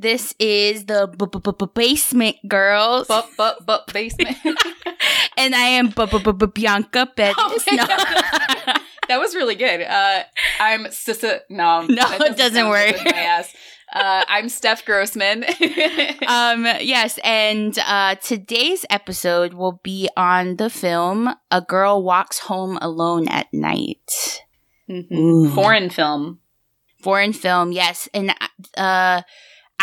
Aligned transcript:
This 0.00 0.34
is 0.38 0.86
the 0.86 1.06
b- 1.06 1.26
b- 1.30 1.52
b- 1.58 1.66
Basement 1.74 2.36
Girls. 2.48 3.06
But 3.08 3.28
but 3.66 3.86
basement. 3.92 4.36
and 5.36 5.54
I 5.54 5.78
am 5.78 5.88
b- 5.88 6.06
b- 6.06 6.32
b- 6.32 6.46
Bianca 6.46 7.08
Bettis. 7.16 7.34
Oh 7.38 7.58
no. 7.72 7.86
That 9.08 9.20
was 9.20 9.34
really 9.34 9.54
good. 9.54 9.82
Uh, 9.82 10.22
I'm 10.60 10.84
Sissa. 10.86 11.40
No, 11.50 11.82
No, 11.82 11.94
that 11.94 12.20
it 12.22 12.36
doesn't 12.38 12.68
work. 12.70 12.96
My 13.04 13.10
ass. 13.20 13.54
Uh, 13.92 14.24
I'm 14.26 14.48
Steph 14.48 14.84
Grossman. 14.86 15.44
um, 16.26 16.64
yes, 16.80 17.18
and 17.22 17.78
uh, 17.86 18.14
today's 18.16 18.86
episode 18.88 19.52
will 19.52 19.78
be 19.84 20.08
on 20.16 20.56
the 20.56 20.70
film 20.70 21.28
A 21.50 21.60
Girl 21.60 22.02
Walks 22.02 22.38
Home 22.48 22.78
Alone 22.80 23.28
at 23.28 23.46
Night. 23.52 24.40
Mhm. 24.88 25.54
Foreign 25.54 25.90
film. 25.90 26.40
Foreign 27.02 27.34
film, 27.34 27.72
yes. 27.72 28.08
And 28.14 28.34
uh, 28.78 29.20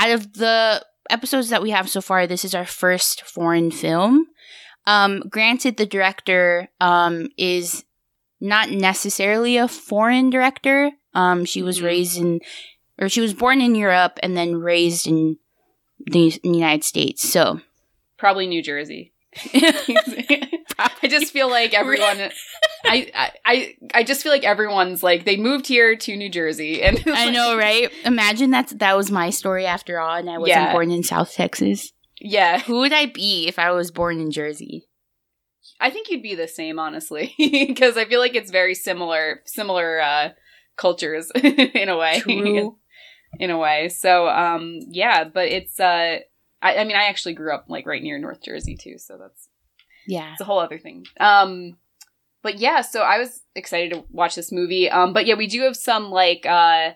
out 0.02 0.12
of 0.12 0.34
the 0.34 0.84
episodes 1.10 1.50
that 1.50 1.62
we 1.62 1.70
have 1.72 1.90
so 1.90 2.02
far, 2.02 2.26
this 2.28 2.44
is 2.46 2.56
our 2.56 2.66
first 2.66 3.22
foreign 3.24 3.72
film. 3.72 4.28
Um, 4.88 5.22
granted, 5.30 5.78
the 5.78 5.86
director 5.86 6.70
um, 6.80 7.30
is 7.38 7.86
not 8.40 8.72
necessarily 8.72 9.58
a 9.58 9.68
foreign 9.68 10.30
director. 10.30 10.92
Um, 11.14 11.46
she 11.46 11.62
was 11.62 11.80
Mhm. 11.80 11.84
raised 11.84 12.18
in, 12.18 12.40
or 13.00 13.08
she 13.10 13.22
was 13.22 13.34
born 13.34 13.62
in 13.62 13.76
Europe 13.76 14.18
and 14.24 14.36
then 14.36 14.56
raised 14.56 15.06
in 15.08 15.38
the 16.00 16.34
in 16.44 16.52
the 16.54 16.58
United 16.58 16.84
States. 16.84 17.28
So, 17.30 17.62
Probably 18.18 18.48
New 18.48 18.64
Jersey. 18.64 19.14
I 19.54 21.08
just 21.08 21.32
feel 21.32 21.50
like 21.50 21.74
everyone. 21.74 22.18
I, 22.86 23.34
I 23.46 23.76
I 23.94 24.04
just 24.04 24.24
feel 24.24 24.32
like 24.32 24.44
everyone's 24.44 25.04
like 25.04 25.26
they 25.26 25.38
moved 25.38 25.68
here 25.68 25.96
to 25.96 26.16
New 26.18 26.30
Jersey, 26.30 26.82
and 26.84 27.02
I 27.08 27.30
know, 27.30 27.56
right? 27.58 27.90
Imagine 28.06 28.52
that 28.52 28.78
that 28.80 28.96
was 28.98 29.12
my 29.12 29.30
story 29.30 29.66
after 29.66 30.00
all, 30.00 30.16
and 30.16 30.30
I 30.30 30.38
wasn't 30.38 30.50
Yeah. 30.50 30.72
born 30.74 30.92
in 30.92 31.04
South 31.04 31.34
Texas. 31.34 31.92
Yeah, 32.20 32.60
Who 32.60 32.80
would 32.80 32.94
I 32.94 33.08
be 33.08 33.48
if 33.48 33.58
I 33.58 33.72
was 33.72 33.90
born 33.92 34.20
in 34.20 34.30
Jersey? 34.32 34.88
I 35.80 35.90
think 35.90 36.10
you'd 36.10 36.22
be 36.22 36.36
the 36.36 36.48
same, 36.48 36.78
honestly, 36.78 37.34
because 37.40 37.98
I 37.98 38.06
feel 38.06 38.20
like 38.20 38.36
it's 38.36 38.52
very 38.52 38.76
similar, 38.76 39.42
similar 39.46 40.00
uh, 40.00 40.30
cultures 40.78 41.32
in 41.36 41.90
a 41.90 41.98
way. 41.98 42.20
True. 42.20 42.78
in 43.40 43.50
a 43.50 43.58
way. 43.58 43.90
So, 43.90 44.28
um, 44.28 44.80
yeah, 44.90 45.24
but 45.24 45.48
it's. 45.48 45.80
Uh, 45.80 46.20
I, 46.62 46.78
I 46.78 46.84
mean, 46.84 46.96
I 46.96 47.06
actually 47.06 47.34
grew 47.34 47.54
up 47.56 47.66
like 47.70 47.88
right 47.88 48.04
near 48.04 48.20
North 48.20 48.44
Jersey 48.44 48.76
too, 48.78 49.00
so 49.00 49.18
that's 49.20 49.50
Yeah. 50.06 50.34
it's 50.34 50.42
a 50.42 50.46
whole 50.46 50.60
other 50.60 50.78
thing. 50.78 51.06
Um, 51.20 51.78
but 52.44 52.60
yeah, 52.60 52.82
so 52.82 53.02
I 53.02 53.18
was 53.18 53.42
excited 53.56 53.94
to 53.94 54.04
watch 54.12 54.36
this 54.36 54.52
movie. 54.52 54.90
Um, 54.90 55.14
but 55.14 55.26
yeah, 55.26 55.36
we 55.36 55.48
do 55.48 55.62
have 55.62 55.76
some 55.76 56.12
like 56.12 56.46
uh 56.46 56.92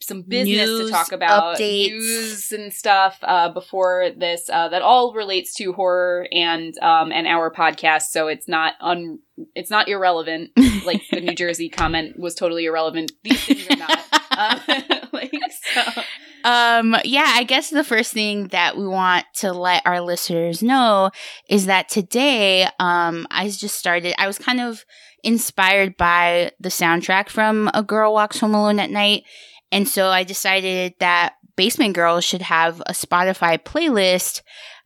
some 0.00 0.22
business 0.22 0.68
News, 0.68 0.86
to 0.86 0.92
talk 0.92 1.12
about, 1.12 1.56
updates. 1.56 1.90
news 1.90 2.52
and 2.52 2.72
stuff 2.72 3.18
uh, 3.22 3.48
before 3.48 4.10
this 4.16 4.50
uh, 4.52 4.68
that 4.68 4.82
all 4.82 5.14
relates 5.14 5.54
to 5.54 5.72
horror 5.72 6.28
and 6.32 6.76
um 6.78 7.12
and 7.12 7.26
our 7.26 7.50
podcast. 7.50 8.04
So 8.10 8.28
it's 8.28 8.46
not 8.46 8.74
un 8.80 9.18
it's 9.54 9.70
not 9.70 9.88
irrelevant. 9.88 10.50
Like 10.86 11.02
the 11.10 11.20
New 11.20 11.34
Jersey 11.34 11.68
comment 11.68 12.16
was 12.16 12.36
totally 12.36 12.66
irrelevant. 12.66 13.10
These 13.24 13.44
things 13.44 13.68
are 13.68 13.76
not. 13.76 13.98
Like 15.12 15.32
so. 15.72 16.02
Um, 16.44 16.94
yeah, 17.04 17.32
I 17.34 17.44
guess 17.44 17.70
the 17.70 17.82
first 17.82 18.12
thing 18.12 18.48
that 18.48 18.76
we 18.76 18.86
want 18.86 19.24
to 19.36 19.52
let 19.52 19.82
our 19.86 20.00
listeners 20.00 20.62
know 20.62 21.10
is 21.48 21.66
that 21.66 21.88
today, 21.88 22.68
um, 22.78 23.26
I 23.30 23.48
just 23.48 23.76
started, 23.76 24.14
I 24.18 24.26
was 24.26 24.38
kind 24.38 24.60
of 24.60 24.84
inspired 25.24 25.96
by 25.96 26.52
the 26.60 26.68
soundtrack 26.68 27.30
from 27.30 27.68
A 27.74 27.82
Girl 27.82 28.12
Walks 28.12 28.38
Home 28.40 28.54
Alone 28.54 28.78
at 28.78 28.90
Night. 28.90 29.24
And 29.72 29.88
so 29.88 30.08
I 30.08 30.22
decided 30.22 30.94
that 31.00 31.34
Basement 31.56 31.94
Girls 31.94 32.24
should 32.24 32.42
have 32.42 32.80
a 32.82 32.92
Spotify 32.92 33.58
playlist 33.58 34.42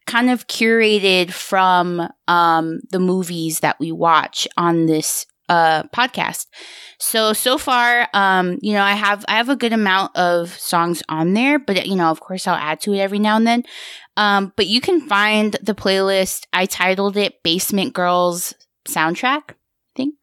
kind 0.07 0.31
of 0.31 0.47
curated 0.47 1.31
from, 1.31 2.09
um, 2.27 2.81
the 2.91 3.01
movies 3.01 3.61
that 3.61 3.79
we 3.79 3.93
watch 3.93 4.49
on 4.57 4.87
this, 4.87 5.27
uh, 5.51 5.83
podcast. 5.95 6.47
So 6.99 7.35
so 7.35 7.59
far, 7.59 8.09
um, 8.15 8.59
you 8.63 8.73
know, 8.73 8.83
I 8.83 8.93
have 8.93 9.25
I 9.29 9.37
have 9.37 9.51
a 9.51 9.57
good 9.57 9.73
amount 9.75 10.17
of 10.17 10.51
songs 10.59 11.03
on 11.09 11.35
there, 11.35 11.59
but 11.59 11.87
you 11.87 11.97
know, 11.97 12.11
of 12.11 12.21
course, 12.21 12.47
I'll 12.47 12.55
add 12.57 12.81
to 12.83 12.95
it 12.95 13.01
every 13.01 13.19
now 13.19 13.37
and 13.37 13.47
then. 13.47 13.65
Um, 14.17 14.53
but 14.57 14.67
you 14.67 14.81
can 14.81 15.01
find 15.01 15.57
the 15.63 15.75
playlist. 15.75 16.47
I 16.53 16.67
titled 16.67 17.17
it 17.17 17.43
"Basement 17.43 17.95
Girls 17.95 18.55
Soundtrack." 18.89 19.51
I 19.51 19.55
think. 19.97 20.15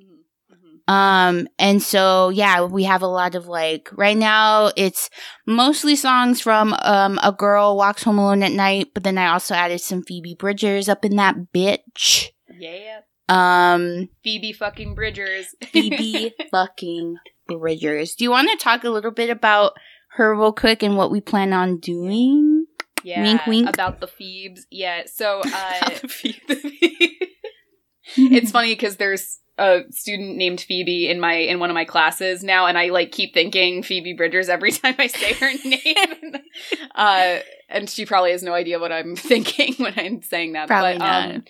Mhm. 0.00 0.92
Um, 0.92 1.48
and 1.58 1.82
so 1.82 2.28
yeah, 2.30 2.62
we 2.64 2.84
have 2.84 3.02
a 3.02 3.06
lot 3.06 3.34
of 3.34 3.46
like 3.46 3.88
right 3.92 4.16
now. 4.16 4.70
It's 4.76 5.10
mostly 5.46 5.96
songs 5.96 6.40
from 6.40 6.74
um 6.82 7.18
a 7.22 7.32
girl 7.32 7.76
walks 7.76 8.02
home 8.02 8.18
alone 8.18 8.42
at 8.42 8.52
night, 8.52 8.88
but 8.94 9.02
then 9.02 9.18
I 9.18 9.28
also 9.32 9.54
added 9.54 9.80
some 9.80 10.02
Phoebe 10.02 10.34
Bridgers 10.34 10.88
up 10.88 11.04
in 11.04 11.16
that 11.16 11.36
bitch. 11.54 12.28
Yeah. 12.58 13.00
Um, 13.32 14.08
Phoebe 14.22 14.52
fucking 14.52 14.94
Bridgers. 14.94 15.54
Phoebe 15.72 16.34
fucking 16.50 17.16
Bridgers. 17.46 18.14
Do 18.14 18.24
you 18.24 18.30
want 18.30 18.50
to 18.50 18.56
talk 18.56 18.84
a 18.84 18.90
little 18.90 19.10
bit 19.10 19.30
about 19.30 19.72
her 20.16 20.36
real 20.36 20.52
quick 20.52 20.82
and 20.82 20.96
what 20.96 21.10
we 21.10 21.20
plan 21.20 21.52
on 21.52 21.78
doing? 21.78 22.66
yeah. 23.04 23.22
Wink, 23.22 23.46
wink. 23.46 23.68
About 23.68 24.00
the 24.00 24.06
Phoebes. 24.06 24.66
Yeah. 24.70 25.02
So, 25.06 25.40
uh, 25.44 25.90
it's 28.16 28.50
funny 28.50 28.74
because 28.74 28.96
there's 28.96 29.38
a 29.58 29.80
student 29.90 30.36
named 30.36 30.60
Phoebe 30.60 31.08
in 31.08 31.20
my 31.20 31.34
in 31.34 31.58
one 31.60 31.70
of 31.70 31.74
my 31.74 31.84
classes 31.84 32.42
now, 32.42 32.66
and 32.66 32.78
I 32.78 32.88
like 32.88 33.12
keep 33.12 33.34
thinking 33.34 33.82
Phoebe 33.82 34.14
Bridgers 34.14 34.48
every 34.48 34.72
time 34.72 34.94
I 34.98 35.06
say 35.08 35.34
her 35.34 35.52
name. 35.64 36.36
uh, 36.94 37.38
and 37.68 37.88
she 37.88 38.06
probably 38.06 38.32
has 38.32 38.42
no 38.42 38.54
idea 38.54 38.78
what 38.78 38.92
I'm 38.92 39.16
thinking 39.16 39.74
when 39.78 39.94
I'm 39.96 40.22
saying 40.22 40.52
that. 40.52 40.68
Probably 40.68 40.98
but, 40.98 41.04
not. 41.04 41.30
Um, 41.30 41.44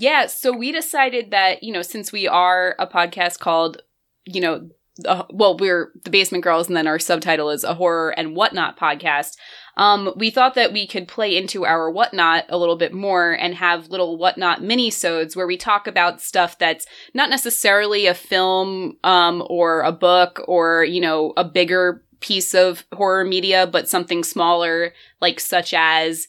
yeah, 0.00 0.26
so 0.26 0.50
we 0.50 0.72
decided 0.72 1.30
that 1.30 1.62
you 1.62 1.72
know 1.72 1.82
since 1.82 2.10
we 2.10 2.26
are 2.26 2.74
a 2.78 2.86
podcast 2.86 3.38
called 3.38 3.82
you 4.24 4.40
know. 4.40 4.68
Uh, 5.06 5.24
well, 5.30 5.56
we're 5.56 5.92
the 6.04 6.10
Basement 6.10 6.44
Girls, 6.44 6.68
and 6.68 6.76
then 6.76 6.86
our 6.86 6.98
subtitle 6.98 7.48
is 7.48 7.64
a 7.64 7.72
horror 7.72 8.10
and 8.10 8.36
whatnot 8.36 8.78
podcast. 8.78 9.36
Um, 9.78 10.12
we 10.14 10.28
thought 10.28 10.54
that 10.56 10.74
we 10.74 10.86
could 10.86 11.08
play 11.08 11.34
into 11.34 11.64
our 11.64 11.90
whatnot 11.90 12.44
a 12.50 12.58
little 12.58 12.76
bit 12.76 12.92
more 12.92 13.32
and 13.32 13.54
have 13.54 13.88
little 13.88 14.18
whatnot 14.18 14.62
mini-sodes 14.62 15.34
where 15.34 15.46
we 15.46 15.56
talk 15.56 15.86
about 15.86 16.20
stuff 16.20 16.58
that's 16.58 16.84
not 17.14 17.30
necessarily 17.30 18.06
a 18.06 18.14
film 18.14 18.98
um, 19.02 19.42
or 19.48 19.80
a 19.80 19.92
book 19.92 20.42
or 20.46 20.84
you 20.84 21.00
know 21.00 21.32
a 21.38 21.44
bigger 21.44 22.02
piece 22.20 22.54
of 22.54 22.84
horror 22.92 23.24
media, 23.24 23.66
but 23.66 23.88
something 23.88 24.22
smaller, 24.22 24.92
like 25.20 25.40
such 25.40 25.72
as 25.72 26.28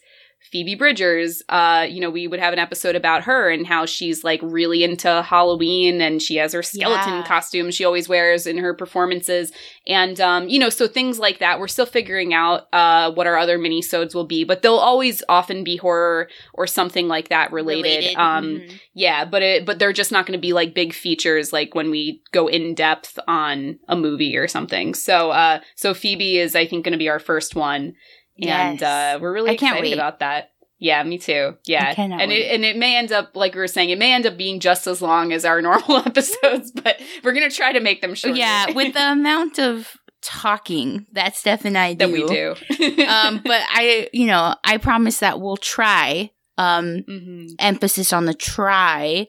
Phoebe 0.52 0.76
Bridgers. 0.76 1.42
Uh, 1.50 1.86
you 1.90 2.02
know, 2.02 2.10
we 2.10 2.28
would 2.28 2.40
have 2.40 2.54
an 2.54 2.60
episode 2.60 2.96
about 2.96 3.24
her 3.24 3.50
and 3.50 3.66
how 3.66 3.86
she's 3.86 4.24
like 4.24 4.40
really 4.44 4.84
into 4.84 5.22
Halloween 5.22 6.02
and 6.02 6.22
she 6.22 6.36
has 6.36 6.54
her 6.54 6.62
skeleton 6.62 7.14
Yeah. 7.20 7.24
costume 7.28 7.72
she 7.72 7.86
always 7.86 8.10
wears 8.10 8.46
in 8.46 8.58
her 8.58 8.74
performances. 8.74 9.52
And 9.88 10.20
um, 10.20 10.50
you 10.50 10.60
know, 10.60 10.70
so 10.70 10.88
things 10.88 11.20
like 11.20 11.40
that. 11.40 11.60
We're 11.60 11.68
still 11.68 11.86
figuring 11.86 12.34
out 12.34 12.68
uh 12.74 13.12
what 13.14 13.28
our 13.28 13.38
other 13.38 13.58
mini-sodes 13.58 14.14
will 14.14 14.26
be, 14.28 14.44
but 14.44 14.62
they'll 14.62 14.76
always 14.76 15.24
often 15.30 15.64
be 15.64 15.78
horror 15.78 16.28
or 16.54 16.68
something 16.68 17.08
like 17.08 17.30
that 17.30 17.52
related. 17.52 18.16
Um 18.16 18.46
Mhm. 18.60 18.80
yeah, 18.94 19.26
but 19.26 19.42
it 19.42 19.66
but 19.66 19.80
they're 19.80 19.94
just 19.94 20.12
not 20.12 20.26
going 20.26 20.38
to 20.38 20.42
be 20.42 20.54
like 20.54 20.74
big 20.74 20.94
features 20.94 21.54
like 21.54 21.74
when 21.76 21.90
we 21.92 22.22
go 22.32 22.48
in 22.48 22.76
depth 22.76 23.18
on 23.28 23.80
a 23.88 23.96
movie 23.96 24.36
or 24.38 24.48
something. 24.48 24.94
So 24.94 25.32
uh 25.32 25.62
so 25.76 25.94
Phoebe 25.94 26.38
is 26.40 26.56
I 26.56 26.68
think 26.68 26.84
going 26.84 26.92
to 26.92 26.98
be 26.98 27.10
our 27.10 27.20
first 27.20 27.56
one 27.56 27.94
and 28.40 28.80
Yes. 28.80 28.82
uh 28.82 29.20
we're 29.22 29.34
really 29.34 29.52
I 29.52 29.56
can't 29.58 29.76
excited 29.78 29.90
wait. 29.90 29.94
about 29.94 30.20
that. 30.20 30.52
Yeah, 30.80 31.04
me 31.04 31.20
too. 31.20 31.58
Yeah. 31.66 31.94
And 31.96 32.14
wait. 32.30 32.40
it 32.40 32.56
and 32.56 32.66
it 32.66 32.76
may 32.76 32.98
end 32.98 33.12
up 33.12 33.36
like 33.36 33.54
we 33.54 33.60
were 33.60 33.68
saying 33.68 33.90
it 33.92 34.00
may 34.00 34.14
end 34.14 34.26
up 34.26 34.36
being 34.38 34.60
just 34.60 34.88
as 34.88 35.02
long 35.02 35.32
as 35.32 35.46
our 35.46 35.62
normal 35.70 35.98
episodes, 35.98 36.72
but 36.72 37.00
we're 37.24 37.34
going 37.34 37.48
to 37.50 37.56
try 37.56 37.72
to 37.74 37.80
make 37.80 38.02
them 38.02 38.16
shorter. 38.16 38.38
yeah, 38.38 38.72
with 38.76 38.94
the 38.94 39.12
amount 39.12 39.60
of 39.60 39.96
talking 40.24 41.06
that 41.14 41.36
Steph 41.36 41.66
and 41.66 41.78
I 41.78 41.94
do. 41.94 41.98
that 42.08 42.12
we 42.12 42.26
do. 42.26 42.52
um, 43.06 43.42
but 43.44 43.62
I, 43.70 44.10
you 44.14 44.28
know, 44.28 44.56
I 44.64 44.78
promise 44.78 45.20
that 45.20 45.40
we'll 45.40 45.58
try. 45.58 46.32
Um, 46.58 47.04
Mhm. 47.10 47.50
emphasis 47.60 48.12
on 48.14 48.26
the 48.26 48.34
try. 48.36 49.28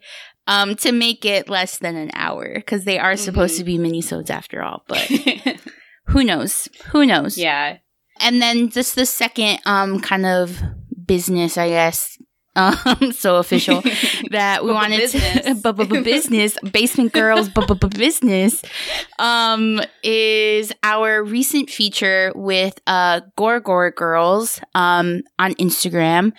Um, 0.48 0.74
to 0.76 0.90
make 0.90 1.24
it 1.24 1.48
less 1.48 1.78
than 1.78 1.94
an 1.96 2.10
hour 2.14 2.52
because 2.54 2.84
they 2.84 2.98
are 2.98 3.16
supposed 3.16 3.54
Mhm. 3.54 3.58
to 3.58 3.64
be 3.64 3.78
minisodes 3.78 4.28
after 4.28 4.60
all. 4.62 4.84
But 4.88 5.08
who 6.06 6.24
knows? 6.24 6.68
Who 6.90 7.06
knows? 7.06 7.38
yeah. 7.38 7.76
And 8.22 8.40
then 8.40 8.68
just 8.68 8.94
the 8.94 9.06
second 9.06 9.58
um 9.66 10.00
kind 10.00 10.26
of 10.26 10.60
business 11.06 11.56
i 11.58 11.68
guess 11.68 12.16
um 12.54 13.12
so 13.12 13.36
official 13.36 13.80
that 14.30 14.62
we 14.64 14.70
wanted 14.72 14.98
business. 14.98 15.44
to 15.46 15.54
bu- 15.54 15.72
bu- 15.72 15.86
bu- 15.86 16.04
business 16.04 16.56
basement 16.70 17.12
girls 17.12 17.48
bu- 17.48 17.66
bu- 17.66 17.74
bu- 17.74 17.88
business 17.88 18.62
um 19.18 19.80
is 20.02 20.70
our 20.82 21.22
recent 21.24 21.70
feature 21.70 22.30
with 22.34 22.78
uh 22.86 23.20
gore 23.36 23.58
gore 23.60 23.90
girls 23.90 24.60
um 24.74 25.22
on 25.38 25.54
instagram 25.54 26.32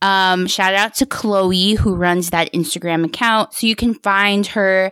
um 0.00 0.46
shout 0.46 0.72
out 0.74 0.94
to 0.94 1.04
chloe 1.04 1.74
who 1.74 1.94
runs 1.94 2.30
that 2.30 2.50
instagram 2.54 3.04
account 3.04 3.52
so 3.52 3.66
you 3.66 3.76
can 3.76 3.92
find 3.94 4.46
her 4.46 4.90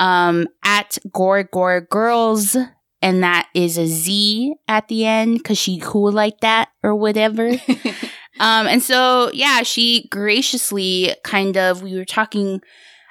um 0.00 0.46
at 0.64 0.98
gore 1.12 1.44
gore 1.44 1.82
girls 1.82 2.56
and 3.02 3.22
that 3.22 3.48
is 3.54 3.78
a 3.78 3.86
Z 3.86 4.54
at 4.68 4.88
the 4.88 5.04
end 5.06 5.38
because 5.38 5.58
she 5.58 5.78
cool 5.78 6.12
like 6.12 6.40
that 6.40 6.68
or 6.82 6.94
whatever. 6.94 7.48
um, 8.40 8.66
and 8.66 8.82
so 8.82 9.30
yeah, 9.32 9.62
she 9.62 10.08
graciously 10.10 11.14
kind 11.24 11.56
of 11.56 11.82
we 11.82 11.96
were 11.96 12.04
talking. 12.04 12.60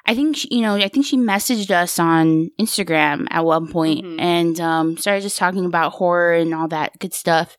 I 0.07 0.13
think 0.13 0.37
she, 0.37 0.47
you 0.51 0.61
know 0.61 0.75
I 0.75 0.87
think 0.87 1.05
she 1.05 1.17
messaged 1.17 1.71
us 1.71 1.97
on 1.97 2.51
Instagram 2.61 3.25
at 3.31 3.43
one 3.43 3.71
point 3.71 4.05
Mhm. 4.05 4.21
and 4.21 4.59
um, 4.61 4.97
started 4.97 5.21
just 5.21 5.37
talking 5.37 5.65
about 5.65 5.93
horror 5.93 6.33
and 6.35 6.53
all 6.53 6.67
that 6.67 6.99
good 6.99 7.13
stuff. 7.13 7.57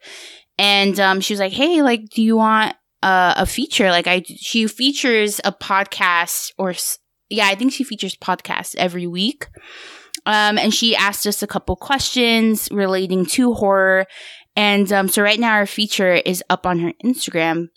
And 0.59 0.99
um, 1.01 1.21
she 1.21 1.33
was 1.33 1.41
like, 1.41 1.53
"Hey, 1.53 1.83
like, 1.83 2.09
do 2.11 2.23
you 2.23 2.37
want 2.37 2.77
uh, 3.03 3.35
a 3.37 3.47
feature? 3.47 3.91
Like, 3.91 4.07
I 4.07 4.23
she 4.27 4.67
features 4.69 5.41
a 5.45 5.51
podcast 5.53 6.53
or 6.57 6.73
yeah, 7.29 7.49
I 7.49 7.57
think 7.57 7.73
she 7.73 7.83
features 7.85 8.15
podcasts 8.17 8.75
every 8.77 9.07
week." 9.09 9.49
Um, 10.27 10.59
and 10.59 10.75
she 10.75 10.95
asked 10.95 11.27
us 11.27 11.43
a 11.43 11.47
couple 11.47 11.77
questions 11.77 12.69
relating 12.71 13.25
to 13.27 13.55
horror. 13.55 14.07
And 14.55 14.93
um, 14.93 15.09
so 15.09 15.23
right 15.23 15.39
now 15.39 15.53
our 15.53 15.67
feature 15.67 16.15
is 16.15 16.43
up 16.51 16.67
on 16.67 16.81
her 16.81 16.93
Instagram. 17.05 17.69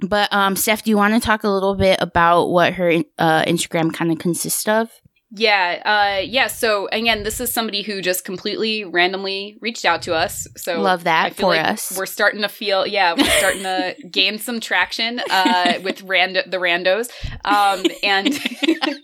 But 0.00 0.32
um, 0.32 0.56
Steph, 0.56 0.84
do 0.84 0.90
you 0.90 0.96
want 0.96 1.14
to 1.14 1.20
talk 1.20 1.44
a 1.44 1.48
little 1.48 1.74
bit 1.74 1.98
about 2.00 2.46
what 2.46 2.74
her 2.74 3.02
uh, 3.18 3.44
Instagram 3.44 3.92
kind 3.92 4.10
of 4.10 4.18
consists 4.18 4.66
of? 4.66 4.90
Yeah, 5.32 6.18
uh, 6.18 6.22
yeah. 6.22 6.48
So 6.48 6.88
again, 6.90 7.22
this 7.22 7.40
is 7.40 7.52
somebody 7.52 7.82
who 7.82 8.02
just 8.02 8.24
completely 8.24 8.84
randomly 8.84 9.56
reached 9.60 9.84
out 9.84 10.02
to 10.02 10.14
us. 10.14 10.48
So 10.56 10.80
Love 10.80 11.04
that 11.04 11.36
for 11.36 11.46
like 11.46 11.64
us. 11.64 11.96
We're 11.96 12.06
starting 12.06 12.42
to 12.42 12.48
feel, 12.48 12.84
yeah, 12.84 13.14
we're 13.16 13.24
starting 13.38 13.62
to 13.62 13.94
gain 14.10 14.38
some 14.38 14.58
traction 14.58 15.20
uh, 15.30 15.74
with 15.84 16.04
rando- 16.04 16.50
the 16.50 16.56
randos. 16.56 17.10
Um, 17.44 17.84
and 18.02 18.34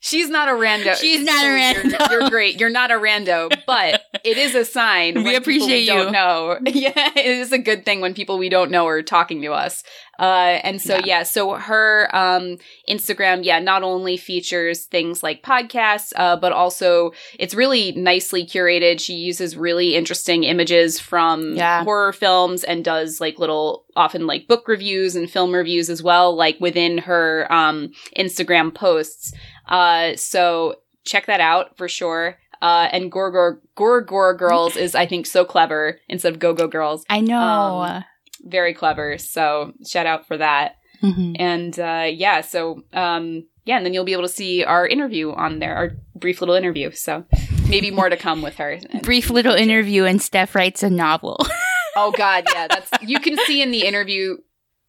she's 0.00 0.28
not 0.28 0.48
a 0.48 0.52
rando. 0.52 0.94
She's 0.96 1.22
not 1.22 1.44
a 1.44 1.48
You're- 1.48 1.60
rando. 1.90 2.10
You're, 2.10 2.30
great. 2.30 2.60
You're 2.60 2.70
not 2.70 2.90
a 2.90 2.94
rando, 2.94 3.50
but 3.66 4.02
it 4.24 4.36
is 4.38 4.54
a 4.54 4.64
sign. 4.64 5.14
We 5.24 5.36
appreciate 5.36 5.80
you. 5.80 5.94
Don't 5.94 6.12
know. 6.12 6.58
Yeah, 6.66 6.92
it 7.16 7.24
is 7.26 7.52
a 7.52 7.58
good 7.58 7.84
thing 7.84 8.00
when 8.00 8.14
people 8.14 8.36
we 8.38 8.48
don't 8.48 8.70
know 8.70 8.86
are 8.86 9.02
talking 9.02 9.40
to 9.42 9.52
us. 9.52 9.82
Uh, 10.18 10.60
and 10.62 10.80
so 10.80 10.96
Yeah. 10.96 11.02
yeah, 11.04 11.22
so 11.24 11.54
her 11.54 12.08
um, 12.14 12.58
Instagram, 12.88 13.44
yeah, 13.44 13.58
not 13.58 13.82
only 13.82 14.16
features 14.16 14.84
things 14.84 15.22
like 15.22 15.42
podcasts, 15.42 16.12
uh, 16.16 16.36
but 16.36 16.52
also 16.52 17.12
it's 17.38 17.54
really 17.54 17.92
nicely 17.92 18.44
curated. 18.46 19.00
She 19.00 19.14
uses 19.14 19.56
really 19.56 19.94
interesting 19.94 20.44
images 20.44 21.00
from 21.00 21.54
Yeah. 21.56 21.84
horror 21.84 22.12
films 22.12 22.64
and 22.64 22.84
does 22.84 23.20
like 23.20 23.38
little, 23.38 23.84
often 23.96 24.26
like 24.26 24.46
book 24.48 24.68
reviews 24.68 25.16
and 25.16 25.30
film 25.30 25.52
reviews 25.54 25.90
as 25.90 26.02
well, 26.02 26.34
like 26.36 26.58
within 26.60 26.98
her 26.98 27.46
um, 27.52 27.90
Instagram 28.16 28.74
posts. 28.74 29.32
Uh, 29.68 30.14
so 30.16 30.76
check 31.04 31.26
that 31.26 31.40
out 31.40 31.76
for 31.76 31.88
sure. 31.88 32.38
Uh, 32.62 32.88
and 32.92 33.12
Gorgor 33.12 33.58
Gorgor 33.76 34.38
Girls 34.38 34.76
is, 34.76 34.94
I 34.94 35.04
think, 35.06 35.26
so 35.26 35.44
clever 35.44 35.98
instead 36.08 36.32
of 36.32 36.38
Go 36.38 36.54
Go 36.54 36.66
Girls. 36.66 37.04
I 37.10 37.20
know. 37.20 37.36
Um, 37.82 38.04
Very 38.42 38.74
clever. 38.74 39.18
So 39.18 39.72
shout 39.86 40.06
out 40.06 40.26
for 40.26 40.36
that. 40.36 40.76
Mhm. 41.02 41.36
And 41.38 41.78
uh, 41.78 42.06
yeah, 42.10 42.40
so 42.40 42.82
um, 42.92 43.46
yeah, 43.64 43.76
and 43.76 43.84
then 43.84 43.92
you'll 43.94 44.04
be 44.04 44.12
able 44.12 44.22
to 44.22 44.28
see 44.28 44.64
our 44.64 44.86
interview 44.86 45.32
on 45.32 45.58
there, 45.58 45.74
our 45.76 45.90
brief 46.14 46.40
little 46.40 46.54
interview. 46.54 46.90
So 46.92 47.24
maybe 47.68 47.90
more 47.90 48.08
to 48.08 48.16
come 48.16 48.42
with 48.42 48.56
her. 48.56 48.78
Brief 49.02 49.28
little 49.30 49.54
interview, 49.54 50.04
and 50.04 50.20
Steph 50.22 50.54
writes 50.54 50.82
a 50.82 50.90
novel. 50.90 51.38
Oh 51.96 52.10
God, 52.10 52.42
yeah, 52.52 52.66
that's 52.66 52.90
you 53.02 53.20
can 53.20 53.36
see 53.46 53.62
in 53.62 53.70
the 53.70 53.86
interview 53.86 54.38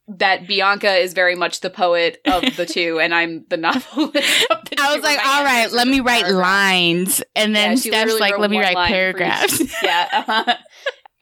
that 0.08 0.48
Bianca 0.48 0.92
is 0.96 1.14
very 1.14 1.36
much 1.36 1.60
the 1.60 1.70
poet 1.70 2.20
of 2.26 2.56
the 2.56 2.66
two, 2.70 3.00
and 3.00 3.14
I'm 3.14 3.46
the 3.48 3.58
novelist. 3.58 4.16
Of 4.50 4.66
the 4.70 4.76
I 4.80 4.96
was 4.96 5.04
like, 5.04 5.20
all 5.24 5.44
right, 5.44 5.72
let 5.72 5.88
me 5.88 6.00
write 6.00 6.24
paragraphs. 6.24 6.42
lines. 6.42 7.24
And 7.36 7.56
then 7.56 7.72
Yeah, 7.74 7.76
Steph's 7.76 8.20
like, 8.20 8.40
let 8.40 8.50
me 8.50 8.58
write 8.60 8.74
line 8.74 8.88
for 8.90 8.90
each- 8.90 8.96
paragraphs. 9.18 9.84
yeah. 9.84 10.08
uh-huh. 10.14 10.56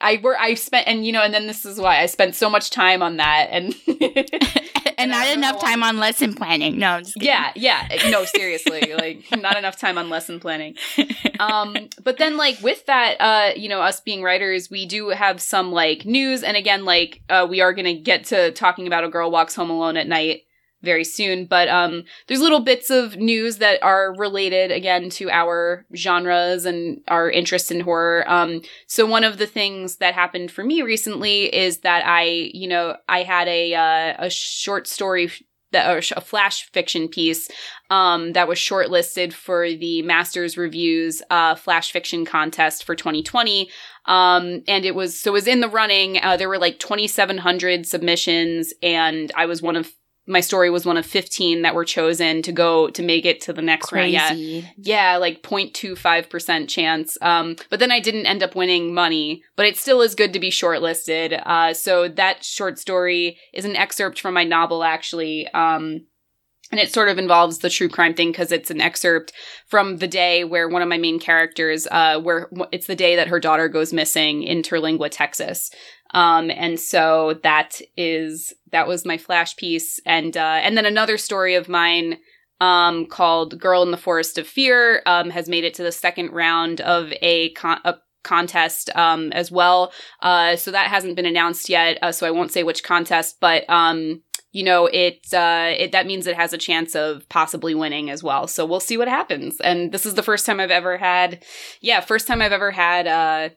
I 0.04 0.20
were 0.22 0.40
I 0.40 0.54
spent 0.56 0.88
and 0.88 1.06
you 1.06 1.12
know 1.12 1.22
and 1.22 1.34
then 1.34 1.48
this 1.48 1.66
is 1.66 1.80
why 1.80 2.00
I 2.02 2.06
spent 2.08 2.36
so 2.36 2.50
much 2.50 2.70
time 2.70 3.02
on 3.02 3.18
that 3.18 3.48
and 3.52 3.74
and 4.98 4.98
And 4.98 5.12
not 5.12 5.28
enough 5.28 5.60
time 5.62 5.80
why. 5.82 5.90
on 5.90 5.98
lesson 5.98 6.34
planning. 6.36 6.78
No, 6.78 6.90
I'm 6.92 7.04
just 7.04 7.16
kidding. 7.16 7.28
yeah 7.28 7.52
yeah 7.56 8.10
no 8.10 8.26
seriously 8.26 8.94
like 8.98 9.26
not 9.42 9.58
enough 9.58 9.78
time 9.80 9.98
on 9.98 10.10
lesson 10.10 10.40
planning 10.40 10.76
um 11.40 11.76
but 12.04 12.18
then 12.18 12.38
like 12.38 12.60
with 12.62 12.86
that 12.86 13.16
uh 13.20 13.54
you 13.56 13.70
know 13.70 13.82
us 13.82 14.00
being 14.02 14.22
writers 14.22 14.70
we 14.70 14.86
do 14.86 15.10
have 15.10 15.42
some 15.42 15.72
like 15.72 16.06
news 16.06 16.44
and 16.44 16.56
again 16.58 16.86
like 16.86 17.22
uh 17.30 17.46
we 17.50 17.62
are 17.62 17.74
gonna 17.74 17.94
get 17.96 18.26
to 18.26 18.52
talking 18.52 18.88
about 18.88 19.04
a 19.04 19.10
girl 19.10 19.32
walks 19.32 19.56
home 19.56 19.70
alone 19.70 19.98
at 19.98 20.08
night 20.08 20.44
very 20.84 21.04
soon 21.04 21.46
but 21.46 21.68
um 21.70 22.04
there's 22.28 22.42
little 22.42 22.60
bits 22.60 22.90
of 22.90 23.16
news 23.18 23.58
that 23.58 23.82
are 23.82 24.14
related 24.18 24.72
again 24.72 25.10
to 25.10 25.30
our 25.30 25.86
genres 25.96 26.66
and 26.66 27.02
our 27.08 27.30
interest 27.30 27.72
in 27.72 27.80
horror 27.80 28.24
um 28.28 28.62
so 28.88 29.06
one 29.06 29.24
of 29.24 29.38
the 29.38 29.48
things 29.48 29.98
that 29.98 30.14
happened 30.14 30.52
for 30.52 30.64
me 30.64 30.82
recently 30.82 31.54
is 31.56 31.80
that 31.80 32.06
i 32.06 32.24
you 32.54 32.68
know 32.68 32.96
i 33.10 33.24
had 33.24 33.48
a 33.48 33.74
uh, 33.74 34.26
a 34.26 34.30
short 34.30 34.88
story 34.88 35.32
that 35.74 36.12
a 36.16 36.22
flash 36.22 36.70
fiction 36.72 37.10
piece 37.10 37.50
um, 37.90 38.32
that 38.34 38.48
was 38.48 38.58
shortlisted 38.58 39.34
for 39.34 39.70
the 39.70 40.02
Masters 40.04 40.58
Reviews 40.58 41.22
uh, 41.30 41.56
Flash 41.56 41.92
Fiction 41.92 42.26
Contest 42.26 42.86
for 42.86 42.96
2020. 42.96 43.70
Um, 44.06 44.64
and 44.68 44.86
it 44.86 44.96
was 44.96 45.20
so 45.20 45.32
it 45.32 45.34
was 45.34 45.48
in 45.48 45.60
the 45.60 45.68
running. 45.68 46.20
Uh, 46.24 46.38
there 46.38 46.50
were 46.50 46.58
like 46.58 46.80
2,700 46.80 47.86
submissions, 47.86 48.74
and 48.82 49.32
I 49.36 49.46
was 49.46 49.62
one 49.62 49.76
of 49.76 49.92
my 50.26 50.40
story 50.40 50.70
was 50.70 50.86
one 50.86 50.96
of 50.96 51.06
15 51.06 51.64
that 51.64 51.76
were 51.76 51.84
chosen 51.84 52.42
to 52.44 52.52
go 52.52 52.90
to 52.90 53.04
make 53.04 53.26
it 53.26 53.42
to 53.42 53.54
the 53.54 53.62
next 53.62 53.92
round. 53.92 54.12
Yeah, 54.12 54.30
Crazy. 54.30 54.70
yeah, 54.78 55.18
like 55.18 55.42
0.25% 55.44 56.70
chance. 56.70 57.18
Um, 57.22 57.58
but 57.70 57.80
then 57.80 57.92
I 57.92 58.00
didn't 58.00 58.26
end 58.26 58.42
up 58.42 58.56
winning 58.56 58.94
money, 58.94 59.44
but 59.56 59.66
it 59.66 59.78
still 59.78 60.02
is 60.02 60.16
good 60.16 60.32
to 60.34 60.40
be 60.40 60.50
shortlisted. 60.50 61.42
Uh, 61.46 61.74
so 61.74 62.08
that 62.08 62.44
short 62.44 62.80
story 62.80 63.38
is 63.54 63.66
an 63.66 63.76
excerpt 63.76 64.20
from 64.20 64.34
my 64.34 64.46
novel, 64.46 64.84
actually. 64.84 65.48
Um, 65.50 66.06
and 66.72 66.80
it 66.80 66.92
sort 66.92 67.10
of 67.10 67.20
involves 67.20 67.60
the 67.60 67.70
true 67.70 67.90
crime 67.90 68.14
thing 68.14 68.32
because 68.32 68.52
it's 68.52 68.72
an 68.72 68.82
excerpt 68.82 69.34
from 69.68 69.98
the 69.98 70.08
day 70.08 70.44
where 70.44 70.68
one 70.70 70.82
of 70.82 70.88
my 70.88 70.98
main 70.98 71.20
characters, 71.20 71.86
uh, 71.92 72.20
where 72.20 72.50
it's 72.72 72.88
the 72.88 72.96
day 72.96 73.16
that 73.18 73.28
her 73.28 73.40
daughter 73.40 73.68
goes 73.68 73.94
missing 73.94 74.42
in 74.42 74.64
Terlingua, 74.64 75.10
Texas. 75.12 75.70
Um, 76.16 76.50
and 76.50 76.80
so 76.80 77.40
that 77.44 77.80
is 77.98 78.54
that 78.74 78.88
was 78.88 79.06
my 79.06 79.18
flash 79.18 79.56
piece, 79.56 80.02
and 80.06 80.36
uh, 80.36 80.60
and 80.62 80.76
then 80.76 80.86
another 80.86 81.18
story 81.18 81.56
of 81.56 81.70
mine 81.70 82.18
um, 82.60 83.06
called 83.06 83.58
"Girl 83.60 83.84
in 83.84 83.92
the 83.92 83.98
Forest 83.98 84.38
of 84.38 84.48
Fear" 84.48 85.02
um, 85.06 85.30
has 85.30 85.48
made 85.48 85.64
it 85.64 85.76
to 85.76 85.84
the 85.84 85.92
second 85.92 86.32
round 86.32 86.82
of 86.82 87.14
a, 87.22 87.52
con- 87.52 87.82
a 87.86 87.96
contest 88.24 88.90
um, 88.96 89.32
as 89.32 89.52
well. 89.52 89.94
Uh, 90.22 90.56
so 90.56 90.72
that 90.72 90.88
hasn't 90.88 91.16
been 91.16 91.26
announced 91.26 91.70
yet, 91.70 91.98
uh, 92.02 92.12
so 92.12 92.28
I 92.28 92.32
won't 92.32 92.52
say 92.52 92.64
which 92.64 92.84
contest, 92.84 93.38
but 93.40 93.70
um, 93.70 94.22
you 94.52 94.64
know, 94.64 94.86
it, 94.86 95.34
uh, 95.34 95.74
it 95.78 95.92
that 95.92 96.06
means 96.06 96.28
it 96.28 96.36
has 96.36 96.54
a 96.54 96.58
chance 96.58 96.96
of 96.96 97.28
possibly 97.30 97.74
winning 97.76 98.10
as 98.10 98.24
well. 98.24 98.48
So 98.48 98.66
we'll 98.66 98.80
see 98.80 98.98
what 98.98 99.08
happens. 99.08 99.60
And 99.62 99.92
this 99.92 100.06
is 100.06 100.14
the 100.14 100.24
first 100.24 100.46
time 100.46 100.60
I've 100.60 100.72
ever 100.72 100.98
had, 100.98 101.44
yeah, 101.82 102.00
first 102.02 102.28
time 102.28 102.42
I've 102.42 102.52
ever 102.52 102.72
had 102.72 103.08
uh, 103.08 103.50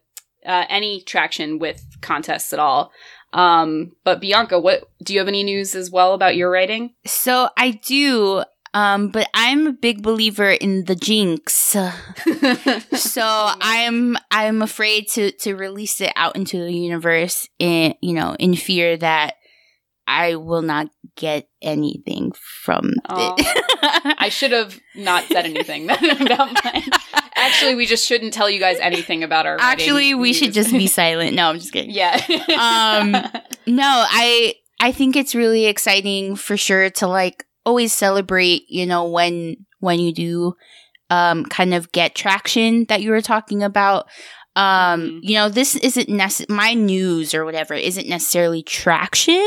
uh, 0.46 0.64
any 0.68 1.02
traction 1.02 1.58
with 1.58 1.84
contests 2.00 2.52
at 2.52 2.58
all. 2.58 2.92
Um, 3.32 3.92
but 4.04 4.20
Bianca, 4.20 4.58
what 4.58 4.88
do 5.02 5.12
you 5.12 5.18
have 5.20 5.28
any 5.28 5.42
news 5.42 5.74
as 5.74 5.90
well 5.90 6.14
about 6.14 6.36
your 6.36 6.50
writing? 6.50 6.94
So 7.04 7.48
I 7.56 7.72
do, 7.72 8.44
um, 8.72 9.08
but 9.08 9.28
I'm 9.34 9.66
a 9.66 9.72
big 9.72 10.02
believer 10.02 10.50
in 10.50 10.84
the 10.84 10.94
jinx. 10.96 11.76
So 12.96 13.22
I'm 13.24 14.16
I'm 14.30 14.60
afraid 14.62 15.08
to 15.10 15.30
to 15.32 15.54
release 15.54 16.00
it 16.00 16.12
out 16.16 16.36
into 16.36 16.58
the 16.58 16.72
universe 16.72 17.48
in 17.58 17.94
you 18.02 18.12
know 18.14 18.36
in 18.38 18.54
fear 18.54 18.96
that 18.98 19.36
I 20.06 20.36
will 20.36 20.62
not 20.62 20.88
get 21.16 21.48
anything 21.62 22.32
from 22.32 22.92
Aw. 23.08 23.34
it. 23.38 24.16
I 24.18 24.28
should 24.28 24.52
have 24.52 24.78
not 24.94 25.24
said 25.24 25.46
anything 25.46 25.84
about 25.90 26.64
mine. 26.64 26.82
Actually, 27.46 27.74
we 27.74 27.86
just 27.86 28.06
shouldn't 28.06 28.32
tell 28.32 28.48
you 28.50 28.58
guys 28.60 28.78
anything 28.80 29.22
about 29.22 29.46
our. 29.46 29.56
Actually, 29.60 30.14
we 30.14 30.32
should 30.32 30.52
just 30.52 30.70
be 30.72 30.86
silent. 31.00 31.34
No, 31.34 31.48
I'm 31.50 31.58
just 31.58 31.72
kidding. 31.72 31.90
yeah. 31.90 32.20
Um, 32.58 33.12
No, 33.66 34.04
I 34.08 34.54
I 34.80 34.92
think 34.92 35.16
it's 35.16 35.34
really 35.34 35.66
exciting 35.66 36.36
for 36.36 36.56
sure 36.56 36.90
to 36.90 37.06
like 37.06 37.44
always 37.64 37.92
celebrate, 37.92 38.64
you 38.68 38.86
know, 38.86 39.08
when 39.08 39.56
when 39.80 39.98
you 40.00 40.12
do 40.12 40.54
um 41.10 41.44
kind 41.46 41.72
of 41.74 41.90
get 41.92 42.14
traction 42.14 42.84
that 42.88 43.00
you 43.02 43.10
were 43.10 43.22
talking 43.22 43.62
about. 43.62 44.06
Um, 44.56 45.00
Mhm. 45.02 45.18
you 45.22 45.34
know, 45.34 45.48
this 45.50 45.76
isn't 45.76 46.08
necess- 46.08 46.48
my 46.48 46.72
news 46.72 47.34
or 47.34 47.44
whatever 47.44 47.74
isn't 47.74 48.08
necessarily 48.08 48.62
traction, 48.62 49.46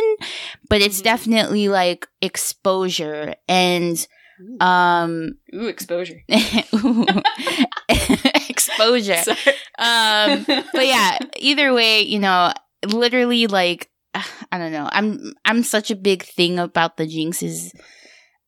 but 0.69 0.81
it's 0.81 0.99
Mhm. 1.01 1.03
definitely 1.03 1.67
like 1.67 2.05
exposure 2.21 3.33
and 3.47 4.05
um 4.59 5.33
Ooh, 5.53 5.67
exposure. 5.67 6.21
exposure. 8.49 9.21
Um 9.77 10.45
but 10.47 10.85
yeah, 10.85 11.17
either 11.37 11.73
way, 11.73 12.01
you 12.01 12.19
know, 12.19 12.53
literally 12.85 13.47
like 13.47 13.89
I 14.51 14.57
don't 14.57 14.71
know. 14.71 14.89
I'm 14.91 15.33
I'm 15.45 15.63
such 15.63 15.91
a 15.91 15.95
big 15.95 16.23
thing 16.23 16.59
about 16.59 16.97
the 16.97 17.05
jinxes. 17.05 17.71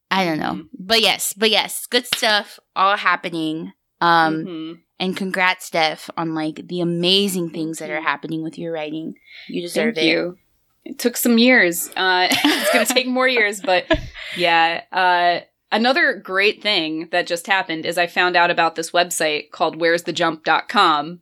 I 0.10 0.26
don't 0.26 0.40
know. 0.40 0.54
Mhm. 0.54 0.68
But 0.78 1.02
yes, 1.02 1.34
but 1.34 1.50
yes, 1.50 1.86
good 1.86 2.06
stuff 2.08 2.60
all 2.76 2.98
happening. 2.98 3.74
Um 4.02 4.46
Mhm. 4.46 4.80
And 5.00 5.18
congrats, 5.18 5.66
Steph, 5.66 6.12
on 6.16 6.36
like 6.36 6.68
the 6.68 6.80
amazing 6.82 7.50
things 7.50 7.80
that 7.80 7.90
are 7.90 8.02
happening 8.02 8.44
with 8.44 8.60
your 8.60 8.72
writing. 8.72 9.16
You 9.48 9.62
deserve 9.62 9.96
Thank 9.96 10.06
it. 10.06 10.12
you. 10.12 10.38
It 10.86 11.00
took 11.00 11.18
some 11.18 11.40
years. 11.40 11.90
Uh, 11.98 12.28
it's 12.32 12.72
going 12.74 12.86
to 12.86 12.94
take 12.94 13.08
more 13.08 13.28
years, 13.28 13.62
but 13.62 13.86
yeah. 14.38 14.82
Uh, 14.92 15.40
another 15.72 16.16
great 16.16 16.62
thing 16.62 17.08
that 17.12 17.28
just 17.28 17.48
happened 17.48 17.86
is 17.86 17.98
I 17.98 18.08
found 18.08 18.36
out 18.36 18.52
about 18.52 18.76
this 18.76 18.92
website 18.92 19.52
called 19.52 19.80
where'sthejump.com, 19.80 21.20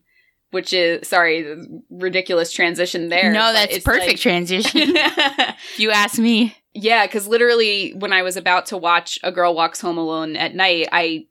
which 0.51 0.73
is, 0.73 1.07
sorry, 1.07 1.55
ridiculous 1.89 2.51
transition 2.51 3.09
there. 3.09 3.31
No, 3.31 3.53
that's 3.53 3.79
perfect 3.79 4.07
like- 4.07 4.19
transition. 4.19 4.95
you 5.77 5.91
ask 5.91 6.17
me. 6.19 6.55
Yeah, 6.73 7.05
because 7.05 7.27
literally, 7.27 7.93
when 7.97 8.13
I 8.13 8.21
was 8.21 8.37
about 8.37 8.67
to 8.67 8.77
watch 8.77 9.19
A 9.23 9.31
Girl 9.31 9.55
Walks 9.55 9.81
Home 9.81 9.97
Alone 9.97 10.35
at 10.35 10.53
night, 10.55 10.87
I 10.91 11.25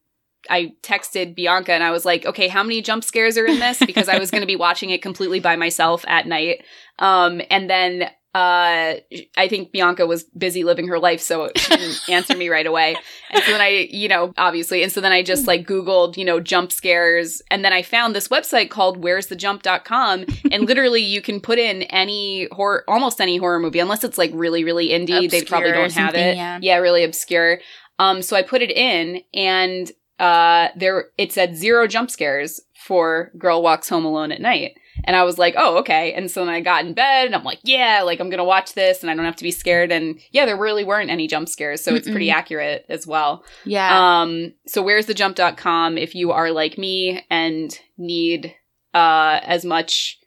I 0.51 0.73
texted 0.83 1.35
Bianca 1.35 1.73
and 1.73 1.83
I 1.85 1.91
was 1.91 2.05
like, 2.05 2.27
"Okay, 2.27 2.49
how 2.49 2.63
many 2.63 2.83
jump 2.83 3.05
scares 3.05 3.39
are 3.39 3.47
in 3.47 3.59
this?" 3.59 3.79
Because 3.79 4.09
I 4.09 4.19
was 4.19 4.31
going 4.31 4.41
to 4.41 4.47
be 4.47 4.57
watching 4.67 4.91
it 4.91 5.01
completely 5.01 5.39
by 5.41 5.57
myself 5.57 6.05
at 6.09 6.27
night. 6.27 6.65
Um, 6.99 7.41
and 7.51 7.71
then 7.71 8.11
uh, 8.35 8.95
I 9.37 9.49
think 9.49 9.73
Bianca 9.73 10.07
was 10.07 10.25
busy 10.25 10.63
living 10.63 10.89
her 10.89 10.99
life, 10.99 11.21
so 11.21 11.51
she 11.57 11.77
didn't 11.77 12.01
answer 12.09 12.37
me 12.37 12.51
right 12.51 12.67
away. 12.67 12.97
And 13.31 13.43
so 13.43 13.53
then 13.53 13.61
I, 13.61 13.89
you 13.91 14.07
know, 14.07 14.35
obviously, 14.37 14.83
and 14.83 14.93
so 14.93 15.01
then 15.01 15.13
I 15.13 15.23
just 15.23 15.47
like 15.47 15.67
Googled, 15.67 16.19
you 16.19 16.25
know, 16.27 16.39
jump 16.39 16.71
scares, 16.71 17.41
and 17.51 17.65
then 17.65 17.73
I 17.73 17.83
found 17.83 18.15
this 18.15 18.29
website 18.29 18.69
called 18.69 19.03
where's 19.03 19.29
the 19.29 19.37
where'sthejump.com, 19.37 20.27
and 20.53 20.67
literally 20.67 21.03
you 21.03 21.23
can 21.23 21.41
put 21.41 21.59
in 21.59 21.83
any 21.85 22.49
horror, 22.53 22.85
almost 22.87 23.21
any 23.21 23.39
horror 23.39 23.59
movie, 23.59 23.79
unless 23.79 24.05
it's 24.05 24.19
like 24.19 24.31
really, 24.35 24.63
really 24.63 24.89
indie. 24.89 25.31
they 25.31 25.43
probably 25.43 25.73
don't 25.73 25.93
have 25.93 26.15
it. 26.15 26.37
yeah. 26.61 26.77
really 26.77 27.05
obscure. 27.05 27.61
Um, 27.99 28.21
so 28.21 28.37
I 28.37 28.43
put 28.43 28.61
it 28.61 28.71
in, 28.71 29.23
and 29.33 29.91
uh, 30.19 30.69
there 30.77 31.07
it 31.17 31.33
said 31.33 31.57
zero 31.57 31.87
jump 31.87 32.11
scares 32.11 32.61
for 32.75 33.33
Girl 33.39 33.63
Walks 33.63 33.89
Home 33.89 34.05
Alone 34.05 34.33
at 34.33 34.41
Night. 34.41 34.73
And 35.05 35.17
I 35.17 35.23
was 35.25 35.39
like, 35.39 35.55
oh, 35.57 35.79
okay. 35.79 36.13
And 36.13 36.31
so 36.31 36.45
then 36.45 36.55
I 36.55 36.61
got 36.61 36.85
in 36.85 36.95
bed 36.95 37.27
and 37.27 37.35
I'm 37.35 37.45
like, 37.45 37.61
yeah, 37.63 38.03
like 38.05 38.21
I'm 38.21 38.31
going 38.31 38.39
to 38.39 38.45
watch 38.45 38.75
this 38.75 39.03
and 39.03 39.11
I 39.11 39.15
don't 39.15 39.25
have 39.25 39.37
to 39.37 39.45
be 39.45 39.51
scared. 39.51 39.93
And 39.93 40.21
yeah, 40.33 40.47
there 40.47 40.57
really 40.57 40.85
weren't 40.85 41.11
any 41.11 41.27
jump 41.27 41.49
scares. 41.49 41.83
So 41.83 41.95
it's 41.95 42.09
pretty 42.09 42.31
accurate 42.31 42.85
as 42.89 43.07
well. 43.07 43.45
Yeah. 43.65 44.21
Um, 44.21 44.55
so 44.67 44.83
where's 44.83 45.07
the 45.07 45.15
jump.com 45.15 45.99
if 45.99 46.15
you 46.15 46.33
are 46.33 46.51
like 46.51 46.79
me 46.79 47.25
and 47.31 47.79
need 47.97 48.55
uh, 48.95 49.41
as 49.43 49.65
much 49.65 50.19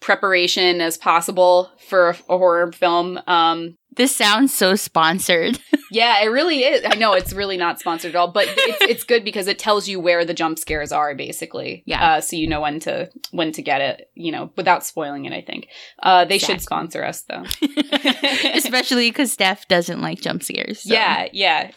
preparation 0.00 0.82
as 0.82 0.98
possible 0.98 1.70
for 1.88 2.10
a, 2.10 2.16
a 2.28 2.38
horror 2.38 2.70
film. 2.72 3.18
Um, 3.26 3.78
this 3.96 4.14
sounds 4.14 4.52
so 4.52 4.74
sponsored. 4.76 5.58
yeah, 5.90 6.22
it 6.22 6.26
really 6.28 6.60
is. 6.64 6.84
I 6.88 6.96
know 6.96 7.12
it's 7.12 7.32
really 7.32 7.56
not 7.56 7.80
sponsored 7.80 8.10
at 8.10 8.16
all, 8.16 8.28
but 8.32 8.46
it's 8.48 8.78
it's 8.90 9.04
good 9.04 9.24
because 9.24 9.46
it 9.46 9.58
tells 9.58 9.88
you 9.88 10.00
where 10.00 10.24
the 10.24 10.34
jump 10.34 10.58
scares 10.58 10.92
are, 10.92 11.14
basically. 11.14 11.82
Yeah. 11.86 12.04
Uh, 12.16 12.20
so 12.20 12.36
you 12.36 12.46
know 12.48 12.60
when 12.60 12.80
to 12.80 13.10
when 13.30 13.52
to 13.52 13.62
get 13.62 13.80
it. 13.80 14.10
You 14.14 14.32
know, 14.32 14.50
without 14.56 14.84
spoiling 14.84 15.24
it. 15.24 15.32
I 15.32 15.40
think 15.42 15.68
uh, 16.02 16.24
they 16.24 16.38
should 16.38 16.60
sponsor 16.60 17.04
us 17.04 17.22
though. 17.22 17.44
Especially 18.54 19.10
because 19.10 19.32
Steph 19.32 19.66
doesn't 19.68 20.00
like 20.00 20.20
jump 20.20 20.42
scares. 20.42 20.82
so- 20.82 20.92
Yeah, 20.94 21.28
yeah. 21.32 21.70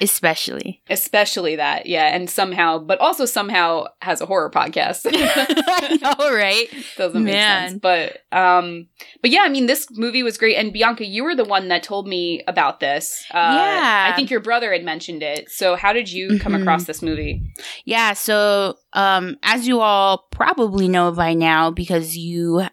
Especially. 0.00 0.82
Especially 0.88 1.56
that, 1.56 1.86
yeah, 1.86 2.14
and 2.14 2.28
somehow, 2.28 2.78
but 2.78 2.98
also 3.00 3.24
somehow 3.24 3.84
has 4.02 4.20
a 4.20 4.26
horror 4.26 4.50
podcast. 4.50 5.06
I 5.10 5.98
know, 6.00 6.34
right? 6.34 6.66
Doesn't 6.96 7.24
make 7.24 7.34
Man. 7.34 7.70
sense, 7.70 7.80
but 7.80 8.18
um, 8.36 8.88
but 9.22 9.30
yeah, 9.30 9.40
I 9.42 9.48
mean, 9.48 9.66
this 9.66 9.86
movie 9.92 10.22
was 10.22 10.36
great. 10.38 10.56
And 10.56 10.72
Bianca, 10.72 10.99
you 11.06 11.24
were 11.24 11.34
the 11.34 11.44
one 11.44 11.68
that 11.68 11.82
told 11.82 12.06
me 12.08 12.42
about 12.46 12.80
this. 12.80 13.24
Uh, 13.30 13.54
Yeah. 13.56 14.10
I 14.10 14.16
think 14.16 14.30
your 14.30 14.40
brother 14.40 14.72
had 14.72 14.84
mentioned 14.84 15.22
it. 15.22 15.50
So 15.50 15.76
how 15.76 15.92
did 15.92 16.10
you 16.10 16.38
come 16.38 16.52
Mhm. 16.52 16.60
across 16.62 16.84
this 16.84 17.02
movie? 17.02 17.42
Yeah, 17.84 18.12
so 18.14 18.76
um 18.92 19.36
as 19.42 19.66
you 19.68 19.80
all 19.80 20.26
probably 20.30 20.88
know 20.88 21.12
by 21.12 21.34
now 21.34 21.70
because 21.70 22.16
you 22.16 22.66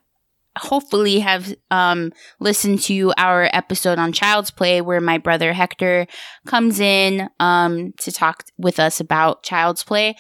hopefully 0.58 1.20
have 1.20 1.54
um 1.70 2.12
listened 2.40 2.82
to 2.82 3.14
our 3.18 3.48
episode 3.54 4.00
on 4.00 4.12
Child's 4.12 4.50
Play 4.50 4.82
where 4.82 5.00
my 5.00 5.20
brother 5.20 5.54
Hector 5.54 6.08
comes 6.48 6.80
in 6.80 7.30
um 7.40 7.94
to 8.00 8.12
talk 8.12 8.44
with 8.58 8.80
us 8.80 9.00
about 9.00 9.44
Child's 9.44 9.84
Play. 9.84 10.16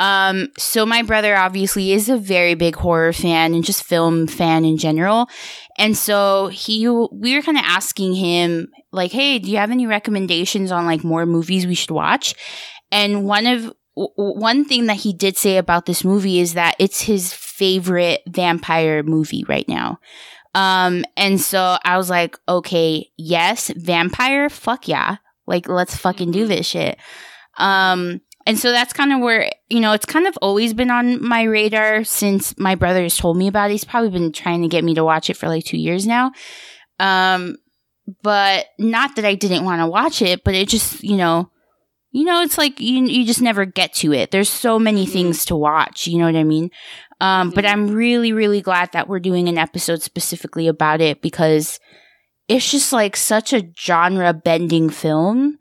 Um 0.00 0.48
so 0.58 0.84
my 0.84 1.02
brother 1.02 1.36
obviously 1.36 1.92
is 1.92 2.08
a 2.08 2.16
very 2.16 2.54
big 2.54 2.76
horror 2.76 3.12
fan 3.12 3.54
and 3.54 3.64
just 3.64 3.84
film 3.84 4.26
fan 4.26 4.64
in 4.64 4.76
general. 4.76 5.28
And 5.78 5.96
so 5.96 6.48
he 6.48 6.88
we 6.88 7.34
were 7.34 7.42
kind 7.42 7.58
of 7.58 7.64
asking 7.66 8.14
him 8.14 8.68
like, 8.92 9.12
"Hey, 9.12 9.38
do 9.38 9.50
you 9.50 9.58
have 9.58 9.70
any 9.70 9.86
recommendations 9.86 10.72
on 10.72 10.86
like 10.86 11.04
more 11.04 11.26
movies 11.26 11.66
we 11.66 11.74
should 11.74 11.90
watch?" 11.90 12.34
And 12.90 13.24
one 13.24 13.46
of 13.46 13.72
w- 13.96 14.12
one 14.16 14.64
thing 14.64 14.86
that 14.86 14.98
he 14.98 15.12
did 15.12 15.36
say 15.36 15.56
about 15.56 15.86
this 15.86 16.04
movie 16.04 16.38
is 16.38 16.54
that 16.54 16.76
it's 16.78 17.02
his 17.02 17.32
favorite 17.32 18.22
vampire 18.28 19.02
movie 19.02 19.44
right 19.48 19.68
now. 19.68 19.98
Um, 20.54 21.04
and 21.16 21.40
so 21.40 21.76
I 21.84 21.96
was 21.96 22.10
like, 22.10 22.38
okay, 22.48 23.10
yes, 23.16 23.72
vampire, 23.76 24.48
fuck 24.48 24.86
yeah. 24.86 25.16
Like, 25.46 25.68
let's 25.68 25.96
fucking 25.96 26.30
do 26.30 26.46
this 26.46 26.66
shit. 26.66 26.98
Um, 27.58 28.20
and 28.46 28.58
so 28.58 28.70
that's 28.70 28.92
kind 28.92 29.12
of 29.12 29.20
where, 29.20 29.50
you 29.68 29.80
know, 29.80 29.92
it's 29.92 30.06
kind 30.06 30.26
of 30.26 30.36
always 30.42 30.74
been 30.74 30.90
on 30.90 31.22
my 31.26 31.42
radar 31.44 32.04
since 32.04 32.56
my 32.58 32.74
brother 32.74 33.02
has 33.02 33.16
told 33.16 33.36
me 33.36 33.48
about 33.48 33.70
it. 33.70 33.74
He's 33.74 33.84
probably 33.84 34.10
been 34.10 34.32
trying 34.32 34.62
to 34.62 34.68
get 34.68 34.84
me 34.84 34.94
to 34.94 35.04
watch 35.04 35.30
it 35.30 35.36
for 35.36 35.48
like 35.48 35.64
two 35.64 35.78
years 35.78 36.06
now. 36.06 36.32
Um, 37.00 37.56
but 38.22 38.66
not 38.78 39.16
that 39.16 39.24
I 39.24 39.34
didn't 39.34 39.64
want 39.64 39.80
to 39.80 39.86
watch 39.86 40.20
it, 40.22 40.44
but 40.44 40.54
it 40.54 40.68
just, 40.68 41.02
you 41.02 41.16
know, 41.16 41.50
you 42.12 42.24
know, 42.24 42.42
it's 42.42 42.58
like 42.58 42.78
you 42.80 43.04
you 43.06 43.24
just 43.26 43.40
never 43.42 43.64
get 43.64 43.92
to 43.94 44.12
it. 44.12 44.30
There's 44.30 44.48
so 44.50 44.78
many 44.78 45.04
Mhm. 45.06 45.10
things 45.12 45.44
to 45.46 45.56
watch. 45.56 46.06
You 46.06 46.18
know 46.18 46.26
what 46.26 46.36
I 46.36 46.44
mean? 46.44 46.70
Um, 47.20 47.50
But 47.50 47.64
Mhm. 47.64 47.72
I'm 47.72 47.88
really, 47.90 48.32
really 48.32 48.60
glad 48.60 48.92
that 48.92 49.08
we're 49.08 49.18
doing 49.20 49.48
an 49.48 49.58
episode 49.58 50.02
specifically 50.02 50.68
about 50.68 51.00
it 51.00 51.22
because 51.22 51.80
it's 52.46 52.70
just 52.70 52.92
like 52.92 53.16
such 53.16 53.52
a 53.52 53.64
genre 53.80 54.32
bending 54.34 54.90
film. 54.90 55.58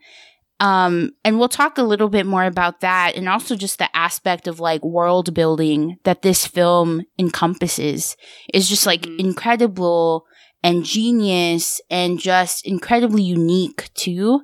Um, 0.63 1.11
and 1.25 1.39
we'll 1.39 1.49
talk 1.49 1.77
a 1.77 1.83
little 1.83 2.07
bit 2.09 2.25
more 2.25 2.45
about 2.45 2.79
that 2.81 3.15
and 3.17 3.27
also 3.27 3.55
just 3.57 3.79
the 3.79 3.93
aspect 3.95 4.47
of 4.47 4.59
like 4.61 4.81
world 4.83 5.33
building 5.33 5.97
that 6.03 6.21
this 6.21 6.47
film 6.47 7.03
encompasses 7.19 8.15
is 8.53 8.69
just 8.69 8.85
like 8.85 9.01
Mhm. 9.01 9.19
incredible 9.19 10.25
and 10.63 10.85
genius 10.85 11.81
and 11.89 12.17
just 12.19 12.65
incredibly 12.65 13.21
unique 13.23 13.89
too. 13.93 14.41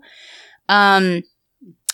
Um, 0.67 1.23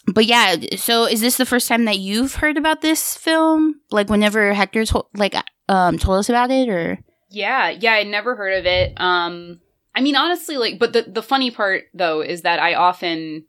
but 0.08 0.26
yeah, 0.26 0.56
so 0.76 1.06
is 1.06 1.22
this 1.22 1.38
the 1.38 1.46
first 1.46 1.68
time 1.68 1.86
that 1.86 2.00
you've 2.00 2.36
heard 2.36 2.58
about 2.58 2.82
this 2.82 3.16
film? 3.18 3.76
Like 3.92 4.10
whenever 4.10 4.54
Hector 4.54 4.86
told 4.86 5.08
like 5.16 5.36
um 5.70 5.98
told 6.00 6.18
us 6.20 6.30
about 6.30 6.50
it 6.52 6.70
or 6.70 6.98
Yeah, 7.30 7.70
yeah, 7.70 7.94
I'd 7.94 8.08
never 8.08 8.36
heard 8.36 8.58
of 8.58 8.66
it. 8.66 8.94
Um, 9.00 9.60
I 9.96 10.02
mean, 10.02 10.16
honestly, 10.16 10.58
like, 10.58 10.80
but 10.80 10.94
the 10.94 11.04
the 11.04 11.24
funny 11.24 11.52
part 11.52 11.84
though 11.94 12.22
is 12.22 12.42
that 12.42 12.60
I 12.60 12.74
often 12.76 13.46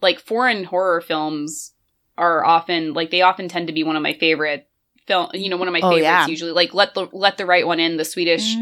like 0.00 0.20
foreign 0.20 0.64
horror 0.64 1.00
films 1.00 1.72
are 2.16 2.44
often 2.44 2.94
like 2.94 3.10
they 3.10 3.22
often 3.22 3.48
tend 3.48 3.66
to 3.68 3.72
be 3.72 3.84
one 3.84 3.96
of 3.96 4.02
my 4.02 4.12
favorite 4.14 4.68
film. 5.06 5.30
You 5.34 5.48
know, 5.50 5.56
one 5.56 5.68
of 5.68 5.72
my 5.72 5.80
Oh, 5.80 5.90
favorites 5.90 6.02
yeah. 6.04 6.26
usually. 6.26 6.52
Like, 6.52 6.74
let 6.74 6.94
the 6.94 7.08
let 7.12 7.36
the 7.38 7.46
right 7.46 7.66
one 7.66 7.80
in 7.80 7.96
the 7.96 8.04
Swedish 8.04 8.54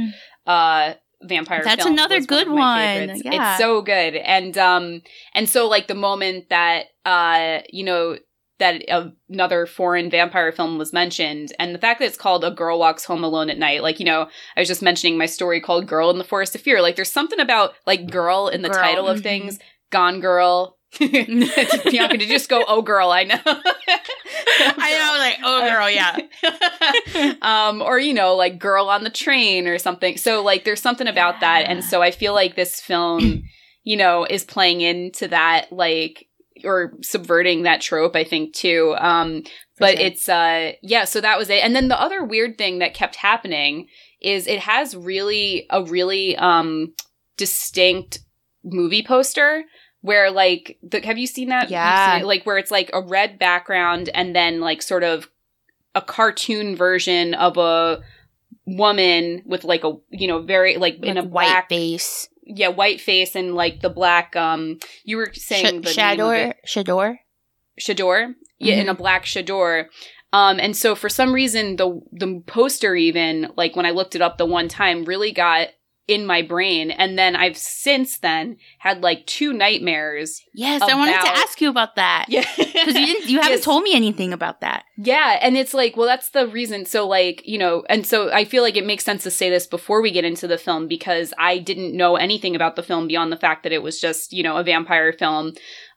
uh 0.46 0.94
vampire 1.22 1.62
That's 1.64 1.86
another 1.86 2.20
good 2.20 2.46
my 2.46 3.06
one. 3.08 3.20
Yeah. 3.24 3.52
it's 3.54 3.58
so 3.58 3.80
good 3.80 4.14
and 4.16 4.56
um 4.58 5.02
and 5.34 5.48
so 5.48 5.66
like 5.66 5.86
the 5.88 5.94
moment 5.94 6.50
that 6.50 6.86
uh 7.06 7.60
you 7.70 7.84
know 7.84 8.18
that 8.58 8.82
another 9.28 9.66
foreign 9.66 10.10
vampire 10.10 10.52
film 10.52 10.76
was 10.78 10.92
mentioned 10.92 11.52
and 11.58 11.74
the 11.74 11.78
fact 11.78 12.00
that 12.00 12.06
it's 12.06 12.18
called 12.18 12.44
a 12.44 12.50
girl 12.50 12.78
walks 12.78 13.04
home 13.04 13.24
alone 13.24 13.48
at 13.50 13.58
night 13.58 13.82
like 13.82 13.98
you 13.98 14.04
know 14.04 14.28
i 14.56 14.60
was 14.60 14.68
just 14.68 14.82
mentioning 14.82 15.16
my 15.18 15.26
story 15.26 15.60
called 15.60 15.86
girl 15.86 16.10
in 16.10 16.18
the 16.18 16.24
forest 16.24 16.54
of 16.54 16.60
fear 16.60 16.80
like 16.82 16.96
there's 16.96 17.10
something 17.10 17.40
about 17.40 17.72
like 17.86 18.10
girl 18.10 18.48
in 18.48 18.60
the 18.62 18.68
Girl, 18.68 18.78
title 18.78 19.06
of 19.08 19.20
mhm. 19.20 19.22
things 19.22 19.58
gone 19.90 20.20
girl 20.20 20.76
bianca 20.98 22.16
did 22.16 22.22
you 22.22 22.28
just 22.28 22.48
go 22.48 22.64
oh 22.68 22.82
girl 22.82 23.10
i 23.10 23.24
know 23.24 23.40
I 24.58 24.98
know, 24.98 25.18
like, 25.18 25.38
oh, 25.44 25.70
girl, 25.70 25.90
yeah. 25.90 27.34
um, 27.42 27.82
or 27.82 27.98
you 27.98 28.14
know, 28.14 28.34
like 28.34 28.58
"Girl 28.58 28.88
on 28.88 29.04
the 29.04 29.10
Train" 29.10 29.66
or 29.66 29.78
something. 29.78 30.16
So 30.16 30.42
like, 30.42 30.64
there's 30.64 30.80
something 30.80 31.06
about 31.06 31.40
that, 31.40 31.66
and 31.66 31.84
so 31.84 32.02
I 32.02 32.10
feel 32.10 32.34
like 32.34 32.56
this 32.56 32.80
film, 32.80 33.44
you 33.84 33.96
know, 33.96 34.24
is 34.24 34.44
playing 34.44 34.80
into 34.80 35.28
that, 35.28 35.72
like, 35.72 36.26
or 36.64 36.94
subverting 37.02 37.62
that 37.62 37.80
trope. 37.80 38.16
I 38.16 38.24
think 38.24 38.54
too. 38.54 38.94
Um, 38.98 39.42
but 39.78 39.96
sure. 39.96 40.06
it's 40.06 40.28
uh, 40.28 40.72
yeah. 40.82 41.04
So 41.04 41.20
that 41.20 41.38
was 41.38 41.50
it. 41.50 41.62
And 41.62 41.74
then 41.74 41.88
the 41.88 42.00
other 42.00 42.24
weird 42.24 42.56
thing 42.58 42.78
that 42.78 42.94
kept 42.94 43.16
happening 43.16 43.88
is 44.20 44.46
it 44.46 44.60
has 44.60 44.96
really 44.96 45.66
a 45.70 45.84
really 45.84 46.36
um 46.36 46.94
distinct 47.36 48.20
movie 48.64 49.02
poster 49.02 49.64
where 50.06 50.30
like 50.30 50.78
the, 50.82 51.00
have 51.00 51.18
you 51.18 51.26
seen 51.26 51.48
that 51.48 51.70
Yeah. 51.70 52.12
seen 52.14 52.22
it? 52.22 52.26
like 52.26 52.44
where 52.46 52.58
it's 52.58 52.70
like 52.70 52.90
a 52.92 53.00
red 53.02 53.38
background 53.38 54.08
and 54.14 54.34
then 54.34 54.60
like 54.60 54.80
sort 54.82 55.02
of 55.04 55.28
a 55.94 56.00
cartoon 56.02 56.76
version 56.76 57.34
of 57.34 57.56
a 57.56 58.00
woman 58.66 59.42
with 59.46 59.64
like 59.64 59.84
a 59.84 59.92
you 60.10 60.26
know 60.26 60.42
very 60.42 60.76
like 60.76 60.96
in 61.04 61.16
a 61.16 61.22
white 61.24 61.46
black 61.46 61.68
face. 61.68 62.28
yeah 62.44 62.68
white 62.68 63.00
face 63.00 63.36
and 63.36 63.54
like 63.54 63.80
the 63.80 63.90
black 63.90 64.34
um 64.36 64.78
you 65.04 65.16
were 65.16 65.30
saying 65.34 65.82
the 65.82 65.88
Sh- 65.88 65.90
of 65.90 65.94
Shador. 65.94 66.54
Shador. 66.64 67.18
Shador 67.78 68.34
yeah 68.58 68.74
in 68.76 68.86
Mhm. 68.86 68.90
a 68.90 68.94
black 68.94 69.24
Shador 69.26 69.88
Um, 70.32 70.58
and 70.58 70.76
so 70.76 70.94
for 70.96 71.08
some 71.08 71.32
reason, 71.32 71.76
the 71.76 72.00
the 72.12 72.42
poster 72.46 72.94
even 72.96 73.52
like 73.56 73.76
when 73.76 73.86
I 73.86 73.90
looked 73.92 74.16
it 74.16 74.20
up 74.22 74.36
the 74.36 74.44
one 74.44 74.68
time 74.68 75.04
really 75.04 75.32
got 75.32 75.68
in 76.08 76.24
my 76.24 76.40
brain, 76.40 76.92
and 76.92 77.18
then 77.18 77.34
I've 77.34 77.56
since 77.56 78.18
then 78.18 78.58
had 78.78 79.02
like 79.02 79.26
two 79.26 79.52
nightmares. 79.52 80.40
Yes, 80.54 80.80
I 80.80 80.94
wanted 80.94 81.20
to 81.20 81.36
ask 81.36 81.60
you 81.60 81.68
about 81.68 81.96
that. 81.96 82.26
Yeah, 82.28 82.44
Because 82.56 82.94
you 82.94 83.06
didn't 83.06 83.28
you 83.28 83.38
haven't 83.40 83.52
Yes. 83.58 83.64
told 83.64 83.82
me 83.82 83.92
anything 83.94 84.32
about 84.32 84.60
that. 84.60 84.84
Yeah, 84.96 85.38
and 85.42 85.56
it's 85.56 85.74
like, 85.74 85.96
well, 85.96 86.06
that's 86.06 86.30
the 86.30 86.46
reason. 86.46 86.86
So, 86.86 87.08
like, 87.08 87.42
you 87.44 87.58
know, 87.58 87.84
and 87.88 88.06
so 88.06 88.30
I 88.32 88.44
feel 88.44 88.62
like 88.62 88.76
it 88.76 88.86
makes 88.86 89.02
sense 89.04 89.24
to 89.24 89.30
say 89.32 89.50
this 89.50 89.66
before 89.66 90.00
we 90.00 90.12
get 90.12 90.24
into 90.24 90.46
the 90.46 90.58
film 90.58 90.86
because 90.86 91.34
I 91.38 91.58
didn't 91.58 91.96
know 91.96 92.14
anything 92.16 92.54
about 92.54 92.76
the 92.76 92.84
film 92.84 93.08
beyond 93.08 93.32
the 93.32 93.36
fact 93.36 93.64
that 93.64 93.72
it 93.72 93.82
was 93.82 94.00
just, 94.00 94.32
you 94.32 94.44
know, 94.44 94.56
a 94.58 94.62
vampire 94.64 95.12
film. 95.12 95.54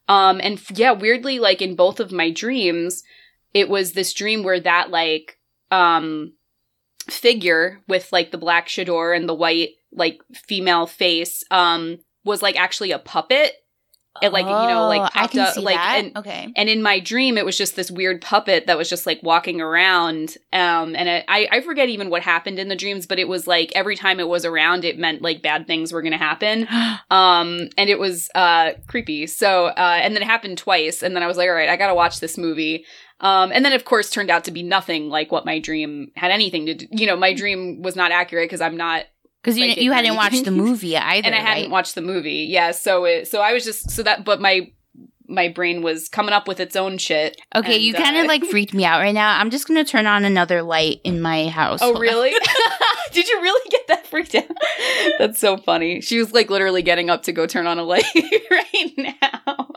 Um, 0.07 0.39
and 0.41 0.57
f- 0.57 0.71
yeah, 0.77 0.91
weirdly, 0.93 1.37
like 1.37 1.61
in 1.61 1.75
both 1.75 1.99
of 1.99 2.11
my 2.11 2.31
dreams, 2.31 3.03
it 3.53 3.69
was 3.69 3.93
this 3.93 4.11
dream 4.13 4.41
where 4.43 4.59
that 4.59 4.89
like 4.89 5.37
um 5.69 6.33
figure 7.07 7.81
with 7.87 8.11
like 8.11 8.31
the 8.31 8.37
black 8.37 8.67
shador 8.69 9.13
and 9.13 9.27
the 9.29 9.33
white 9.35 9.69
like 9.91 10.19
female 10.33 10.85
face 10.87 11.43
um 11.51 11.97
was 12.23 12.41
like 12.41 12.59
actually 12.59 12.91
a 12.91 12.99
puppet. 12.99 13.53
It 14.21 14.33
like 14.33 14.45
you 14.45 14.51
know 14.51 14.87
like 14.87 15.01
Oh, 15.01 15.05
I 15.05 15.21
popped 15.21 15.31
can 15.31 15.39
up 15.41 15.53
see 15.53 15.61
like 15.61 15.75
that. 15.77 15.99
and 15.99 16.17
okay. 16.17 16.51
and 16.57 16.67
in 16.67 16.81
my 16.81 16.99
dream, 16.99 17.37
it 17.37 17.45
was 17.45 17.57
just 17.57 17.77
this 17.77 17.89
weird 17.89 18.21
puppet 18.21 18.67
that 18.67 18.77
was 18.77 18.89
just 18.89 19.05
like 19.05 19.21
walking 19.23 19.61
around. 19.61 20.35
Um, 20.51 20.93
and 20.95 21.07
it, 21.07 21.25
I, 21.29 21.47
I 21.49 21.61
forget 21.61 21.87
even 21.87 22.09
what 22.09 22.23
happened 22.23 22.59
in 22.59 22.67
the 22.67 22.75
dreams, 22.75 23.05
but 23.05 23.19
it 23.19 23.29
was 23.29 23.47
like 23.47 23.71
every 23.75 23.95
time 23.95 24.19
it 24.19 24.27
was 24.27 24.43
around, 24.43 24.83
it 24.83 24.99
meant 24.99 25.21
like 25.21 25.41
bad 25.41 25.67
things 25.67 25.93
were 25.93 26.01
to 26.01 26.17
happen. 26.17 26.67
Um, 27.11 27.69
and 27.77 27.89
it 27.89 27.97
was, 27.97 28.29
uh, 28.35 28.71
creepy. 28.87 29.25
So, 29.25 29.67
uh, 29.67 29.99
and 30.01 30.15
then 30.15 30.21
it 30.21 30.25
happened 30.27 30.57
twice. 30.57 31.01
And 31.01 31.15
then 31.15 31.23
I 31.23 31.27
was 31.27 31.37
like, 31.37 31.47
all 31.47 31.55
right, 31.55 31.69
I 31.69 31.75
got 31.75 31.87
to 31.87 31.95
watch 31.95 32.19
this 32.19 32.37
movie. 32.37 32.85
Um, 33.19 33.51
and 33.51 33.65
then 33.65 33.73
of 33.73 33.83
course 33.85 34.09
turned 34.09 34.29
out 34.29 34.43
to 34.45 34.51
be 34.51 34.63
nothing 34.63 35.09
like 35.09 35.31
what 35.31 35.45
my 35.45 35.59
dream 35.59 36.11
had 36.15 36.31
anything 36.31 36.65
to 36.67 36.73
do. 36.75 36.87
You 36.91 37.07
know, 37.07 37.15
my 37.15 37.33
dream 37.33 37.81
was 37.81 37.95
not 37.95 38.11
accurate 38.11 38.45
because 38.49 38.61
I'm 38.61 38.77
not 38.77 39.05
Because 39.41 39.57
you, 39.57 39.69
psychic 39.69 39.83
you 39.83 39.91
hadn't 39.91 40.15
watched 40.15 40.45
the 40.45 40.51
movie 40.51 40.97
either, 40.97 41.25
and 41.27 41.35
I 41.35 41.39
hadn't 41.39 41.63
right? 41.63 41.71
watched 41.71 41.95
the 41.95 42.01
movie. 42.01 42.47
Yeah, 42.49 42.71
so 42.71 43.05
it 43.05 43.27
so 43.27 43.41
I 43.41 43.53
was 43.53 43.63
just 43.63 43.89
so 43.91 44.03
that 44.03 44.25
but 44.25 44.41
my 44.41 44.71
my 45.31 45.47
brain 45.47 45.83
was 45.83 46.09
coming 46.09 46.33
up 46.33 46.47
with 46.47 46.59
its 46.59 46.75
own 46.75 46.97
shit. 46.97 47.39
Okay, 47.55 47.75
and, 47.75 47.83
you 47.83 47.93
kind 47.93 48.17
of 48.17 48.25
uh, 48.25 48.27
like 48.27 48.43
freaked 48.43 48.73
me 48.73 48.83
out 48.83 48.99
right 48.99 49.13
now. 49.13 49.37
I'm 49.39 49.49
just 49.51 49.67
gonna 49.67 49.85
turn 49.85 50.07
on 50.07 50.25
another 50.25 50.61
light 50.63 51.01
in 51.03 51.21
my 51.21 51.47
house. 51.47 51.79
Oh 51.81 51.97
really? 51.99 52.33
Did 53.13 53.27
you 53.27 53.41
really 53.41 53.69
get 53.69 53.87
that 53.87 54.07
freaked 54.07 54.35
out? 54.35 54.45
That's 55.17 55.39
so 55.39 55.57
funny. 55.57 56.01
She 56.01 56.17
was 56.19 56.33
like 56.33 56.49
literally 56.49 56.81
getting 56.81 57.09
up 57.09 57.23
to 57.23 57.31
go 57.31 57.45
turn 57.47 57.65
on 57.67 57.79
a 57.79 57.83
light 57.83 58.05
right 58.51 58.93
now. 58.97 59.69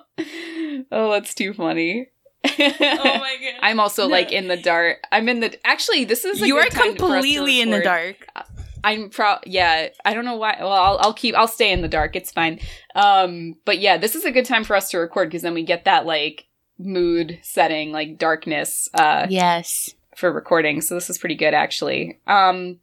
Oh, 0.91 1.11
that's 1.13 1.35
too 1.35 1.53
funny. 1.55 2.09
Oh 2.45 2.51
my 2.59 3.37
god! 3.41 3.61
I'm 3.63 3.79
also 3.79 4.03
No. 4.05 4.09
like 4.09 4.33
in 4.33 4.49
the 4.49 4.57
dark. 4.57 4.99
I'm 5.13 5.29
in 5.29 5.41
the 5.41 5.57
actually. 5.67 6.05
This 6.05 6.25
is 6.25 6.43
a 6.43 6.47
You 6.47 6.57
are 6.57 6.65
time 6.65 6.93
for 6.93 6.93
to 6.93 6.99
completely 6.99 7.61
in 7.61 7.71
the 7.71 7.79
record. 7.79 8.17
dark. 8.35 8.47
I'm 8.85 9.11
pro 9.11 9.37
yeah, 9.45 9.89
I 10.05 10.15
don't 10.15 10.25
know 10.25 10.37
why. 10.37 10.57
Well, 10.61 10.73
I'll, 10.73 10.99
I'll 11.01 11.15
keep 11.15 11.35
I'll 11.35 11.49
stay 11.49 11.73
in 11.73 11.83
the 11.83 11.89
dark. 11.89 12.17
It's 12.17 12.33
fine. 12.33 12.61
Um 12.95 13.55
but 13.65 13.79
yeah, 13.79 13.97
this 13.97 14.15
is 14.15 14.25
a 14.25 14.31
good 14.33 14.45
time 14.45 14.65
for 14.65 14.75
us 14.77 14.91
to 14.91 14.99
record 14.99 15.29
because 15.29 15.43
then 15.43 15.55
we 15.55 15.63
get 15.65 15.85
that 15.85 16.07
like 16.07 16.47
mood 16.79 17.39
setting, 17.43 17.93
like 17.93 18.19
darkness 18.19 18.89
uh 18.95 19.27
Yes. 19.31 19.91
for 20.17 20.33
recording. 20.33 20.81
So 20.81 20.95
this 20.95 21.09
is 21.11 21.19
pretty 21.19 21.37
good 21.37 21.55
actually. 21.55 22.21
Um 22.27 22.79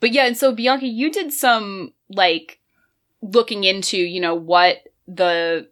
but 0.00 0.12
yeah, 0.12 0.26
and 0.26 0.36
so 0.36 0.52
Bianca, 0.54 0.86
you 0.86 1.10
did 1.10 1.32
some 1.32 1.92
like 2.08 2.60
looking 3.22 3.64
into, 3.64 3.96
you 3.96 4.20
know, 4.20 4.34
what 4.34 4.78
the 5.08 5.68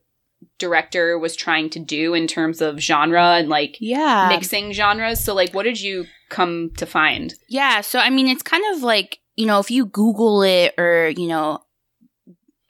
director 0.58 1.18
was 1.18 1.36
trying 1.36 1.68
to 1.70 1.78
do 1.78 2.14
in 2.14 2.26
terms 2.26 2.60
of 2.60 2.78
genre 2.80 3.36
and 3.36 3.48
like 3.48 3.76
Yeah. 3.80 4.28
mixing 4.28 4.72
genres. 4.72 5.22
So 5.22 5.34
like 5.34 5.52
what 5.52 5.64
did 5.64 5.80
you 5.80 6.06
come 6.28 6.70
to 6.78 6.86
find? 6.86 7.34
Yeah, 7.48 7.82
so 7.82 7.98
I 7.98 8.10
mean, 8.10 8.26
it's 8.28 8.42
kind 8.42 8.64
of 8.74 8.82
like 8.82 9.18
you 9.36 9.46
know, 9.46 9.60
if 9.60 9.70
you 9.70 9.86
Google 9.86 10.42
it 10.42 10.74
or 10.78 11.08
you 11.08 11.28
know, 11.28 11.62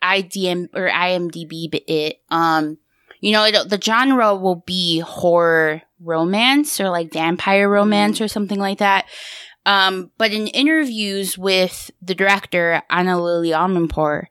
IDM 0.03 0.69
or 0.75 0.89
IMDb 0.89 1.69
it, 1.87 2.21
um, 2.31 2.79
you 3.21 3.33
know, 3.33 3.45
it, 3.45 3.69
the 3.69 3.81
genre 3.81 4.35
will 4.35 4.63
be 4.67 5.01
horror 5.01 5.83
romance 6.01 6.81
or 6.81 6.91
like 6.91 7.13
vampire 7.13 7.69
romance 7.69 8.21
or 8.21 8.29
something 8.29 8.59
like 8.59 8.79
that. 8.79 9.07
Um, 9.65 10.13
but 10.17 10.33
in 10.33 10.47
interviews 10.49 11.37
with 11.37 11.91
the 12.01 12.15
director 12.15 12.83
Ana 12.89 13.21
Lily 13.21 13.51
Amirpour, 13.51 14.27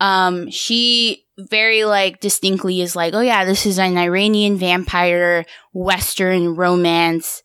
um, 0.00 0.50
she 0.50 1.24
very 1.38 1.84
like 1.84 2.20
distinctly 2.20 2.80
is 2.80 2.96
like, 2.96 3.14
oh 3.14 3.20
yeah, 3.20 3.44
this 3.44 3.64
is 3.64 3.78
an 3.78 3.96
Iranian 3.96 4.56
vampire 4.56 5.44
western 5.72 6.56
romance 6.56 7.42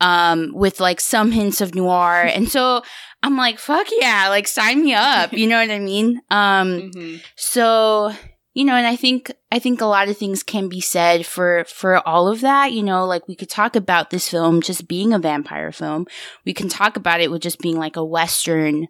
um, 0.00 0.50
with 0.52 0.80
like 0.80 1.00
some 1.00 1.30
hints 1.30 1.60
of 1.60 1.74
noir. 1.74 2.22
and 2.22 2.48
so 2.48 2.82
I'm 3.22 3.36
like, 3.36 3.58
fuck 3.58 3.86
yeah, 3.98 4.28
like 4.28 4.48
sign 4.48 4.82
me 4.84 4.94
up. 4.94 5.32
You 5.40 5.46
know 5.46 5.60
what 5.60 5.70
I 5.70 5.78
mean? 5.78 6.20
Um, 6.30 6.68
Mm-hmm. 6.90 7.16
so, 7.36 8.12
you 8.54 8.64
know, 8.64 8.74
and 8.74 8.86
I 8.86 8.96
think, 8.96 9.30
I 9.52 9.58
think 9.58 9.80
a 9.80 9.86
lot 9.86 10.08
of 10.08 10.16
things 10.16 10.42
can 10.42 10.68
be 10.68 10.80
said 10.80 11.24
for, 11.26 11.64
for 11.64 12.06
all 12.08 12.28
of 12.28 12.40
that. 12.40 12.72
You 12.72 12.82
know, 12.82 13.04
like 13.06 13.28
we 13.28 13.36
could 13.36 13.50
talk 13.50 13.76
about 13.76 14.10
this 14.10 14.28
film 14.28 14.60
just 14.62 14.88
being 14.88 15.12
a 15.12 15.18
vampire 15.18 15.70
film. 15.70 16.06
We 16.44 16.52
can 16.54 16.68
talk 16.68 16.96
about 16.96 17.20
it 17.20 17.30
with 17.30 17.42
just 17.42 17.58
being 17.60 17.76
like 17.78 17.96
a 17.96 18.04
Western, 18.04 18.88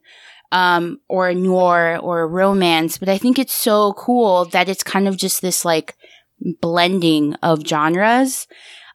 um, 0.52 1.00
or 1.08 1.28
a 1.28 1.34
noir 1.34 1.98
or 2.02 2.22
a 2.22 2.26
romance. 2.26 2.98
But 2.98 3.08
I 3.08 3.18
think 3.18 3.38
it's 3.38 3.54
so 3.54 3.92
cool 3.94 4.46
that 4.46 4.68
it's 4.68 4.82
kind 4.82 5.06
of 5.06 5.16
just 5.16 5.42
this 5.42 5.64
like 5.64 5.94
blending 6.60 7.34
of 7.42 7.66
genres. 7.66 8.46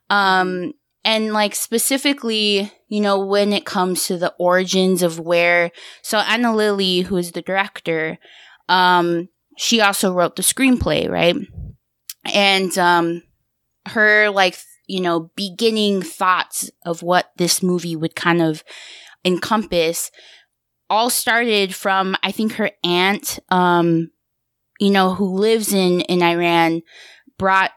Um, 0.10 0.74
and 1.06 1.34
like 1.34 1.54
specifically, 1.54 2.72
you 2.90 3.00
know, 3.00 3.24
when 3.24 3.54
it 3.54 3.64
comes 3.64 4.08
to 4.08 4.18
the 4.18 4.34
origins 4.40 5.04
of 5.04 5.20
where, 5.20 5.72
so 6.02 6.18
Ana 6.18 6.54
Lily, 6.54 7.02
who 7.02 7.16
is 7.16 7.32
the 7.32 7.44
director, 7.44 8.18
um, 8.68 9.30
she 9.56 9.80
also 9.82 10.12
wrote 10.12 10.36
the 10.36 10.42
screenplay, 10.42 11.08
right? 11.08 11.36
And, 12.34 12.76
um, 12.80 13.22
her 13.86 14.32
like, 14.32 14.58
you 14.88 15.00
know, 15.00 15.32
beginning 15.36 16.02
thoughts 16.02 16.72
of 16.84 17.04
what 17.04 17.32
this 17.38 17.62
movie 17.62 17.96
would 17.96 18.16
kind 18.16 18.42
of 18.42 18.64
encompass 19.24 20.10
all 20.90 21.12
started 21.12 21.76
from, 21.76 22.16
I 22.24 22.32
think 22.32 22.54
her 22.54 22.72
aunt, 22.84 23.40
um, 23.50 24.10
you 24.80 24.90
know, 24.90 25.14
who 25.14 25.36
lives 25.36 25.72
in, 25.72 26.02
in 26.02 26.24
Iran 26.24 26.82
brought 27.38 27.72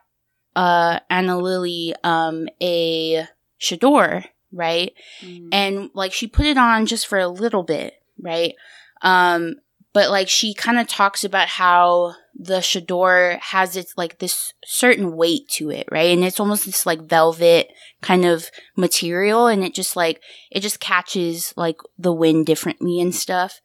uh 0.59 0.99
Ana 1.09 1.39
Lily 1.39 1.95
um 2.03 2.49
a 2.61 3.29
chador, 3.61 4.25
right? 4.53 4.93
Mm-hmm. 5.21 5.49
And 5.53 5.91
like 5.95 6.13
she 6.13 6.27
put 6.27 6.47
it 6.47 6.59
on 6.59 6.87
just 6.87 7.07
for 7.07 7.19
a 7.19 7.29
little 7.29 7.63
bit, 7.63 7.95
right? 8.21 8.55
Um 9.01 9.55
but 9.93 10.11
like 10.11 10.29
she 10.29 10.55
kind 10.55 10.81
of 10.81 10.89
talks 10.89 11.23
about 11.23 11.47
how 11.47 12.17
the 12.35 12.59
chador 12.59 13.39
has 13.39 13.77
its 13.77 13.95
like 13.97 14.19
this 14.19 14.53
certain 14.65 15.17
weight 15.17 15.49
to 15.51 15.71
it, 15.71 15.87
right? 15.93 16.11
And 16.11 16.25
it's 16.25 16.41
almost 16.41 16.67
this 16.67 16.85
like 16.85 17.03
velvet 17.03 17.69
kind 18.03 18.25
of 18.25 18.51
material 18.77 19.47
and 19.47 19.63
it 19.63 19.75
just 19.75 19.95
like 19.95 20.21
it 20.51 20.61
just 20.61 20.81
catches 20.81 21.55
like 21.57 21.77
the 21.97 22.13
wind 22.13 22.47
differently 22.47 23.01
and 23.01 23.15
stuff. 23.15 23.61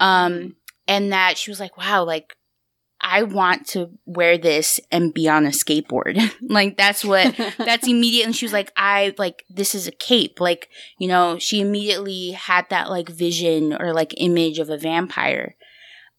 Um 0.00 0.56
and 0.88 1.12
that 1.12 1.36
she 1.36 1.50
was 1.50 1.60
like, 1.60 1.76
wow, 1.76 2.02
like 2.02 2.34
I 3.00 3.22
want 3.22 3.66
to 3.68 3.90
wear 4.04 4.36
this 4.36 4.78
and 4.92 5.14
be 5.14 5.28
on 5.28 5.46
a 5.46 5.50
skateboard. 5.50 6.32
like 6.42 6.76
that's 6.76 7.04
what 7.04 7.34
that's 7.58 7.88
immediate 7.88 8.26
and 8.26 8.36
she 8.36 8.44
was 8.44 8.52
like 8.52 8.72
i 8.76 9.14
like 9.18 9.44
this 9.48 9.74
is 9.74 9.86
a 9.86 9.92
cape. 9.92 10.40
Like 10.40 10.68
you 10.98 11.08
know 11.08 11.38
she 11.38 11.60
immediately 11.60 12.32
had 12.32 12.66
that 12.70 12.90
like 12.90 13.08
vision 13.08 13.74
or 13.80 13.92
like 13.92 14.14
image 14.18 14.58
of 14.58 14.68
a 14.68 14.78
vampire. 14.78 15.56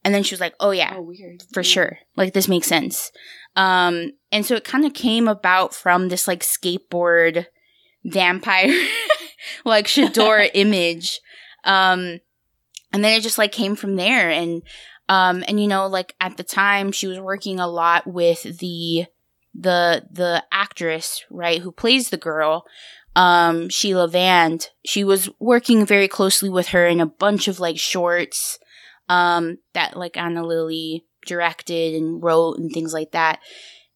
And 0.03 0.13
then 0.15 0.23
she 0.23 0.33
was 0.33 0.41
like 0.41 0.55
oh 0.59 0.71
yeah 0.71 0.95
oh, 0.95 1.01
weird. 1.01 1.43
for 1.53 1.63
sure. 1.63 1.99
Like 2.15 2.33
this 2.33 2.47
makes 2.47 2.67
sense. 2.67 3.11
Um 3.55 4.13
and 4.31 4.45
so 4.45 4.55
it 4.55 4.63
kind 4.63 4.85
of 4.85 4.93
came 4.93 5.27
about 5.27 5.75
from 5.75 6.09
this 6.09 6.27
like 6.27 6.41
skateboard 6.41 7.45
vampire 8.03 8.73
like 9.65 9.87
Shador 9.87 10.47
image. 10.53 11.19
Um 11.63 12.19
and 12.93 13.03
then 13.03 13.17
it 13.17 13.21
just 13.21 13.37
like 13.37 13.51
came 13.51 13.75
from 13.75 13.95
there. 13.95 14.29
And 14.29 14.63
um 15.11 15.43
and 15.47 15.61
you 15.61 15.67
know 15.67 15.87
like 15.87 16.15
at 16.21 16.37
the 16.37 16.43
time 16.43 16.91
she 16.91 17.05
was 17.05 17.19
working 17.19 17.59
a 17.59 17.67
lot 17.67 18.07
with 18.07 18.43
the 18.59 19.05
the 19.53 20.07
the 20.09 20.41
actress 20.51 21.23
right 21.29 21.61
who 21.61 21.71
plays 21.71 22.09
the 22.09 22.17
girl 22.17 22.65
um 23.15 23.67
Sheila 23.67 24.07
Vand. 24.07 24.69
She 24.85 25.03
was 25.03 25.29
working 25.37 25.85
very 25.85 26.07
closely 26.07 26.49
with 26.49 26.69
her 26.69 26.87
in 26.87 27.01
a 27.01 27.05
bunch 27.05 27.49
of 27.49 27.59
like 27.59 27.77
shorts 27.77 28.57
um 29.09 29.57
that 29.73 29.97
like 29.97 30.15
Ana 30.15 30.45
Lily 30.45 31.05
directed 31.25 31.93
and 31.93 32.23
wrote 32.23 32.57
and 32.57 32.71
things 32.71 32.93
like 32.93 33.11
that. 33.11 33.39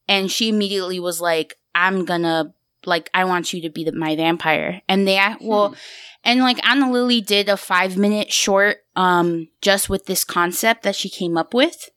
And 0.07 0.29
she 0.29 0.49
immediately 0.49 0.99
was 0.99 1.21
like 1.21 1.55
I'm 1.73 2.03
gonna 2.03 2.53
like 2.87 3.09
I 3.13 3.25
want 3.25 3.53
you 3.53 3.61
to 3.61 3.69
be 3.69 3.83
the, 3.83 3.91
my 3.91 4.15
vampire. 4.15 4.81
And 4.87 5.07
they 5.07 5.17
ac- 5.19 5.37
well 5.41 5.69
Hmm. 5.69 5.75
and 6.23 6.39
like 6.41 6.65
Ana 6.67 6.91
Lily 6.91 7.21
did 7.21 7.49
a 7.49 7.57
5 7.57 7.97
minute 7.97 8.31
short 8.31 8.77
um 8.95 9.47
just 9.61 9.89
with 9.89 10.05
this 10.05 10.23
concept 10.23 10.83
that 10.83 10.95
she 10.95 11.09
came 11.09 11.37
up 11.37 11.53
with. 11.53 11.89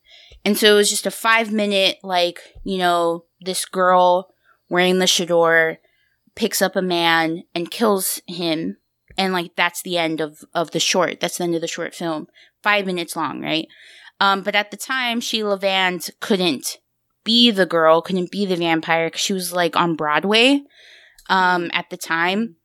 And 0.44 0.56
so 0.56 0.72
it 0.72 0.76
was 0.76 0.90
just 0.90 1.06
a 1.06 1.10
5 1.10 1.52
minute 1.52 1.98
like 2.02 2.40
you 2.64 2.78
know 2.78 3.24
this 3.40 3.64
girl 3.64 4.28
wearing 4.68 4.98
the 4.98 5.06
chador 5.06 5.78
picks 6.34 6.60
up 6.62 6.76
a 6.76 6.82
man 6.82 7.42
and 7.54 7.70
kills 7.70 8.20
him. 8.26 8.76
And 9.16 9.32
like 9.32 9.56
that's 9.56 9.82
the 9.82 9.98
end 9.98 10.20
of 10.20 10.38
of 10.54 10.70
the 10.72 10.80
short. 10.80 11.20
That's 11.20 11.38
the 11.38 11.44
end 11.44 11.54
of 11.54 11.60
the 11.60 11.68
short 11.68 11.94
film. 11.94 12.26
Five 12.62 12.86
minutes 12.86 13.16
long 13.16 13.40
right? 13.40 13.66
Um 14.20 14.42
but 14.42 14.54
at 14.54 14.70
the 14.70 14.76
time 14.76 15.20
sheila 15.20 15.56
vand 15.56 16.10
couldn't 16.20 16.78
be 17.24 17.50
the 17.50 17.66
girl 17.66 18.00
couldn't 18.02 18.30
be 18.30 18.46
the 18.46 18.56
vampire 18.56 19.08
because 19.08 19.20
she 19.20 19.32
was 19.32 19.52
like 19.52 19.76
on 19.76 19.96
broadway 19.96 20.62
um 21.28 21.70
at 21.72 21.88
the 21.90 21.96
time 21.96 22.56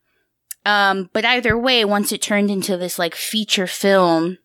um 0.66 1.10
but 1.14 1.26
either 1.26 1.58
way 1.58 1.84
once 1.84 2.12
it 2.12 2.22
turned 2.22 2.50
into 2.50 2.78
this 2.78 2.98
like 2.98 3.16
feature 3.16 3.68
film 3.68 4.38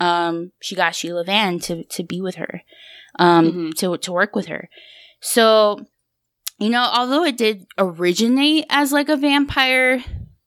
um 0.00 0.52
she 0.60 0.74
got 0.74 0.94
sheila 0.94 1.24
Vand 1.24 1.62
to 1.64 1.84
to 1.84 2.02
be 2.02 2.20
with 2.20 2.36
her 2.36 2.62
um 3.18 3.52
Mhm. 3.52 3.74
to 3.78 3.96
to 3.98 4.12
work 4.12 4.34
with 4.34 4.46
her 4.46 4.68
so 5.20 5.80
you 6.58 6.70
know 6.70 6.88
although 6.92 7.24
it 7.24 7.36
did 7.36 7.66
originate 7.76 8.64
as 8.70 8.92
like 8.92 9.08
a 9.08 9.16
vampire 9.16 10.02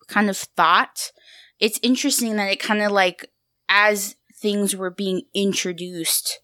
kind 0.07 0.29
of 0.29 0.37
thought 0.37 1.11
it's 1.59 1.79
interesting 1.83 2.35
that 2.37 2.51
it 2.51 2.59
kind 2.59 2.81
of 2.81 2.91
like 2.91 3.29
as 3.67 4.15
things 4.41 4.75
were 4.75 4.89
being 4.89 5.21
introduced 5.35 6.39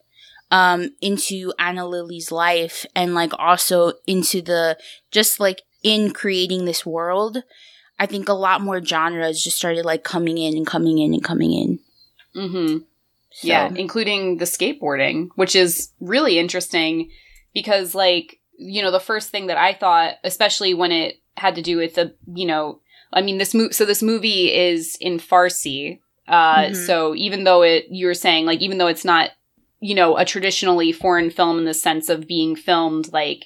um 0.51 0.89
into 1.01 1.53
Ana 1.59 1.87
Lily's 1.87 2.31
life 2.31 2.85
and 2.95 3.13
like 3.15 3.31
also 3.39 3.93
into 4.05 4.41
the 4.41 4.77
just 5.11 5.39
like 5.39 5.61
in 5.83 6.11
creating 6.13 6.65
this 6.65 6.85
world 6.85 7.43
I 7.97 8.05
think 8.05 8.27
a 8.27 8.33
lot 8.33 8.61
more 8.61 8.83
genres 8.83 9.43
just 9.43 9.57
started 9.57 9.85
like 9.85 10.03
coming 10.03 10.37
in 10.37 10.55
and 10.57 10.67
coming 10.67 10.99
in 10.99 11.13
and 11.13 11.23
coming 11.23 11.53
in 11.53 11.79
Mm-hmm. 12.35 12.77
so, 13.31 13.47
Yeah, 13.47 13.69
including 13.75 14.37
the 14.37 14.45
skateboarding, 14.45 15.29
which 15.35 15.55
is 15.55 15.91
really 15.99 16.37
interesting 16.37 17.09
because, 17.53 17.95
like, 17.95 18.39
you 18.57 18.81
know, 18.81 18.91
the 18.91 18.99
first 18.99 19.29
thing 19.29 19.47
that 19.47 19.57
I 19.57 19.73
thought, 19.73 20.15
especially 20.23 20.73
when 20.73 20.91
it 20.91 21.15
had 21.37 21.55
to 21.55 21.61
do 21.61 21.77
with 21.77 21.95
the, 21.95 22.13
you 22.33 22.45
know, 22.45 22.79
I 23.13 23.21
mean, 23.21 23.37
this 23.37 23.53
movie. 23.53 23.73
So 23.73 23.85
this 23.85 24.03
movie 24.03 24.53
is 24.53 24.97
in 24.99 25.19
Farsi. 25.19 25.99
Uh, 26.27 26.67
Mhm. 26.69 26.75
so 26.75 27.15
even 27.15 27.43
though 27.45 27.61
it, 27.61 27.85
you 27.89 28.07
were 28.07 28.13
saying, 28.13 28.45
like, 28.45 28.59
even 28.59 28.77
though 28.77 28.87
it's 28.87 29.05
not, 29.05 29.29
you 29.79 29.95
know, 29.95 30.17
a 30.17 30.25
traditionally 30.25 30.91
foreign 30.91 31.29
film 31.29 31.59
in 31.59 31.65
the 31.65 31.73
sense 31.73 32.09
of 32.09 32.27
being 32.27 32.55
filmed 32.55 33.11
like 33.11 33.45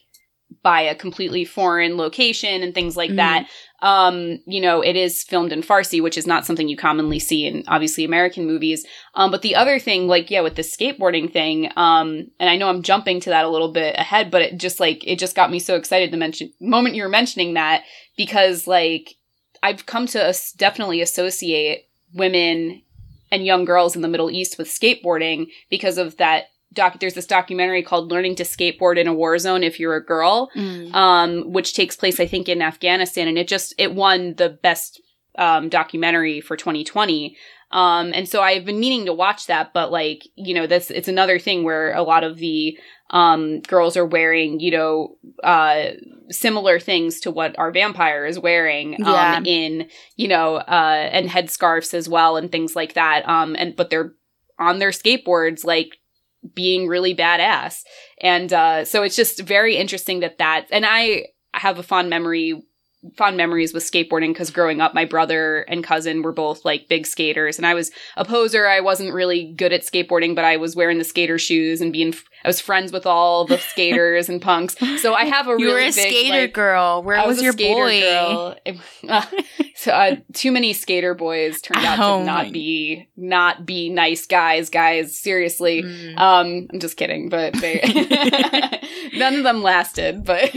by 0.63 0.81
a 0.81 0.95
completely 0.95 1.45
foreign 1.45 1.95
location 1.95 2.63
and 2.63 2.73
things 2.73 2.97
like 2.97 3.11
Mhm. 3.11 3.17
that, 3.17 3.47
um, 3.81 4.39
you 4.47 4.59
know, 4.59 4.81
it 4.81 4.95
is 4.95 5.23
filmed 5.23 5.53
in 5.53 5.61
Farsi, 5.61 6.01
which 6.01 6.17
is 6.17 6.25
not 6.25 6.45
something 6.45 6.67
you 6.67 6.75
commonly 6.75 7.19
see 7.19 7.45
in 7.45 7.63
obviously 7.67 8.03
American 8.03 8.45
movies. 8.47 8.85
Um, 9.13 9.29
but 9.31 9.41
the 9.43 9.55
other 9.55 9.77
thing, 9.79 10.07
like, 10.07 10.31
yeah, 10.31 10.41
with 10.41 10.55
the 10.55 10.63
skateboarding 10.63 11.31
thing, 11.31 11.71
um, 11.77 12.27
and 12.39 12.49
I 12.49 12.57
know 12.57 12.67
I'm 12.67 12.81
jumping 12.81 13.19
to 13.21 13.29
that 13.29 13.45
a 13.45 13.49
little 13.49 13.71
bit 13.71 13.95
ahead, 13.97 14.31
but 14.31 14.41
it 14.41 14.57
just 14.57 14.79
like, 14.79 15.05
it 15.05 15.19
just 15.19 15.35
got 15.35 15.51
me 15.51 15.59
so 15.59 15.75
excited 15.75 16.11
to 16.11 16.17
mention, 16.17 16.51
moment 16.59 16.95
you 16.95 17.03
were 17.03 17.09
mentioning 17.09 17.53
that, 17.53 17.83
because 18.17 18.65
like, 18.67 19.15
I've 19.61 19.85
come 19.85 20.07
to 20.07 20.23
as- 20.23 20.51
definitely 20.53 20.99
associate 21.01 21.85
women 22.13 22.81
and 23.31 23.45
young 23.45 23.65
girls 23.65 23.95
in 23.95 24.01
the 24.01 24.07
Middle 24.07 24.31
East 24.31 24.57
with 24.57 24.67
skateboarding 24.67 25.47
because 25.69 25.97
of 25.97 26.17
that 26.17 26.45
doc. 26.73 26.99
There's 26.99 27.13
this 27.15 27.25
documentary 27.25 27.83
called 27.83 28.11
Learning 28.11 28.35
to 28.35 28.43
Skateboard 28.43 28.97
in 28.97 29.07
a 29.07 29.13
War 29.13 29.37
Zone 29.39 29.63
If 29.63 29.79
You're 29.79 29.95
a 29.95 30.05
Girl, 30.05 30.49
Mm. 30.55 30.93
um, 30.93 31.51
which 31.51 31.73
takes 31.73 31.95
place, 31.95 32.19
I 32.19 32.27
think, 32.27 32.47
in 32.49 32.61
Afghanistan, 32.61 33.27
and 33.27 33.37
it 33.37 33.47
just 33.47 33.73
it 33.77 33.93
won 33.95 34.35
the 34.35 34.49
best 34.49 35.01
um, 35.37 35.69
documentary 35.69 36.41
for 36.41 36.55
2020. 36.57 37.35
Um, 37.71 38.11
and 38.15 38.27
so 38.27 38.41
I've 38.41 38.65
been 38.65 38.79
meaning 38.79 39.05
to 39.05 39.13
watch 39.13 39.45
that, 39.45 39.73
but 39.73 39.91
like 39.91 40.27
you 40.35 40.53
know, 40.55 40.65
this 40.67 40.89
it's 40.91 41.07
another 41.07 41.37
thing 41.39 41.63
where 41.63 41.93
a 41.93 42.01
lot 42.03 42.23
of 42.23 42.37
the 42.37 42.77
um, 43.09 43.61
girls 43.61 43.97
are 43.97 44.05
wearing, 44.05 44.59
you 44.59 44.71
know, 44.71 45.17
uh, 45.43 45.91
similar 46.29 46.79
things 46.79 47.19
to 47.21 47.31
what 47.31 47.57
our 47.57 47.71
vampire 47.71 48.25
is 48.25 48.37
wearing 48.39 48.95
Yeah. 48.99 49.37
um, 49.37 49.45
in, 49.45 49.89
you 50.15 50.27
know, 50.27 50.55
uh, 50.57 51.09
and 51.11 51.29
headscarves 51.29 51.93
as 51.93 52.07
well 52.07 52.37
and 52.37 52.51
things 52.51 52.75
like 52.75 52.93
that. 52.93 53.27
Um, 53.27 53.55
and 53.57 53.75
but 53.75 53.89
they're 53.89 54.13
on 54.59 54.79
their 54.79 54.91
skateboards, 54.91 55.63
like 55.65 55.97
being 56.53 56.87
really 56.87 57.15
badass. 57.15 57.81
And 58.21 58.51
uh, 58.53 58.85
so 58.85 59.03
it's 59.03 59.15
just 59.15 59.41
very 59.41 59.75
interesting 59.75 60.19
that 60.19 60.37
that, 60.37 60.67
and 60.71 60.85
I 60.85 61.27
have 61.53 61.79
a 61.79 61.83
fond 61.83 62.09
memory, 62.09 62.61
fond 63.15 63.37
memories 63.37 63.73
with 63.73 63.83
skateboarding 63.83 64.29
because 64.29 64.51
growing 64.51 64.81
up, 64.81 64.93
my 64.93 65.05
brother 65.05 65.61
and 65.69 65.83
cousin 65.83 66.21
were 66.21 66.31
both 66.31 66.65
like 66.65 66.87
big 66.89 67.05
skaters, 67.05 67.57
and 67.57 67.65
I 67.65 67.73
was 67.73 67.91
a 68.17 68.25
poser. 68.25 68.67
I 68.67 68.79
wasn't 68.81 69.13
really 69.13 69.53
good 69.55 69.71
at 69.73 69.83
skateboarding, 69.83 70.35
but 70.35 70.45
I 70.45 70.57
was 70.57 70.75
wearing 70.75 70.97
the 70.97 71.03
skater 71.03 71.37
shoes 71.37 71.81
and 71.81 71.93
being, 71.93 72.13
I 72.43 72.47
was 72.49 72.59
friends 72.59 72.91
with 72.91 73.05
all 73.05 73.45
the 73.45 73.57
skaters 73.71 74.29
and 74.29 74.41
punks. 74.41 74.75
So 75.01 75.13
I 75.13 75.25
have 75.25 75.47
a 75.47 75.51
you 75.51 75.57
really 75.67 75.71
were 75.73 75.79
a 75.79 75.85
big, 75.85 75.93
skater 75.93 76.41
like, 76.41 76.53
girl 76.53 77.03
where 77.03 77.17
I 77.17 77.25
was, 77.25 77.39
a 77.39 77.43
your 77.43 77.53
skater 77.53 77.73
boy 77.75 78.01
girl. 78.01 79.23
So 79.75 79.93
uh, 79.93 80.17
too 80.33 80.51
many 80.51 80.73
skater 80.73 81.13
boys 81.13 81.61
turned 81.61 81.85
out 81.85 81.99
Oh 81.99 82.19
to 82.19 82.25
my- 82.25 82.43
not 82.43 82.51
be 82.51 83.07
not 83.15 83.65
be 83.65 83.89
nice 83.89 84.25
guys. 84.25 84.69
Guys, 84.69 85.17
seriously. 85.17 85.83
Mm. 85.83 86.17
Um, 86.19 86.67
I'm 86.73 86.81
just 86.81 86.97
kidding, 86.97 87.29
but 87.29 87.53
they 87.53 87.79
none 89.15 89.35
of 89.35 89.43
them 89.43 89.63
lasted. 89.63 90.25
But 90.25 90.51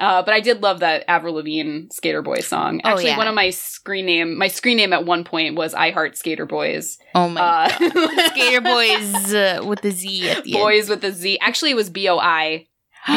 uh, 0.00 0.22
but 0.22 0.34
I 0.34 0.40
did 0.40 0.62
love 0.62 0.80
that 0.80 1.04
Avril 1.06 1.34
Lavigne 1.34 1.86
Skater 1.92 2.22
Boy 2.22 2.40
song. 2.40 2.80
Oh, 2.84 2.88
Actually, 2.88 3.06
yeah. 3.08 3.18
one 3.18 3.28
of 3.28 3.34
my 3.34 3.50
screen 3.50 4.06
name 4.06 4.36
my 4.38 4.48
screen 4.48 4.76
name 4.78 4.92
at 4.92 5.04
one 5.04 5.24
point 5.24 5.54
was 5.56 5.74
I 5.74 5.90
Heart 5.90 6.16
Skater 6.16 6.46
Boys. 6.46 6.98
oh 7.14 7.28
my 7.28 7.40
Uh, 7.40 7.68
Skater 8.30 8.60
boys 8.60 9.34
uh, 9.34 9.62
with 9.64 9.82
the 9.82 9.90
Z 9.90 10.28
at 10.30 10.44
the 10.44 10.52
Boys 10.52 10.88
with 10.88 11.04
a 11.04 11.12
Z. 11.12 11.38
Actually, 11.40 11.72
it 11.72 11.76
was 11.76 11.90
B 11.90 12.08
O 12.08 12.18
I. 12.18 12.66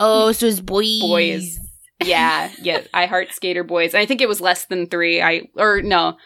oh, 0.00 0.32
so 0.32 0.46
it's 0.46 0.60
boys. 0.60 1.00
Boys. 1.00 1.58
Yeah, 2.04 2.50
yeah. 2.60 2.82
I 2.92 3.06
Heart 3.06 3.32
Skater 3.32 3.64
Boys. 3.64 3.94
I 3.94 4.04
think 4.06 4.20
it 4.20 4.28
was 4.28 4.40
less 4.40 4.66
than 4.66 4.86
three. 4.86 5.22
I 5.22 5.48
or 5.56 5.80
no. 5.82 6.16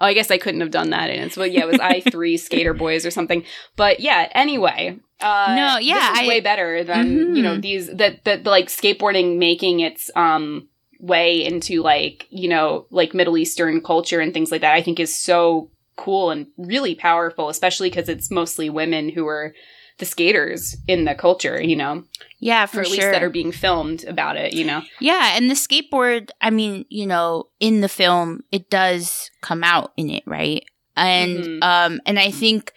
Oh, 0.00 0.06
I 0.06 0.14
guess 0.14 0.30
I 0.30 0.38
couldn't 0.38 0.62
have 0.62 0.70
done 0.70 0.90
that 0.90 1.10
in 1.10 1.20
it's, 1.24 1.34
So 1.34 1.42
yeah, 1.44 1.60
it 1.60 1.66
was 1.68 1.78
I 1.80 2.00
three 2.00 2.36
Skater 2.46 2.72
Boys 2.74 3.04
or 3.04 3.10
something. 3.10 3.44
But 3.76 4.00
yeah, 4.00 4.28
anyway. 4.34 4.98
Uh, 5.20 5.54
No, 5.54 5.78
yeah, 5.78 5.94
this 6.12 6.20
is 6.20 6.24
I- 6.24 6.28
way 6.28 6.40
better 6.40 6.82
than 6.84 7.36
you 7.36 7.42
know 7.42 7.58
these 7.58 7.88
that 7.88 8.24
that 8.24 8.44
like 8.44 8.68
skateboarding 8.68 9.36
making 9.38 9.80
its 9.80 10.10
um 10.16 10.68
way 10.98 11.44
into 11.44 11.82
like 11.82 12.26
you 12.30 12.48
know 12.48 12.86
like 12.90 13.12
Middle 13.14 13.36
Eastern 13.36 13.82
culture 13.82 14.20
and 14.20 14.32
things 14.32 14.50
like 14.50 14.62
that. 14.62 14.74
I 14.74 14.82
think 14.82 14.98
is 14.98 15.14
so 15.14 15.70
cool 15.96 16.30
and 16.30 16.46
really 16.56 16.94
powerful, 16.94 17.50
especially 17.50 17.90
because 17.90 18.08
it's 18.08 18.30
mostly 18.30 18.70
women 18.70 19.10
who 19.10 19.26
are 19.26 19.54
the 20.00 20.04
skaters 20.06 20.76
in 20.88 21.04
the 21.04 21.14
culture. 21.14 21.62
You 21.62 21.76
know, 21.76 22.04
Yeah, 22.40 22.64
or 22.64 22.66
for 22.66 22.80
at 22.80 22.88
least 22.90 23.02
sure. 23.02 23.12
that 23.12 23.22
are 23.22 23.30
being 23.30 23.52
filmed 23.52 24.04
about 24.04 24.36
it. 24.36 24.52
You 24.54 24.64
know. 24.64 24.82
yeah, 24.98 25.36
and 25.36 25.48
the 25.48 25.54
skateboard, 25.54 26.30
I 26.40 26.50
mean, 26.50 26.84
you 26.88 27.06
know, 27.06 27.46
in 27.60 27.80
the 27.80 27.88
film, 27.88 28.42
it 28.50 28.68
does 28.68 29.30
come 29.40 29.62
out 29.62 29.92
in 29.96 30.10
it, 30.10 30.24
right? 30.26 30.64
And 30.96 31.38
Mhm. 31.44 31.62
um 31.62 32.00
and 32.06 32.18
I 32.18 32.30
think 32.32 32.72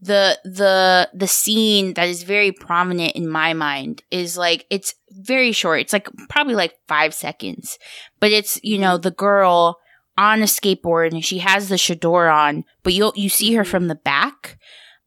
the 0.00 0.38
the 0.44 1.08
the 1.14 1.26
scene 1.26 1.94
that 1.94 2.06
is 2.08 2.22
very 2.22 2.52
prominent 2.52 3.12
in 3.16 3.28
my 3.28 3.54
mind 3.54 4.02
is 4.10 4.36
like 4.38 4.66
it's 4.70 4.94
very 5.10 5.52
short. 5.52 5.80
It's 5.80 5.92
like 5.92 6.08
probably 6.28 6.54
like 6.54 6.74
5 6.86 7.14
seconds. 7.14 7.78
But 8.20 8.30
it's, 8.30 8.60
you 8.62 8.78
know, 8.78 8.98
the 8.98 9.10
girl 9.10 9.78
on 10.18 10.42
a 10.42 10.44
skateboard 10.46 11.12
and 11.12 11.24
she 11.24 11.38
has 11.38 11.68
the 11.68 11.76
chador 11.76 12.32
on, 12.32 12.64
but 12.82 12.92
you 12.92 13.10
you 13.16 13.28
see 13.28 13.54
her 13.54 13.64
Mhm. 13.64 13.66
from 13.66 13.88
the 13.88 13.94
back. 13.94 14.58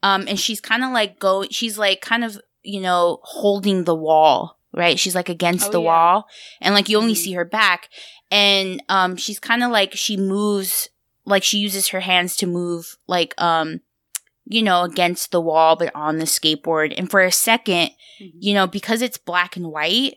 Um 0.03 0.25
and 0.27 0.39
she's 0.39 0.61
kind 0.61 0.83
of 0.83 0.91
like 0.91 1.19
go 1.19 1.45
she's 1.49 1.77
like 1.77 2.01
kind 2.01 2.23
of, 2.23 2.39
you 2.63 2.81
know, 2.81 3.19
holding 3.23 3.83
the 3.83 3.95
wall, 3.95 4.57
right? 4.73 4.99
She's 4.99 5.15
like 5.15 5.29
against 5.29 5.67
Oh, 5.69 5.71
the 5.71 5.81
yeah. 5.81 5.85
wall 5.87 6.27
and 6.61 6.73
like 6.73 6.89
you 6.89 6.97
only 6.97 7.13
Mhm. 7.13 7.17
see 7.23 7.33
her 7.33 7.45
back 7.45 7.89
and 8.31 8.81
um 8.89 9.15
she's 9.17 9.39
kind 9.39 9.63
of 9.63 9.71
like 9.71 9.93
she 9.93 10.15
moves 10.17 10.89
like 11.25 11.43
she 11.43 11.57
uses 11.57 11.89
her 11.89 11.99
hands 12.01 12.35
to 12.37 12.45
move 12.47 12.95
like 13.07 13.33
um 13.41 13.81
you 14.45 14.61
know 14.63 14.83
against 14.83 15.31
the 15.31 15.41
wall 15.41 15.75
but 15.75 15.93
on 15.95 16.17
the 16.17 16.25
skateboard 16.25 16.93
and 16.97 17.09
for 17.11 17.21
a 17.21 17.31
second 17.31 17.91
you 18.19 18.53
know 18.53 18.65
because 18.67 19.01
it's 19.01 19.17
black 19.17 19.55
and 19.55 19.67
white 19.71 20.15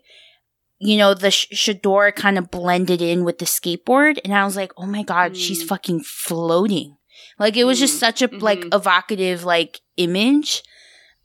you 0.79 0.97
know 0.97 1.13
the 1.15 1.31
sh- 1.31 1.49
chador 1.53 2.15
kind 2.15 2.37
of 2.39 2.51
blended 2.51 3.01
in 3.03 3.25
with 3.25 3.39
the 3.39 3.45
skateboard 3.45 4.19
and 4.25 4.35
i 4.35 4.45
was 4.45 4.57
like 4.57 4.73
oh 4.79 4.87
my 4.87 5.03
god 5.03 5.37
she's 5.37 5.63
Mm. 5.65 5.69
fucking 5.69 6.01
floating 6.03 6.97
like 7.43 7.57
it 7.57 7.65
was 7.65 7.79
just 7.79 7.97
Mm. 7.97 8.01
such 8.07 8.23
a 8.23 8.29
like 8.51 8.61
Mhm. 8.61 8.75
evocative 8.75 9.45
like 9.45 9.81
image 9.97 10.63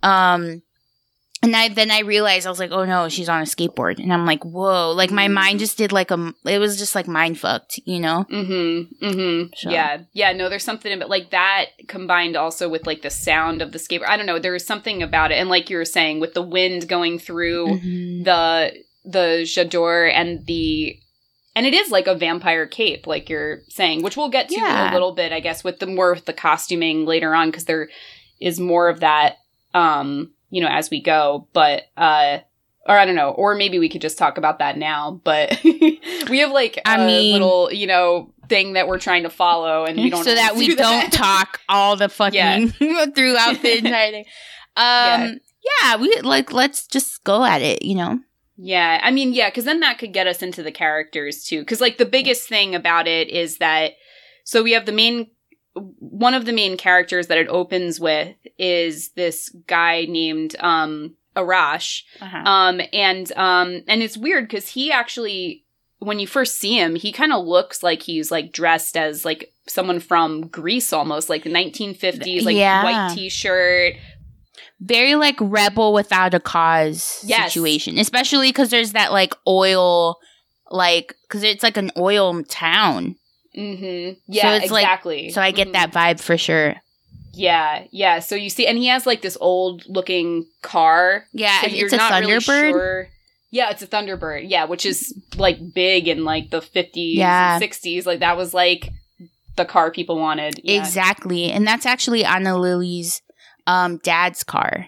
um 0.04 0.62
and 1.44 1.56
I 1.56 1.70
then 1.70 1.92
I 1.92 2.00
realized 2.00 2.48
I 2.48 2.50
was 2.50 2.58
like, 2.60 2.72
oh 2.72 2.84
no, 2.84 3.10
she's 3.10 3.30
on 3.30 3.42
a 3.42 3.46
skateboard, 3.46 4.00
and 4.00 4.12
I'm 4.12 4.26
like, 4.26 4.44
whoa, 4.44 4.92
like 4.92 5.12
my 5.12 5.28
Mm. 5.28 5.34
mind 5.34 5.60
just 5.60 5.78
did 5.78 5.92
like 5.92 6.10
a, 6.10 6.34
it 6.48 6.58
was 6.58 6.80
just 6.80 6.96
like 6.96 7.08
mind 7.08 7.40
fucked, 7.40 7.80
you 7.86 8.00
know? 8.00 8.26
Mm-hmm. 8.32 9.06
Mm-hmm. 9.06 9.54
So- 9.56 9.70
Yeah. 9.70 10.00
Yeah. 10.14 10.32
No, 10.34 10.50
there's 10.50 10.64
something 10.64 10.92
about 10.92 11.12
like 11.12 11.30
that 11.30 11.66
combined 11.88 12.36
also 12.36 12.68
with 12.68 12.88
like 12.88 13.04
the 13.04 13.12
sound 13.12 13.62
of 13.62 13.72
the 13.72 13.78
skateboard. 13.78 14.10
I 14.10 14.18
don't 14.18 14.26
know. 14.26 14.40
There 14.40 14.52
was 14.52 14.66
something 14.66 15.04
about 15.04 15.32
it, 15.32 15.36
and 15.36 15.48
like 15.48 15.70
you 15.70 15.78
were 15.78 15.86
saying, 15.86 16.20
with 16.20 16.34
the 16.34 16.42
wind 16.42 16.88
going 16.88 17.20
through 17.20 17.68
Mhm. 17.68 18.24
the 18.26 18.74
the 19.06 19.44
chador 19.46 20.12
and 20.12 20.44
the 20.48 20.98
and 21.58 21.66
it 21.66 21.74
is 21.74 21.90
like 21.92 22.06
a 22.08 22.16
vampire 22.16 22.68
cape, 22.68 23.08
like 23.08 23.30
you're 23.30 23.62
saying, 23.68 24.04
which 24.04 24.16
we'll 24.16 24.30
get 24.30 24.48
to 24.50 24.56
Yeah. 24.56 24.92
a 24.92 24.94
little 24.94 25.14
bit, 25.14 25.34
I 25.34 25.40
guess, 25.40 25.64
with 25.64 25.80
the 25.80 25.88
more 25.88 26.14
with 26.14 26.26
the 26.26 26.34
costuming 26.34 27.06
later 27.06 27.34
on, 27.34 27.50
because 27.50 27.66
there 27.66 27.90
is 28.40 28.60
more 28.60 28.88
of 28.90 29.00
that, 29.00 29.38
um, 29.74 30.32
you 30.52 30.62
know, 30.62 30.68
as 30.70 30.90
we 30.92 31.02
go. 31.02 31.48
But 31.54 31.84
uh, 31.98 32.40
or 32.86 32.98
I 32.98 33.06
don't 33.06 33.16
know, 33.16 33.32
or 33.32 33.56
maybe 33.56 33.80
we 33.80 33.90
could 33.90 34.02
just 34.02 34.18
talk 34.18 34.38
about 34.38 34.60
that 34.60 34.78
now. 34.78 35.20
But 35.24 35.60
we 35.64 36.40
have 36.40 36.52
like 36.52 36.80
I 36.86 37.02
a 37.04 37.06
mean- 37.08 37.34
little, 37.34 37.74
you 37.74 37.88
know, 37.88 38.34
thing 38.48 38.74
that 38.74 38.88
we're 38.88 39.00
trying 39.00 39.24
to 39.24 39.30
follow, 39.30 39.84
and 39.86 39.98
we 39.98 40.10
don't 40.10 40.24
so 40.24 40.34
that 40.36 40.52
always 40.52 40.68
we 40.70 40.76
do 40.76 40.82
don't 40.82 41.12
talk 41.12 41.60
all 41.68 41.96
the 41.98 42.08
fucking 42.20 42.70
throughout 42.70 43.62
the 43.62 43.78
entire 43.80 44.12
thing. 44.12 44.26
Um, 44.78 45.40
yeah. 45.82 45.98
we 45.98 46.16
like 46.22 46.54
let's 46.54 46.88
just 46.88 47.24
go 47.24 47.44
at 47.44 47.62
it. 47.62 47.82
You 47.84 47.96
know. 47.96 48.20
Yeah, 48.58 49.00
I 49.04 49.12
mean, 49.12 49.34
yeah, 49.34 49.50
because 49.50 49.66
then 49.66 49.82
that 49.82 50.00
could 50.00 50.14
get 50.14 50.28
us 50.28 50.42
into 50.42 50.64
the 50.64 50.72
characters 50.72 51.44
too. 51.46 51.60
Because 51.62 51.80
like 51.82 51.98
the 51.98 52.06
biggest 52.06 52.50
thing 52.50 52.74
about 52.76 53.08
it 53.08 53.30
is 53.30 53.60
that 53.60 53.94
so 54.44 54.64
we 54.64 54.72
have 54.74 54.86
the 54.86 54.92
main 54.92 55.28
one 56.00 56.34
of 56.34 56.46
the 56.46 56.54
main 56.54 56.76
characters 56.76 57.28
that 57.28 57.38
it 57.38 57.48
opens 57.50 58.00
with 58.00 58.36
is 58.58 59.12
this 59.12 59.50
guy 59.68 60.06
named 60.06 60.56
um 60.60 61.16
Arash. 61.36 62.02
Uh-huh. 62.20 62.38
Um 62.38 62.82
and 62.94 63.32
um 63.34 63.84
and 63.88 64.02
it's 64.02 64.18
weird 64.18 64.46
because 64.48 64.70
he 64.70 64.92
actually 64.92 65.64
when 66.00 66.20
you 66.20 66.28
first 66.28 66.56
see 66.56 66.78
him, 66.80 66.96
he 66.96 67.12
kind 67.12 67.34
of 67.34 67.46
looks 67.46 67.82
like 67.84 68.04
he's 68.04 68.32
like 68.32 68.52
dressed 68.52 68.96
as 68.98 69.26
like 69.26 69.52
someone 69.68 70.00
from 70.00 70.48
Greece 70.48 70.94
almost, 70.94 71.28
like 71.30 71.44
the 71.44 71.50
1950s, 71.52 72.44
like 72.44 72.56
Yeah. 72.56 72.84
white 72.84 73.16
t-shirt. 73.16 73.96
Very 74.80 75.16
like 75.16 75.36
rebel 75.40 75.92
without 75.94 76.34
a 76.34 76.40
cause 76.40 77.24
Yes. 77.26 77.52
situation, 77.54 77.98
especially 77.98 78.50
because 78.50 78.70
there's 78.70 78.92
that 78.92 79.12
like 79.12 79.34
oil, 79.48 80.18
like 80.70 81.16
because 81.28 81.44
it's 81.44 81.64
like 81.64 81.78
an 81.78 81.92
oil 81.98 82.44
town. 82.44 83.16
Mm-hmm. 83.58 84.20
Yeah, 84.28 84.52
like- 84.52 84.64
exactly. 84.66 85.30
So 85.32 85.42
I 85.42 85.50
get 85.52 85.70
Mhm. 85.70 85.74
that 85.74 85.92
vibe 85.92 86.20
for 86.20 86.38
sure. 86.38 86.76
Yeah, 87.34 87.84
yeah. 87.92 88.20
So 88.20 88.36
you 88.36 88.50
see, 88.50 88.68
and 88.68 88.78
he 88.78 88.88
has 88.88 89.06
like 89.08 89.22
this 89.22 89.38
old 89.42 89.84
looking 89.88 90.46
car. 90.62 91.26
Yeah, 91.34 91.62
so 91.62 91.68
it's 91.72 91.94
a 91.94 91.98
not 91.98 92.20
really 92.22 92.34
Thunderbird. 92.34 92.72
sure- 92.72 93.08
Yeah, 93.50 93.70
it's 93.72 93.82
a 93.82 93.88
Thunderbird. 93.88 94.50
Yeah, 94.50 94.66
which 94.66 94.86
is 94.86 95.14
like 95.38 95.58
big 95.74 96.08
in 96.08 96.24
like 96.26 96.50
the 96.52 96.62
50s 96.62 97.16
Yeah. 97.18 97.54
and 97.54 97.60
60s. 97.64 98.06
Like 98.06 98.20
that 98.20 98.38
was 98.38 98.54
like 98.54 98.90
the 99.56 99.66
car 99.66 99.90
people 99.90 100.18
wanted. 100.20 100.60
Yeah. 100.64 100.80
Exactly, 100.80 101.52
and 101.52 101.66
that's 101.66 101.86
actually 101.88 102.24
Ana 102.26 102.58
Lily's 102.60 103.22
um 103.68 103.98
dad's 103.98 104.44
car. 104.44 104.88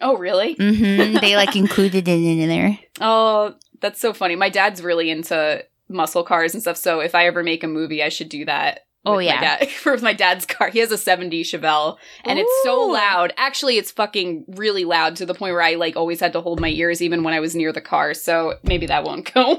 Oh, 0.00 0.16
really? 0.18 0.56
Mm-hmm. 0.56 1.18
they 1.20 1.36
like 1.36 1.56
included 1.56 2.06
it 2.06 2.10
in 2.10 2.48
there. 2.48 2.78
Oh, 3.00 3.54
that's 3.80 4.00
so 4.00 4.12
funny. 4.12 4.36
My 4.36 4.50
dad's 4.50 4.82
really 4.82 5.10
into 5.10 5.64
muscle 5.88 6.24
cars 6.24 6.52
and 6.52 6.62
stuff. 6.62 6.76
So 6.76 7.00
if 7.00 7.14
I 7.14 7.26
ever 7.26 7.42
make 7.42 7.64
a 7.64 7.68
movie, 7.68 8.02
I 8.02 8.10
should 8.10 8.28
do 8.28 8.44
that. 8.44 8.80
Oh, 9.06 9.16
with 9.16 9.26
yeah. 9.26 9.36
my 9.36 9.40
dad, 9.40 9.68
for 9.70 9.96
my 9.98 10.12
dad's 10.12 10.44
car. 10.44 10.68
He 10.68 10.80
has 10.80 10.90
a 10.90 10.98
70 10.98 11.44
Chevelle 11.44 11.96
and 12.24 12.40
it's 12.40 12.62
so 12.64 12.82
loud. 12.86 13.32
Actually, 13.36 13.78
it's 13.78 13.92
fucking 13.92 14.44
really 14.48 14.84
loud 14.84 15.14
to 15.16 15.26
the 15.26 15.34
point 15.34 15.52
where 15.52 15.62
I 15.62 15.74
like 15.76 15.96
always 15.96 16.18
had 16.18 16.32
to 16.32 16.40
hold 16.40 16.60
my 16.60 16.68
ears 16.68 17.00
even 17.00 17.22
when 17.22 17.32
I 17.32 17.38
was 17.40 17.54
near 17.54 17.72
the 17.72 17.80
car. 17.80 18.14
So 18.14 18.54
maybe 18.64 18.86
that 18.86 19.04
won't 19.04 19.32
go. 19.34 19.56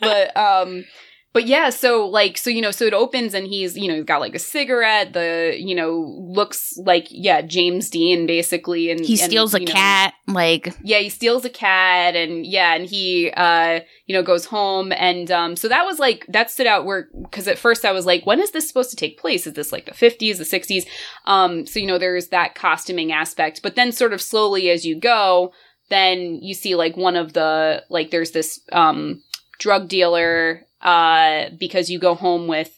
but 0.00 0.36
um 0.36 0.84
but 1.32 1.46
yeah, 1.46 1.70
so 1.70 2.08
like 2.08 2.36
so 2.36 2.50
you 2.50 2.60
know, 2.60 2.72
so 2.72 2.84
it 2.86 2.92
opens 2.92 3.34
and 3.34 3.46
he's, 3.46 3.76
you 3.76 3.86
know, 3.86 3.94
he's 3.94 4.04
got 4.04 4.20
like 4.20 4.34
a 4.34 4.40
cigarette, 4.40 5.12
the, 5.12 5.54
you 5.56 5.76
know, 5.76 6.16
looks 6.18 6.76
like 6.78 7.06
yeah, 7.10 7.40
James 7.40 7.88
Dean 7.88 8.26
basically 8.26 8.90
and 8.90 8.98
He 9.04 9.12
and, 9.12 9.30
steals 9.30 9.54
a 9.54 9.60
know, 9.60 9.72
cat. 9.72 10.14
Like 10.26 10.74
yeah, 10.82 10.98
he 10.98 11.08
steals 11.08 11.44
a 11.44 11.50
cat 11.50 12.16
and 12.16 12.44
yeah, 12.44 12.74
and 12.74 12.84
he 12.84 13.30
uh 13.36 13.80
you 14.06 14.14
know 14.14 14.24
goes 14.24 14.46
home 14.46 14.92
and 14.92 15.30
um 15.30 15.54
so 15.54 15.68
that 15.68 15.84
was 15.86 16.00
like 16.00 16.26
that 16.28 16.50
stood 16.50 16.66
out 16.66 16.84
where 16.84 17.08
cuz 17.30 17.46
at 17.46 17.58
first 17.58 17.84
I 17.84 17.92
was 17.92 18.06
like 18.06 18.26
when 18.26 18.40
is 18.40 18.50
this 18.50 18.66
supposed 18.66 18.90
to 18.90 18.96
take 18.96 19.18
place? 19.18 19.46
Is 19.46 19.52
this 19.52 19.70
like 19.70 19.84
the 19.84 19.92
50s, 19.92 20.38
the 20.38 20.44
60s? 20.44 20.86
Um 21.26 21.64
so 21.64 21.78
you 21.78 21.86
know 21.86 21.98
there's 21.98 22.28
that 22.28 22.56
costuming 22.56 23.12
aspect, 23.12 23.62
but 23.62 23.76
then 23.76 23.92
sort 23.92 24.12
of 24.12 24.20
slowly 24.20 24.68
as 24.68 24.84
you 24.84 24.98
go, 24.98 25.52
then 25.90 26.40
you 26.42 26.54
see 26.54 26.74
like 26.74 26.96
one 26.96 27.14
of 27.14 27.34
the 27.34 27.84
like 27.88 28.10
there's 28.10 28.32
this 28.32 28.60
um 28.72 29.22
drug 29.60 29.86
dealer 29.88 30.66
uh 30.82 31.50
because 31.58 31.90
you 31.90 31.98
go 31.98 32.14
home 32.14 32.46
with 32.46 32.76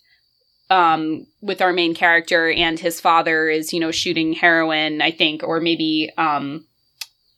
um 0.70 1.26
with 1.40 1.60
our 1.60 1.72
main 1.72 1.94
character 1.94 2.50
and 2.50 2.78
his 2.78 3.00
father 3.00 3.48
is 3.48 3.72
you 3.72 3.80
know 3.80 3.90
shooting 3.90 4.32
heroin 4.32 5.00
i 5.02 5.10
think 5.10 5.42
or 5.42 5.60
maybe 5.60 6.10
um 6.16 6.66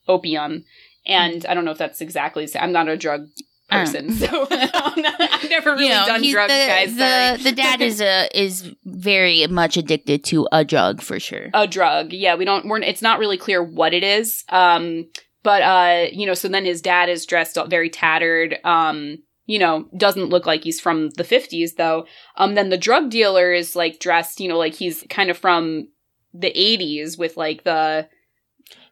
opium 0.08 0.64
and 1.06 1.44
i 1.46 1.54
don't 1.54 1.64
know 1.64 1.70
if 1.70 1.78
that's 1.78 2.00
exactly 2.00 2.48
i'm 2.58 2.72
not 2.72 2.88
a 2.88 2.96
drug 2.96 3.26
Um. 3.70 3.80
person 3.80 4.12
so 4.14 4.46
i've 4.50 5.50
never 5.50 5.72
really 5.72 5.84
you 5.84 5.90
know, 5.90 6.06
done 6.06 6.30
drugs 6.30 6.52
the, 6.52 6.66
guys 6.66 6.96
the 6.96 7.50
the 7.50 7.52
dad 7.56 7.80
is 7.80 8.00
a 8.00 8.28
is 8.38 8.72
very 8.84 9.46
much 9.48 9.76
addicted 9.76 10.24
to 10.24 10.46
a 10.52 10.64
drug 10.64 11.02
for 11.02 11.18
sure. 11.18 11.48
a 11.52 11.66
drug 11.66 12.12
yeah 12.12 12.36
we 12.36 12.44
don't 12.44 12.66
we're 12.66 12.80
it's 12.80 13.02
not 13.02 13.18
really 13.18 13.38
clear 13.38 13.62
what 13.62 13.92
it 13.92 14.04
is 14.04 14.44
um 14.50 15.06
but 15.42 15.62
uh 15.62 16.06
you 16.12 16.24
know 16.24 16.34
so 16.34 16.46
then 16.48 16.64
his 16.64 16.80
dad 16.80 17.08
is 17.08 17.26
dressed 17.26 17.58
up 17.58 17.68
very 17.68 17.90
tattered 17.90 18.58
um 18.64 19.18
you 19.46 19.58
know 19.58 19.88
doesn't 19.96 20.30
look 20.30 20.46
like 20.46 20.64
he's 20.64 20.80
from 20.80 21.10
the 21.10 21.24
50s 21.24 21.74
though 21.76 22.06
um 22.36 22.54
then 22.54 22.70
the 22.70 22.78
drug 22.78 23.10
dealer 23.10 23.52
is 23.52 23.76
like 23.76 24.00
dressed 24.00 24.40
you 24.40 24.48
know 24.48 24.58
like 24.58 24.74
he's 24.74 25.04
kind 25.10 25.30
of 25.30 25.38
from 25.38 25.88
the 26.32 26.52
80s 26.56 27.18
with 27.18 27.36
like 27.36 27.64
the 27.64 28.08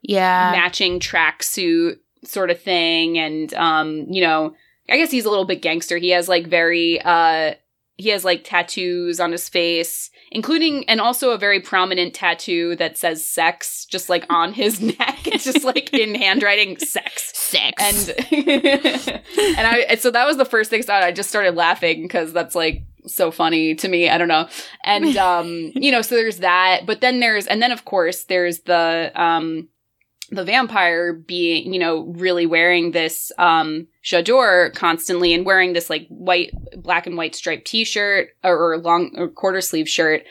Yeah, 0.03 0.53
matching 0.53 1.01
tracksuit 1.01 1.99
sort 2.25 2.51
of 2.51 2.61
thing. 2.61 3.19
And 3.19 3.53
um 3.55 4.07
you 4.09 4.23
know 4.23 4.55
i 4.89 4.97
guess 4.97 5.11
he's 5.11 5.25
a 5.25 5.31
little 5.31 5.45
bit 5.45 5.63
gangster. 5.63 5.99
He 5.99 6.11
has 6.11 6.29
like 6.29 6.47
very 6.47 7.01
uh 7.03 7.55
he 7.97 8.09
has 8.11 8.25
like 8.25 8.45
tattoos 8.45 9.21
on 9.21 9.33
his 9.33 9.49
face 9.49 10.11
including 10.35 10.89
and 10.89 11.01
also 11.01 11.31
a 11.31 11.39
very 11.39 11.61
prominent 11.61 12.15
tattoo 12.15 12.77
that 12.77 12.99
says 12.99 13.25
sex 13.25 13.85
just 13.87 14.09
like 14.09 14.27
on 14.31 14.53
his 14.53 14.81
neck. 14.99 15.27
It's 15.27 15.45
just 15.45 15.65
like 15.65 15.93
in 15.93 16.15
handwriting 16.15 16.79
sex. 16.79 17.33
Sex. 17.35 17.83
And 17.83 18.09
and 18.31 19.67
i 19.67 19.85
and 19.89 20.01
so 20.01 20.11
that 20.11 20.27
was 20.27 20.37
the 20.37 20.45
first 20.45 20.71
thing 20.71 20.79
I 20.79 20.83
saw 20.83 20.97
i 20.97 21.13
just 21.13 21.29
started 21.29 21.55
laughing 21.55 22.03
because 22.03 22.33
that's 22.33 22.55
like 22.55 22.83
so 23.07 23.33
funny 23.33 23.75
to 23.75 23.89
me. 23.89 24.09
I 24.09 24.17
don't 24.17 24.29
know. 24.29 24.49
And 24.85 25.17
um 25.17 25.73
you 25.75 25.93
know 25.93 26.03
so 26.03 26.15
there's 26.15 26.39
that 26.39 26.87
but 26.87 27.01
then 27.01 27.21
there's 27.21 27.47
and 27.47 27.63
then 27.63 27.73
of 27.73 27.85
course 27.85 28.25
there's 28.25 28.61
the 28.61 29.13
um 29.15 29.69
the 30.33 30.45
vampire 30.45 31.13
being 31.13 31.73
you 31.73 31.79
know 31.79 32.05
really 32.17 32.47
wearing 32.47 32.91
this 32.93 33.31
um 33.39 33.87
chador 34.03 34.75
constantly 34.75 35.33
and 35.35 35.45
wearing 35.47 35.73
this 35.75 35.89
like 35.91 36.07
white 36.09 36.51
black 36.77 37.07
and 37.07 37.17
white 37.17 37.35
striped 37.35 37.67
t-shirt 37.67 38.29
or, 38.43 38.73
or 38.73 38.79
long 38.79 39.11
or 39.17 39.29
quarter 39.29 39.61
sleeve 39.61 39.89
shirt 39.89 40.23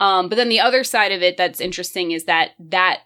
um 0.00 0.28
but 0.28 0.36
then 0.36 0.48
the 0.48 0.60
other 0.60 0.82
side 0.82 1.12
of 1.12 1.22
it 1.22 1.36
that's 1.36 1.60
interesting 1.60 2.12
is 2.12 2.24
that 2.24 2.50
that 2.58 3.00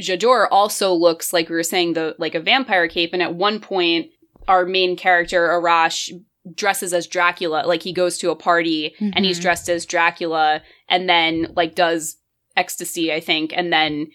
chador 0.00 0.46
also 0.50 0.92
looks 0.92 1.32
like 1.32 1.48
we 1.48 1.56
were 1.56 1.62
saying 1.62 1.94
the 1.94 2.14
like 2.18 2.34
a 2.34 2.40
vampire 2.40 2.86
cape, 2.88 3.10
and 3.14 3.22
at 3.22 3.34
one 3.34 3.58
point, 3.60 4.08
our 4.46 4.66
main 4.66 4.94
character 4.96 5.48
Arash 5.48 6.10
dresses 6.54 6.92
as 6.92 7.06
Dracula. 7.06 7.62
Like 7.66 7.82
he 7.82 7.92
goes 7.94 8.18
to 8.18 8.30
a 8.30 8.36
party 8.36 8.94
and 9.00 9.24
he's 9.24 9.38
Mhm. 9.38 9.42
dressed 9.42 9.68
as 9.70 9.86
Dracula, 9.86 10.62
and 10.88 11.08
then 11.08 11.52
like 11.56 11.74
does 11.74 12.18
ecstasy, 12.56 13.10
I 13.12 13.20
think, 13.20 13.52
and 13.56 13.72
then 13.72 14.08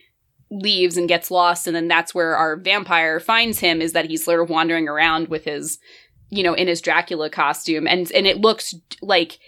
leaves 0.51 0.97
and 0.97 1.07
gets 1.07 1.31
lost, 1.31 1.65
and 1.65 1.75
then 1.75 1.87
that's 1.87 2.13
where 2.13 2.35
our 2.35 2.57
vampire 2.57 3.19
finds 3.19 3.59
him. 3.59 3.81
Is 3.81 3.93
that 3.93 4.05
he's 4.05 4.23
sort 4.23 4.41
of 4.41 4.49
wandering 4.49 4.87
around 4.87 5.29
with 5.29 5.45
his, 5.45 5.79
you 6.29 6.43
know, 6.43 6.53
in 6.53 6.67
his 6.67 6.81
Dracula 6.81 7.29
costume, 7.29 7.87
and 7.87 8.11
and 8.11 8.27
it 8.27 8.41
looks 8.41 8.75
like. 9.01 9.39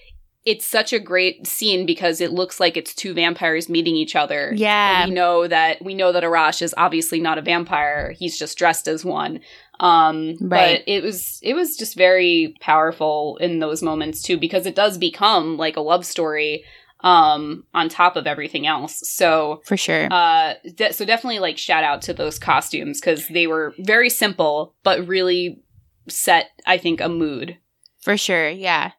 It's 0.45 0.65
such 0.65 0.91
a 0.91 0.99
great 0.99 1.47
scene 1.47 1.85
because 1.85 2.19
it 2.19 2.33
looks 2.33 2.59
like 2.59 2.75
it's 2.75 2.93
two 2.93 3.13
vampires 3.13 3.69
meeting 3.69 3.95
each 3.95 4.13
other. 4.13 4.51
yeah, 4.53 5.03
And 5.03 5.11
we 5.11 5.15
know 5.15 5.47
that 5.47 5.81
we 5.81 5.93
know 5.93 6.11
that 6.11 6.23
Arash 6.23 6.61
is 6.61 6.75
obviously 6.75 7.21
not 7.21 7.37
a 7.37 7.41
vampire. 7.41 8.11
He's 8.11 8.37
just 8.37 8.57
dressed 8.57 8.89
as 8.89 9.05
one. 9.05 9.39
Um, 9.79 10.35
Right. 10.41 10.81
But 10.85 10.91
it 10.91 11.01
was 11.01 11.39
it 11.43 11.53
was 11.53 11.77
just 11.77 11.95
very 11.95 12.55
powerful 12.59 13.37
in 13.37 13.59
those 13.59 13.81
moments 13.81 14.21
too 14.21 14.37
because 14.37 14.65
it 14.65 14.75
does 14.75 14.97
become 14.97 15.55
like 15.55 15.77
a 15.77 15.81
love 15.81 16.05
story 16.05 16.65
um 17.03 17.65
on 17.73 17.89
top 17.89 18.15
of 18.15 18.25
everything 18.25 18.65
else. 18.65 19.01
So 19.09 19.61
for 19.65 19.77
sure. 19.77 20.07
uh 20.11 20.53
de- 20.75 20.93
so 20.93 21.05
definitely 21.05 21.39
like 21.39 21.57
shout 21.57 21.83
out 21.83 22.01
to 22.03 22.13
those 22.13 22.39
costumes 22.39 23.01
cuz 23.01 23.27
they 23.27 23.47
were 23.47 23.73
very 23.79 24.09
simple 24.09 24.75
but 24.83 25.07
really 25.07 25.61
set 26.07 26.49
I 26.65 26.77
think 26.77 27.01
a 27.01 27.09
mood. 27.09 27.57
For 28.01 28.17
sure, 28.17 28.49
yeah. 28.49 28.91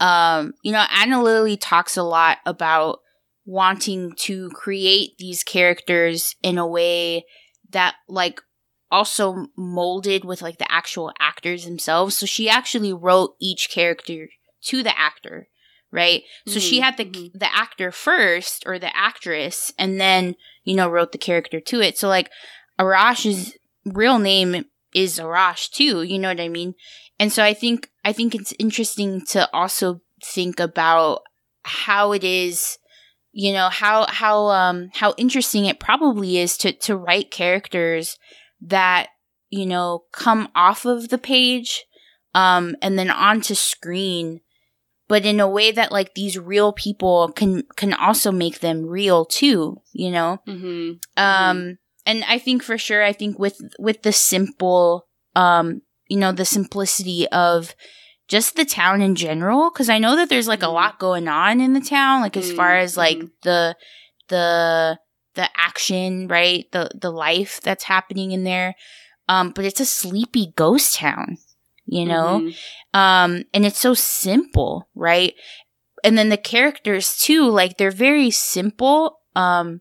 Um, 0.00 0.54
you 0.62 0.72
know, 0.72 0.84
Ana 0.90 1.22
Lily 1.22 1.56
talks 1.56 1.96
a 1.96 2.02
lot 2.02 2.38
about 2.44 3.00
wanting 3.44 4.12
to 4.16 4.50
create 4.50 5.16
these 5.18 5.42
characters 5.42 6.34
in 6.42 6.58
a 6.58 6.66
way 6.66 7.24
that 7.70 7.94
like 8.08 8.40
also 8.90 9.46
molded 9.56 10.24
with 10.24 10.42
like 10.42 10.58
the 10.58 10.70
actual 10.70 11.12
actors 11.18 11.64
themselves. 11.64 12.16
So 12.16 12.26
she 12.26 12.48
actually 12.48 12.92
wrote 12.92 13.34
each 13.40 13.70
character 13.70 14.28
to 14.64 14.82
the 14.82 14.96
actor, 14.98 15.48
right? 15.92 16.22
So 16.46 16.58
she 16.58 16.80
Mhm, 16.80 16.82
had 16.82 16.96
the 16.96 17.04
mhm. 17.04 17.32
the 17.38 17.54
actor 17.54 17.92
first 17.92 18.64
or 18.66 18.78
the 18.78 18.94
actress 18.96 19.72
and 19.78 20.00
then, 20.00 20.36
you 20.64 20.74
know, 20.74 20.88
wrote 20.88 21.12
the 21.12 21.18
character 21.18 21.60
to 21.60 21.80
it. 21.80 21.98
So 21.98 22.08
like 22.08 22.30
Arash's 22.78 23.54
real 23.84 24.18
name 24.18 24.64
is 24.94 25.18
Arash 25.18 25.70
too, 25.70 26.02
you 26.02 26.18
know 26.18 26.28
what 26.28 26.40
I 26.40 26.48
mean? 26.48 26.74
And 27.18 27.32
so 27.32 27.44
I 27.44 27.54
think 27.54 27.90
I 28.04 28.12
think 28.12 28.34
it's 28.34 28.54
interesting 28.58 29.24
to 29.26 29.48
also 29.52 30.00
think 30.24 30.58
about 30.60 31.22
how 31.64 32.12
it 32.12 32.24
is 32.24 32.78
you 33.32 33.52
know 33.52 33.68
how 33.68 34.06
how 34.08 34.46
um 34.48 34.90
how 34.94 35.14
interesting 35.16 35.64
it 35.66 35.78
probably 35.80 36.38
is 36.38 36.56
to 36.58 36.72
to 36.72 36.96
write 36.96 37.30
characters 37.30 38.18
that 38.60 39.08
you 39.54 39.66
know, 39.66 40.04
come 40.12 40.48
off 40.54 40.86
of 40.86 41.10
the 41.10 41.18
page 41.18 41.84
um 42.34 42.74
and 42.80 42.98
then 42.98 43.10
onto 43.10 43.54
screen 43.54 44.40
but 45.12 45.26
in 45.26 45.40
a 45.40 45.48
way 45.58 45.70
that 45.70 45.92
like 45.92 46.14
these 46.14 46.38
real 46.38 46.72
people 46.72 47.30
can 47.36 47.62
can 47.76 47.92
also 47.92 48.32
make 48.32 48.60
them 48.60 48.86
real 48.86 49.26
too, 49.26 49.76
you 49.92 50.10
know? 50.10 50.38
Mm-hmm. 50.48 50.92
Um 51.22 51.76
and 52.06 52.24
I 52.34 52.38
think 52.38 52.62
for 52.62 52.78
sure 52.78 53.02
I 53.04 53.12
think 53.12 53.38
with 53.38 53.58
with 53.78 53.98
the 54.02 54.12
simple 54.12 55.06
um 55.36 55.82
you 56.08 56.18
know, 56.18 56.32
the 56.32 56.46
simplicity 56.46 57.28
of 57.28 57.74
just 58.26 58.56
the 58.56 58.64
town 58.64 59.02
in 59.02 59.14
general 59.14 59.70
cuz 59.70 59.88
I 59.90 59.98
know 59.98 60.16
that 60.16 60.28
there's 60.30 60.48
like 60.48 60.62
a 60.62 60.72
Mhm. 60.72 60.78
lot 60.80 60.98
going 60.98 61.28
on 61.28 61.60
in 61.60 61.74
the 61.74 61.86
town 61.96 62.22
like 62.22 62.36
as 62.38 62.50
far 62.50 62.72
as 62.84 62.96
like 62.96 63.18
Mhm. 63.18 63.30
the 63.48 63.76
the 64.28 64.46
the 65.34 65.46
action, 65.68 66.26
right? 66.36 66.64
The 66.72 66.88
the 67.04 67.12
life 67.12 67.60
that's 67.62 67.84
happening 67.84 68.32
in 68.32 68.44
there. 68.44 68.74
Um 69.28 69.52
but 69.54 69.64
it's 69.68 69.80
a 69.80 69.84
sleepy 70.00 70.52
ghost 70.56 70.94
town, 71.04 71.36
you 71.92 72.06
know? 72.06 72.40
Mhm. 72.40 72.54
um 72.98 73.44
and 73.54 73.64
it's 73.66 73.78
so 73.80 73.94
simple 73.94 74.88
right 74.94 75.34
and 76.04 76.16
then 76.18 76.28
the 76.30 76.36
characters 76.36 77.16
too 77.18 77.48
like 77.48 77.76
they're 77.76 77.90
very 78.08 78.30
simple 78.30 79.18
um 79.36 79.80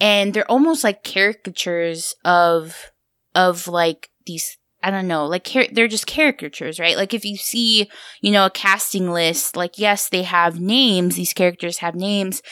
and 0.00 0.32
they're 0.34 0.50
almost 0.50 0.82
like 0.84 1.04
caricatures 1.04 2.14
of 2.24 2.90
of 3.34 3.68
like 3.68 4.08
these 4.26 4.56
i 4.82 4.90
don't 4.90 5.06
know 5.08 5.26
like 5.26 5.44
char- 5.44 5.70
they're 5.72 5.88
just 5.96 6.06
caricatures 6.06 6.78
right 6.80 6.96
like 6.96 7.14
if 7.14 7.24
you 7.24 7.36
see 7.36 7.88
you 8.20 8.30
know 8.32 8.46
a 8.46 8.50
casting 8.50 9.10
list 9.12 9.56
like 9.56 9.78
yes 9.78 10.08
they 10.08 10.22
have 10.22 10.58
names 10.60 11.14
these 11.16 11.32
characters 11.32 11.78
have 11.78 11.94
names 11.94 12.42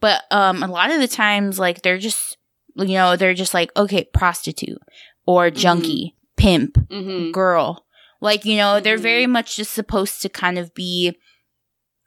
but 0.00 0.22
um 0.30 0.62
a 0.62 0.66
lot 0.68 0.90
of 0.90 1.00
the 1.00 1.08
times 1.08 1.58
like 1.58 1.82
they're 1.82 1.98
just 1.98 2.36
you 2.76 2.94
know 2.94 3.16
they're 3.16 3.34
just 3.34 3.54
like 3.54 3.70
okay 3.76 4.04
prostitute 4.14 4.78
or 5.26 5.50
junkie 5.50 6.14
pimp 6.36 6.74
Mhm. 6.88 7.32
girl. 7.32 7.84
Like, 8.20 8.44
you 8.44 8.56
know, 8.56 8.80
they're 8.80 8.98
very 8.98 9.26
much 9.26 9.56
just 9.56 9.72
supposed 9.72 10.20
to 10.22 10.28
kind 10.28 10.58
of 10.58 10.74
be, 10.74 11.16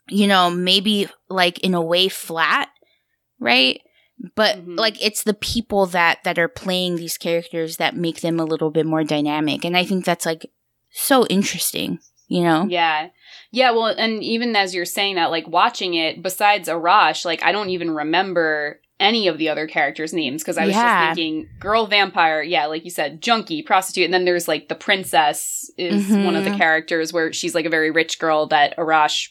you 0.09 0.27
know, 0.27 0.49
maybe 0.49 1.07
like 1.29 1.59
in 1.59 1.73
a 1.73 1.81
way 1.81 2.07
flat, 2.09 2.69
right? 3.39 3.81
But 4.35 4.57
Mhm. 4.65 4.77
like 4.77 5.03
it's 5.03 5.23
the 5.23 5.33
people 5.33 5.85
that 5.87 6.23
that 6.23 6.37
are 6.37 6.47
playing 6.47 6.95
these 6.95 7.17
characters 7.17 7.77
that 7.77 7.95
make 7.95 8.21
them 8.21 8.39
a 8.39 8.45
little 8.45 8.69
bit 8.69 8.85
more 8.85 9.03
dynamic. 9.03 9.65
And 9.65 9.75
I 9.75 9.83
think 9.85 10.05
that's 10.05 10.25
like 10.25 10.45
so 10.91 11.25
interesting, 11.27 11.99
you 12.27 12.43
know? 12.43 12.67
Yeah. 12.69 13.09
Yeah, 13.51 13.71
well, 13.71 13.87
and 13.87 14.23
even 14.23 14.55
as 14.55 14.73
you're 14.75 14.85
saying 14.85 15.15
that, 15.15 15.31
like 15.31 15.47
watching 15.47 15.95
it, 15.95 16.21
besides 16.21 16.69
Arash, 16.69 17.25
like 17.25 17.43
I 17.43 17.51
don't 17.51 17.69
even 17.69 17.89
remember 17.91 18.79
any 18.99 19.27
of 19.27 19.37
the 19.37 19.49
other 19.49 19.67
characters' 19.67 20.13
names 20.13 20.41
because 20.43 20.57
I 20.57 20.65
was 20.65 20.75
Yeah. 20.75 21.07
just 21.07 21.17
thinking 21.17 21.49
girl 21.59 21.87
vampire, 21.87 22.41
yeah, 22.41 22.67
like 22.67 22.83
you 22.85 22.91
said, 22.91 23.21
junkie, 23.21 23.61
prostitute, 23.63 24.05
and 24.05 24.13
then 24.13 24.25
there's 24.25 24.47
like 24.47 24.67
the 24.69 24.75
princess 24.75 25.69
is 25.77 26.07
Mhm. 26.09 26.25
one 26.25 26.35
of 26.35 26.43
the 26.45 26.55
characters 26.55 27.11
where 27.11 27.33
she's 27.33 27.55
like 27.55 27.65
a 27.65 27.69
very 27.69 27.91
rich 27.91 28.19
girl 28.19 28.45
that 28.47 28.77
Arash 28.77 29.29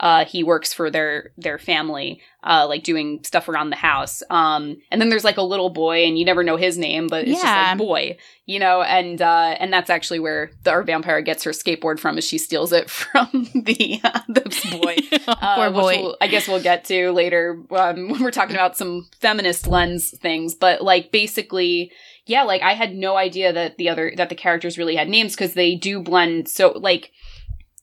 uh 0.00 0.24
he 0.24 0.42
works 0.42 0.72
for 0.72 0.90
their 0.90 1.30
their 1.36 1.58
family 1.58 2.20
uh 2.42 2.66
like 2.66 2.82
doing 2.82 3.20
stuff 3.22 3.48
around 3.48 3.70
the 3.70 3.76
house 3.76 4.22
um 4.30 4.76
and 4.90 5.00
then 5.00 5.10
there's 5.10 5.24
like 5.24 5.36
a 5.36 5.42
little 5.42 5.68
boy 5.70 6.04
and 6.04 6.18
you 6.18 6.24
never 6.24 6.42
know 6.42 6.56
his 6.56 6.78
name 6.78 7.06
but 7.06 7.22
it's 7.24 7.32
just 7.32 7.44
Yeah. 7.44 7.68
like 7.68 7.78
boy 7.78 8.16
you 8.46 8.58
know 8.58 8.80
and 8.82 9.20
uh 9.20 9.54
and 9.60 9.72
that's 9.72 9.90
actually 9.90 10.18
where 10.18 10.50
the 10.64 10.70
our 10.70 10.82
vampire 10.82 11.20
gets 11.20 11.44
her 11.44 11.50
skateboard 11.50 11.98
from 11.98 12.16
is 12.18 12.24
she 12.24 12.38
steals 12.38 12.72
it 12.72 12.88
from 13.00 13.28
the 13.54 14.00
uh, 14.02 14.20
this 14.28 14.70
boy 14.70 14.96
uh, 15.28 15.54
Poor 15.56 15.66
which 15.70 15.74
boy. 15.74 16.02
we'll- 16.02 16.16
I 16.20 16.26
guess 16.28 16.48
we'll 16.48 16.62
get 16.62 16.84
to 16.86 17.12
later 17.12 17.62
um, 17.70 18.08
when 18.08 18.22
we're 18.22 18.30
talking 18.30 18.56
about 18.56 18.76
some 18.76 19.08
feminist 19.20 19.66
lens 19.66 20.10
things. 20.18 20.54
But 20.54 20.82
like 20.82 21.12
basically, 21.12 21.92
yeah, 22.26 22.42
like 22.42 22.62
I 22.62 22.74
had 22.74 22.94
no 22.94 23.16
idea 23.16 23.52
that 23.52 23.76
the 23.78 23.88
other 23.88 24.12
that 24.16 24.28
the 24.28 24.34
characters 24.34 24.76
really 24.78 24.96
had 24.96 25.08
names 25.08 25.34
because 25.34 25.54
they 25.54 25.74
do 25.76 26.00
blend 26.00 26.48
so 26.48 26.72
like, 26.76 27.12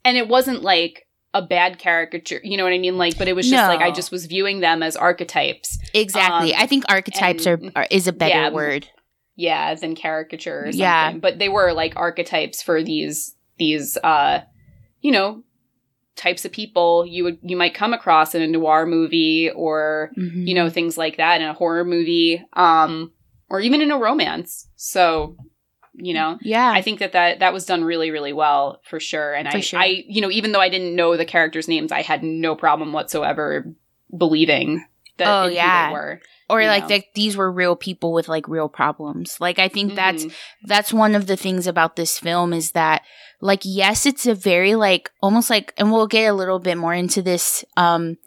and 0.06 0.18
it 0.18 0.28
wasn't 0.28 0.62
like 0.62 1.07
a 1.34 1.42
bad 1.42 1.78
caricature, 1.78 2.40
you 2.44 2.58
know 2.58 2.64
what 2.64 2.74
I 2.74 2.78
mean? 2.80 2.98
Like, 2.98 3.18
but 3.18 3.28
it 3.28 3.34
was 3.36 3.48
just 3.50 3.62
No. 3.64 3.68
like 3.68 3.82
I 3.82 3.92
just 3.92 4.12
was 4.12 4.26
viewing 4.26 4.60
them 4.62 4.82
as 4.82 4.96
archetypes, 4.96 5.78
Exactly. 5.94 6.54
Um, 6.54 6.62
I 6.62 6.68
think 6.68 6.84
archetypes 6.90 7.46
and- 7.46 7.72
are, 7.76 7.82
are 7.84 7.88
is 7.92 8.08
a 8.08 8.14
better 8.14 8.34
Yeah. 8.44 8.50
word. 8.50 8.88
yeah, 9.36 9.76
than 9.76 9.94
caricature 9.96 10.62
or 10.62 10.66
something. 10.72 10.80
Yeah. 10.80 11.14
But 11.14 11.38
they 11.38 11.50
were 11.50 11.72
like 11.74 11.96
archetypes 11.96 12.62
for 12.64 12.82
these 12.82 13.36
these 13.60 13.98
uh, 14.04 14.42
you 15.02 15.12
know. 15.12 15.44
types 16.16 16.46
of 16.46 16.52
people 16.52 17.06
you 17.06 17.24
would 17.24 17.38
you 17.44 17.56
might 17.56 17.76
come 17.76 17.94
across 17.94 18.34
in 18.34 18.42
a 18.42 18.48
noir 18.48 18.88
movie 18.88 19.52
or 19.52 20.10
Mhm. 20.18 20.48
you 20.48 20.56
know 20.56 20.68
things 20.68 20.98
like 20.98 21.18
that 21.18 21.40
in 21.42 21.48
a 21.48 21.54
horror 21.54 21.86
movie 21.86 22.44
um 22.54 23.12
or 23.52 23.60
even 23.62 23.84
in 23.84 23.92
a 23.92 23.98
romance 24.00 24.68
so 24.76 25.36
you 26.00 26.14
know 26.14 26.38
yeah. 26.42 26.70
i 26.72 26.82
think 26.82 27.00
that 27.00 27.12
that, 27.14 27.40
that 27.40 27.54
was 27.54 27.66
done 27.66 27.84
really 27.84 28.12
really 28.12 28.32
well 28.34 28.80
for 28.90 29.00
sure 29.00 29.34
and 29.34 29.50
For 29.50 29.58
i 29.58 29.62
sure. 29.62 29.80
i 29.80 30.04
you 30.08 30.22
know 30.22 30.30
even 30.32 30.52
though 30.52 30.62
i 30.62 30.70
didn't 30.70 30.96
know 30.96 31.18
the 31.18 31.26
characters 31.26 31.68
names 31.68 31.92
i 31.92 32.02
had 32.04 32.22
no 32.24 32.56
problem 32.56 32.94
whatsoever 32.94 33.66
believing 34.16 34.86
that 35.18 35.28
Oh, 35.28 35.48
yeah. 35.48 35.88
they 35.90 35.94
were 35.94 36.22
or 36.50 36.62
you 36.62 36.68
like 36.68 36.84
know. 36.84 36.90
that 36.90 37.04
these 37.16 37.36
were 37.36 37.52
real 37.52 37.76
people 37.76 38.14
with 38.14 38.30
like 38.30 38.48
real 38.48 38.70
problems. 38.70 39.38
Like 39.42 39.60
I 39.60 39.68
think 39.68 39.96
that's 39.96 40.26
Mhm. 40.26 40.34
that's 40.64 40.94
one 40.94 41.14
of 41.16 41.26
the 41.28 41.36
things 41.36 41.68
about 41.68 41.96
this 41.98 42.20
film 42.20 42.54
is 42.54 42.72
that 42.72 43.02
like 43.42 43.62
yes 43.66 44.06
it's 44.06 44.26
a 44.28 44.34
very 44.36 44.76
like 44.76 45.12
almost 45.22 45.50
like 45.50 45.74
and 45.78 45.92
we'll 45.92 46.08
get 46.08 46.28
a 46.30 46.34
little 46.34 46.60
bit 46.60 46.78
more 46.78 46.94
into 46.94 47.22
this 47.22 47.66
um 47.76 48.18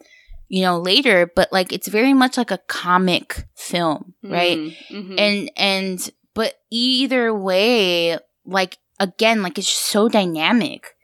you 0.49 0.61
know 0.61 0.77
later 0.79 1.31
but 1.35 1.51
like 1.51 1.71
it's 1.73 1.87
very 1.87 2.13
much 2.13 2.37
like 2.37 2.51
a 2.51 2.59
comic 2.67 3.45
film 3.55 4.13
right 4.23 4.57
Mhm. 4.59 4.75
Mhm. 4.91 5.15
and 5.19 5.51
and 5.57 6.09
but 6.33 6.53
either 6.71 7.33
way 7.33 8.17
like 8.45 8.77
again 8.99 9.41
like 9.43 9.57
it's 9.57 9.67
just 9.67 9.85
so 9.87 10.07
dynamic 10.09 10.95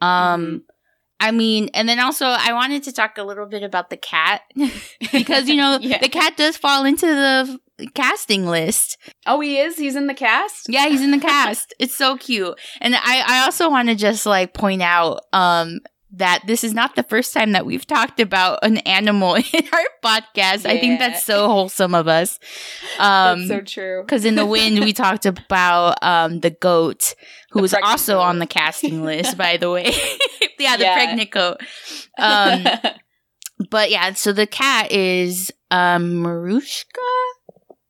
um 0.00 0.10
Mhm. 0.46 0.60
I 1.20 1.30
mean, 1.30 1.70
and 1.72 1.88
then 1.88 2.00
also 2.00 2.26
I 2.26 2.52
wanted 2.52 2.82
to 2.82 2.92
talk 2.92 3.16
a 3.16 3.22
little 3.22 3.46
bit 3.46 3.62
about 3.62 3.90
the 3.90 3.96
cat 3.96 4.40
because 5.12 5.48
you 5.48 5.54
know 5.54 5.78
Yeah. 5.80 5.98
the 5.98 6.08
cat 6.08 6.36
does 6.36 6.56
fall 6.56 6.84
into 6.84 7.06
the 7.06 7.60
casting 7.94 8.46
list. 8.48 8.98
oh 9.24 9.38
he 9.38 9.56
is 9.58 9.76
he's 9.78 9.94
in 9.94 10.08
the 10.08 10.14
cast 10.14 10.66
Yeah, 10.68 10.88
he's 10.88 11.00
in 11.00 11.12
the 11.12 11.20
cast. 11.20 11.74
it's 11.78 11.96
so 11.96 12.16
cute. 12.16 12.58
And 12.80 12.96
I, 12.96 13.22
I 13.24 13.44
also 13.44 13.70
want 13.70 13.88
to 13.88 13.94
just 13.94 14.26
like 14.26 14.52
point 14.52 14.82
out 14.82 15.20
um 15.32 15.78
that 16.14 16.42
this 16.46 16.62
is 16.62 16.74
not 16.74 16.94
the 16.94 17.02
first 17.02 17.32
time 17.32 17.52
that 17.52 17.64
we've 17.64 17.86
talked 17.86 18.20
about 18.20 18.58
an 18.62 18.78
animal 18.78 19.34
in 19.36 19.44
our 19.72 19.84
podcast. 20.04 20.66
I 20.66 20.78
think 20.78 20.98
that's 20.98 21.24
so 21.24 21.46
wholesome 21.48 21.94
of 21.94 22.06
us. 22.08 22.38
Um 22.98 23.46
that's 23.46 23.48
so 23.48 23.60
true 23.62 24.02
because 24.02 24.24
in 24.24 24.34
the 24.34 24.44
wind 24.46 24.80
we 24.80 24.92
talked 25.04 25.24
about 25.26 26.02
um 26.02 26.40
the 26.40 26.50
goat 26.50 27.14
who 27.50 27.58
The 27.58 27.62
was 27.62 27.74
also 27.74 28.14
goat. 28.16 28.22
on 28.22 28.38
the 28.38 28.46
casting 28.46 29.04
list 29.04 29.36
by 29.38 29.56
the 29.56 29.70
way 29.70 29.84
yeah 30.58 30.76
the 30.76 30.82
Yeah. 30.84 30.94
pregnant 30.94 31.30
goat 31.30 31.60
um 32.18 32.66
but 33.70 33.90
yeah 33.90 34.12
so 34.12 34.32
the 34.32 34.46
cat 34.46 34.90
is 34.92 35.52
um 35.70 36.22
marushka 36.22 36.84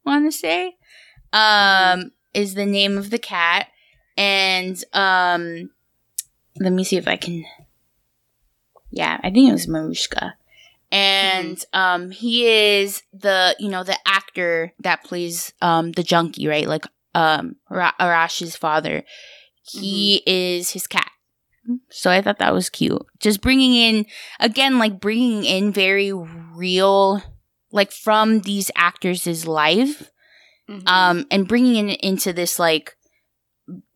want 0.04 0.30
to 0.30 0.37
say 0.37 0.74
um 1.32 2.12
is 2.35 2.54
the 2.54 2.66
name 2.66 2.98
of 2.98 3.11
the 3.11 3.18
cat 3.18 3.66
and 4.16 4.82
um 4.92 5.70
let 6.61 6.72
me 6.72 6.85
see 6.85 6.96
if 6.96 7.08
i 7.08 7.16
can 7.16 7.44
yeah 8.92 9.18
i 9.24 9.31
think 9.31 9.48
it 9.48 9.52
was 9.52 9.66
marushka. 9.66 10.35
And 10.92 11.59
um 11.72 12.11
he 12.11 12.46
is 12.46 13.02
the 13.14 13.57
you 13.59 13.70
know 13.70 13.83
the 13.83 13.96
actor 14.07 14.72
that 14.81 15.02
plays 15.05 15.52
um 15.62 15.92
the 15.92 16.02
junkie 16.02 16.46
right? 16.46 16.68
Like 16.68 16.85
um 17.14 17.57
Ara- 17.70 17.94
arash's 17.98 18.57
father. 18.57 19.02
He 19.64 20.23
is 20.27 20.71
his 20.73 20.87
cat. 20.87 21.10
So 21.90 22.10
i 22.10 22.21
thought 22.21 22.38
that 22.40 22.52
was 22.52 22.69
cute. 22.69 23.00
Just 23.21 23.40
bringing 23.40 23.75
in 23.75 24.04
again 24.38 24.79
like 24.79 25.00
bringing 25.00 25.44
in 25.44 25.73
very 25.73 26.12
real 26.12 27.23
like 27.71 27.90
from 27.90 28.40
these 28.40 28.71
actors' 28.77 29.46
life 29.48 30.10
Mhm. 30.69 30.87
um 30.87 31.27
and 31.31 31.48
bringing 31.48 31.88
it 31.88 32.00
into 32.02 32.33
this 32.33 32.58
like 32.58 32.94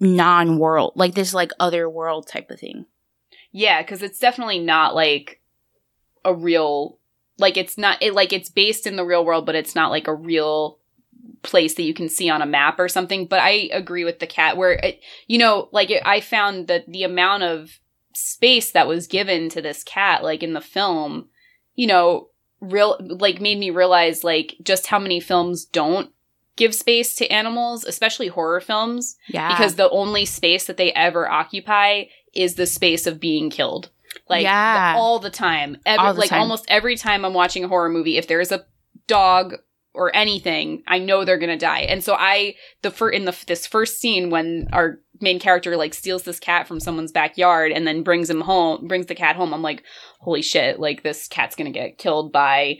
non-world 0.00 0.92
like 0.96 1.14
this 1.14 1.34
like 1.34 1.52
other 1.60 1.88
world 1.88 2.26
type 2.26 2.50
of 2.50 2.58
thing 2.58 2.86
Yeah, 3.56 3.80
because 3.80 4.02
it's 4.02 4.18
definitely 4.18 4.58
not 4.58 4.94
like 4.94 5.40
a 6.26 6.34
real 6.34 6.98
like 7.38 7.56
it's 7.56 7.78
not 7.78 8.02
it 8.02 8.12
like 8.12 8.34
it's 8.34 8.50
based 8.50 8.86
in 8.86 8.96
the 8.96 9.04
real 9.04 9.24
world, 9.24 9.46
but 9.46 9.54
it's 9.54 9.74
not 9.74 9.90
like 9.90 10.06
a 10.06 10.14
real 10.14 10.78
place 11.42 11.72
that 11.76 11.84
you 11.84 11.94
can 11.94 12.10
see 12.10 12.28
on 12.28 12.42
a 12.42 12.46
map 12.46 12.78
or 12.78 12.86
something. 12.86 13.24
But 13.24 13.40
I 13.40 13.70
agree 13.72 14.04
with 14.04 14.18
the 14.18 14.26
cat 14.26 14.58
where 14.58 14.72
it, 14.72 15.00
you 15.26 15.38
know, 15.38 15.70
like 15.72 15.88
it, 15.88 16.02
I 16.04 16.20
found 16.20 16.66
that 16.66 16.86
the 16.86 17.02
amount 17.02 17.44
of 17.44 17.80
space 18.12 18.72
that 18.72 18.86
was 18.86 19.06
given 19.06 19.48
to 19.48 19.62
this 19.62 19.82
cat, 19.82 20.22
like 20.22 20.42
in 20.42 20.52
the 20.52 20.60
film, 20.60 21.30
you 21.76 21.86
know, 21.86 22.28
real 22.60 22.98
like 23.00 23.40
made 23.40 23.58
me 23.58 23.70
realize 23.70 24.22
like 24.22 24.56
just 24.62 24.88
how 24.88 24.98
many 24.98 25.18
films 25.18 25.64
don't 25.64 26.10
give 26.56 26.74
space 26.74 27.14
to 27.14 27.28
animals, 27.28 27.84
especially 27.84 28.28
horror 28.28 28.60
films 28.60 29.16
yeah 29.28 29.48
because 29.56 29.76
the 29.76 29.88
only 29.88 30.26
space 30.26 30.66
that 30.66 30.76
they 30.76 30.92
ever 30.92 31.26
occupy 31.30 32.04
is 32.36 32.54
the 32.54 32.66
space 32.66 33.06
of 33.06 33.20
being 33.20 33.50
killed. 33.50 33.90
Like 34.28 34.42
Yeah. 34.42 34.94
all 34.96 35.18
the 35.18 35.30
time. 35.30 35.78
Every, 35.86 36.06
All 36.06 36.14
the 36.14 36.20
like 36.20 36.30
time. 36.30 36.40
almost 36.40 36.64
every 36.68 36.96
time 36.96 37.24
I'm 37.24 37.34
watching 37.34 37.64
a 37.64 37.68
horror 37.68 37.88
movie, 37.88 38.16
if 38.16 38.26
there's 38.28 38.50
a 38.52 38.64
dog 39.06 39.54
or 39.94 40.14
anything, 40.14 40.82
I 40.86 40.98
know 40.98 41.24
they're 41.24 41.38
gonna 41.38 41.56
die. 41.58 41.80
And 41.80 42.02
so 42.02 42.14
I 42.18 42.54
the 42.82 42.90
fir- 42.90 43.10
in 43.10 43.24
the 43.24 43.36
this 43.46 43.66
first 43.66 43.98
scene 44.00 44.30
when 44.30 44.68
our 44.72 44.98
main 45.20 45.38
character 45.38 45.76
like 45.76 45.94
steals 45.94 46.24
this 46.24 46.38
cat 46.40 46.66
from 46.68 46.80
someone's 46.80 47.12
backyard 47.12 47.72
and 47.72 47.86
then 47.86 48.02
brings 48.02 48.28
him 48.28 48.40
home, 48.42 48.86
brings 48.88 49.06
the 49.06 49.14
cat 49.14 49.36
home. 49.36 49.54
I'm 49.54 49.62
like, 49.62 49.82
holy 50.20 50.42
shit! 50.42 50.78
Like 50.80 51.02
this 51.02 51.28
cat's 51.28 51.56
gonna 51.56 51.70
get 51.70 51.96
killed 51.98 52.32
by 52.32 52.78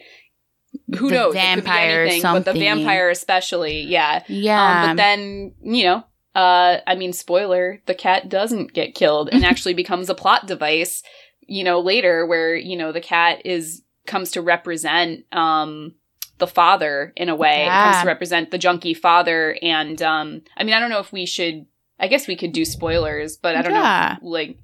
who 0.98 1.09
The 1.09 1.14
knows 1.14 1.34
vampire 1.34 2.02
or 2.02 2.04
it 2.04 2.04
could 2.04 2.09
be 2.09 2.12
anything, 2.16 2.32
but 2.32 2.44
the 2.44 2.52
vampire 2.59 3.09
especially, 3.11 3.80
yeah. 3.82 4.22
Yeah. 4.28 4.82
Um, 4.82 4.88
but 4.90 4.96
then 5.02 5.54
you 5.62 5.84
know, 5.84 6.04
uh, 6.37 6.80
I 6.87 6.95
mean, 6.95 7.12
spoiler: 7.12 7.80
the 7.87 7.95
cat 7.95 8.28
doesn't 8.28 8.72
get 8.74 8.95
killed 8.95 9.30
and 9.32 9.45
actually 9.51 9.74
becomes 9.74 10.09
a 10.11 10.14
plot 10.14 10.47
device. 10.47 11.03
You 11.49 11.64
know, 11.64 11.80
later 11.80 12.26
where 12.26 12.55
you 12.55 12.76
know 12.76 12.93
the 12.93 13.01
cat 13.01 13.43
is 13.45 13.82
comes 14.07 14.30
to 14.32 14.43
represent 14.43 15.24
um 15.32 15.95
the 16.39 16.47
father 16.47 17.12
in 17.16 17.28
a 17.30 17.34
way 17.34 17.66
It 17.66 17.82
comes 17.82 18.01
to 18.03 18.07
represent 18.07 18.51
the 18.51 18.59
junkie 18.59 18.95
father 18.95 19.57
and 19.62 20.01
um 20.03 20.43
i 20.57 20.62
mean 20.64 20.74
i 20.74 20.78
don't 20.80 20.91
know 20.91 21.01
if 21.01 21.11
we 21.11 21.24
should 21.26 21.64
i 21.99 22.07
guess 22.09 22.28
we 22.28 22.37
could 22.37 22.53
do 22.53 22.64
spoilers 22.64 23.37
but 23.39 23.57
i 23.57 23.62
don't 23.62 23.72
Yeah. 23.72 24.18
know 24.20 24.28
like 24.28 24.59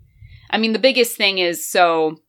i 0.50 0.58
mean 0.58 0.74
the 0.74 0.78
biggest 0.78 1.16
thing 1.16 1.38
is 1.38 1.66
so 1.66 2.20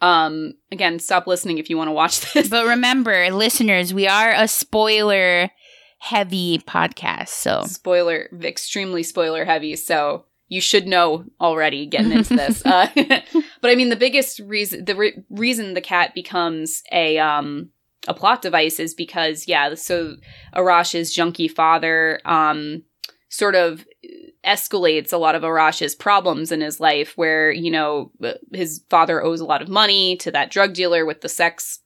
um 0.00 0.54
again 0.72 0.98
stop 0.98 1.26
listening 1.26 1.58
if 1.58 1.68
you 1.70 1.76
want 1.76 1.88
to 1.88 1.92
watch 1.92 2.20
this 2.32 2.48
but 2.48 2.66
remember, 2.66 3.30
listeners, 3.30 3.92
we 3.92 4.08
are 4.08 4.32
a 4.32 4.48
spoiler 4.48 5.50
heavy 6.02 6.58
podcast. 6.58 7.28
So 7.28 7.62
spoiler 7.66 8.28
extremely 8.42 9.04
spoiler 9.04 9.44
heavy 9.44 9.76
so 9.76 10.24
you 10.48 10.60
should 10.60 10.88
know 10.88 11.24
already 11.40 11.86
getting 11.86 12.10
into 12.10 12.34
this 12.34 12.60
uh, 12.66 12.88
but 13.60 13.70
i 13.70 13.76
mean 13.76 13.88
the 13.88 13.96
biggest 13.96 14.40
reason 14.40 14.84
the 14.84 14.96
re- 14.96 15.24
reason 15.30 15.74
the 15.74 15.80
cat 15.80 16.12
becomes 16.12 16.82
a 16.90 17.18
um 17.18 17.70
a 18.08 18.14
plot 18.14 18.42
device 18.42 18.80
is 18.80 18.94
because 18.94 19.46
yeah 19.46 19.74
so 19.74 20.16
arash's 20.56 21.14
junkie 21.14 21.46
father 21.46 22.20
um 22.24 22.82
sort 23.28 23.54
of 23.54 23.86
escalates 24.44 25.12
a 25.12 25.16
lot 25.16 25.36
of 25.36 25.42
arash's 25.42 25.94
problems 25.94 26.50
in 26.50 26.60
his 26.60 26.80
life 26.80 27.16
where 27.16 27.52
you 27.52 27.70
know 27.70 28.10
his 28.52 28.84
father 28.90 29.22
owes 29.22 29.40
a 29.40 29.46
lot 29.46 29.62
of 29.62 29.68
money 29.68 30.16
to 30.16 30.32
that 30.32 30.50
drug 30.50 30.74
dealer 30.74 31.06
with 31.06 31.20
the 31.20 31.28
sex 31.28 31.78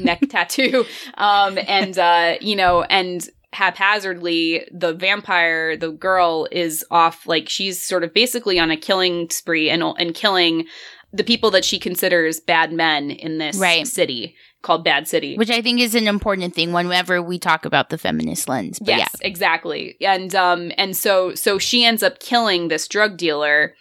neck 0.00 0.20
tattoo 0.30 0.86
um 1.18 1.58
and 1.68 1.98
uh 1.98 2.34
you 2.40 2.56
know 2.56 2.82
and 2.84 3.28
haphazardly 3.52 4.66
the 4.72 4.92
vampire 4.94 5.76
the 5.76 5.90
girl 5.90 6.46
is 6.50 6.84
off 6.90 7.26
like 7.26 7.48
she's 7.48 7.80
sort 7.80 8.04
of 8.04 8.14
basically 8.14 8.58
on 8.58 8.70
a 8.70 8.76
killing 8.76 9.28
spree 9.30 9.68
and 9.70 9.82
and 9.82 10.14
killing 10.14 10.64
the 11.12 11.24
people 11.24 11.50
that 11.50 11.64
she 11.64 11.78
considers 11.78 12.40
bad 12.40 12.72
men 12.72 13.10
in 13.10 13.38
this 13.38 13.58
Right. 13.58 13.86
city 13.86 14.34
called 14.62 14.84
bad 14.84 15.06
city 15.08 15.36
which 15.36 15.50
I 15.50 15.60
think 15.60 15.80
is 15.80 15.94
an 15.94 16.06
important 16.08 16.54
thing 16.54 16.72
whenever 16.72 17.20
we 17.20 17.38
talk 17.38 17.64
about 17.64 17.90
the 17.90 17.98
feminist 17.98 18.48
lens. 18.48 18.78
But 18.78 18.88
yes 18.96 19.14
exactly 19.20 19.96
and 20.00 20.34
um 20.34 20.72
and 20.78 20.96
so 20.96 21.34
so 21.34 21.58
she 21.58 21.84
ends 21.84 22.02
up 22.02 22.20
killing 22.20 22.68
this 22.68 22.88
drug 22.88 23.16
dealer 23.16 23.74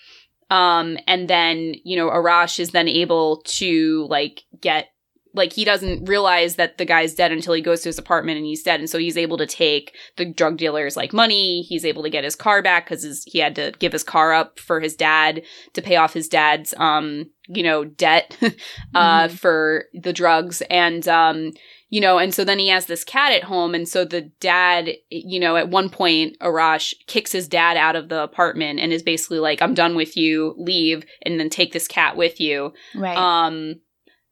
um 0.49 0.97
and 1.07 1.30
then 1.30 1.76
you 1.86 1.95
know 1.95 2.09
arash 2.09 2.59
is 2.59 2.72
then 2.72 2.88
able 2.88 3.41
to 3.45 4.05
like 4.09 4.43
get 4.59 4.91
like 5.34 5.54
he 5.54 5.64
doesn't 5.64 6.06
realize 6.10 6.56
that 6.56 6.78
the 6.78 6.86
guy's 6.86 7.14
dead 7.16 7.32
until 7.32 7.54
he 7.54 7.62
goes 7.62 7.82
to 7.82 7.90
his 7.90 7.98
apartment 7.98 8.38
and 8.38 8.46
he's 8.46 8.64
dead 8.64 8.80
and 8.80 8.90
so 8.90 8.98
he's 8.98 9.18
able 9.18 9.38
to 9.38 9.46
take 9.48 9.96
the 10.18 10.26
drug 10.26 10.58
dealer's 10.58 10.98
like 10.98 11.14
money 11.14 11.62
he's 11.64 11.86
able 11.86 12.04
to 12.04 12.10
get 12.10 12.24
his 12.24 12.36
car 12.36 12.62
back 12.62 12.86
because 12.86 13.24
he 13.26 13.40
had 13.40 13.56
to 13.56 13.72
give 13.80 13.92
his 13.94 14.04
car 14.04 14.34
up 14.34 14.60
for 14.60 14.80
his 14.80 14.96
dad 14.96 15.42
to 15.74 15.82
pay 15.82 15.96
off 15.96 16.14
his 16.14 16.28
dad's 16.28 16.74
um 16.78 17.30
you 17.48 17.64
know 17.64 17.84
debt 17.86 18.38
uh 18.96 19.28
Mhm. 19.28 19.32
for 19.32 19.86
the 19.94 20.14
drugs 20.14 20.62
and 20.70 21.08
um 21.08 21.52
you 21.90 22.00
know 22.00 22.18
and 22.20 22.34
so 22.34 22.44
then 22.46 22.60
he 22.60 22.70
has 22.70 22.86
this 22.86 23.04
cat 23.04 23.34
at 23.34 23.44
home 23.44 23.74
and 23.76 23.88
so 23.88 24.06
the 24.06 24.22
dad 24.40 24.92
you 25.10 25.40
know 25.40 25.56
at 25.58 25.70
one 25.70 25.90
point 25.90 26.38
arash 26.40 26.94
kicks 27.08 27.32
his 27.32 27.48
dad 27.48 27.76
out 27.78 27.96
of 27.96 28.08
the 28.10 28.22
apartment 28.22 28.80
and 28.80 28.94
is 28.94 29.04
basically 29.04 29.40
like 29.40 29.62
i'm 29.62 29.74
done 29.74 29.96
with 29.96 30.16
you 30.16 30.54
leave 30.58 31.04
and 31.24 31.40
then 31.40 31.50
take 31.50 31.74
this 31.74 31.88
cat 31.88 32.16
with 32.16 32.40
you. 32.40 32.74
Right. 32.96 33.18
um 33.18 33.76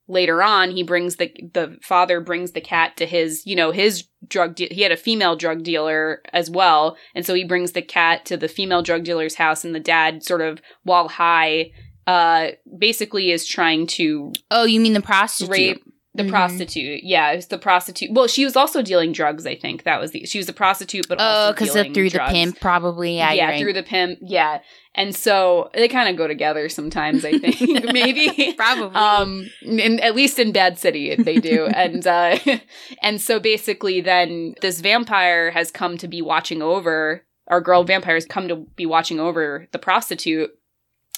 later 0.10 0.42
on 0.42 0.72
he 0.72 0.84
brings 0.84 1.16
the 1.18 1.32
the 1.54 1.78
father 1.82 2.20
brings 2.20 2.52
the 2.52 2.62
cat 2.62 2.98
to 2.98 3.06
his 3.06 3.46
you 3.46 3.56
know 3.56 3.72
his 3.72 4.06
drug 4.28 4.56
de- 4.56 4.68
he 4.74 4.82
had 4.82 4.92
a 4.92 4.98
female 4.98 5.36
drug 5.36 5.64
dealer 5.64 6.22
as 6.34 6.50
well 6.50 6.98
and 7.16 7.26
so 7.26 7.34
he 7.34 7.44
brings 7.46 7.72
the 7.72 7.82
cat 7.82 8.26
to 8.26 8.36
the 8.36 8.48
female 8.48 8.82
drug 8.82 9.04
dealer's 9.04 9.36
house 9.36 9.64
and 9.64 9.74
the 9.74 9.80
dad 9.80 10.24
sort 10.24 10.42
of 10.42 10.60
while 10.84 11.08
high 11.08 11.72
uh 12.08 12.48
basically 12.78 13.32
is 13.32 13.46
trying 13.46 13.86
to 13.86 14.34
oh, 14.50 14.66
you 14.66 14.80
mean 14.80 14.94
the 14.94 15.02
prostitute? 15.02 15.52
rape 15.52 15.84
the 16.16 16.24
Mhm. 16.24 16.30
prostitute 16.32 17.04
yeah 17.04 17.32
it 17.32 17.36
was 17.36 17.48
the 17.48 17.58
prostitute 17.60 18.10
well 18.12 18.26
she 18.28 18.44
was 18.44 18.56
also 18.56 18.82
dealing 18.82 19.12
drugs 19.12 19.46
i 19.46 19.54
think 19.56 19.84
that 19.84 20.02
was 20.02 20.10
the 20.12 20.26
she 20.26 20.40
was 20.40 20.50
a 20.50 20.54
prostitute 20.54 21.08
but 21.08 21.20
Oh, 21.22 21.24
also 21.24 21.54
because 21.54 21.94
through 21.94 22.10
drugs. 22.10 22.32
the 22.32 22.34
pimp, 22.34 22.60
probably. 22.60 23.18
Yeah, 23.18 23.32
yeah, 23.32 23.46
right. 23.50 23.62
through 23.62 23.74
the 23.74 23.84
pimp 23.84 24.18
yeah 24.22 24.60
and 24.96 25.16
so 25.16 25.70
they 25.76 25.88
kind 25.88 26.10
of 26.10 26.16
go 26.18 26.28
together 26.28 26.68
sometimes 26.68 27.24
i 27.26 27.38
think 27.38 27.60
maybe 27.94 28.54
probably. 28.58 28.96
um 28.96 29.48
in, 29.62 30.00
at 30.00 30.16
least 30.16 30.40
in 30.40 30.52
bad 30.52 30.80
city 30.80 31.16
they 31.16 31.38
do 31.38 31.66
and 31.76 32.08
uh 32.08 32.38
and 33.04 33.22
so 33.22 33.40
basically 33.40 34.02
then 34.02 34.56
this 34.62 34.82
vampire 34.82 35.52
has 35.52 35.70
come 35.70 35.96
to 36.00 36.08
be 36.08 36.24
watching 36.24 36.64
over 36.64 37.24
our 37.48 37.62
girl 37.62 37.84
vampire 37.84 38.16
has 38.16 38.26
come 38.26 38.48
to 38.48 38.56
be 38.76 38.86
watching 38.88 39.20
over 39.20 39.68
the 39.74 39.80
prostitute 39.80 40.50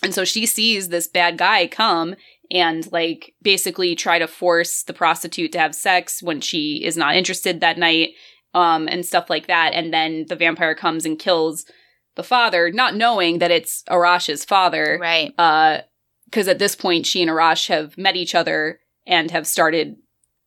and 0.03 0.13
so 0.15 0.25
she 0.25 0.45
sees 0.45 0.89
this 0.89 1.07
bad 1.07 1.37
guy 1.37 1.67
come 1.67 2.15
and 2.51 2.91
like 2.91 3.33
basically 3.41 3.95
try 3.95 4.19
to 4.19 4.27
force 4.27 4.83
the 4.83 4.93
prostitute 4.93 5.51
to 5.53 5.59
have 5.59 5.73
sex 5.73 6.21
when 6.21 6.41
she 6.41 6.83
is 6.83 6.97
not 6.97 7.15
interested 7.15 7.61
that 7.61 7.77
night 7.77 8.09
um 8.53 8.87
and 8.89 9.05
stuff 9.05 9.29
like 9.29 9.47
that. 9.47 9.73
And 9.73 9.93
then 9.93 10.25
the 10.27 10.35
vampire 10.35 10.75
comes 10.75 11.05
and 11.05 11.17
kills 11.17 11.65
the 12.15 12.23
father 12.23 12.69
not 12.71 12.93
knowing 12.95 13.39
that 13.39 13.51
it's 13.51 13.83
arash's 13.89 14.43
father 14.43 14.97
right. 14.99 15.33
uh 15.39 15.79
because 16.25 16.47
at 16.49 16.59
this 16.59 16.75
point 16.75 17.05
she 17.05 17.21
and 17.21 17.31
arash 17.31 17.69
have 17.69 17.97
met 17.97 18.15
each 18.17 18.35
other 18.35 18.79
and 19.07 19.31
have 19.31 19.47
started 19.47 19.95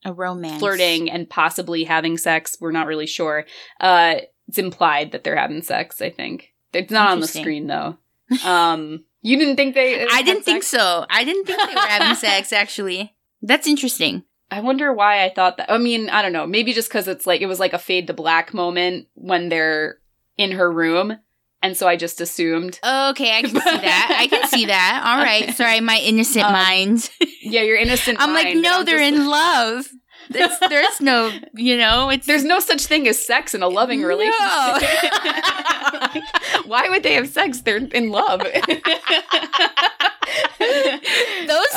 A 0.05 0.13
romance. 0.13 0.59
flirting 0.61 1.11
and 1.11 1.29
possibly 1.29 1.85
having 1.85 2.19
sex. 2.19 2.57
We're 2.61 2.71
not 2.73 2.87
really 2.87 3.07
sure. 3.07 3.47
Uh 3.81 4.17
it's 4.47 4.59
implied 4.59 5.13
that 5.13 5.25
they're 5.25 5.37
having 5.37 5.63
sex 5.63 6.03
i 6.03 6.11
think. 6.11 6.53
It's 6.75 6.93
not 6.93 7.13
on 7.13 7.21
the 7.21 7.27
screen 7.27 7.67
though. 7.67 7.97
Um 8.45 9.05
you 9.25 9.37
didn't 9.37 9.57
think 9.57 9.75
they 9.75 10.07
I 10.07 10.23
didn't 10.23 10.45
think 10.45 10.63
so. 10.63 11.05
I 11.11 11.25
didn't 11.25 11.47
think 11.47 11.59
they 11.59 11.75
were 11.75 11.81
having 11.81 12.15
sex, 12.29 12.53
actually. 12.53 13.13
That's 13.43 13.67
interesting. 13.67 14.23
i 14.51 14.61
wonder 14.61 14.93
why 14.93 15.25
i 15.25 15.29
thought 15.37 15.57
that 15.57 15.71
i 15.73 15.79
mean 15.79 16.09
i 16.11 16.23
don't 16.23 16.33
know 16.39 16.47
maybe 16.47 16.73
just 16.73 16.89
because 16.89 17.09
it's 17.09 17.27
like 17.27 17.41
it 17.41 17.47
was 17.53 17.59
like 17.59 17.73
a 17.73 17.79
fade 17.89 18.07
to 18.07 18.13
black 18.15 18.53
moment 18.55 19.09
when 19.15 19.49
they're 19.49 19.99
in 20.37 20.53
her 20.53 20.71
room 20.71 21.17
and 21.63 21.77
so 21.77 21.89
i 21.89 21.97
just 21.97 22.21
assumed 22.21 22.79
Okay, 22.85 23.31
I 23.39 23.43
can 23.43 23.51
see 23.51 23.79
that. 23.91 24.17
I 24.23 24.27
can 24.29 24.49
see 24.49 24.67
that. 24.67 25.03
All 25.09 25.19
right. 25.25 25.55
Sorry, 25.57 25.81
my 25.81 25.99
innocent 26.11 26.45
Um, 26.45 26.53
mind. 26.53 27.11
yeah 27.43 27.63
you're 27.63 27.77
innocent 27.87 28.19
I'm 28.23 28.33
like, 28.35 28.45
mind, 28.53 28.63
but 28.63 28.69
no, 28.69 28.79
I'm 28.81 28.85
they're 28.87 29.01
in 29.13 29.27
love. 29.27 29.89
There's, 30.31 30.59
there's 30.69 31.01
no, 31.01 31.31
you 31.55 31.77
know, 31.77 32.11
it's 32.11 32.27
There's 32.27 32.45
no 32.45 32.61
such 32.61 32.87
thing 32.87 33.07
as 33.09 33.25
sex 33.25 33.55
in 33.55 33.63
a 33.63 33.69
loving 33.69 34.03
No. 34.03 34.09
relationship. 34.09 34.41
Why 36.67 36.89
would 36.89 37.03
they 37.03 37.15
have 37.15 37.29
sex? 37.29 37.61
They're 37.61 37.77
in 37.77 38.11
love. 38.11 38.41
those 38.41 38.53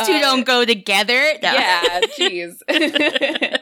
two 0.05 0.13
Uh, 0.13 0.19
don't 0.21 0.45
go 0.45 0.65
together. 0.65 1.21
No. 1.43 1.53
Yeah, 1.53 2.01
jeez. 2.17 2.59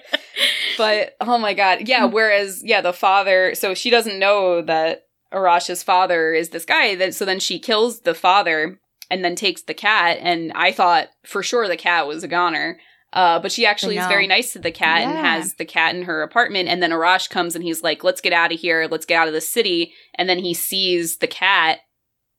but 0.77 1.15
oh 1.21 1.38
my 1.38 1.53
god, 1.53 1.88
yeah. 1.88 2.05
Whereas, 2.05 2.61
yeah, 2.63 2.81
the 2.81 2.93
father. 2.93 3.55
So 3.55 3.73
she 3.73 3.89
doesn't 3.89 4.19
know 4.19 4.61
that 4.61 5.03
Arash's 5.33 5.83
father 5.83 6.33
is 6.33 6.49
this 6.49 6.65
guy. 6.65 6.95
That 6.95 7.15
so 7.15 7.25
then 7.25 7.39
she 7.39 7.59
kills 7.59 8.01
the 8.01 8.13
father 8.13 8.79
and 9.09 9.23
then 9.23 9.36
takes 9.36 9.63
the 9.63 9.73
cat. 9.73 10.17
And 10.21 10.51
I 10.53 10.71
thought 10.71 11.09
for 11.23 11.43
sure 11.43 11.67
the 11.67 11.77
cat 11.77 12.07
was 12.07 12.23
a 12.23 12.27
goner. 12.27 12.79
Uh, 13.16 13.39
but 13.39 13.51
she 13.51 13.66
actually 13.66 13.97
is 13.97 14.05
very 14.07 14.28
nice 14.28 14.53
to 14.53 14.59
the 14.59 14.72
cat 14.72 15.01
and 15.03 15.18
has 15.18 15.53
the 15.55 15.66
cat 15.66 15.95
in 15.95 16.03
her 16.03 16.22
apartment. 16.22 16.68
And 16.68 16.84
then 16.84 16.91
Arash 16.91 17.30
comes 17.30 17.55
and 17.55 17.63
he's 17.63 17.82
like, 17.82 18.03
"Let's 18.03 18.22
get 18.22 18.34
out 18.34 18.51
of 18.51 18.59
here. 18.59 18.88
Let's 18.91 19.05
get 19.05 19.16
out 19.16 19.28
of 19.30 19.34
the 19.34 19.41
city." 19.41 19.93
And 20.16 20.28
then 20.28 20.39
he 20.39 20.53
sees 20.53 21.18
the 21.18 21.28
cat 21.28 21.80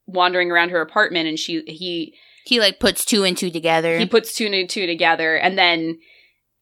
wandering 0.07 0.53
around 0.53 0.69
her 0.71 0.81
apartment, 0.83 1.29
and 1.29 1.39
she 1.39 1.63
he 1.67 2.15
He 2.45 2.61
like 2.61 2.79
puts 2.79 3.05
two 3.05 3.25
and 3.25 3.37
two 3.37 3.51
together. 3.51 3.99
he 3.99 4.07
puts 4.07 4.35
two 4.35 4.47
and 4.47 4.69
two 4.69 4.87
together 4.87 5.35
and 5.37 5.59
then 5.59 5.99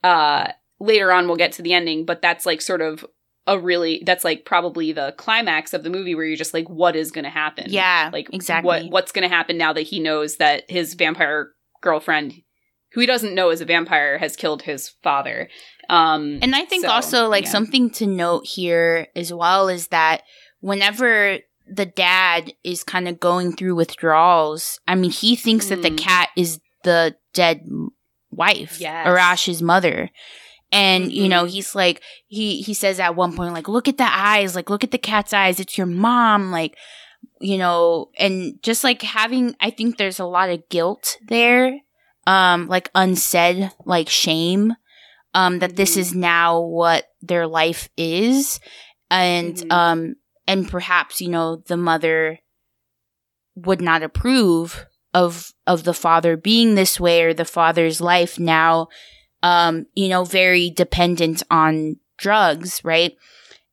uh 0.02 0.52
later 0.80 1.12
on 1.12 1.26
we'll 1.26 1.36
get 1.36 1.52
to 1.52 1.62
the 1.62 1.72
ending 1.72 2.04
but 2.04 2.22
that's 2.22 2.46
like 2.46 2.60
sort 2.62 2.80
of 2.80 3.04
a 3.46 3.58
really 3.58 4.02
that's 4.06 4.24
like 4.24 4.44
probably 4.44 4.92
the 4.92 5.14
climax 5.18 5.74
of 5.74 5.82
the 5.82 5.90
movie 5.90 6.14
where 6.14 6.24
you're 6.24 6.36
just 6.36 6.54
like 6.54 6.68
what 6.68 6.96
is 6.96 7.10
going 7.10 7.24
to 7.24 7.30
happen 7.30 7.66
yeah, 7.68 8.10
like 8.12 8.32
exactly. 8.32 8.66
what 8.66 8.90
what's 8.90 9.12
going 9.12 9.28
to 9.28 9.34
happen 9.34 9.58
now 9.58 9.72
that 9.72 9.82
he 9.82 10.00
knows 10.00 10.36
that 10.36 10.64
his 10.70 10.94
vampire 10.94 11.50
girlfriend 11.82 12.32
who 12.94 13.00
he 13.00 13.06
doesn't 13.06 13.34
know 13.34 13.50
is 13.50 13.60
a 13.60 13.64
vampire 13.64 14.18
has 14.18 14.36
killed 14.36 14.62
his 14.62 14.88
father 15.02 15.48
um 15.90 16.38
And 16.42 16.54
I 16.56 16.64
think 16.64 16.84
So, 16.84 16.90
also 16.90 17.28
like 17.28 17.44
yeah. 17.44 17.50
something 17.50 17.90
to 17.90 18.06
note 18.06 18.46
here 18.46 19.08
as 19.14 19.32
well 19.32 19.68
is 19.68 19.88
that 19.88 20.22
whenever 20.60 21.38
the 21.66 21.86
dad 21.86 22.52
is 22.62 22.82
kind 22.84 23.08
of 23.08 23.20
going 23.20 23.54
through 23.56 23.74
withdrawals, 23.74 24.80
I 24.88 24.94
mean, 24.94 25.10
he 25.10 25.34
thinks 25.36 25.68
that 25.68 25.82
the 25.82 25.90
Mm. 25.90 25.98
cat 25.98 26.28
is 26.36 26.60
the 26.84 27.16
dead 27.32 27.66
wife, 28.30 28.80
Yes. 28.80 29.06
Arash's 29.06 29.62
mother. 29.62 30.10
And, 30.72 31.12
you 31.12 31.28
know, 31.28 31.44
Mhm. 31.44 31.50
he's 31.50 31.74
like, 31.74 32.02
he, 32.26 32.60
he 32.62 32.74
says 32.74 32.98
at 32.98 33.14
one 33.14 33.34
point, 33.36 33.52
like, 33.54 33.68
look 33.68 33.86
at 33.88 33.96
the 33.98 34.08
eyes, 34.10 34.54
like, 34.56 34.68
look 34.70 34.82
at 34.84 34.90
the 34.90 34.98
cat's 34.98 35.32
eyes. 35.32 35.60
It's 35.60 35.78
your 35.78 35.86
mom. 35.86 36.50
Like, 36.50 36.76
you 37.40 37.58
know, 37.58 38.10
and 38.18 38.58
just 38.62 38.82
like 38.84 39.02
having, 39.02 39.54
I 39.60 39.70
think 39.70 39.96
there's 39.96 40.18
a 40.20 40.24
lot 40.26 40.50
of 40.50 40.68
guilt 40.68 41.16
there, 41.28 41.78
um, 42.26 42.66
like 42.68 42.90
unsaid, 42.94 43.70
like 43.84 44.08
shame, 44.08 44.74
um, 45.34 45.58
that 45.58 45.76
this 45.76 45.94
Mhm. 45.96 46.00
is 46.00 46.14
now 46.14 46.60
what 46.60 47.06
their 47.22 47.46
life 47.46 47.88
is. 47.96 48.60
And, 49.10 49.56
Mhm. 49.56 49.72
um, 49.72 50.16
and 50.46 50.68
perhaps, 50.68 51.20
you 51.20 51.28
know, 51.28 51.56
the 51.66 51.76
mother 51.76 52.38
would 53.56 53.80
not 53.80 54.02
approve 54.02 54.86
of, 55.12 55.52
of 55.66 55.84
the 55.84 55.94
father 55.94 56.36
being 56.36 56.74
this 56.74 56.98
way 56.98 57.22
or 57.22 57.32
the 57.34 57.44
father's 57.44 58.00
life 58.00 58.38
now, 58.38 58.88
um, 59.42 59.86
you 59.94 60.08
know, 60.08 60.24
very 60.24 60.70
dependent 60.70 61.42
on 61.50 61.96
drugs, 62.18 62.80
right? 62.84 63.16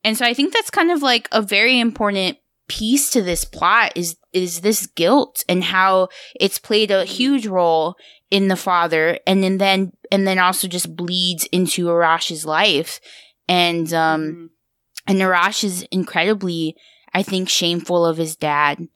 And 0.04 0.18
so 0.18 0.26
I 0.26 0.34
think 0.34 0.54
that's 0.54 0.70
kind 0.70 0.92
of 0.92 1.02
like 1.02 1.28
a 1.32 1.42
very 1.42 1.80
important 1.80 2.38
piece 2.72 3.10
to 3.10 3.22
this 3.22 3.44
plot 3.44 3.92
is 3.96 4.16
is 4.32 4.62
this 4.62 4.88
guilt 4.88 5.44
and 5.50 5.62
how 5.64 6.08
it's 6.40 6.58
played 6.60 6.90
a 6.92 7.04
huge 7.04 7.46
role 7.46 7.96
in 8.30 8.48
the 8.48 8.56
father 8.56 9.20
and 9.28 9.44
then, 9.44 9.58
then 9.58 9.92
and 10.10 10.26
then 10.26 10.40
also 10.40 10.68
just 10.70 10.96
bleeds 10.96 11.44
into 11.52 11.88
Arash's 11.88 12.46
life. 12.46 13.02
And 13.50 13.94
um 13.94 14.22
Mhm. 14.24 14.48
and 15.08 15.20
Arash 15.20 15.64
is 15.66 15.84
incredibly, 15.92 16.76
I 17.14 17.24
think, 17.24 17.50
shameful 17.50 18.06
of 18.06 18.18
his 18.18 18.36
dad. 18.38 18.88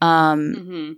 Um, 0.00 0.40
Mhm. 0.56 0.94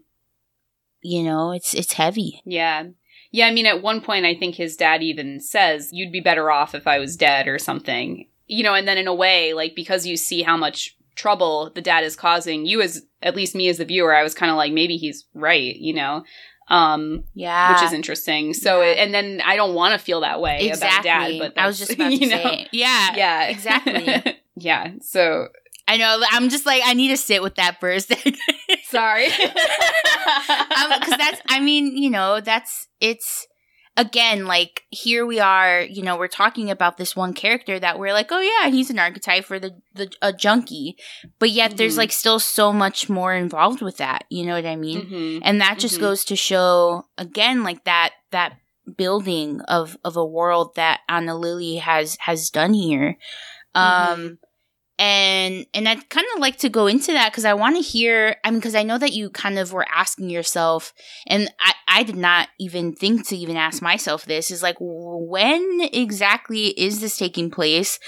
you 1.03 1.22
know, 1.22 1.53
it's 1.53 1.75
it's 1.75 1.93
heavy. 1.93 2.41
Yeah. 2.47 2.85
Yeah, 3.33 3.49
I 3.49 3.51
mean, 3.51 3.66
at 3.66 3.83
one 3.83 4.01
point, 4.01 4.25
I 4.25 4.35
think 4.35 4.55
his 4.55 4.77
dad 4.77 5.03
even 5.03 5.41
says, 5.41 5.91
You'd 5.93 6.12
be 6.12 6.20
better 6.20 6.51
off 6.51 6.75
if 6.75 6.87
I 6.87 6.99
was 6.99 7.16
dead 7.16 7.49
or 7.49 7.59
something. 7.59 8.29
You 8.47 8.62
know, 8.62 8.75
and 8.75 8.87
then 8.89 8.97
in 8.99 9.09
a 9.09 9.14
way, 9.14 9.53
like, 9.55 9.75
because 9.75 10.07
you 10.07 10.16
see 10.16 10.43
how 10.43 10.57
much 10.57 10.97
trouble 11.14 11.70
the 11.74 11.80
dad 11.82 12.04
is 12.04 12.16
causing, 12.16 12.66
you 12.66 12.80
as, 12.82 13.02
at 13.22 13.36
least 13.36 13.54
me 13.54 13.68
as 13.68 13.78
the 13.78 13.84
viewer, 13.84 14.14
I 14.14 14.22
was 14.22 14.34
kind 14.34 14.50
of 14.50 14.56
like, 14.56 14.72
maybe 14.72 14.96
he's 14.96 15.24
right, 15.34 15.74
you 15.76 15.94
know? 15.94 16.24
Um, 16.68 17.24
Yeah, 17.34 17.72
which 17.74 17.82
is 17.82 17.92
interesting. 17.92 18.54
So, 18.54 18.80
Yeah. 18.80 18.92
and 19.02 19.12
then 19.14 19.42
I 19.44 19.56
don't 19.56 19.74
want 19.74 19.92
to 19.98 20.04
feel 20.04 20.20
that 20.22 20.40
way 20.40 20.66
exactly. 20.68 21.10
about 21.10 21.28
dad, 21.28 21.38
but 21.38 21.60
I 21.60 21.66
was 21.66 21.78
just 21.78 21.92
about 21.92 22.08
to 22.10 22.14
you 22.16 22.28
know? 22.28 22.42
say, 22.42 22.68
yeah, 22.72 23.12
Yeah, 23.16 23.42
exactly. 23.48 24.38
yeah. 24.56 24.92
So, 25.00 25.48
I 25.86 25.98
know. 25.98 26.22
I'm 26.30 26.48
just 26.48 26.64
like, 26.64 26.80
I 26.86 26.94
need 26.94 27.08
to 27.08 27.16
sit 27.18 27.42
with 27.42 27.56
that 27.56 27.78
first. 27.80 28.08
sorry. 28.88 29.28
because 29.28 31.18
that's 31.18 31.40
i 31.48 31.60
mean 31.60 31.96
you 31.96 32.10
know 32.10 32.40
that's 32.40 32.88
it's 33.00 33.46
again 33.97 34.45
like 34.47 34.82
here 34.90 35.24
we 35.24 35.38
are 35.38 35.80
you 35.82 36.03
know 36.03 36.16
we're 36.16 36.26
talking 36.26 36.68
about 36.70 36.97
this 36.97 37.14
one 37.14 37.32
character 37.32 37.78
that 37.78 37.99
we're 37.99 38.12
like 38.12 38.28
oh 38.32 38.40
yeah 38.40 38.68
he's 38.70 38.90
an 38.90 38.99
archetype 38.99 39.45
for 39.45 39.59
the 39.61 39.70
the 39.95 40.11
a 40.20 40.32
junkie 40.32 40.97
but 41.38 41.51
yet 41.51 41.76
there's 41.76 41.95
Mhm. 41.95 41.99
like 41.99 42.12
still 42.12 42.40
so 42.40 42.72
much 42.72 43.09
more 43.09 43.32
involved 43.34 43.80
with 43.82 43.99
that 43.99 44.24
you 44.30 44.45
know 44.45 44.55
what 44.55 44.66
i 44.66 44.74
mean 44.76 45.07
Mhm. 45.07 45.40
and 45.45 45.61
that 45.61 45.78
just 45.78 45.99
Mhm. 45.99 46.01
goes 46.01 46.24
to 46.24 46.34
show 46.36 47.07
again 47.18 47.62
like 47.62 47.84
that 47.84 48.11
that 48.32 48.57
building 48.97 49.61
of 49.62 49.97
of 50.05 50.16
a 50.16 50.24
world 50.26 50.74
that 50.74 51.01
Ana 51.09 51.34
Lily 51.36 51.76
has 51.76 52.16
has 52.20 52.51
done 52.51 52.74
here 52.74 53.16
um 53.74 53.84
Mhm. 53.84 54.38
And 54.99 55.66
and 55.74 55.88
i'd 55.88 56.09
kind 56.09 56.26
of 56.34 56.40
like 56.40 56.57
to 56.57 56.68
go 56.68 56.86
into 56.86 57.12
that 57.12 57.32
because 57.32 57.45
i 57.45 57.53
want 57.55 57.76
to 57.76 57.82
hear 57.82 58.36
i 58.45 58.51
mean 58.51 58.61
because 58.61 58.74
i 58.74 58.82
know 58.82 58.99
that 58.99 59.12
you 59.12 59.28
kind 59.30 59.59
of 59.59 59.72
were 59.72 59.86
asking 59.92 60.30
yourself 60.30 60.92
and 61.26 61.51
i 61.61 61.72
i 61.88 62.03
did 62.03 62.16
not 62.16 62.49
even 62.61 62.95
think 62.95 63.26
to 63.26 63.36
even 63.36 63.57
ask 63.57 63.82
myself 63.82 64.24
this 64.24 64.51
is 64.51 64.62
like 64.62 64.76
when 64.80 65.88
exactly 65.92 66.68
is 66.68 67.01
this 67.01 67.16
taking 67.16 67.51
place? 67.51 67.99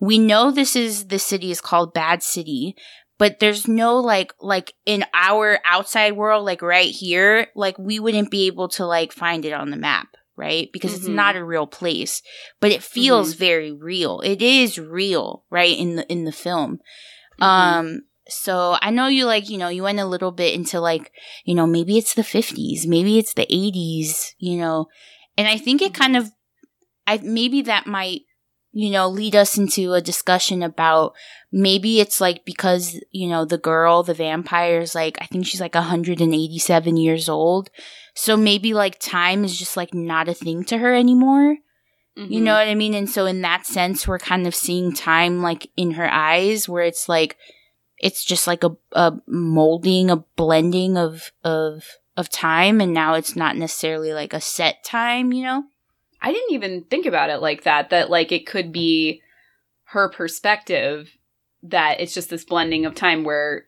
We 0.00 0.18
know 0.18 0.50
this 0.50 0.76
is 0.76 1.06
the 1.06 1.18
city 1.18 1.50
is 1.50 1.60
called 1.60 1.94
bad 1.94 2.22
city 2.22 2.76
but 3.18 3.38
there's 3.38 3.68
no 3.68 3.98
like 3.98 4.32
like 4.40 4.74
in 4.86 5.04
our 5.12 5.58
outside 5.64 6.12
world 6.14 6.44
like 6.44 6.62
right 6.62 6.90
here 6.90 7.48
like 7.54 7.78
we 7.78 8.00
wouldn't 8.00 8.30
be 8.30 8.46
able 8.46 8.68
to 8.68 8.84
like 8.84 9.12
find 9.12 9.44
it 9.44 9.52
on 9.52 9.70
the 9.70 9.76
map 9.76 10.08
right? 10.36 10.70
Because 10.72 10.94
it's 10.94 11.06
Mhm. 11.08 11.14
not 11.14 11.36
a 11.36 11.44
real 11.44 11.66
place 11.66 12.22
but 12.60 12.72
it 12.72 12.82
feels 12.82 13.34
very 13.34 13.72
real. 13.72 14.20
It 14.20 14.40
is 14.42 14.78
real 14.78 15.44
right 15.50 15.76
in 15.76 15.96
the 15.96 16.06
in 16.10 16.24
the 16.24 16.32
film. 16.32 16.78
Mhm. 17.40 17.46
um 17.46 18.00
so 18.28 18.76
i 18.80 18.90
know 18.90 19.06
you 19.06 19.26
like 19.26 19.50
you 19.50 19.58
know 19.58 19.68
you 19.68 19.82
went 19.82 19.98
a 20.00 20.06
little 20.06 20.30
bit 20.32 20.54
into 20.54 20.80
like 20.80 21.10
you 21.44 21.54
know 21.54 21.66
maybe 21.66 21.98
it's 21.98 22.14
the 22.14 22.22
50s 22.24 22.86
maybe 22.86 23.18
it's 23.18 23.34
the 23.34 23.46
80s 23.52 24.34
you 24.38 24.56
know? 24.56 24.86
And 25.36 25.46
i 25.48 25.58
think 25.58 25.82
it 25.82 25.92
kind 25.92 26.16
of 26.16 26.30
i 27.06 27.18
maybe 27.22 27.60
that 27.62 27.86
might 27.86 28.22
you 28.74 28.90
know 28.90 29.08
lead 29.08 29.34
us 29.36 29.56
into 29.56 29.92
a 29.94 30.00
discussion 30.02 30.62
about 30.62 31.14
maybe 31.52 32.00
it's 32.00 32.20
like 32.20 32.44
because 32.44 33.00
you 33.12 33.28
know 33.28 33.44
the 33.44 33.56
girl 33.56 34.02
the 34.02 34.12
vampire's 34.14 34.94
like 34.94 35.16
i 35.20 35.26
think 35.26 35.46
she's 35.46 35.60
like 35.60 35.74
187 35.76 36.96
years 36.96 37.28
old 37.28 37.70
so 38.14 38.36
maybe 38.36 38.74
like 38.74 38.98
time 38.98 39.44
is 39.44 39.56
just 39.58 39.76
like 39.76 39.94
not 39.94 40.28
a 40.28 40.34
thing 40.34 40.64
to 40.64 40.78
her 40.78 40.92
anymore 40.92 41.56
you 42.16 42.38
Mhm. 42.40 42.42
know 42.44 42.54
what 42.54 42.68
I 42.68 42.76
mean? 42.76 42.94
And 42.94 43.10
so 43.10 43.26
in 43.26 43.42
that 43.42 43.66
sense, 43.66 44.06
we're 44.06 44.20
kind 44.20 44.46
of 44.46 44.54
seeing 44.54 44.92
time 44.92 45.42
like 45.42 45.68
in 45.76 45.90
her 45.98 46.08
eyes 46.08 46.68
where 46.68 46.84
it's 46.84 47.08
like, 47.08 47.36
it's 47.98 48.24
just 48.24 48.46
like 48.46 48.62
a, 48.62 48.70
a 48.92 49.14
molding, 49.26 50.10
a 50.12 50.18
blending 50.36 50.96
of, 50.96 51.32
of, 51.42 51.82
of 52.16 52.30
time. 52.30 52.80
And 52.80 52.94
now 52.94 53.14
it's 53.14 53.34
not 53.34 53.56
necessarily 53.56 54.12
like 54.12 54.32
a 54.32 54.40
set 54.40 54.84
time, 54.84 55.32
you 55.32 55.42
know? 55.42 55.64
I 56.24 56.32
didn't 56.32 56.52
even 56.52 56.84
think 56.84 57.04
about 57.04 57.28
it 57.28 57.42
like 57.42 57.64
that, 57.64 57.90
that 57.90 58.08
like 58.08 58.32
it 58.32 58.46
could 58.46 58.72
be 58.72 59.20
her 59.88 60.08
perspective 60.08 61.10
that 61.64 62.00
it's 62.00 62.14
just 62.14 62.30
this 62.30 62.44
blending 62.44 62.86
of 62.86 62.94
time 62.94 63.24
where 63.24 63.66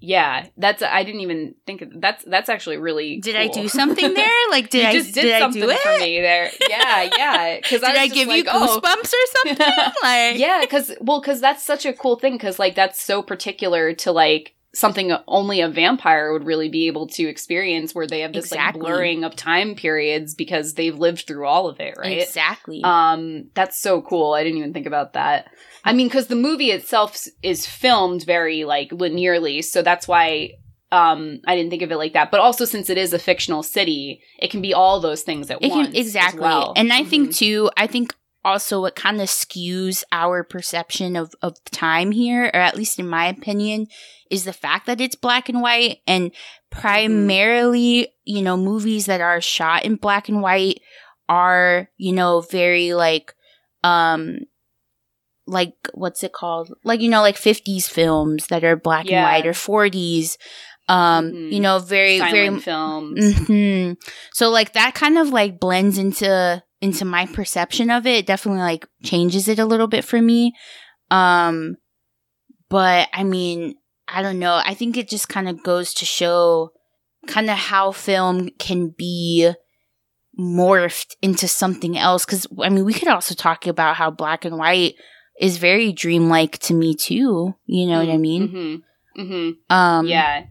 yeah, 0.00 0.46
that's 0.56 0.82
I 0.82 1.02
didn't 1.02 1.20
even 1.20 1.54
think 1.66 1.82
of 1.82 2.00
that's 2.00 2.24
that's 2.24 2.48
actually 2.48 2.78
really 2.78 3.20
Did 3.20 3.36
I 3.36 3.48
do 3.48 3.68
something 3.68 4.14
there? 4.14 4.30
Like, 4.50 4.70
did 4.70 4.82
you 4.82 4.88
I, 4.88 4.92
just 4.92 5.12
did, 5.12 5.22
did 5.22 5.34
I 5.34 5.40
something 5.40 5.60
do 5.60 5.68
it? 5.68 5.78
for 5.80 5.98
me 5.98 6.22
there. 6.22 6.50
Yeah, 6.70 7.02
yeah. 7.14 7.56
Because 7.56 7.82
Did 7.82 7.96
I, 7.96 8.06
give 8.06 8.28
you 8.28 8.44
oh. 8.48 8.80
goosebumps 8.80 9.12
or 9.12 9.26
something? 9.36 9.66
like, 10.02 10.38
yeah, 10.38 10.60
because 10.62 10.92
well, 11.02 11.20
because 11.20 11.42
that's 11.42 11.62
such 11.62 11.84
a 11.84 11.92
cool 11.92 12.16
thing. 12.16 12.32
Because 12.32 12.58
like 12.58 12.74
that's 12.74 13.02
so 13.02 13.20
particular 13.20 13.92
to 13.92 14.12
like 14.12 14.54
something 14.78 15.12
only 15.26 15.60
a 15.60 15.68
vampire 15.68 16.32
would 16.32 16.44
really 16.44 16.68
be 16.68 16.86
able 16.86 17.06
to 17.08 17.24
experience, 17.28 17.94
where 17.94 18.06
they 18.06 18.20
have 18.20 18.32
this 18.32 18.46
Exactly. 18.46 18.80
like 18.80 18.88
blurring 18.88 19.24
of 19.24 19.34
time 19.36 19.74
periods 19.74 20.34
because 20.34 20.74
they've 20.74 20.96
lived 20.98 21.26
through 21.26 21.46
all 21.46 21.68
of 21.68 21.80
it, 21.80 21.94
right? 21.98 22.22
Exactly. 22.22 22.80
Um, 22.84 23.50
that's 23.54 23.78
so 23.78 24.00
cool. 24.02 24.34
I 24.34 24.44
didn't 24.44 24.58
even 24.58 24.72
think 24.72 24.86
about 24.86 25.14
that. 25.14 25.50
I 25.84 25.92
mean, 25.92 26.06
because 26.08 26.28
the 26.28 26.36
movie 26.36 26.70
itself 26.70 27.24
is 27.42 27.66
filmed 27.66 28.24
very 28.24 28.64
like 28.64 28.90
linearly, 28.90 29.64
so 29.64 29.82
that's 29.82 30.06
why 30.06 30.52
um 30.90 31.40
I 31.46 31.54
didn't 31.54 31.68
think 31.70 31.82
of 31.82 31.92
it 31.92 31.96
like 31.96 32.14
that. 32.14 32.30
But 32.30 32.40
also, 32.40 32.64
since 32.64 32.88
it 32.88 32.96
is 32.98 33.12
a 33.12 33.18
fictional 33.18 33.62
city, 33.62 34.22
it 34.38 34.50
can 34.50 34.62
be 34.62 34.72
all 34.72 35.00
those 35.00 35.22
things 35.22 35.50
at 35.50 35.58
It 35.62 35.70
once. 35.70 35.88
can 35.88 35.96
exactly, 35.96 36.40
well. 36.40 36.72
and 36.76 36.92
I 36.92 37.04
think 37.04 37.28
Mhm. 37.30 37.36
too. 37.36 37.70
I 37.76 37.86
think 37.86 38.14
also 38.44 38.84
it 38.86 38.94
kind 38.94 39.20
of 39.20 39.28
skews 39.28 40.04
our 40.12 40.42
perception 40.44 41.16
of 41.16 41.34
of 41.42 41.56
time 41.70 42.12
here, 42.12 42.44
or 42.54 42.60
at 42.60 42.76
least 42.76 42.98
in 42.98 43.08
my 43.08 43.26
opinion, 43.26 43.86
is 44.30 44.44
the 44.44 44.52
fact 44.52 44.86
that 44.86 45.00
it's 45.00 45.16
black 45.16 45.48
and 45.48 45.60
white, 45.60 45.98
and 46.06 46.30
primarily, 46.70 48.08
you 48.24 48.42
know, 48.42 48.56
movies 48.56 49.06
that 49.06 49.20
are 49.20 49.40
shot 49.40 49.84
in 49.84 49.96
black 49.96 50.28
and 50.28 50.40
white 50.42 50.80
are, 51.28 51.88
you 51.96 52.12
know, 52.12 52.40
very 52.40 52.94
like, 52.94 53.34
um. 53.84 54.38
Like 55.50 55.72
what's 55.94 56.22
it 56.22 56.34
called? 56.34 56.74
Like 56.84 57.00
you 57.00 57.08
know, 57.08 57.22
like 57.22 57.38
fifties 57.38 57.88
films 57.88 58.48
that 58.48 58.64
are 58.64 58.76
black 58.76 59.06
Yeah. 59.06 59.16
and 59.16 59.24
white 59.24 59.46
or 59.46 59.54
forties. 59.54 60.36
Um, 60.90 61.32
Mhm. 61.32 61.52
you 61.52 61.60
know, 61.60 61.78
very 61.78 62.18
silent 62.18 62.34
very 62.34 62.60
films. 62.60 63.46
hmm 63.46 63.92
So 64.34 64.50
like 64.50 64.74
that 64.74 64.94
kind 64.94 65.16
of 65.16 65.30
like 65.30 65.58
blends 65.58 65.96
into 65.96 66.62
into 66.80 67.04
my 67.04 67.26
perception 67.26 67.90
of 67.90 68.06
it. 68.06 68.18
It 68.18 68.26
definitely 68.26 68.60
like 68.60 68.86
changes 69.02 69.48
it 69.48 69.58
a 69.58 69.66
little 69.66 69.86
bit 69.86 70.04
for 70.04 70.20
me. 70.20 70.54
Um 71.10 71.76
but 72.68 73.08
I 73.12 73.24
mean, 73.24 73.76
I 74.06 74.22
don't 74.22 74.38
know. 74.38 74.60
I 74.64 74.74
think 74.74 74.96
it 74.96 75.08
just 75.08 75.28
kind 75.28 75.48
of 75.48 75.62
goes 75.62 75.94
to 75.94 76.04
show 76.04 76.72
kind 77.26 77.50
of 77.50 77.56
how 77.56 77.92
film 77.92 78.50
can 78.58 78.88
be 78.88 79.52
morphed 80.38 81.16
into 81.20 81.48
something 81.48 81.98
else 81.98 82.24
cuz 82.24 82.46
I 82.62 82.68
mean, 82.68 82.84
we 82.84 82.94
could 82.94 83.08
also 83.08 83.34
talk 83.34 83.66
about 83.66 83.96
how 83.96 84.10
black 84.10 84.44
and 84.44 84.56
white 84.56 84.94
is 85.40 85.58
very 85.58 85.92
dreamlike 85.92 86.58
to 86.58 86.74
me 86.74 86.94
too. 86.94 87.54
You 87.66 87.86
know 87.86 87.98
what 87.98 88.08
I 88.12 88.16
mean? 88.18 88.48
Mm-hmm. 88.48 89.22
Mm-hmm. 89.22 89.74
Um 89.74 90.06
yeah 90.06 90.44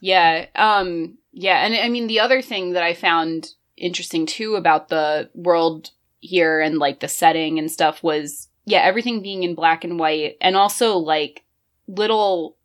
yeah 0.00 0.46
um 0.54 1.18
yeah 1.32 1.64
and 1.64 1.74
i 1.74 1.88
mean 1.88 2.06
the 2.06 2.20
other 2.20 2.42
thing 2.42 2.72
that 2.72 2.82
i 2.82 2.94
found 2.94 3.48
interesting 3.76 4.26
too 4.26 4.54
about 4.56 4.88
the 4.88 5.30
world 5.34 5.90
here 6.20 6.60
and 6.60 6.78
like 6.78 7.00
the 7.00 7.08
setting 7.08 7.58
and 7.58 7.70
stuff 7.70 8.02
was 8.02 8.48
yeah 8.64 8.80
everything 8.80 9.22
being 9.22 9.42
in 9.42 9.54
black 9.54 9.84
and 9.84 9.98
white 9.98 10.36
and 10.40 10.56
also 10.56 10.96
like 10.96 11.44
little 11.86 12.56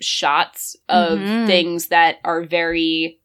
shots 0.00 0.76
of 0.88 1.18
Mhm. 1.18 1.46
things 1.46 1.88
that 1.88 2.18
are 2.24 2.42
very 2.42 3.20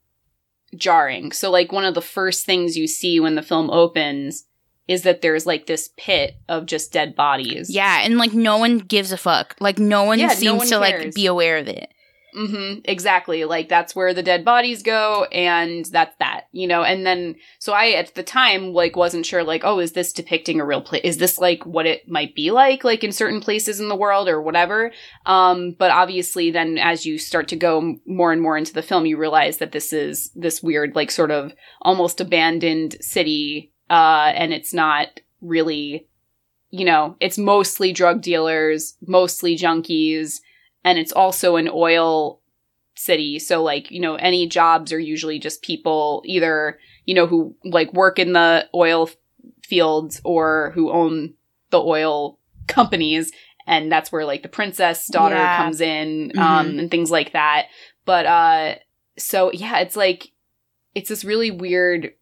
jarring 0.75 1.31
so 1.31 1.51
like 1.51 1.71
one 1.71 1.83
of 1.85 1.93
the 1.95 2.01
first 2.01 2.45
things 2.45 2.77
you 2.77 2.87
see 2.87 3.19
when 3.19 3.35
the 3.35 3.41
film 3.41 3.69
opens 3.69 4.45
is 4.87 5.03
that 5.03 5.21
there's 5.21 5.45
like 5.45 5.67
this 5.67 5.89
pit 5.95 6.35
of 6.49 6.65
just 6.65 6.91
dead 6.91 7.15
bodies. 7.15 7.69
Yeah, 7.69 8.01
and 8.03 8.17
like 8.17 8.33
no 8.33 8.57
one 8.57 8.79
gives 8.79 9.13
a 9.13 9.17
fuck. 9.17 9.55
Like 9.61 9.79
no 9.79 10.03
one 10.03 10.19
Yeah, 10.19 10.27
no 10.27 10.33
seems 10.33 10.57
one 10.57 10.67
to 10.67 10.79
like 10.79 11.13
be 11.13 11.27
aware 11.27 11.57
of 11.59 11.67
it. 11.69 11.93
Hmm 12.33 12.75
exactly. 12.85 13.45
Like 13.45 13.69
that's 13.69 13.95
where 13.95 14.13
the 14.13 14.23
dead 14.23 14.45
bodies 14.45 14.83
go, 14.83 15.25
and 15.25 15.85
that's 15.85 16.15
that, 16.19 16.47
you 16.51 16.67
know. 16.67 16.83
And 16.83 17.05
then, 17.05 17.35
so 17.59 17.73
I 17.73 17.91
at 17.91 18.15
the 18.15 18.23
time 18.23 18.73
like 18.73 18.95
wasn't 18.95 19.25
sure, 19.25 19.43
like, 19.43 19.61
oh, 19.63 19.79
is 19.79 19.91
this 19.93 20.13
depicting 20.13 20.59
a 20.59 20.65
real 20.65 20.81
place? 20.81 21.01
Is 21.03 21.17
this 21.17 21.39
like 21.39 21.65
what 21.65 21.85
it 21.85 22.07
might 22.09 22.33
be 22.35 22.51
like, 22.51 22.83
like 22.83 23.03
in 23.03 23.11
certain 23.11 23.41
places 23.41 23.79
in 23.79 23.89
the 23.89 23.95
world 23.95 24.29
or 24.29 24.41
whatever? 24.41 24.91
Um, 25.25 25.75
but 25.77 25.91
obviously, 25.91 26.51
then 26.51 26.77
as 26.77 27.05
you 27.05 27.17
start 27.17 27.47
to 27.49 27.55
go 27.55 27.95
more 28.05 28.31
and 28.31 28.41
more 28.41 28.57
into 28.57 28.73
the 28.73 28.81
film, 28.81 29.05
you 29.05 29.17
realize 29.17 29.57
that 29.57 29.71
this 29.71 29.93
is 29.93 30.31
this 30.35 30.63
weird, 30.63 30.95
like, 30.95 31.11
sort 31.11 31.31
of 31.31 31.53
almost 31.81 32.21
abandoned 32.21 32.95
city, 33.01 33.73
uh, 33.89 34.31
and 34.35 34.53
it's 34.53 34.73
not 34.73 35.19
really, 35.41 36.07
you 36.69 36.85
know, 36.85 37.15
it's 37.19 37.37
mostly 37.37 37.91
drug 37.91 38.21
dealers, 38.21 38.95
mostly 39.05 39.57
junkies 39.57 40.39
and 40.83 40.97
it's 40.99 41.11
also 41.11 41.55
an 41.55 41.69
oil 41.71 42.39
city 42.95 43.39
so 43.39 43.63
like 43.63 43.89
you 43.89 43.99
know 43.99 44.15
any 44.15 44.45
jobs 44.47 44.91
are 44.91 44.99
usually 44.99 45.39
just 45.39 45.61
people 45.63 46.21
either 46.25 46.77
you 47.05 47.15
know 47.15 47.25
who 47.25 47.55
like 47.63 47.91
work 47.93 48.19
in 48.19 48.33
the 48.33 48.67
oil 48.75 49.07
f- 49.07 49.15
fields 49.63 50.19
or 50.23 50.71
who 50.75 50.91
own 50.91 51.33
the 51.71 51.79
oil 51.81 52.37
companies 52.67 53.31
and 53.65 53.91
that's 53.91 54.11
where 54.11 54.25
like 54.25 54.43
the 54.43 54.49
princess 54.49 55.07
daughter 55.07 55.35
Yeah. 55.35 55.55
comes 55.55 55.79
in 55.81 56.31
um 56.37 56.67
Mhm. 56.73 56.79
and 56.79 56.91
things 56.91 57.09
like 57.09 57.31
that 57.31 57.67
but 58.05 58.25
uh 58.25 58.75
so 59.17 59.51
yeah 59.53 59.79
it's 59.79 59.95
like 59.95 60.31
it's 60.93 61.09
this 61.09 61.23
really 61.23 61.49
weird 61.51 62.13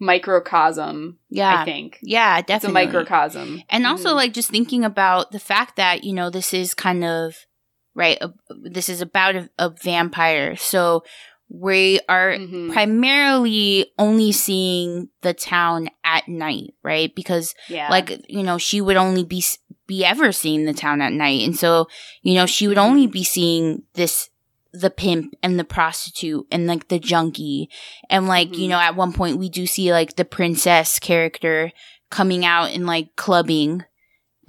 microcosm 0.00 1.18
Yeah. 1.28 1.60
i 1.60 1.64
think 1.64 1.98
Yeah, 2.02 2.38
it's 2.38 2.44
a 2.44 2.48
definitely. 2.48 2.86
microcosm 2.86 3.62
And 3.68 3.86
also, 3.86 4.10
Mhm. 4.10 4.14
like, 4.16 4.32
just 4.32 4.50
thinking 4.50 4.84
about 4.84 5.30
the 5.30 5.38
fact 5.38 5.76
that, 5.76 6.04
you 6.04 6.12
know, 6.12 6.30
this 6.30 6.52
is 6.54 6.74
kind 6.74 7.04
of, 7.04 7.46
right, 7.94 8.18
a, 8.20 8.32
this 8.62 8.88
is 8.88 9.00
about 9.00 9.36
a, 9.36 9.50
a 9.58 9.70
vampire. 9.70 10.56
So 10.56 11.04
we 11.48 11.98
are 12.08 12.36
Mhm. 12.36 12.72
primarily 12.72 13.92
only 13.98 14.30
seeing 14.32 15.08
the 15.22 15.34
town 15.34 15.88
at 16.04 16.28
night, 16.28 16.74
right? 16.84 17.12
Because, 17.14 17.54
yeah 17.68 17.88
like, 17.90 18.24
you 18.28 18.42
know, 18.44 18.56
she 18.58 18.80
would 18.80 18.96
only 18.96 19.24
be, 19.24 19.42
be 19.86 20.04
ever 20.04 20.30
seeing 20.30 20.64
the 20.64 20.72
town 20.72 21.00
at 21.02 21.12
night. 21.12 21.42
And 21.42 21.56
so, 21.58 21.88
you 22.22 22.34
know, 22.34 22.46
she 22.46 22.68
would 22.68 22.78
only 22.78 23.08
be 23.08 23.24
seeing 23.24 23.82
this, 23.94 24.30
the 24.72 24.90
pimp 24.90 25.34
and 25.42 25.58
the 25.58 25.64
prostitute 25.64 26.46
and 26.52 26.68
like 26.68 26.86
the 26.86 27.00
junkie. 27.00 27.68
And 28.08 28.28
like, 28.28 28.56
you 28.56 28.66
Mhm. 28.66 28.68
know, 28.68 28.78
at 28.78 28.94
one 28.94 29.12
point 29.12 29.36
we 29.38 29.48
do 29.48 29.66
see 29.66 29.92
like 29.92 30.14
the 30.14 30.24
princess 30.24 31.00
character 31.00 31.72
coming 32.10 32.44
out 32.44 32.70
and 32.70 32.86
like 32.86 33.16
clubbing. 33.16 33.84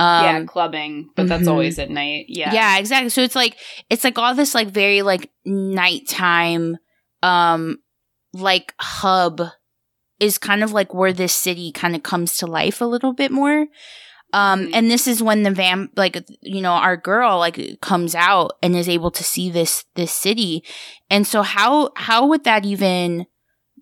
Um, 0.01 0.25
yeah, 0.25 0.43
clubbing, 0.45 1.09
but 1.15 1.27
that's 1.27 1.43
mhm. 1.43 1.51
always 1.51 1.77
at 1.77 1.89
night. 1.89 2.25
Yeah. 2.27 2.53
yeah. 2.53 2.77
exactly. 2.79 3.09
So 3.09 3.21
it's 3.21 3.35
like 3.35 3.57
it's 3.89 4.03
like 4.03 4.17
all 4.17 4.33
this 4.33 4.55
like 4.55 4.69
very 4.69 5.01
like 5.01 5.29
nighttime 5.45 6.77
um 7.23 7.77
like 8.33 8.73
hub 8.79 9.41
is 10.19 10.37
kind 10.37 10.63
of 10.63 10.71
like 10.71 10.93
where 10.93 11.13
this 11.13 11.33
city 11.33 11.71
kind 11.71 11.95
of 11.95 12.03
comes 12.03 12.37
to 12.37 12.47
life 12.47 12.81
a 12.81 12.85
little 12.85 13.13
bit 13.13 13.31
more. 13.31 13.67
Um 14.33 14.67
Mhm. 14.67 14.69
and 14.73 14.91
this 14.91 15.07
is 15.07 15.21
when 15.21 15.43
the 15.43 15.51
vamp 15.51 15.91
like 15.97 16.17
you 16.41 16.61
know 16.61 16.71
our 16.73 16.97
girl 16.97 17.37
like 17.37 17.79
comes 17.81 18.15
out 18.15 18.53
and 18.63 18.75
is 18.75 18.89
able 18.89 19.11
to 19.11 19.23
see 19.23 19.51
this 19.51 19.85
this 19.95 20.11
city. 20.11 20.63
And 21.09 21.27
so 21.27 21.43
how 21.43 21.91
how 21.95 22.25
would 22.27 22.43
that 22.45 22.65
even 22.65 23.27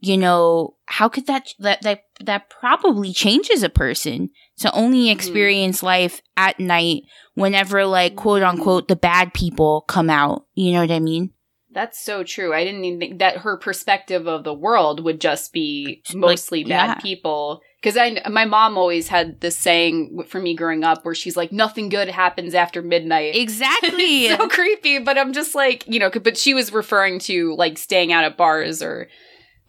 you 0.01 0.17
know 0.17 0.75
how 0.87 1.07
could 1.07 1.27
that 1.27 1.53
that 1.59 1.81
that 1.83 2.03
that 2.19 2.49
probably 2.49 3.13
changes 3.13 3.63
a 3.63 3.69
person 3.69 4.29
to 4.59 4.71
only 4.73 5.07
Mhm. 5.07 5.11
experience 5.13 5.81
life 5.83 6.21
at 6.37 6.59
night 6.59 7.03
whenever 7.35 7.85
like 7.85 8.15
quote 8.15 8.43
unquote 8.43 8.87
the 8.87 8.95
bad 8.95 9.33
people 9.33 9.81
come 9.87 10.09
out 10.09 10.45
you 10.55 10.71
know 10.73 10.81
what 10.81 10.91
i 10.91 10.99
mean 10.99 11.31
That's 11.71 11.99
so 12.03 12.23
true. 12.23 12.51
I 12.51 12.63
didn't 12.65 12.83
even 12.83 12.99
think 12.99 13.19
that 13.19 13.37
her 13.45 13.55
perspective 13.55 14.27
of 14.27 14.43
the 14.43 14.55
world 14.55 15.03
would 15.03 15.21
just 15.21 15.53
be 15.53 16.01
Like, 16.09 16.15
mostly 16.17 16.63
bad 16.63 16.87
yeah. 16.87 16.95
people. 16.95 17.61
Because 17.79 17.95
I, 17.95 18.27
my 18.27 18.45
mom 18.45 18.75
always 18.75 19.07
had 19.07 19.39
this 19.39 19.55
saying 19.55 20.23
for 20.27 20.41
me 20.41 20.55
growing 20.55 20.83
up, 20.83 21.05
where 21.05 21.13
she's 21.13 21.37
like, 21.37 21.51
"Nothing 21.51 21.87
good 21.89 22.09
happens 22.09 22.55
after 22.55 22.81
midnight." 22.81 23.35
exactly 23.35 24.27
so 24.35 24.47
creepy, 24.49 24.97
but 24.97 25.19
I'm 25.19 25.31
just 25.31 25.53
like, 25.53 25.85
you 25.87 25.99
know, 25.99 26.09
but 26.09 26.37
she 26.37 26.55
was 26.55 26.73
referring 26.73 27.19
to 27.29 27.53
like 27.55 27.77
staying 27.77 28.11
out 28.11 28.23
at 28.23 28.35
bars 28.35 28.81
or 28.81 29.07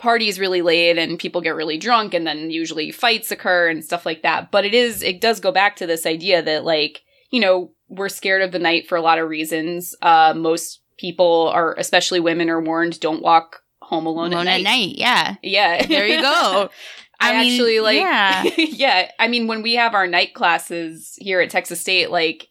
parties 0.01 0.41
really 0.41 0.63
late 0.63 0.97
and 0.99 1.19
people 1.19 1.41
get 1.43 1.55
really 1.55 1.77
drunk 1.77 2.15
and 2.15 2.27
then 2.27 2.51
usually 2.51 2.91
fights 2.91 3.31
occur 3.31 3.69
and 3.69 3.85
stuff 3.85 4.07
like 4.07 4.23
that. 4.23 4.51
But 4.51 4.65
it 4.65 4.75
is, 4.75 5.03
it 5.03 5.21
does 5.21 5.41
go 5.41 5.53
back 5.53 5.77
to 5.77 5.87
this 5.87 6.07
idea 6.07 6.43
that 6.43 6.65
like, 6.65 7.03
you 7.31 7.39
know, 7.39 7.73
we're 7.89 8.09
scared 8.09 8.43
of 8.43 8.51
the 8.51 8.59
night 8.59 8.89
for 8.89 8.97
a 8.97 9.03
lot 9.03 9.19
of 9.19 9.29
reasons. 9.29 9.95
Uh, 10.01 10.33
most 10.35 10.81
people 10.97 11.49
are, 11.49 11.75
especially 11.77 12.19
women 12.19 12.49
are 12.49 12.61
warned, 12.63 12.99
don't 12.99 13.23
walk 13.23 13.63
home 13.83 14.07
alone, 14.07 14.33
alone 14.33 14.49
at, 14.49 14.61
at 14.61 14.63
night. 14.63 14.65
night 14.65 14.95
yeah 14.97 15.35
Yeah. 15.43 15.87
there 15.87 16.07
you 16.07 16.21
go 16.21 16.71
I, 17.23 17.35
I 17.35 17.41
mean, 17.43 17.53
actually 17.53 17.81
like, 17.81 17.99
yeah. 17.99 18.43
yeah. 18.57 19.11
I 19.19 19.29
mean, 19.29 19.47
when 19.47 19.61
we 19.61 19.75
have 19.75 19.95
our 19.95 20.07
night 20.07 20.33
classes 20.33 21.19
here 21.21 21.43
at 21.43 21.51
Texas 21.51 21.79
State, 21.79 22.11
like, 22.11 22.49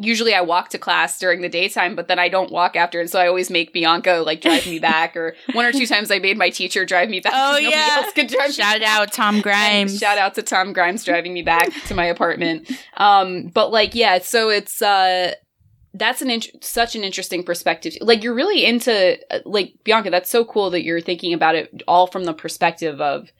usually 0.00 0.34
I 0.34 0.40
walk 0.40 0.70
to 0.70 0.78
class 0.78 1.18
during 1.18 1.42
the 1.42 1.48
daytime, 1.48 1.94
but 1.94 2.08
then 2.08 2.18
I 2.18 2.28
don't 2.28 2.50
walk 2.50 2.74
after. 2.74 3.00
And 3.00 3.10
so 3.10 3.20
I 3.20 3.28
always 3.28 3.50
make 3.50 3.72
Bianca 3.72 4.22
like 4.26 4.40
drive 4.40 4.66
me 4.66 4.78
back, 4.78 5.16
or 5.16 5.36
one 5.52 5.66
or 5.66 5.72
two 5.72 5.86
times 5.86 6.10
I 6.10 6.18
made 6.18 6.38
my 6.38 6.50
teacher 6.50 6.84
drive 6.84 7.10
me 7.10 7.20
back. 7.20 7.32
Oh, 7.36 7.58
yeah. 7.58 7.98
else 8.02 8.12
could 8.14 8.28
drive 8.28 8.48
me 8.48 8.54
shout 8.54 8.82
out 8.82 9.12
tom 9.12 9.36
And 9.36 9.42
grimes 9.42 9.98
Shout 9.98 10.18
out 10.18 10.34
to 10.34 10.42
Tom 10.42 10.72
Grimes 10.72 11.04
driving 11.04 11.34
me 11.34 11.42
back 11.42 11.70
to 11.86 11.94
my 11.94 12.06
apartment. 12.06 12.70
Um, 12.96 13.48
but 13.48 13.70
like, 13.70 13.94
yeah, 13.94 14.18
so 14.18 14.48
it's 14.48 14.80
uh, 14.80 15.34
that's 15.92 16.22
an 16.22 16.30
int- 16.30 16.64
such 16.64 16.96
an 16.96 17.04
interesting 17.04 17.44
perspective. 17.44 17.94
Like, 18.00 18.22
you're 18.22 18.34
really 18.34 18.64
into 18.64 19.18
uh, 19.30 19.40
like 19.44 19.74
Bianca. 19.84 20.10
That's 20.10 20.30
so 20.30 20.44
cool 20.44 20.70
that 20.70 20.82
you're 20.82 21.00
thinking 21.00 21.34
about 21.34 21.56
it 21.56 21.82
all 21.86 22.06
from 22.06 22.24
the 22.24 22.32
perspective 22.32 23.00
of 23.00 23.30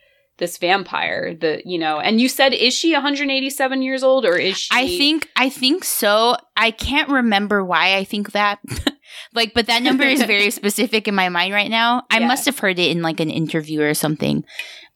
this 0.41 0.59
vampire. 0.59 1.35
The 1.35 1.63
you 1.65 1.79
know, 1.79 2.01
and 2.01 2.21
you 2.21 2.29
said 2.29 2.53
is 2.53 2.75
she 2.75 2.93
187 2.93 3.83
years 3.83 4.03
old 4.03 4.25
or 4.27 4.37
is 4.37 4.59
she? 4.59 4.69
I 4.73 4.89
think 4.89 5.29
I 5.37 5.49
think 5.49 5.85
so. 5.85 6.37
I 6.57 6.73
can't 6.73 7.09
remember 7.09 7.65
why 7.65 7.95
I 7.97 8.03
think 8.03 8.33
that. 8.33 8.59
like 9.35 9.55
but 9.55 9.67
that 9.67 9.83
number 9.85 10.03
is 10.05 10.23
very 10.25 10.51
specific 10.61 11.07
in 11.07 11.15
my 11.15 11.29
mind 11.29 11.55
right 11.55 11.71
now. 11.71 12.03
I 12.11 12.19
Yeah. 12.19 12.27
must 12.27 12.47
have 12.47 12.59
heard 12.59 12.79
it 12.81 12.91
in 12.91 13.03
like 13.03 13.21
an 13.21 13.31
interview 13.31 13.83
or 13.83 13.95
something. 13.95 14.43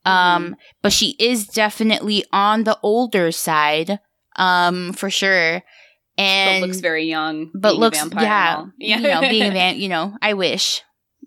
Um 0.05 0.57
but 0.83 0.93
she 0.93 1.15
is 1.21 1.47
definitely 1.47 2.25
on 2.33 2.65
the 2.65 2.77
older 2.83 3.31
side 3.33 4.01
um 4.37 4.93
for 4.93 5.11
sure. 5.11 5.63
but 6.17 6.23
And 6.23 6.67
looks 6.67 6.81
very 6.81 7.07
young. 7.07 7.51
but 7.55 7.77
looks 7.77 7.99
vampire 8.01 8.25
and 8.63 8.73
yeah, 8.79 8.97
you 8.99 9.09
know, 9.09 9.21
being 9.21 9.49
a 9.51 9.53
van, 9.61 9.77
you 9.77 9.89
know, 9.89 10.17
I 10.21 10.35
wish. 10.35 10.83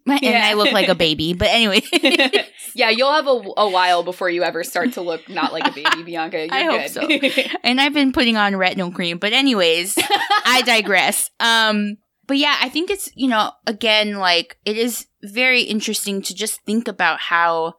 And 0.21 0.23
Yeah. 0.23 0.41
I 0.45 0.53
look 0.53 0.71
like 0.71 0.87
a 0.87 0.95
baby, 0.95 1.33
but 1.33 1.49
anyway. 1.49 1.81
yeah, 2.75 2.89
you'll 2.89 3.11
have 3.13 3.27
a, 3.27 3.41
a 3.57 3.69
while 3.69 4.03
before 4.03 4.29
you 4.29 4.43
ever 4.43 4.63
start 4.63 4.93
to 4.93 5.01
look 5.01 5.27
not 5.29 5.51
like 5.53 5.67
a 5.67 5.71
baby, 5.71 6.03
Bianca. 6.05 6.45
You're 6.45 6.53
I 6.53 6.63
hope 6.63 7.09
good. 7.09 7.33
so. 7.33 7.41
and 7.63 7.79
I've 7.81 7.93
been 7.93 8.11
putting 8.11 8.37
on 8.37 8.53
retinol 8.53 8.93
cream, 8.93 9.17
but 9.17 9.33
anyways, 9.33 9.97
I 10.45 10.61
digress. 10.65 11.29
Um, 11.39 11.97
but 12.25 12.37
yeah, 12.37 12.55
I 12.61 12.69
think 12.69 12.89
it's, 12.89 13.09
you 13.15 13.27
know, 13.27 13.51
again, 13.65 14.15
like 14.15 14.57
it 14.65 14.77
is 14.77 15.07
very 15.23 15.61
interesting 15.61 16.21
to 16.23 16.35
just 16.35 16.61
think 16.65 16.87
about 16.87 17.19
how, 17.19 17.73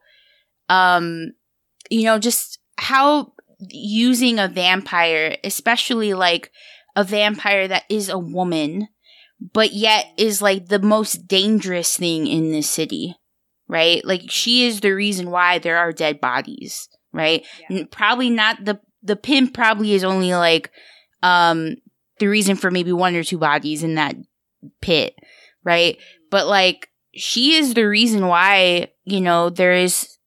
um, 0.69 1.33
you 1.89 2.03
know, 2.03 2.19
just 2.19 2.59
how 2.77 3.33
using 3.69 4.39
a 4.39 4.47
vampire, 4.47 5.37
especially 5.43 6.13
like 6.13 6.51
a 6.95 7.03
vampire 7.03 7.67
that 7.67 7.83
is 7.89 8.09
a 8.09 8.17
woman, 8.17 8.87
but 9.39 9.73
yet 9.73 10.07
is 10.17 10.41
like 10.41 10.67
the 10.67 10.79
most 10.79 11.27
dangerous 11.27 11.95
thing 11.95 12.27
in 12.27 12.51
this 12.51 12.69
city, 12.69 13.15
right? 13.67 14.03
Like 14.03 14.23
she 14.29 14.65
is 14.65 14.81
the 14.81 14.91
reason 14.91 15.31
why 15.31 15.59
there 15.59 15.77
are 15.77 15.91
dead 15.91 16.19
bodies, 16.19 16.89
right? 17.13 17.45
Yeah. 17.69 17.83
Probably 17.91 18.29
not 18.29 18.63
the 18.63 18.79
the 19.01 19.15
pimp 19.15 19.53
probably 19.53 19.93
is 19.93 20.03
only 20.03 20.33
like 20.33 20.71
um 21.23 21.75
the 22.19 22.27
reason 22.27 22.55
for 22.57 22.69
maybe 22.69 22.91
one 22.91 23.15
or 23.15 23.23
two 23.23 23.37
bodies 23.37 23.83
in 23.83 23.95
that 23.95 24.15
pit, 24.81 25.15
right? 25.63 25.97
But 26.29 26.47
like 26.47 26.89
she 27.15 27.55
is 27.55 27.73
the 27.73 27.87
reason 27.87 28.27
why, 28.27 28.89
you 29.05 29.21
know, 29.21 29.49
there 29.49 29.73
is 29.73 30.17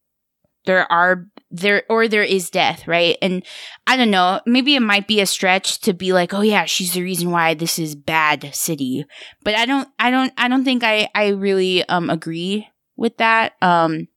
there 0.65 0.91
are 0.91 1.27
there 1.53 1.85
or 1.89 2.09
there 2.09 2.23
is 2.23 2.51
death, 2.51 2.89
right? 2.89 3.17
And 3.23 3.45
I 3.87 3.97
don't 3.97 4.11
know, 4.11 4.41
maybe 4.47 4.75
it 4.75 4.81
might 4.81 5.07
be 5.07 5.21
a 5.21 5.27
stretch 5.27 5.81
to 5.83 5.93
be 5.93 6.13
like, 6.13 6.33
"Oh 6.35 6.41
yeah, 6.41 6.65
she's 6.65 6.95
the 6.95 7.03
reason 7.03 7.31
why 7.31 7.55
this 7.55 7.79
is 7.79 7.95
bad 7.95 8.55
city." 8.55 9.05
But 9.45 9.55
I 9.55 9.67
don't 9.67 9.89
I 9.99 10.11
don't 10.11 10.33
I 10.37 10.49
don't 10.49 10.65
think 10.65 10.83
I 10.83 11.09
I 11.15 11.29
really 11.29 11.87
um 11.89 12.11
agree 12.11 12.69
with 12.97 13.19
that. 13.19 13.53
Um 13.63 14.09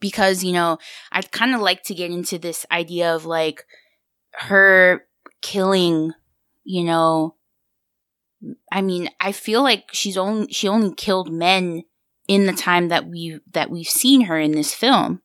because, 0.00 0.44
you 0.44 0.52
know, 0.52 0.78
I'd 1.12 1.32
kind 1.32 1.54
of 1.54 1.60
like 1.60 1.82
to 1.84 1.94
get 1.94 2.10
into 2.10 2.38
this 2.38 2.66
idea 2.70 3.14
of 3.14 3.24
like 3.24 3.64
her 4.32 5.06
killing, 5.42 6.12
you 6.64 6.84
know, 6.84 7.34
I 8.70 8.82
mean, 8.82 9.08
I 9.20 9.32
feel 9.32 9.62
like 9.62 9.88
she's 9.92 10.16
only 10.16 10.52
she 10.52 10.68
only 10.68 10.94
killed 10.94 11.32
men 11.32 11.84
in 12.28 12.46
the 12.46 12.52
time 12.52 12.88
that 12.88 13.06
we 13.08 13.40
that 13.52 13.70
we've 13.70 13.86
seen 13.86 14.22
her 14.22 14.38
in 14.38 14.52
this 14.52 14.74
film. 14.74 15.22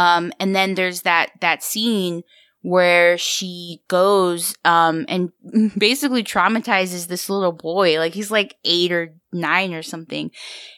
Um, 0.00 0.32
and 0.40 0.56
then 0.56 0.76
there's 0.76 1.02
that 1.02 1.32
that 1.42 1.62
scene 1.62 2.22
where 2.62 3.16
she 3.16 3.82
goes 3.88 4.54
um 4.66 5.06
and 5.08 5.30
basically 5.78 6.24
traumatizes 6.24 7.06
this 7.06 7.28
little 7.28 7.52
boy. 7.52 7.98
Like 7.98 8.14
he's 8.14 8.30
like 8.30 8.56
8 8.64 8.92
or 8.92 9.14
9 9.34 9.74
or 9.74 9.82
something. 9.82 10.30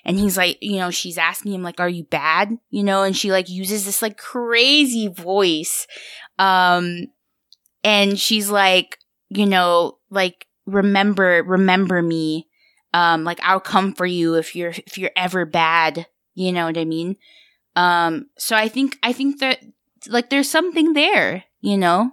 And 0.05 0.18
he's 0.18 0.37
like 0.37 0.59
you 0.61 0.79
know 0.79 0.91
she's 0.91 1.18
asking 1.18 1.53
him 1.55 1.62
like 1.62 1.79
are 1.79 1.89
you 1.89 2.03
bad? 2.03 2.59
You 2.70 2.83
know 2.83 3.05
and 3.05 3.16
she 3.16 3.31
like 3.31 3.49
uses 3.49 3.85
this 3.85 4.03
like 4.03 4.16
crazy 4.18 5.07
voice. 5.07 5.87
Um 6.41 7.07
and 7.85 8.18
she's 8.18 8.51
like 8.51 8.99
you 9.29 9.47
know 9.47 9.99
like 10.11 10.49
remember 10.66 11.45
remember 11.47 12.03
me. 12.03 12.49
Um 12.93 13.23
like 13.23 13.39
I'll 13.45 13.61
come 13.61 13.93
for 13.93 14.07
you 14.07 14.35
if 14.35 14.57
you're 14.57 14.75
if 14.85 14.99
you're 14.99 15.12
ever 15.14 15.45
bad. 15.45 16.07
You 16.35 16.51
know 16.51 16.64
what 16.64 16.79
I 16.79 16.85
mean 16.85 17.18
um 17.77 18.27
so 18.37 18.57
I 18.57 18.68
think 18.68 18.99
I 19.03 19.12
think 19.12 19.41
that 19.41 19.64
like 20.09 20.31
there's 20.31 20.51
something 20.51 20.93
there 20.93 21.45
you 21.62 21.79
know? 21.79 22.11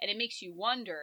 And 0.00 0.10
it 0.10 0.16
makes 0.16 0.42
you 0.42 0.52
wonder 0.52 0.98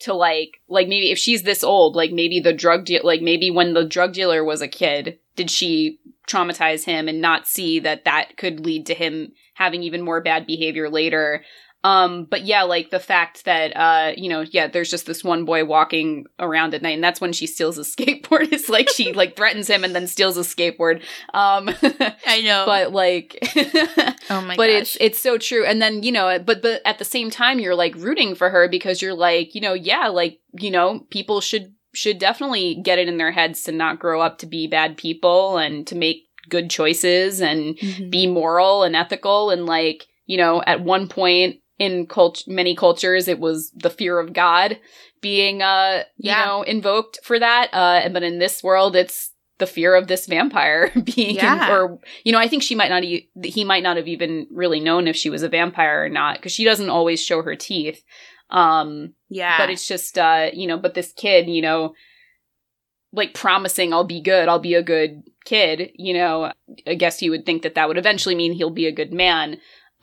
to 0.00 0.12
like 0.12 0.60
like 0.68 0.88
maybe 0.88 1.10
if 1.10 1.18
she's 1.18 1.44
this 1.44 1.64
old, 1.64 1.96
like 1.96 2.12
maybe 2.12 2.40
the 2.40 2.52
drug 2.52 2.84
deal 2.84 3.00
like 3.02 3.22
maybe 3.22 3.50
when 3.50 3.72
the 3.72 3.84
drug 3.84 4.12
dealer 4.12 4.44
was 4.44 4.60
a 4.60 4.68
kid, 4.68 5.18
did 5.36 5.50
she 5.50 6.00
traumatize 6.28 6.84
him 6.84 7.08
and 7.08 7.20
not 7.20 7.46
see 7.46 7.78
that 7.78 8.04
that 8.04 8.36
could 8.36 8.66
lead 8.66 8.84
to 8.86 8.94
him 8.94 9.32
having 9.54 9.82
even 9.82 10.02
more 10.02 10.20
bad 10.20 10.46
behavior 10.46 10.90
later? 10.90 11.44
Um, 11.84 12.24
but 12.24 12.44
yeah, 12.44 12.62
like 12.64 12.90
the 12.90 12.98
fact 12.98 13.44
that, 13.44 13.72
uh, 13.76 14.12
you 14.16 14.28
know, 14.28 14.40
yeah, 14.50 14.66
there's 14.66 14.90
just 14.90 15.06
this 15.06 15.22
one 15.22 15.44
boy 15.44 15.64
walking 15.64 16.26
around 16.40 16.74
at 16.74 16.82
night, 16.82 16.94
and 16.96 17.04
that's 17.04 17.20
when 17.20 17.32
she 17.32 17.46
steals 17.46 17.78
a 17.78 17.82
skateboard. 17.82 18.52
It's 18.52 18.68
like 18.68 18.88
she 18.88 19.12
like 19.12 19.36
threatens 19.36 19.68
him 19.68 19.84
and 19.84 19.94
then 19.94 20.06
steals 20.08 20.36
a 20.36 20.40
skateboard. 20.40 21.02
Um, 21.32 21.70
I 22.26 22.42
know, 22.42 22.64
but 22.66 22.92
like, 22.92 23.38
oh 24.30 24.40
my, 24.40 24.56
but 24.56 24.66
gosh. 24.66 24.80
it's 24.80 24.96
it's 25.00 25.20
so 25.20 25.38
true. 25.38 25.64
And 25.64 25.80
then 25.80 26.02
you 26.02 26.10
know, 26.12 26.38
but 26.38 26.60
but 26.62 26.82
at 26.84 26.98
the 26.98 27.04
same 27.04 27.30
time, 27.30 27.60
you're 27.60 27.76
like 27.76 27.94
rooting 27.96 28.34
for 28.34 28.50
her 28.50 28.68
because 28.68 29.00
you're 29.00 29.14
like, 29.14 29.54
you 29.54 29.60
know, 29.60 29.74
yeah, 29.74 30.08
like 30.08 30.40
you 30.58 30.70
know, 30.72 31.06
people 31.10 31.40
should 31.40 31.72
should 31.94 32.18
definitely 32.18 32.74
get 32.82 32.98
it 32.98 33.08
in 33.08 33.16
their 33.16 33.30
heads 33.32 33.62
to 33.64 33.72
not 33.72 33.98
grow 34.00 34.20
up 34.20 34.38
to 34.38 34.46
be 34.46 34.66
bad 34.66 34.96
people 34.96 35.56
and 35.56 35.86
to 35.86 35.94
make 35.94 36.24
good 36.48 36.68
choices 36.68 37.40
and 37.40 37.76
Mhm. 37.78 38.10
be 38.10 38.26
moral 38.26 38.82
and 38.82 38.94
ethical 38.94 39.50
and 39.50 39.66
like 39.66 40.06
you 40.26 40.36
know 40.36 40.62
at 40.66 40.80
one 40.80 41.08
point 41.08 41.56
in 41.78 42.06
cult- 42.06 42.44
many 42.46 42.74
cultures 42.74 43.28
it 43.28 43.38
was 43.38 43.70
the 43.76 43.90
fear 43.90 44.18
of 44.18 44.32
god 44.32 44.78
being 45.20 45.62
uh 45.62 46.02
you 46.16 46.30
Yeah. 46.30 46.44
know 46.46 46.62
invoked 46.62 47.18
for 47.22 47.38
that 47.38 47.68
uh 47.72 48.08
but 48.10 48.22
in 48.22 48.38
this 48.38 48.62
world 48.62 48.96
it's 48.96 49.32
the 49.58 49.66
fear 49.66 49.94
of 49.94 50.06
this 50.06 50.26
vampire 50.26 50.90
being 51.16 51.36
Yeah. 51.36 51.70
or 51.72 51.98
you 52.24 52.32
know 52.32 52.38
i 52.38 52.48
think 52.48 52.62
she 52.62 52.74
might 52.74 52.90
not 52.90 53.04
e- 53.04 53.28
he 53.42 53.64
might 53.64 53.82
not 53.82 53.96
have 53.96 54.08
even 54.08 54.46
really 54.50 54.80
known 54.80 55.06
if 55.08 55.16
she 55.16 55.30
was 55.30 55.42
a 55.42 55.48
vampire 55.48 56.04
or 56.04 56.08
not 56.08 56.36
because 56.36 56.52
she 56.52 56.64
doesn't 56.64 56.90
always 56.90 57.22
show 57.22 57.42
her 57.42 57.56
teeth 57.56 58.02
um 58.50 59.12
yeah, 59.28 59.58
but 59.58 59.70
it's 59.70 59.88
just 59.88 60.16
uh 60.18 60.50
you 60.52 60.66
know 60.66 60.78
but 60.78 60.94
this 60.94 61.12
kid 61.12 61.48
you 61.48 61.60
know 61.62 61.94
like 63.12 63.34
promising 63.34 63.92
i'll 63.92 64.04
be 64.04 64.20
good 64.20 64.48
i'll 64.48 64.58
be 64.58 64.74
a 64.74 64.82
good 64.82 65.22
kid 65.44 65.90
you 65.94 66.12
know 66.14 66.52
i 66.86 66.94
guess 66.94 67.22
you 67.22 67.30
would 67.30 67.46
think 67.46 67.62
that 67.62 67.74
that 67.74 67.88
would 67.88 67.98
eventually 67.98 68.34
mean 68.34 68.52
he'll 68.52 68.70
be 68.70 68.86
a 68.86 68.92
good 68.92 69.12
man 69.12 69.56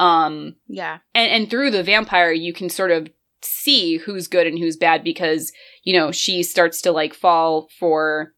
um 0.04 0.56
yeah, 0.68 0.98
and 1.16 1.30
and 1.32 1.50
through 1.50 1.72
the 1.72 1.84
vampire 1.84 2.32
you 2.32 2.54
can 2.54 2.70
sort 2.70 2.92
of 2.92 3.08
see 3.42 3.98
who's 3.98 4.28
good 4.28 4.48
and 4.48 4.58
who's 4.60 4.78
bad 4.78 5.04
because 5.04 5.52
you 5.84 5.94
know 5.98 6.12
she 6.12 6.44
starts 6.44 6.82
to 6.82 6.92
like 6.92 7.14
fall 7.14 7.68
for 7.80 8.34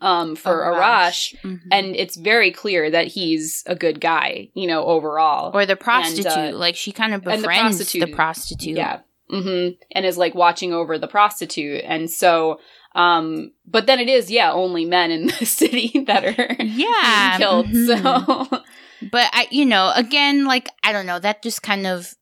um 0.00 0.34
for 0.36 0.64
arash 0.64 1.34
Mhm. 1.44 1.60
and 1.70 1.86
it's 1.96 2.16
very 2.16 2.50
clear 2.50 2.90
that 2.90 3.06
he's 3.08 3.62
a 3.66 3.74
good 3.74 4.00
guy 4.00 4.48
you 4.54 4.66
know 4.66 4.84
overall 4.84 5.50
or 5.54 5.64
the 5.66 5.76
prostitute. 5.76 6.26
uh, 6.54 6.56
like 6.56 6.76
she 6.76 6.90
kind 6.92 7.14
of 7.14 7.20
and 7.26 7.42
the 7.42 7.46
befriends 7.48 7.78
the 7.78 8.06
prostitute. 8.06 8.14
prostitute. 8.14 8.76
Yeah. 8.76 9.00
hmm 9.30 9.68
And 9.92 10.04
is 10.06 10.18
like 10.18 10.34
watching 10.34 10.72
over 10.72 10.98
the 10.98 11.08
prostitute. 11.08 11.82
And 11.84 12.08
so, 12.10 12.60
um, 12.94 13.52
but 13.66 13.86
then 13.86 13.98
it 13.98 14.08
is, 14.08 14.30
yeah, 14.30 14.52
only 14.52 14.84
men 14.84 15.10
in 15.10 15.26
the 15.38 15.44
city 15.46 16.04
that 16.06 16.24
are 16.24 16.56
Yeah, 16.62 17.38
being 17.38 17.38
killed. 17.40 17.66
mhm. 17.66 17.86
So, 17.86 18.62
But 19.02 19.28
I, 19.32 19.48
you 19.50 19.64
know, 19.66 19.92
again, 19.94 20.44
like 20.44 20.68
I 20.82 20.92
don't 20.92 21.06
know, 21.06 21.18
that 21.18 21.42
just 21.42 21.62
kind 21.62 21.86
of 21.86 22.14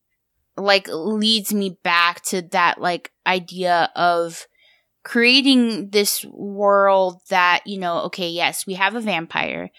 like 0.57 0.87
leads 0.89 1.53
me 1.53 1.77
back 1.83 2.21
to 2.23 2.41
that 2.41 2.79
like 2.79 3.11
idea 3.27 3.91
of 3.95 4.47
creating 5.03 5.89
this 5.89 6.25
world 6.25 7.21
that, 7.29 7.61
you 7.65 7.79
know, 7.79 7.99
okay, 8.03 8.29
yes, 8.29 8.65
we 8.65 8.73
have 8.73 8.95
a 8.95 9.01
vampire, 9.01 9.69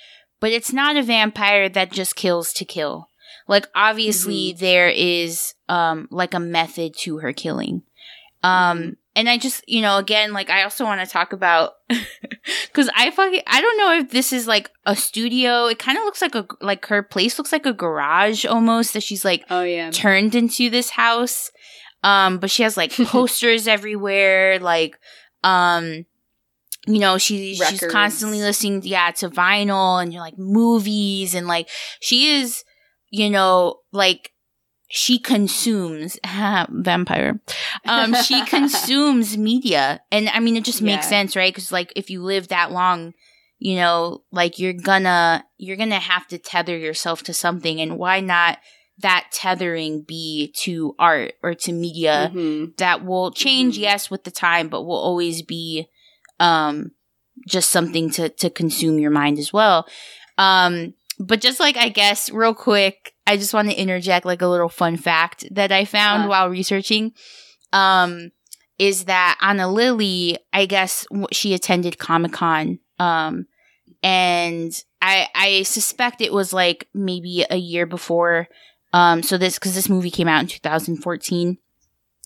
but 0.41 0.53
it's 0.53 0.73
not 0.73 0.97
a 0.97 1.03
vampire 1.03 1.69
that 1.69 1.93
just 1.93 2.17
kills 2.17 2.53
to 2.55 2.65
kill. 2.65 3.09
Like 3.49 3.67
obviously 3.75 4.53
there 4.59 4.89
is 4.89 5.55
um 5.69 6.09
like 6.11 6.35
a 6.35 6.41
method 6.41 6.95
to 7.01 7.19
her 7.19 7.33
killing. 7.33 7.83
Um 8.43 8.79
Mhm. 8.79 8.97
And 9.17 9.31
I 9.31 9.39
just, 9.39 9.67
you 9.67 9.81
know, 9.81 9.97
again, 9.97 10.35
like 10.35 10.51
I 10.51 10.63
also 10.63 10.85
want 10.85 11.01
to 11.01 11.11
talk 11.11 11.33
about 11.33 11.73
cuz 12.75 12.91
I 12.95 13.11
fucking 13.11 13.43
I 13.47 13.63
don't 13.63 13.79
know 13.79 13.99
if 13.99 14.11
this 14.11 14.31
is 14.31 14.47
like 14.47 14.71
a 14.85 14.95
studio. 14.95 15.67
It 15.67 15.79
kind 15.79 15.97
of 15.97 16.05
looks 16.05 16.21
like 16.21 16.35
a 16.35 16.47
like 16.61 16.85
her 16.87 17.03
place 17.03 17.39
looks 17.39 17.51
like 17.51 17.65
a 17.65 17.73
garage 17.73 18.45
almost 18.45 18.93
that 18.93 19.03
she's 19.03 19.25
like 19.25 19.45
oh 19.49 19.63
yeah. 19.63 19.91
turned 19.91 20.35
into 20.35 20.69
this 20.69 20.91
house. 20.91 21.51
Um, 22.03 22.39
but 22.39 22.51
she 22.51 22.63
has 22.63 22.77
like 22.77 22.93
posters 23.07 23.67
everywhere, 23.67 24.59
like 24.59 24.99
um 25.43 26.05
you 26.87 27.01
know, 27.01 27.17
she 27.17 27.55
she's 27.55 27.81
constantly 27.91 28.41
listening 28.41 28.83
yeah, 28.85 29.11
to 29.13 29.31
vinyl 29.31 30.01
and 30.01 30.13
you 30.13 30.19
know, 30.19 30.25
like 30.25 30.39
movies 30.39 31.35
and 31.35 31.49
like 31.49 31.71
she 32.01 32.37
is, 32.37 32.65
you 33.11 33.31
know, 33.31 33.81
like 33.93 34.33
she 34.89 35.19
consumes 35.19 36.19
vampire. 36.25 37.41
Um 37.85 38.15
she 38.15 38.45
consumes 38.47 39.37
media. 39.37 40.01
And 40.11 40.29
I 40.29 40.41
mean 40.41 40.57
it 40.57 40.65
just 40.65 40.83
makes 40.83 41.07
Yeah. 41.07 41.11
sense, 41.11 41.37
right? 41.37 41.55
Cuz 41.55 41.73
like 41.73 41.93
if 41.97 42.11
you 42.11 42.23
live 42.23 42.49
that 42.49 42.73
long, 42.73 43.15
you 43.59 43.77
know, 43.77 44.23
like 44.33 44.59
you're 44.59 44.73
gonna 44.73 45.45
you're 45.59 45.77
gonna 45.77 45.99
have 45.99 46.27
to 46.29 46.39
tether 46.39 46.77
yourself 46.77 47.23
to 47.25 47.33
something 47.35 47.81
and 47.81 47.99
why 47.99 48.21
not 48.21 48.59
that 48.99 49.27
tethering 49.33 50.03
be 50.03 50.53
to 50.65 50.95
art 50.99 51.35
or 51.43 51.55
to 51.55 51.73
media 51.73 52.31
Mhm. 52.35 52.77
that 52.79 53.05
will 53.05 53.31
change 53.31 53.77
Mhm. 53.77 53.81
yes 53.83 54.11
with 54.11 54.25
the 54.25 54.31
time 54.31 54.69
but 54.69 54.83
will 54.85 54.97
always 54.97 55.43
be 55.43 55.87
um 56.41 56.93
just 57.47 57.71
something 57.71 58.09
to 58.11 58.31
to 58.31 58.49
consume 58.49 58.99
your 58.99 59.11
mind 59.11 59.39
as 59.39 59.53
well 59.53 59.87
um 60.39 60.95
but 61.19 61.41
just 61.41 61.61
like 61.61 61.77
i 61.77 61.89
guess 61.89 62.31
real 62.31 62.55
quick 62.55 63.15
i 63.27 63.37
just 63.37 63.55
want 63.55 63.69
to 63.71 63.75
interject 63.75 64.27
like 64.27 64.43
a 64.43 64.47
little 64.47 64.69
fun 64.69 64.97
fact 64.97 65.45
that 65.51 65.73
i 65.73 65.85
found 65.85 66.25
Uh. 66.25 66.29
while 66.29 66.49
researching 66.51 67.13
um 67.73 68.31
is 68.79 69.07
that 69.07 69.39
Ana 69.41 69.71
Lily 69.71 70.39
i 70.53 70.67
guess 70.67 71.07
she 71.33 71.55
attended 71.55 71.99
comic-con 71.99 72.79
um 72.99 73.47
and 74.03 74.73
i 75.01 75.27
i 75.35 75.63
suspect 75.63 76.21
it 76.21 76.33
was 76.33 76.53
like 76.53 76.89
maybe 76.95 77.45
a 77.51 77.57
year 77.57 77.87
before 77.87 78.49
um 78.93 79.23
so 79.23 79.39
this 79.39 79.55
because 79.59 79.75
this 79.75 79.89
movie 79.89 80.11
came 80.11 80.29
out 80.29 80.41
in 80.43 80.47
2014 80.47 81.59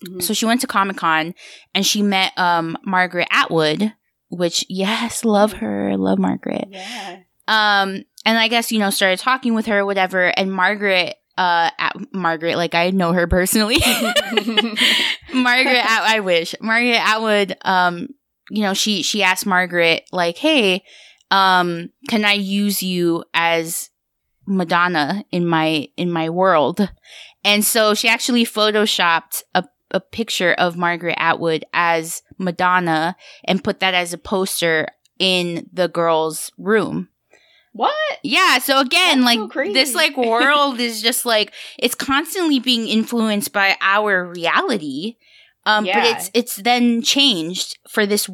Mhm. 0.03 0.23
so 0.23 0.33
she 0.33 0.47
went 0.47 0.63
to 0.63 0.67
Comic 0.67 0.97
Con 0.97 1.35
and 1.75 1.85
she 1.85 2.01
met 2.03 2.33
um 2.39 2.79
Margaret 2.87 3.29
Atwood, 3.31 3.93
which 4.31 4.65
yes, 4.71 5.27
love 5.27 5.53
her, 5.61 5.95
love 5.99 6.19
Margaret. 6.19 6.69
Yeah. 6.71 7.19
Um, 7.47 8.05
and 8.25 8.39
I 8.39 8.49
guess 8.49 8.71
you 8.73 8.79
know 8.79 8.91
started 8.91 9.19
talking 9.19 9.55
with 9.55 9.67
her, 9.67 9.85
whatever. 9.85 10.27
And 10.27 10.53
Margaret, 10.53 11.17
uh, 11.39 11.71
at 11.79 11.97
Margaret, 12.13 12.57
like 12.57 12.75
I 12.75 12.91
know 12.91 13.13
her 13.13 13.27
personally. 13.27 13.79
Margaret, 15.33 15.85
At- 15.85 16.03
I 16.05 16.21
wish 16.21 16.55
Margaret 16.61 17.01
Atwood. 17.01 17.57
Um, 17.63 18.09
you 18.51 18.63
know 18.63 18.75
she 18.75 19.03
she 19.03 19.23
asked 19.23 19.47
Margaret 19.47 20.05
like, 20.13 20.37
hey, 20.37 20.83
um, 21.31 21.91
can 22.09 22.25
I 22.25 22.33
use 22.33 22.83
you 22.83 23.25
as 23.33 23.91
Madonna 24.47 25.25
in 25.31 25.47
my 25.47 25.89
in 25.97 26.11
my 26.11 26.31
world? 26.31 26.91
And 27.45 27.65
so 27.65 27.95
she 27.95 28.09
actually 28.09 28.45
photoshopped 28.45 29.43
a 29.55 29.65
a 29.93 30.01
picture 30.01 30.53
of 30.53 30.77
Margaret 30.77 31.17
Atwood 31.19 31.65
as 31.73 32.23
Madonna 32.39 33.17
and 33.45 33.65
put 33.65 33.81
that 33.81 33.95
as 33.95 34.13
a 34.13 34.19
poster 34.19 34.87
in 35.19 35.69
the 35.73 35.89
girls' 35.89 36.51
room. 36.59 37.09
What? 37.73 38.19
Yeah, 38.23 38.59
so 38.59 38.81
again, 38.81 39.23
That's 39.23 39.37
like 39.37 39.53
so 39.53 39.73
this 39.73 39.95
like 39.95 40.17
world 40.17 40.81
is 40.81 41.01
just 41.03 41.25
like 41.25 41.53
it's 41.79 41.95
constantly 41.95 42.59
being 42.59 42.89
influenced 42.89 43.53
by 43.53 43.77
our 43.81 44.25
reality. 44.27 45.17
Um 45.67 45.85
but 45.85 46.05
it's 46.05 46.31
it's 46.35 46.57
then 46.57 47.03
changed 47.03 47.79
for 47.89 48.07
this 48.07 48.29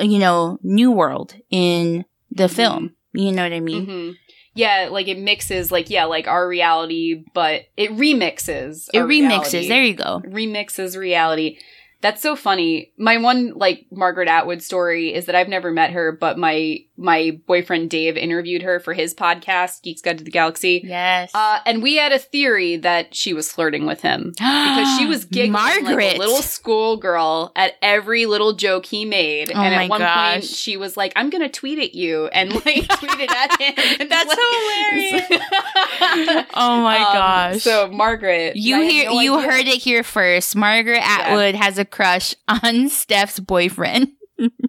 you 0.00 0.18
know, 0.18 0.58
new 0.62 0.90
world 0.92 1.34
in 1.50 2.04
the 2.30 2.44
Mm-hmm. 2.44 2.54
film. 2.54 2.96
You 3.12 3.32
know 3.32 3.42
what 3.44 3.52
I 3.52 3.60
mean? 3.60 3.86
hmm 3.86 4.10
Yeah, 4.54 4.88
like 4.90 5.08
it 5.08 5.18
mixes, 5.18 5.70
like 5.72 5.88
yeah, 5.90 6.04
like 6.04 6.26
our 6.28 6.46
reality, 6.48 7.24
but 7.32 7.62
it 7.76 7.90
remixes. 7.92 8.88
It 8.92 8.98
remixes. 8.98 9.08
reality. 9.08 9.68
There 9.68 9.82
you 9.82 9.94
go. 9.94 10.22
remixes 10.26 10.96
reality. 10.96 11.58
That's 12.00 12.20
so 12.20 12.36
funny. 12.36 12.92
My 12.98 13.16
one 13.16 13.54
like 13.54 13.86
Margaret 13.90 14.28
Atwood 14.28 14.62
story 14.62 15.14
is 15.14 15.24
that 15.26 15.34
I've 15.34 15.48
never 15.48 15.70
met 15.70 15.92
her, 15.92 16.12
but 16.12 16.36
my 16.38 16.78
my 16.96 17.38
boyfriend 17.46 17.90
Dave 17.90 18.16
interviewed 18.16 18.62
her 18.62 18.78
for 18.78 18.92
his 18.94 19.14
podcast, 19.14 19.82
Geeks 19.82 20.00
Guide 20.00 20.18
to 20.18 20.24
the 20.24 20.30
Galaxy. 20.30 20.80
Yes. 20.84 21.30
Uh, 21.34 21.58
and 21.66 21.82
we 21.82 21.96
had 21.96 22.12
a 22.12 22.18
theory 22.18 22.76
that 22.76 23.14
she 23.14 23.32
was 23.32 23.50
flirting 23.50 23.84
with 23.84 24.00
him 24.02 24.30
because 24.38 24.98
she 24.98 25.06
was 25.06 25.24
giggling 25.24 25.52
Margaret. 25.52 25.96
like 25.96 26.16
a 26.16 26.18
little 26.18 26.40
schoolgirl 26.42 27.52
at 27.56 27.72
every 27.82 28.26
little 28.26 28.52
joke 28.52 28.86
he 28.86 29.04
made. 29.04 29.50
Oh 29.54 29.60
and 29.60 29.74
at 29.74 29.88
one 29.90 30.00
point, 30.00 30.42
gosh. 30.42 30.44
she 30.44 30.76
was 30.76 30.96
like, 30.96 31.12
"I'm 31.16 31.30
gonna 31.30 31.48
tweet 31.48 31.78
at 31.78 31.94
you," 31.94 32.26
and 32.28 32.52
like 32.52 32.64
tweeted 32.64 33.30
at 33.30 33.60
him. 33.60 33.96
And, 34.00 34.10
That's 34.10 34.28
like- 34.28 35.24
hilarious. 35.28 36.48
oh 36.54 36.80
my 36.82 36.94
Um, 37.04 37.12
gosh. 37.14 37.62
So 37.62 37.88
Margaret, 37.90 38.56
you 38.56 38.80
hear 38.82 39.06
no 39.10 39.20
you 39.20 39.36
idea. 39.36 39.50
heard 39.50 39.66
it 39.66 39.82
here 39.82 40.02
first. 40.04 40.54
Margaret 40.56 41.00
Atwood 41.02 41.54
has 41.54 41.78
a 41.78 41.84
crush 41.84 42.34
on 42.48 42.88
Steph's 42.88 43.40
boyfriend. 43.40 44.08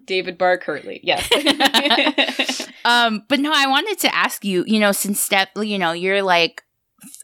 David 0.06 0.38
Barr 0.38 0.58
Kirtley. 0.58 1.00
Yes. 1.02 1.28
Um, 2.86 3.24
but 3.28 3.40
no, 3.40 3.50
I 3.52 3.66
wanted 3.66 3.98
to 4.00 4.14
ask 4.14 4.44
you, 4.44 4.62
you 4.64 4.78
know, 4.78 4.92
since 4.92 5.18
Steph, 5.18 5.48
you 5.56 5.76
know, 5.76 5.90
you're 5.90 6.22
like 6.22 6.62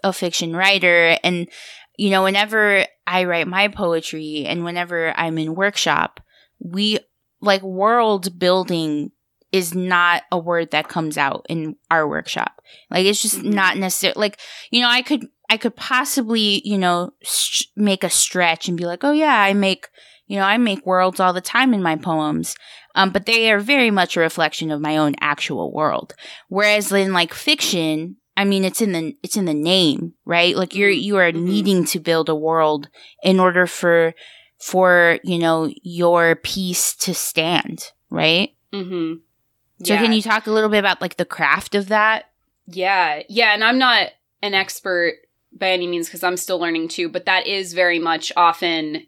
a 0.03 0.13
fiction 0.13 0.57
writer 0.57 1.17
and 1.23 1.49
you 1.97 2.11
know, 2.11 2.25
whenever 2.25 2.85
I 3.07 3.25
write 3.25 3.47
my 3.47 3.69
poetry 3.69 4.45
and 4.45 4.65
whenever 4.65 5.17
I'm 5.17 5.39
in 5.39 5.55
workshop, 5.55 6.19
we 6.59 6.99
like 7.41 7.63
world 7.63 8.41
building 8.41 9.13
is 9.53 9.73
not 9.73 10.23
a 10.33 10.39
word 10.39 10.73
that 10.73 10.89
comes 10.89 11.17
out 11.17 11.47
in 11.49 11.77
our 11.93 12.09
workshop. 12.09 12.61
Like 12.91 13.05
it's 13.07 13.23
just 13.23 13.39
Mhm. 13.39 13.53
not 13.53 13.77
necessary. 13.77 14.15
like, 14.17 14.41
you 14.73 14.81
know, 14.81 14.89
I 14.89 15.03
could 15.03 15.29
I 15.49 15.59
could 15.59 15.77
possibly, 15.77 16.61
you 16.65 16.79
know, 16.79 17.13
st- 17.23 17.69
make 17.77 18.03
a 18.03 18.11
stretch 18.11 18.67
and 18.69 18.77
be 18.77 18.87
like, 18.87 19.05
"Oh 19.05 19.13
yeah, 19.13 19.39
I 19.41 19.53
make, 19.53 19.87
you 20.33 20.39
know, 20.39 20.45
I 20.45 20.57
make 20.57 20.87
worlds 20.87 21.21
all 21.21 21.35
the 21.35 21.41
time 21.43 21.75
in 21.75 21.83
my 21.83 21.97
poems." 21.97 22.57
Um, 22.95 23.11
but 23.11 23.27
they 23.27 23.51
are 23.53 23.61
very 23.61 23.91
much 23.91 24.17
a 24.17 24.21
reflection 24.21 24.71
of 24.71 24.81
my 24.81 24.97
own 24.97 25.15
actual 25.21 25.73
world. 25.73 26.15
Whereas 26.49 26.91
in 26.93 27.13
like 27.13 27.33
fiction, 27.35 28.17
I 28.37 28.45
mean, 28.45 28.65
it's 28.65 28.81
in 28.81 28.93
the 28.93 29.15
it's 29.23 29.37
in 29.37 29.45
the 29.45 29.55
name, 29.55 30.15
right? 30.25 30.57
Like 30.57 30.75
you're 30.75 30.91
you 30.91 31.17
are 31.19 31.33
Mhm. 31.33 31.43
needing 31.43 31.85
to 31.87 32.01
build 32.01 32.29
a 32.29 32.35
world 32.35 32.89
in 33.23 33.41
order 33.41 33.67
for 33.67 34.15
for 34.59 35.19
you 35.23 35.39
know 35.39 35.71
your 35.83 36.37
piece 36.37 36.95
to 37.05 37.15
stand, 37.15 37.93
right? 38.11 38.51
mm-hmm. 38.73 39.21
So 39.85 39.97
can 39.97 40.13
you 40.13 40.23
talk 40.23 40.47
a 40.47 40.53
little 40.53 40.71
bit 40.71 40.79
about 40.79 41.01
like 41.03 41.17
the 41.17 41.25
craft 41.25 41.75
of 41.75 41.89
that? 41.89 42.31
Yeah, 42.67 43.23
yeah, 43.29 43.53
and 43.55 43.65
I'm 43.65 43.79
not 43.79 44.11
an 44.43 44.55
expert 44.55 45.15
by 45.53 45.71
any 45.71 45.87
means 45.87 46.07
because 46.07 46.23
I'm 46.23 46.37
still 46.37 46.59
learning 46.59 46.89
too, 46.89 47.09
but 47.09 47.27
that 47.27 47.47
is 47.47 47.73
very 47.75 47.99
much 47.99 48.33
often 48.37 49.07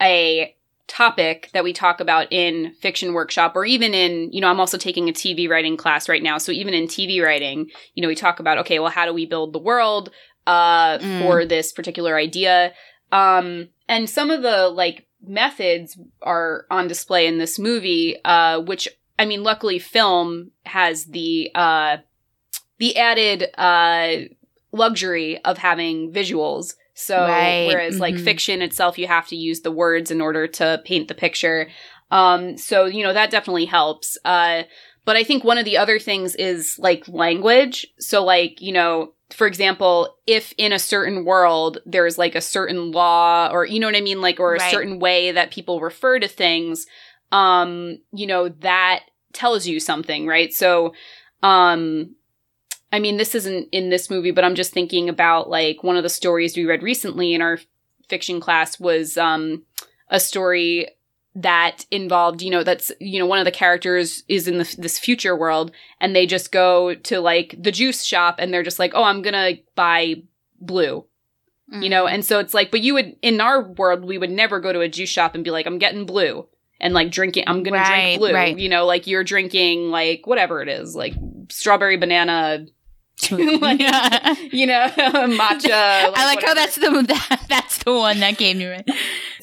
a 0.00 0.54
topic 0.86 1.50
that 1.52 1.62
we 1.62 1.72
talk 1.72 2.00
about 2.00 2.26
in 2.32 2.74
fiction 2.80 3.12
workshop 3.12 3.52
or 3.54 3.64
even 3.64 3.94
in, 3.94 4.32
you 4.32 4.40
know, 4.40 4.48
I'm 4.48 4.58
also 4.58 4.76
taking 4.76 5.08
a 5.08 5.12
TV 5.12 5.48
writing 5.48 5.76
class 5.76 6.08
right 6.08 6.22
now. 6.22 6.36
So 6.38 6.50
even 6.50 6.74
in 6.74 6.86
TV 6.88 7.22
writing, 7.22 7.70
you 7.94 8.02
know, 8.02 8.08
we 8.08 8.16
talk 8.16 8.40
about, 8.40 8.58
okay, 8.58 8.80
well, 8.80 8.90
how 8.90 9.06
do 9.06 9.12
we 9.14 9.24
build 9.24 9.52
the 9.52 9.58
world 9.60 10.10
uh, 10.46 10.98
Mm. 10.98 11.18
for 11.20 11.44
this 11.44 11.70
particular 11.72 12.16
idea? 12.16 12.72
Um, 13.12 13.68
and 13.88 14.10
some 14.10 14.30
of 14.30 14.42
the 14.42 14.68
like 14.68 15.06
methods 15.24 15.98
are 16.22 16.66
on 16.70 16.88
display 16.88 17.26
in 17.26 17.38
this 17.38 17.58
movie, 17.58 18.16
uh, 18.24 18.60
which 18.60 18.88
I 19.18 19.26
mean, 19.26 19.42
luckily 19.42 19.78
film 19.78 20.50
has 20.64 21.04
the, 21.04 21.50
uh, 21.54 21.98
the 22.78 22.96
added, 22.96 23.48
uh, 23.58 24.28
luxury 24.72 25.38
of 25.44 25.58
having 25.58 26.10
visuals. 26.12 26.74
So 27.00 27.24
Right, 27.24 27.66
whereas 27.66 27.98
like 28.00 28.16
mhm. 28.16 28.24
fiction 28.24 28.62
itself, 28.62 28.98
you 28.98 29.06
have 29.06 29.26
to 29.28 29.36
use 29.36 29.60
the 29.60 29.70
words 29.72 30.10
in 30.10 30.20
order 30.20 30.46
to 30.46 30.80
paint 30.84 31.08
the 31.08 31.14
picture. 31.14 31.68
Um, 32.10 32.56
so 32.56 32.86
you 32.86 33.02
know 33.02 33.12
that 33.12 33.30
definitely 33.30 33.66
helps. 33.66 34.18
Uh, 34.24 34.64
but 35.04 35.16
I 35.16 35.24
think 35.24 35.42
one 35.44 35.58
of 35.58 35.64
the 35.64 35.76
other 35.78 35.98
things 35.98 36.34
is 36.34 36.76
like 36.78 37.08
language. 37.08 37.86
So 37.98 38.24
like 38.24 38.60
you 38.60 38.72
know, 38.72 39.12
for 39.30 39.46
example, 39.46 40.16
if 40.26 40.52
in 40.58 40.72
a 40.72 40.78
certain 40.78 41.24
world 41.24 41.78
there's 41.86 42.18
like 42.18 42.34
a 42.34 42.40
certain 42.40 42.92
law, 42.92 43.48
or 43.52 43.64
you 43.64 43.80
know 43.80 43.86
what 43.86 43.96
I 43.96 44.00
mean, 44.00 44.20
like 44.20 44.40
or 44.40 44.54
a 44.54 44.58
Right. 44.60 44.70
certain 44.70 44.98
way 44.98 45.32
that 45.32 45.50
people 45.52 45.80
refer 45.80 46.18
to 46.18 46.28
things, 46.28 46.86
um, 47.32 47.98
you 48.12 48.26
know 48.26 48.48
that 48.60 49.04
tells 49.32 49.66
you 49.66 49.78
something, 49.80 50.26
right? 50.26 50.52
So, 50.52 50.92
um, 51.42 52.14
I 52.92 52.98
mean, 52.98 53.16
this 53.16 53.34
isn't 53.34 53.68
in 53.72 53.90
this 53.90 54.10
movie, 54.10 54.32
but 54.32 54.44
I'm 54.44 54.54
just 54.54 54.72
thinking 54.72 55.08
about 55.08 55.48
like 55.48 55.82
one 55.82 55.96
of 55.96 56.02
the 56.02 56.08
stories 56.08 56.56
we 56.56 56.64
read 56.64 56.82
recently 56.82 57.34
in 57.34 57.42
our 57.42 57.58
fiction 58.08 58.40
class 58.40 58.80
was 58.80 59.16
um, 59.16 59.62
a 60.08 60.18
story 60.18 60.88
that 61.36 61.86
involved, 61.92 62.42
you 62.42 62.50
know, 62.50 62.64
that's, 62.64 62.90
you 62.98 63.20
know, 63.20 63.26
one 63.26 63.38
of 63.38 63.44
the 63.44 63.52
characters 63.52 64.24
is 64.26 64.48
in 64.48 64.58
the, 64.58 64.74
this 64.78 64.98
future 64.98 65.36
world 65.36 65.70
and 66.00 66.14
they 66.14 66.26
just 66.26 66.50
go 66.50 66.94
to 66.94 67.20
like 67.20 67.54
the 67.56 67.70
juice 67.70 68.02
shop 68.02 68.36
and 68.38 68.52
they're 68.52 68.64
just 68.64 68.80
like, 68.80 68.92
oh, 68.94 69.04
I'm 69.04 69.22
going 69.22 69.34
to 69.34 69.62
buy 69.76 70.22
blue, 70.60 71.06
you 71.70 71.88
know? 71.88 72.08
And 72.08 72.24
so 72.24 72.40
it's 72.40 72.52
like, 72.52 72.72
but 72.72 72.80
you 72.80 72.94
would, 72.94 73.14
in 73.22 73.40
our 73.40 73.62
world, 73.62 74.04
we 74.04 74.18
would 74.18 74.32
never 74.32 74.58
go 74.58 74.72
to 74.72 74.80
a 74.80 74.88
juice 74.88 75.08
shop 75.08 75.36
and 75.36 75.44
be 75.44 75.52
like, 75.52 75.66
I'm 75.66 75.78
getting 75.78 76.04
blue 76.04 76.48
and 76.80 76.94
like 76.94 77.12
drinking, 77.12 77.44
I'm 77.46 77.62
going 77.62 77.74
to 77.74 77.78
Right, 77.78 78.16
drink 78.16 78.18
blue, 78.18 78.34
right. 78.34 78.58
you 78.58 78.68
know, 78.68 78.84
like 78.84 79.06
you're 79.06 79.22
drinking 79.22 79.90
like 79.90 80.26
whatever 80.26 80.60
it 80.62 80.68
is, 80.68 80.96
like 80.96 81.14
strawberry 81.48 81.96
banana, 81.96 82.66
like, 83.32 83.80
Yeah. 83.80 84.34
you 84.50 84.66
know, 84.66 84.88
matcha. 84.96 85.70
I 85.72 86.24
like 86.26 86.42
how 86.42 86.54
that's 86.54 86.76
the 86.76 86.90
that, 87.08 87.46
that's 87.48 87.78
the 87.78 87.92
one 87.92 88.20
that 88.20 88.38
came 88.38 88.58
to 88.58 88.76
me. 88.86 88.94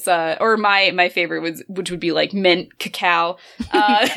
Uh, 0.05 0.37
or 0.39 0.55
my 0.55 0.91
my 0.91 1.09
favorite 1.09 1.41
was 1.41 1.63
which 1.67 1.91
would 1.91 1.99
be 1.99 2.11
like 2.13 2.33
mint 2.33 2.79
cacao. 2.79 3.37
Uh, 3.71 4.07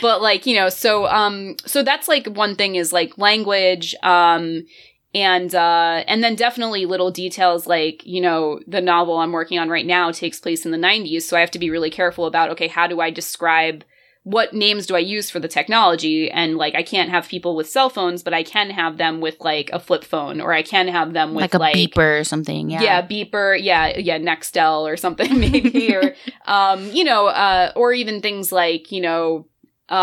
but 0.00 0.22
like 0.22 0.46
you 0.46 0.54
know, 0.54 0.68
so 0.68 1.06
um, 1.06 1.56
so 1.66 1.82
that's 1.82 2.06
like 2.08 2.26
one 2.28 2.54
thing 2.54 2.76
is 2.76 2.92
like 2.92 3.18
language. 3.18 3.94
Um, 4.02 4.66
and 5.14 5.54
uh, 5.54 6.04
and 6.06 6.22
then 6.22 6.36
definitely 6.36 6.84
little 6.86 7.10
details 7.10 7.66
like 7.66 8.06
you 8.06 8.20
know 8.20 8.60
the 8.66 8.80
novel 8.80 9.16
I'm 9.16 9.32
working 9.32 9.58
on 9.58 9.68
right 9.68 9.86
now 9.86 10.12
takes 10.12 10.38
place 10.38 10.64
in 10.66 10.70
the 10.70 10.78
90s, 10.78 11.22
so 11.22 11.36
I 11.36 11.40
have 11.40 11.50
to 11.52 11.58
be 11.58 11.70
really 11.70 11.90
careful 11.90 12.26
about 12.26 12.50
okay, 12.50 12.68
how 12.68 12.86
do 12.86 13.00
I 13.00 13.10
describe 13.10 13.84
what 14.28 14.52
names 14.52 14.84
do 14.86 14.94
I 14.94 14.98
use 14.98 15.30
for 15.30 15.40
the 15.40 15.48
technology? 15.48 16.30
And 16.30 16.58
like, 16.58 16.74
I 16.74 16.82
can't 16.82 17.08
have 17.08 17.26
people 17.26 17.56
with 17.56 17.66
cell 17.66 17.88
phones, 17.88 18.22
but 18.22 18.34
I 18.34 18.42
can 18.42 18.68
have 18.68 18.98
them 18.98 19.22
with 19.22 19.40
like 19.40 19.70
a 19.72 19.80
flip 19.80 20.04
phone, 20.04 20.42
or 20.42 20.52
I 20.52 20.60
can 20.60 20.86
have 20.86 21.14
them 21.14 21.32
with 21.32 21.54
like 21.54 21.74
a 21.74 21.78
beeper 21.78 22.20
or 22.20 22.24
something. 22.24 22.68
Yeah. 22.68 22.82
yeah. 22.82 23.06
beeper, 23.06 23.58
yeah, 23.58 23.96
yeah, 23.96 24.18
Nextel 24.18 24.82
or 24.82 24.98
something 24.98 25.40
maybe, 25.40 25.94
or 25.94 26.14
um, 26.44 26.90
you 26.90 27.04
know, 27.04 27.28
uh, 27.28 27.72
or 27.74 27.94
even 27.94 28.20
things 28.20 28.52
like 28.52 28.92
you 28.92 29.00
know, 29.00 29.46
uh, 29.90 29.94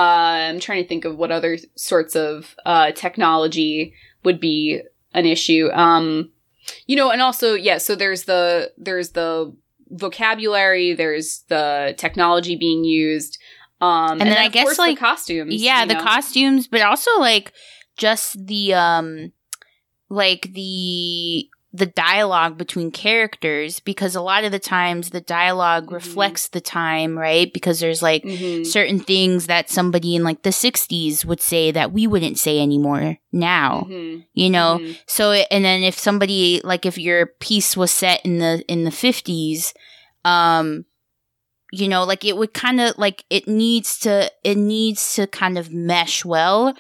I'm 0.50 0.60
trying 0.60 0.82
to 0.82 0.90
think 0.90 1.06
of 1.06 1.18
what 1.18 1.32
other 1.32 1.60
sorts 1.76 2.16
of 2.16 2.56
uh 2.66 2.94
technology 2.94 3.94
would 4.24 4.40
be 4.40 4.82
an 5.14 5.28
issue. 5.28 5.70
Um, 5.72 6.32
you 6.88 6.96
know, 6.96 7.12
and 7.12 7.22
also 7.22 7.54
yeah, 7.54 7.78
so 7.78 7.96
there's 7.96 8.24
the 8.24 8.72
there's 8.76 9.12
the 9.12 9.56
vocabulary, 9.90 10.94
there's 10.96 11.44
the 11.48 11.94
technology 11.96 12.56
being 12.56 12.84
used. 12.84 13.38
Um, 13.82 14.22
And 14.22 14.32
then 14.32 14.38
I 14.38 14.48
guess, 14.50 14.78
like, 14.80 14.96
the 14.98 15.06
costumes. 15.06 15.62
yeah 15.62 15.86
the 15.86 15.96
know? 15.96 16.02
costumes 16.02 16.68
but 16.68 16.82
also 16.82 17.12
like 17.20 17.52
just 17.98 18.46
the 18.48 18.74
um 18.74 19.32
like 20.10 20.54
the 20.54 21.50
the 21.74 21.86
dialogue 21.88 22.58
between 22.58 22.90
characters 22.90 23.82
because 23.82 24.16
a 24.16 24.22
lot 24.22 24.46
of 24.46 24.54
the 24.54 24.60
times 24.60 25.10
the 25.10 25.20
dialog 25.20 25.88
Mhm. 25.88 25.92
reflects 25.94 26.48
the 26.48 26.62
time 26.62 27.18
right 27.20 27.52
because 27.52 27.82
there's 27.82 28.02
like 28.02 28.24
Mhm. 28.24 28.66
certain 28.66 28.98
things 29.00 29.48
that 29.48 29.70
somebody 29.70 30.16
in 30.16 30.24
like 30.24 30.44
the 30.44 30.54
60s 30.54 31.26
would 31.26 31.42
say 31.42 31.72
that 31.72 31.92
we 31.92 32.08
wouldn't 32.08 32.40
say 32.40 32.62
anymore 32.62 33.18
now 33.34 33.88
Mhm. 33.90 34.24
you 34.34 34.50
know 34.50 34.80
Mhm. 34.82 34.96
so 35.06 35.32
and 35.34 35.66
then 35.66 35.84
if 35.84 36.00
somebody 36.00 36.62
like 36.64 36.86
if 36.86 36.98
your 36.98 37.26
piece 37.42 37.76
was 37.76 37.92
set 37.92 38.22
in 38.26 38.38
the 38.38 38.64
in 38.70 38.86
the 38.86 38.92
50s 38.92 39.74
um 40.24 40.86
you 41.80 41.88
know 41.88 42.04
like 42.04 42.24
it 42.26 42.38
would 42.38 42.54
kind 42.54 42.80
of 42.82 42.98
like 42.98 43.24
it 43.30 43.48
needs 43.48 43.98
to 44.00 44.32
it 44.44 44.58
needs 44.58 45.14
to 45.16 45.28
kind 45.28 45.58
of 45.58 45.72
mesh 45.72 46.24
well 46.26 46.76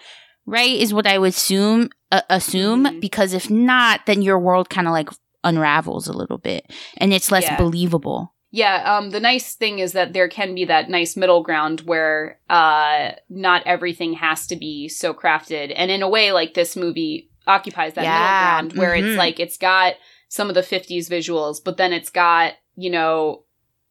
right 0.46 0.72
is 0.80 0.94
what 0.94 1.08
i 1.08 1.18
would 1.18 1.30
assume 1.30 1.90
uh, 2.12 2.22
assume 2.30 2.86
Mhm. 2.86 3.02
because 3.02 3.34
if 3.34 3.50
not 3.50 4.06
then 4.06 4.22
your 4.22 4.40
world 4.40 4.70
kind 4.70 4.88
of 4.88 4.94
like 4.94 5.10
unravels 5.44 6.08
a 6.08 6.14
little 6.14 6.38
bit 6.38 6.72
and 6.98 7.14
it's 7.14 7.32
less 7.32 7.44
Yeah. 7.46 7.58
believable 7.58 8.34
Yeah, 8.52 8.98
um, 8.98 9.10
the 9.10 9.20
nice 9.20 9.54
thing 9.56 9.80
is 9.80 9.92
that 9.94 10.14
there 10.14 10.30
can 10.30 10.56
be 10.56 10.64
that 10.66 10.90
nice 10.90 11.18
middle 11.18 11.44
ground 11.44 11.82
where 11.82 12.40
uh, 12.50 13.12
not 13.30 13.64
everything 13.66 14.14
has 14.14 14.48
to 14.48 14.56
be 14.56 14.88
so 14.88 15.14
crafted. 15.14 15.74
And 15.76 15.92
in 15.92 16.02
a 16.02 16.08
way, 16.08 16.32
like 16.32 16.54
this 16.54 16.78
movie 16.78 17.30
occupies 17.48 17.96
that 17.96 18.04
Yeah, 18.06 18.14
middle 18.14 18.38
ground 18.40 18.74
where 18.80 18.94
mhm. 18.94 19.04
it's 19.04 19.18
like 19.18 19.42
it's 19.42 19.58
got 19.58 19.96
some 20.30 20.48
of 20.48 20.56
the 20.56 20.62
50s 20.64 21.10
visuals, 21.10 21.58
but 21.66 21.76
then 21.76 21.92
it's 21.92 22.10
got, 22.10 22.54
you 22.78 22.90
know, 22.90 23.44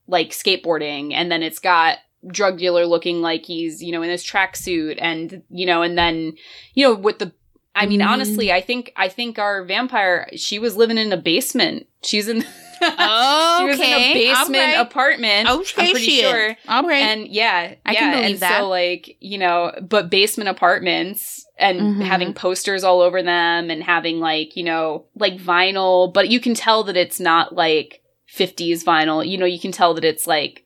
like 0.07 0.31
skateboarding, 0.31 1.13
and 1.13 1.31
then 1.31 1.43
it's 1.43 1.59
got 1.59 1.99
drug 2.29 2.59
dealer 2.59 2.87
looking 2.87 3.21
like 3.21 3.45
he's, 3.45 3.83
you 3.83 3.93
know, 3.93 4.03
in 4.03 4.11
his 4.11 4.25
tracksuit, 4.25 4.97
and, 5.01 5.43
you 5.51 5.67
know, 5.67 5.83
and 5.83 5.97
then, 5.99 6.33
you 6.75 6.87
know, 6.87 6.95
with 6.95 7.19
the 7.19 7.33
I 7.77 7.87
mean, 7.87 8.01
Mm. 8.01 8.07
honestly, 8.09 8.53
I 8.53 8.61
think 8.61 8.93
I 8.97 9.09
think 9.09 9.39
our 9.39 9.65
vampire 9.65 10.29
she 10.37 10.59
was 10.61 10.77
living 10.77 10.97
in 10.97 11.13
a 11.13 11.17
basement. 11.17 11.87
She's 12.05 12.29
in 12.29 12.45
Oh, 12.81 13.59
she 13.61 13.67
was 13.67 13.81
in 13.81 13.87
a 13.93 14.15
basement 14.15 14.55
right. 14.75 14.81
apartment. 14.81 15.49
Okay, 15.51 15.87
I'm 15.87 15.91
pretty 15.91 16.07
she 16.07 16.21
is. 16.21 16.31
sure. 16.31 16.57
All 16.69 16.85
right. 16.87 17.03
And 17.03 17.27
yeah, 17.27 17.75
I 17.85 17.93
yeah, 17.93 17.99
can 17.99 18.13
believe 18.13 18.31
and 18.35 18.41
that. 18.43 18.61
So 18.61 18.69
like 18.69 19.17
you 19.21 19.39
know, 19.39 19.73
but 19.83 20.09
basement 20.09 20.51
apartments 20.51 21.45
and 21.59 21.81
Mhm. 21.81 22.03
having 22.03 22.33
posters 22.33 22.85
all 22.85 23.01
over 23.01 23.23
them 23.25 23.71
and 23.71 23.83
having 23.83 24.21
like 24.21 24.57
you 24.57 24.63
know 24.63 25.07
like 25.17 25.37
vinyl, 25.39 26.13
but 26.13 26.29
you 26.29 26.39
can 26.39 26.55
tell 26.55 26.85
that 26.85 26.97
it's 26.97 27.19
not 27.19 27.57
like 27.57 28.03
50s 28.37 28.85
vinyl. 28.85 29.27
You 29.27 29.39
know, 29.39 29.47
you 29.47 29.59
can 29.61 29.73
tell 29.73 29.95
that 29.95 30.05
it's 30.05 30.27
like 30.27 30.65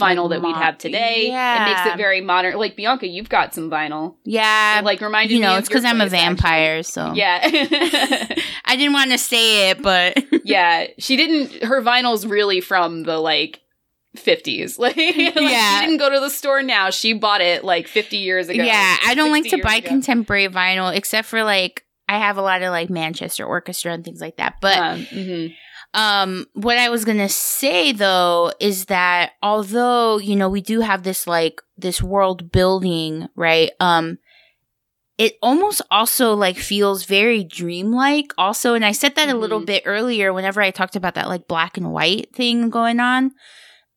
vinyl 0.00 0.30
that 0.30 0.40
we'd 0.42 0.56
have 0.56 0.78
today. 0.78 1.26
It 1.28 1.64
makes 1.68 1.86
it 1.86 1.96
very 1.98 2.20
modern. 2.22 2.56
Like 2.56 2.76
Bianca, 2.76 3.06
you've 3.06 3.28
got 3.28 3.54
some 3.54 3.70
vinyl. 3.70 4.14
yeah. 4.24 4.78
It, 4.78 4.84
like 4.84 5.00
reminded 5.00 5.34
you 5.34 5.40
know, 5.40 5.56
it's 5.56 5.68
because 5.68 5.84
I'm 5.84 6.00
a 6.00 6.08
vampire, 6.08 6.82
so 6.82 7.12
Yeah. 7.12 7.40
I 8.64 8.74
didn't 8.76 8.92
want 8.94 9.10
to 9.12 9.18
say 9.18 9.70
it, 9.70 9.82
but 9.82 10.16
yeah, 10.44 10.86
she 10.98 11.16
didn't. 11.16 11.62
Her 11.64 11.82
vinyl's 11.82 12.26
really 12.26 12.60
from 12.60 13.02
the 13.04 13.18
like 13.18 13.60
fifties. 14.16 14.78
Like, 14.86 14.96
like, 14.96 15.16
Yeah. 15.16 15.78
she 15.80 15.84
didn't 15.86 15.98
go 15.98 16.10
to 16.10 16.20
the 16.20 16.30
store 16.30 16.62
now. 16.62 16.90
She 16.90 17.12
bought 17.12 17.40
it 17.40 17.64
like 17.64 17.86
fifty 17.86 18.18
years 18.18 18.48
ago. 18.48 18.62
yeah, 18.62 18.96
I 19.04 19.14
don't 19.14 19.30
like 19.30 19.44
to 19.50 19.60
buy 19.62 19.76
ago. 19.76 19.88
contemporary 19.88 20.48
vinyl 20.48 20.94
except 20.94 21.28
for 21.28 21.44
like 21.44 21.84
I 22.08 22.18
have 22.18 22.36
a 22.38 22.42
lot 22.42 22.62
of 22.62 22.70
like 22.70 22.88
Manchester 22.88 23.44
Orchestra 23.44 23.92
and 23.92 24.04
things 24.04 24.20
like 24.20 24.36
that. 24.36 24.54
But 24.62 24.78
Um, 24.78 25.00
mhm. 25.06 25.54
Um, 25.94 26.46
what 26.52 26.76
I 26.78 26.90
was 26.90 27.04
gonna 27.04 27.28
say 27.28 27.92
though 27.92 28.52
is 28.60 28.86
that 28.86 29.32
although 29.42 30.18
you 30.18 30.36
know 30.36 30.48
we 30.48 30.60
do 30.60 30.80
have 30.80 31.02
this 31.02 31.26
like 31.26 31.60
this 31.76 32.02
world 32.02 32.52
building, 32.52 33.28
right? 33.34 33.70
Um, 33.80 34.18
it 35.18 35.38
almost 35.42 35.80
also 35.90 36.34
like 36.34 36.58
feels 36.58 37.04
very 37.04 37.42
dreamlike. 37.42 38.32
Also, 38.36 38.74
and 38.74 38.84
I 38.84 38.92
said 38.92 39.14
that 39.14 39.30
a 39.30 39.34
little 39.34 39.62
Mhm. 39.62 39.66
bit 39.66 39.82
earlier 39.86 40.32
whenever 40.32 40.60
I 40.60 40.70
talked 40.70 40.96
about 40.96 41.14
that 41.14 41.28
like 41.28 41.48
black 41.48 41.78
and 41.78 41.90
white 41.92 42.34
thing 42.34 42.68
going 42.68 43.00
on. 43.00 43.32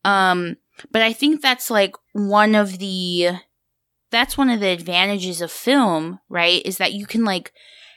Um, 0.02 0.56
but 0.90 1.02
I 1.02 1.12
think 1.12 1.42
that's 1.42 1.70
like 1.70 1.94
one 2.12 2.54
of 2.54 2.78
the 2.78 3.32
that's 4.10 4.36
one 4.38 4.48
of 4.50 4.58
the 4.60 4.68
advantages 4.70 5.40
of 5.42 5.52
film, 5.52 6.18
right? 6.28 6.62
Is 6.64 6.78
that 6.78 6.94
you 6.94 7.06
can 7.06 7.24
like 7.24 7.52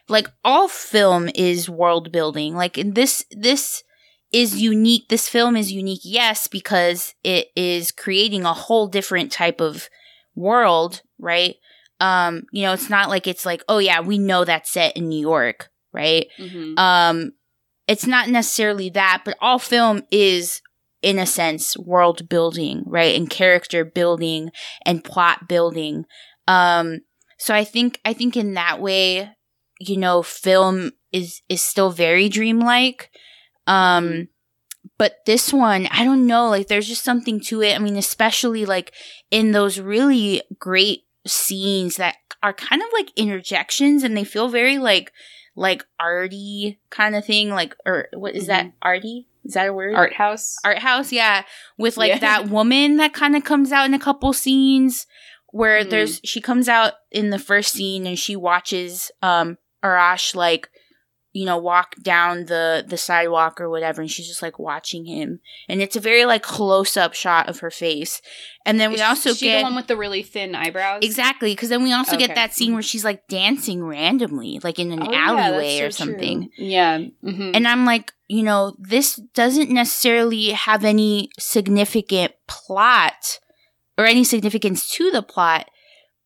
like 0.09 0.27
all 0.43 0.67
film 0.67 1.29
is 1.35 1.69
world 1.69 2.11
building. 2.11 2.55
Like 2.55 2.77
in 2.77 2.93
this 2.93 3.25
this 3.31 3.83
is 4.31 4.61
unique. 4.61 5.09
This 5.09 5.29
film 5.29 5.55
is 5.55 5.71
unique, 5.71 6.01
yes, 6.03 6.47
because 6.47 7.13
it 7.23 7.47
is 7.55 7.91
creating 7.91 8.43
a 8.45 8.53
whole 8.53 8.87
different 8.87 9.31
type 9.31 9.61
of 9.61 9.89
world, 10.35 11.01
right? 11.19 11.55
Um, 11.99 12.43
you 12.51 12.63
know, 12.63 12.73
it's 12.73 12.89
not 12.89 13.09
like 13.09 13.27
it's 13.27 13.45
like, 13.45 13.63
oh 13.69 13.77
yeah, 13.77 14.01
we 14.01 14.17
know 14.17 14.43
that's 14.43 14.71
set 14.71 14.97
in 14.97 15.07
New 15.07 15.19
York, 15.19 15.69
right? 15.93 16.27
Mhm. 16.39 16.77
um 16.77 17.31
it's 17.85 18.07
not 18.07 18.29
necessarily 18.29 18.89
that 18.89 19.23
but 19.25 19.35
all 19.41 19.59
film 19.59 20.03
is 20.09 20.61
in 21.01 21.19
a 21.19 21.25
sense 21.25 21.77
world 21.77 22.29
building 22.29 22.81
right 22.87 23.13
and 23.15 23.29
character 23.29 23.83
building 23.83 24.49
and 24.85 25.03
plot 25.03 25.49
building 25.49 26.05
um 26.47 27.01
so 27.37 27.53
i 27.53 27.65
think 27.65 27.99
i 28.05 28.13
think 28.13 28.37
in 28.37 28.53
that 28.53 28.79
way 28.79 29.29
you 29.89 29.97
know 29.97 30.23
film 30.23 30.91
is 31.11 31.41
is 31.49 31.61
still 31.61 31.91
very 31.91 32.29
dreamlike. 32.29 33.09
Um 33.67 34.27
but 34.97 35.19
this 35.25 35.53
one 35.53 35.87
i 35.91 36.03
don't 36.03 36.27
know 36.27 36.49
like 36.49 36.67
there's 36.67 36.87
just 36.87 37.03
something 37.05 37.39
to 37.39 37.61
it. 37.61 37.75
I 37.75 37.79
mean 37.79 37.95
especially 37.97 38.65
like 38.65 38.93
in 39.31 39.51
those 39.51 39.79
really 39.79 40.41
great 40.59 41.01
scenes 41.25 41.95
that 41.95 42.17
are 42.41 42.53
kind 42.53 42.81
of 42.81 42.87
like 42.93 43.09
interjections 43.15 44.03
and 44.03 44.15
they 44.17 44.25
feel 44.25 44.49
very 44.49 44.77
like 44.77 45.13
like 45.55 45.85
arty 45.99 46.79
kind 46.89 47.15
of 47.15 47.23
thing 47.25 47.49
like 47.49 47.75
or 47.85 48.07
what 48.13 48.35
is 48.35 48.47
that 48.47 48.71
arty? 48.81 49.27
Is 49.45 49.53
that 49.53 49.67
a 49.69 49.73
word? 49.73 49.93
Art 49.95 50.13
house. 50.13 50.57
art 50.65 50.79
house 50.79 51.11
yeah. 51.13 51.43
With 51.77 51.95
like 51.95 52.09
Yeah. 52.09 52.19
that 52.19 52.49
woman 52.49 52.97
that 52.97 53.13
kind 53.13 53.35
of 53.37 53.43
comes 53.45 53.71
out 53.71 53.85
in 53.85 53.93
a 53.93 53.99
couple 53.99 54.33
scenes 54.33 55.05
where 55.51 55.83
Mhm. 55.85 55.89
there's 55.91 56.19
she 56.25 56.41
comes 56.41 56.67
out 56.67 56.93
in 57.11 57.29
the 57.29 57.39
first 57.39 57.71
scene 57.71 58.05
and 58.05 58.19
she 58.19 58.35
watches 58.35 59.11
um 59.21 59.57
arash 59.83 60.35
like 60.35 60.69
you 61.33 61.45
know 61.45 61.57
walk 61.57 61.95
down 62.01 62.45
the 62.45 62.85
the 62.87 62.97
sidewalk 62.97 63.59
or 63.59 63.67
whatever 63.69 64.01
and 64.01 64.11
she's 64.11 64.27
just 64.27 64.41
like 64.43 64.59
watching 64.59 65.05
him 65.05 65.39
and 65.67 65.81
it's 65.81 65.95
a 65.95 65.99
very 65.99 66.25
like 66.25 66.43
close 66.43 66.95
up 66.95 67.13
shot 67.15 67.49
of 67.49 67.59
her 67.59 67.71
face 67.71 68.21
and 68.65 68.79
then 68.79 68.89
we 68.91 68.95
Is 68.95 69.01
also 69.01 69.33
she 69.33 69.47
get 69.47 69.57
the 69.57 69.63
one 69.63 69.75
with 69.75 69.87
the 69.87 69.97
really 69.97 70.23
thin 70.23 70.55
eyebrows. 70.55 71.01
Exactly, 71.03 71.51
because 71.53 71.67
then 71.69 71.83
we 71.83 71.91
also 71.91 72.15
get 72.17 72.33
that 72.35 72.53
scene 72.53 72.71
where 72.71 72.81
she's 72.81 73.03
like 73.03 73.27
dancing 73.27 73.83
randomly, 73.83 74.59
like 74.63 74.79
in 74.79 74.93
an 74.93 75.03
Oh, 75.03 75.11
yeah, 75.11 75.27
alleyway 75.27 75.79
or 75.79 75.83
that's 75.83 75.97
so 75.97 76.05
true. 76.05 76.13
something. 76.13 76.49
Yeah. 76.57 76.99
mhm. 77.21 77.51
And 77.53 77.67
I'm 77.67 77.85
like, 77.85 78.13
you 78.29 78.41
know, 78.43 78.73
this 78.79 79.17
doesn't 79.33 79.69
necessarily 79.69 80.51
have 80.51 80.85
any 80.85 81.27
significant 81.37 82.31
plot 82.47 83.39
or 83.97 84.05
any 84.05 84.23
significance 84.23 84.89
to 84.91 85.11
the 85.11 85.21
plot. 85.21 85.67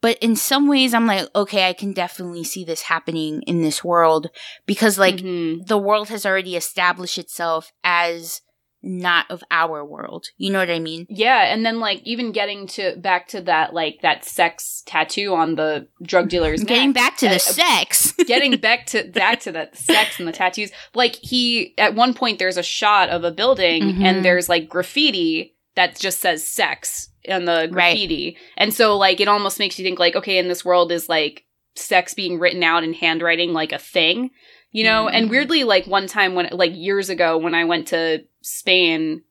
But 0.01 0.17
in 0.19 0.35
some 0.35 0.67
ways, 0.67 0.93
I'm 0.93 1.07
like, 1.07 1.27
okay, 1.35 1.67
I 1.67 1.73
can 1.73 1.91
definitely 1.93 2.43
see 2.43 2.63
this 2.63 2.83
happening 2.83 3.41
in 3.47 3.61
this 3.61 3.83
world 3.83 4.29
because, 4.65 4.99
like, 4.99 5.17
Mhm. 5.17 5.65
the 5.65 5.77
world 5.77 6.09
has 6.09 6.25
already 6.25 6.55
established 6.55 7.17
itself 7.17 7.71
as 7.83 8.41
not 8.83 9.25
of 9.31 9.43
our 9.49 9.83
world. 9.83 10.27
You 10.37 10.51
know 10.51 10.59
what 10.59 10.69
I 10.69 10.77
mean? 10.77 11.07
Yeah, 11.09 11.51
and 11.51 11.65
then 11.65 11.79
like 11.79 11.99
even 12.05 12.31
getting 12.31 12.67
to 12.67 12.95
back 12.97 13.27
to 13.29 13.41
that 13.41 13.73
like 13.73 14.01
that 14.03 14.23
sex 14.23 14.83
tattoo 14.85 15.33
on 15.33 15.55
the 15.55 15.87
drug 16.03 16.29
dealer's 16.29 16.63
Getting 16.63 16.89
neck. 16.89 16.95
back 16.95 17.17
to 17.17 17.27
Uh, 17.27 17.33
the 17.33 17.39
sex. 17.39 18.11
getting 18.27 18.55
back 18.57 18.85
to 18.87 19.03
back 19.05 19.39
to 19.41 19.51
that 19.53 19.75
sex 19.75 20.19
and 20.19 20.27
the 20.27 20.31
tattoos 20.31 20.71
like 20.93 21.15
he 21.15 21.73
at 21.79 21.95
one 21.95 22.13
point 22.13 22.37
there's 22.37 22.55
a 22.55 22.63
shot 22.63 23.09
of 23.09 23.23
a 23.23 23.31
building 23.31 23.81
Mhm. 23.95 24.03
and 24.03 24.23
there's 24.23 24.47
like 24.47 24.69
graffiti 24.69 25.55
that 25.75 25.99
just 25.99 26.19
says 26.19 26.47
sex 26.47 27.09
on 27.29 27.45
the 27.45 27.67
Right. 27.71 27.93
graffiti 27.93 28.37
and 28.57 28.73
so 28.73 28.97
like 28.97 29.19
it 29.19 29.27
almost 29.27 29.59
makes 29.59 29.77
you 29.79 29.85
think 29.85 29.99
like 29.99 30.15
okay 30.15 30.37
in 30.37 30.47
this 30.47 30.63
world 30.65 30.91
is 30.91 31.07
like 31.09 31.43
sex 31.75 32.13
being 32.13 32.39
written 32.39 32.63
out 32.63 32.83
in 32.83 32.93
handwriting 32.93 33.53
like 33.53 33.71
a 33.71 33.77
thing 33.77 34.31
you 34.71 34.83
know 34.83 35.07
and 35.07 35.27
Mhm. 35.27 35.29
weirdly 35.31 35.63
like 35.63 35.85
one 35.87 36.07
time 36.07 36.33
when 36.35 36.49
like 36.51 36.71
years 36.75 37.09
ago 37.09 37.37
when 37.37 37.53
i 37.53 37.63
went 37.65 37.87
to 37.89 38.23
spain 38.41 39.21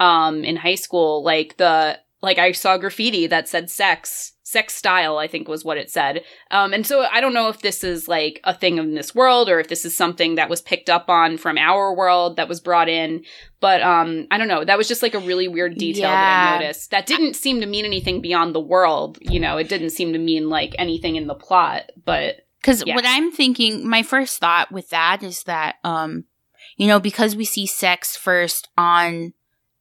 um 0.00 0.44
in 0.44 0.56
high 0.56 0.76
school 0.76 1.22
like 1.24 1.56
the 1.56 1.98
like 2.22 2.38
i 2.38 2.52
saw 2.52 2.76
graffiti 2.78 3.26
that 3.26 3.48
said 3.48 3.68
sex 3.70 4.32
sex 4.50 4.74
style 4.74 5.18
i 5.18 5.26
think 5.26 5.46
was 5.46 5.64
what 5.64 5.76
it 5.76 5.90
said. 5.90 6.22
Um 6.50 6.72
and 6.72 6.86
so 6.86 7.02
i 7.12 7.20
don't 7.20 7.34
know 7.34 7.48
if 7.48 7.60
this 7.60 7.84
is 7.84 8.08
like 8.08 8.40
a 8.44 8.54
thing 8.54 8.78
in 8.78 8.94
this 8.94 9.14
world 9.14 9.48
or 9.50 9.60
if 9.60 9.68
this 9.68 9.84
is 9.84 9.96
something 9.96 10.36
that 10.36 10.48
was 10.48 10.62
picked 10.62 10.88
up 10.88 11.08
on 11.08 11.36
from 11.36 11.58
our 11.58 11.94
world 11.94 12.36
that 12.36 12.48
was 12.48 12.60
brought 12.60 12.88
in. 12.88 13.24
But 13.60 13.82
um 13.82 14.26
i 14.30 14.38
don't 14.38 14.48
know. 14.48 14.64
That 14.64 14.78
was 14.78 14.88
just 14.88 15.02
like 15.02 15.14
a 15.14 15.18
really 15.30 15.48
weird 15.48 15.76
detail 15.76 16.10
that 16.10 16.38
i 16.38 16.58
noticed. 16.58 16.90
That 16.92 17.06
didn't 17.06 17.34
seem 17.34 17.60
to 17.60 17.66
mean 17.66 17.84
anything 17.84 18.20
beyond 18.20 18.54
the 18.54 18.60
world 18.74 19.18
you 19.20 19.38
know. 19.40 19.58
It 19.58 19.68
didn't 19.68 19.90
seem 19.90 20.12
to 20.14 20.18
mean 20.18 20.48
like 20.48 20.74
anything 20.78 21.16
in 21.16 21.26
the 21.26 21.34
plot 21.34 21.90
but 22.04 22.46
Because 22.60 22.82
Yeah. 22.86 22.94
what 22.96 23.04
I'm 23.06 23.30
thinking, 23.30 23.86
my 23.88 24.02
first 24.02 24.38
thought 24.40 24.72
with 24.72 24.88
that 24.90 25.22
is 25.22 25.44
that, 25.44 25.76
um, 25.84 26.24
you 26.76 26.86
know, 26.88 26.98
because 26.98 27.36
we 27.36 27.44
see 27.44 27.66
sex 27.66 28.16
first 28.16 28.68
on 28.76 29.32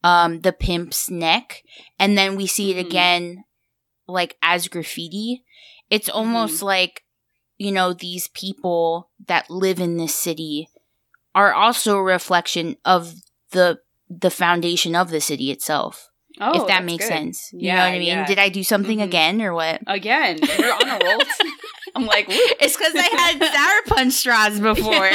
um, 0.03 0.41
the 0.41 0.53
pimp's 0.53 1.09
neck, 1.09 1.63
and 1.97 2.15
then 2.17 2.35
we 2.35 2.45
see 2.45 2.71
it 2.71 2.77
Mhm. 2.77 2.85
again, 2.87 3.43
like 4.07 4.37
as 4.41 4.67
graffiti, 4.67 5.43
it's 5.89 6.09
almost 6.09 6.61
like, 6.61 7.03
you 7.57 7.71
know, 7.71 7.93
these 7.93 8.27
people 8.29 9.09
that 9.27 9.49
live 9.49 9.79
in 9.79 9.97
this 9.97 10.15
city 10.15 10.69
are 11.35 11.53
also 11.53 11.97
a 11.97 12.03
reflection 12.03 12.77
of 12.85 13.13
the 13.51 13.79
the 14.09 14.29
foundation 14.29 14.95
of 14.95 15.09
the 15.09 15.19
city 15.21 15.51
itself. 15.51 16.09
oh 16.39 16.61
if 16.61 16.67
that 16.67 16.85
makes 16.85 17.03
good. 17.03 17.13
sense, 17.13 17.49
you 17.51 17.67
Yeah, 17.67 17.75
know 17.75 17.81
what 17.89 17.95
I 17.95 17.99
mean? 17.99 18.07
yeah. 18.07 18.25
Did 18.25 18.39
I 18.39 18.49
do 18.49 18.63
something 18.63 18.99
Mhm. 18.99 19.03
again 19.03 19.41
or 19.41 19.53
what? 19.53 19.81
again 19.87 20.39
you're 20.57 20.73
on 20.73 20.87
a 20.89 20.99
roll 21.03 21.21
i'm 21.95 22.05
like 22.05 22.27
woo. 22.27 22.35
It's 22.61 22.77
because 22.77 22.93
I 22.95 23.07
had 23.21 23.41
sour 23.55 23.95
punch 23.95 24.13
straws 24.13 24.59
before. 24.59 25.09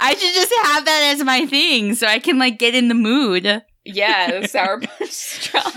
I 0.00 0.14
should 0.18 0.34
just 0.34 0.52
have 0.62 0.84
that 0.84 1.12
as 1.14 1.24
my 1.24 1.46
thing 1.46 1.94
so 1.94 2.06
I 2.06 2.18
can 2.20 2.38
like 2.38 2.58
get 2.58 2.74
in 2.74 2.88
the 2.88 2.94
mood. 2.94 3.62
Yeah 3.86 4.40
the 4.40 4.48
sour 4.48 4.80
punch 4.98 5.10
straw 5.10 5.62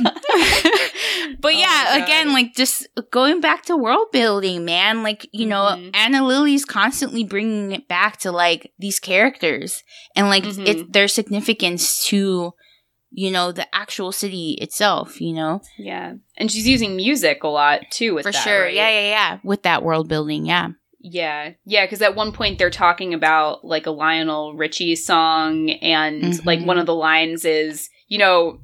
but 1.40 1.46
Oh 1.46 1.58
yeah, 1.58 2.04
again, 2.04 2.32
like 2.34 2.54
just 2.56 2.88
going 3.12 3.42
back 3.42 3.64
to 3.66 3.76
world 3.78 4.08
building, 4.12 4.66
man. 4.66 5.04
Like, 5.04 5.28
you 5.32 5.46
know, 5.46 5.64
Mhm. 5.78 5.96
Ana 5.96 6.26
Lily's 6.26 6.66
constantly 6.66 7.24
bringing 7.24 7.72
it 7.72 7.88
back 7.88 8.18
to 8.20 8.32
like 8.32 8.72
these 8.78 9.00
characters 9.00 9.84
and 10.16 10.28
like 10.28 10.44
Mhm. 10.44 10.68
it's 10.68 10.84
their 10.92 11.08
significance 11.08 12.06
to, 12.08 12.54
you 13.12 13.32
know, 13.32 13.52
the 13.52 13.68
actual 13.76 14.12
city 14.12 14.58
itself, 14.62 15.20
you 15.22 15.34
know? 15.34 15.62
Yeah. 15.78 16.14
And 16.38 16.52
she's 16.52 16.68
using 16.68 16.96
music 16.96 17.44
a 17.44 17.48
lot 17.48 17.82
too 17.92 18.14
with 18.16 18.26
For 18.26 18.32
that, 18.32 18.44
sure. 18.44 18.64
right? 18.64 18.74
Yeah, 18.74 18.90
yeah, 18.90 19.10
yeah. 19.10 19.38
With 19.44 19.64
that 19.64 19.84
world 19.84 20.08
building, 20.08 20.46
yeah. 20.46 20.70
Yeah. 21.02 21.52
Yeah, 21.66 21.86
because 21.86 22.02
at 22.02 22.16
one 22.16 22.32
point 22.34 22.60
they're 22.60 22.70
talking 22.70 23.14
about 23.14 23.64
like 23.66 23.86
a 23.88 23.92
Lionel 23.92 24.56
Richie 24.56 24.96
song 24.96 25.70
and 25.70 26.24
Mhm. 26.24 26.46
like 26.46 26.62
one 26.66 26.78
of 26.78 26.86
the 26.86 26.96
lines 26.96 27.46
is, 27.46 27.90
you 28.10 28.18
know, 28.18 28.60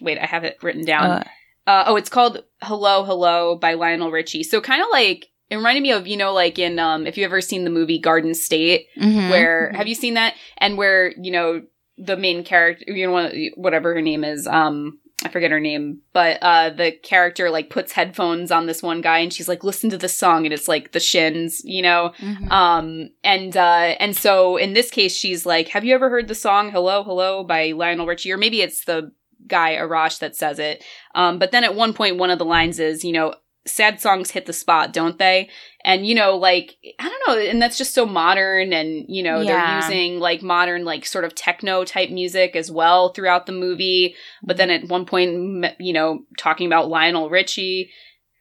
wait, 0.00 0.18
I 0.18 0.26
have 0.26 0.44
it 0.44 0.58
written 0.62 0.84
down. 0.84 1.10
Uh, 1.10 1.24
Uh, 1.66 1.84
oh, 1.86 1.96
it's 1.96 2.08
called 2.10 2.42
Hello, 2.62 3.04
Hello 3.04 3.56
by 3.56 3.74
Lionel 3.74 4.10
Richie. 4.10 4.42
So 4.42 4.60
kind 4.60 4.82
of 4.82 4.88
like 4.92 5.26
it 5.48 5.56
reminded 5.56 5.82
me 5.82 5.92
of 5.92 6.06
you 6.06 6.16
know 6.16 6.32
like 6.32 6.58
in 6.58 6.78
um 6.78 7.06
if 7.06 7.16
you 7.18 7.24
ever 7.24 7.40
seen 7.40 7.64
the 7.64 7.70
movie 7.70 7.98
Garden 7.98 8.34
State 8.34 8.86
Mhm. 8.98 9.28
where 9.30 9.70
have 9.74 9.86
you 9.86 9.94
seen 9.94 10.14
that 10.14 10.34
and 10.58 10.76
where 10.78 11.12
you 11.20 11.30
know 11.30 11.62
the 11.98 12.16
main 12.16 12.42
character 12.42 12.84
you 12.90 13.06
know 13.06 13.30
whatever 13.56 13.94
her 13.94 14.00
name 14.02 14.24
is 14.24 14.46
um 14.46 14.98
I 15.24 15.28
forget 15.28 15.50
her 15.50 15.60
name, 15.60 16.00
but 16.12 16.38
uh 16.42 16.70
the 16.70 16.92
character 16.92 17.50
like 17.50 17.70
puts 17.70 17.92
headphones 17.92 18.50
on 18.50 18.66
this 18.66 18.82
one 18.82 19.00
guy 19.00 19.18
and 19.18 19.32
she's 19.32 19.48
like 19.48 19.64
listen 19.64 19.90
to 19.90 19.98
this 19.98 20.16
song 20.16 20.44
and 20.44 20.52
it's 20.52 20.68
like 20.68 20.92
the 20.92 21.00
shins, 21.00 21.62
you 21.64 21.82
know. 21.82 22.12
Mhm. 22.18 22.50
Um 22.50 23.10
and 23.22 23.56
uh 23.56 23.94
and 24.00 24.16
so 24.16 24.56
in 24.56 24.72
this 24.72 24.90
case 24.90 25.16
she's 25.16 25.46
like, 25.46 25.68
"Have 25.68 25.84
you 25.84 25.94
ever 25.94 26.10
heard 26.10 26.28
the 26.28 26.34
song 26.34 26.70
Hello 26.70 27.02
Hello 27.04 27.44
by 27.44 27.72
Lionel 27.72 28.06
Richie?" 28.06 28.32
or 28.32 28.36
maybe 28.36 28.62
it's 28.62 28.84
the 28.84 29.12
guy 29.46 29.76
Arash 29.76 30.18
that 30.20 30.36
says 30.36 30.58
it. 30.58 30.84
Um 31.14 31.38
but 31.38 31.50
then 31.52 31.64
at 31.64 31.74
one 31.74 31.92
point 31.92 32.16
one 32.18 32.30
of 32.30 32.38
the 32.38 32.44
lines 32.44 32.78
is, 32.78 33.04
you 33.04 33.12
know, 33.12 33.34
sad 33.64 34.00
songs 34.00 34.32
hit 34.32 34.46
the 34.46 34.52
spot, 34.52 34.92
don't 34.92 35.18
they? 35.18 35.48
And 35.84 36.04
you 36.06 36.14
know, 36.14 36.36
like 36.36 36.76
I 36.98 37.08
don't 37.08 37.22
know, 37.28 37.42
and 37.50 37.60
that's 37.62 37.78
just 37.78 37.94
so 37.94 38.06
modern 38.06 38.72
and 38.72 39.04
you 39.08 39.22
know, 39.22 39.40
Yeah. 39.40 39.80
they're 39.88 39.96
using 39.98 40.18
like 40.20 40.42
modern 40.42 40.84
like 40.84 41.06
sort 41.06 41.24
of 41.24 41.34
techno 41.34 41.84
type 41.84 42.10
music 42.10 42.56
as 42.56 42.70
well 42.70 43.10
throughout 43.10 43.46
the 43.46 43.52
movie, 43.52 44.14
but 44.42 44.56
then 44.56 44.70
at 44.70 44.88
one 44.88 45.06
point 45.06 45.66
you 45.78 45.92
know, 45.92 46.20
talking 46.38 46.66
about 46.66 46.88
Lionel 46.88 47.30
Richie 47.30 47.90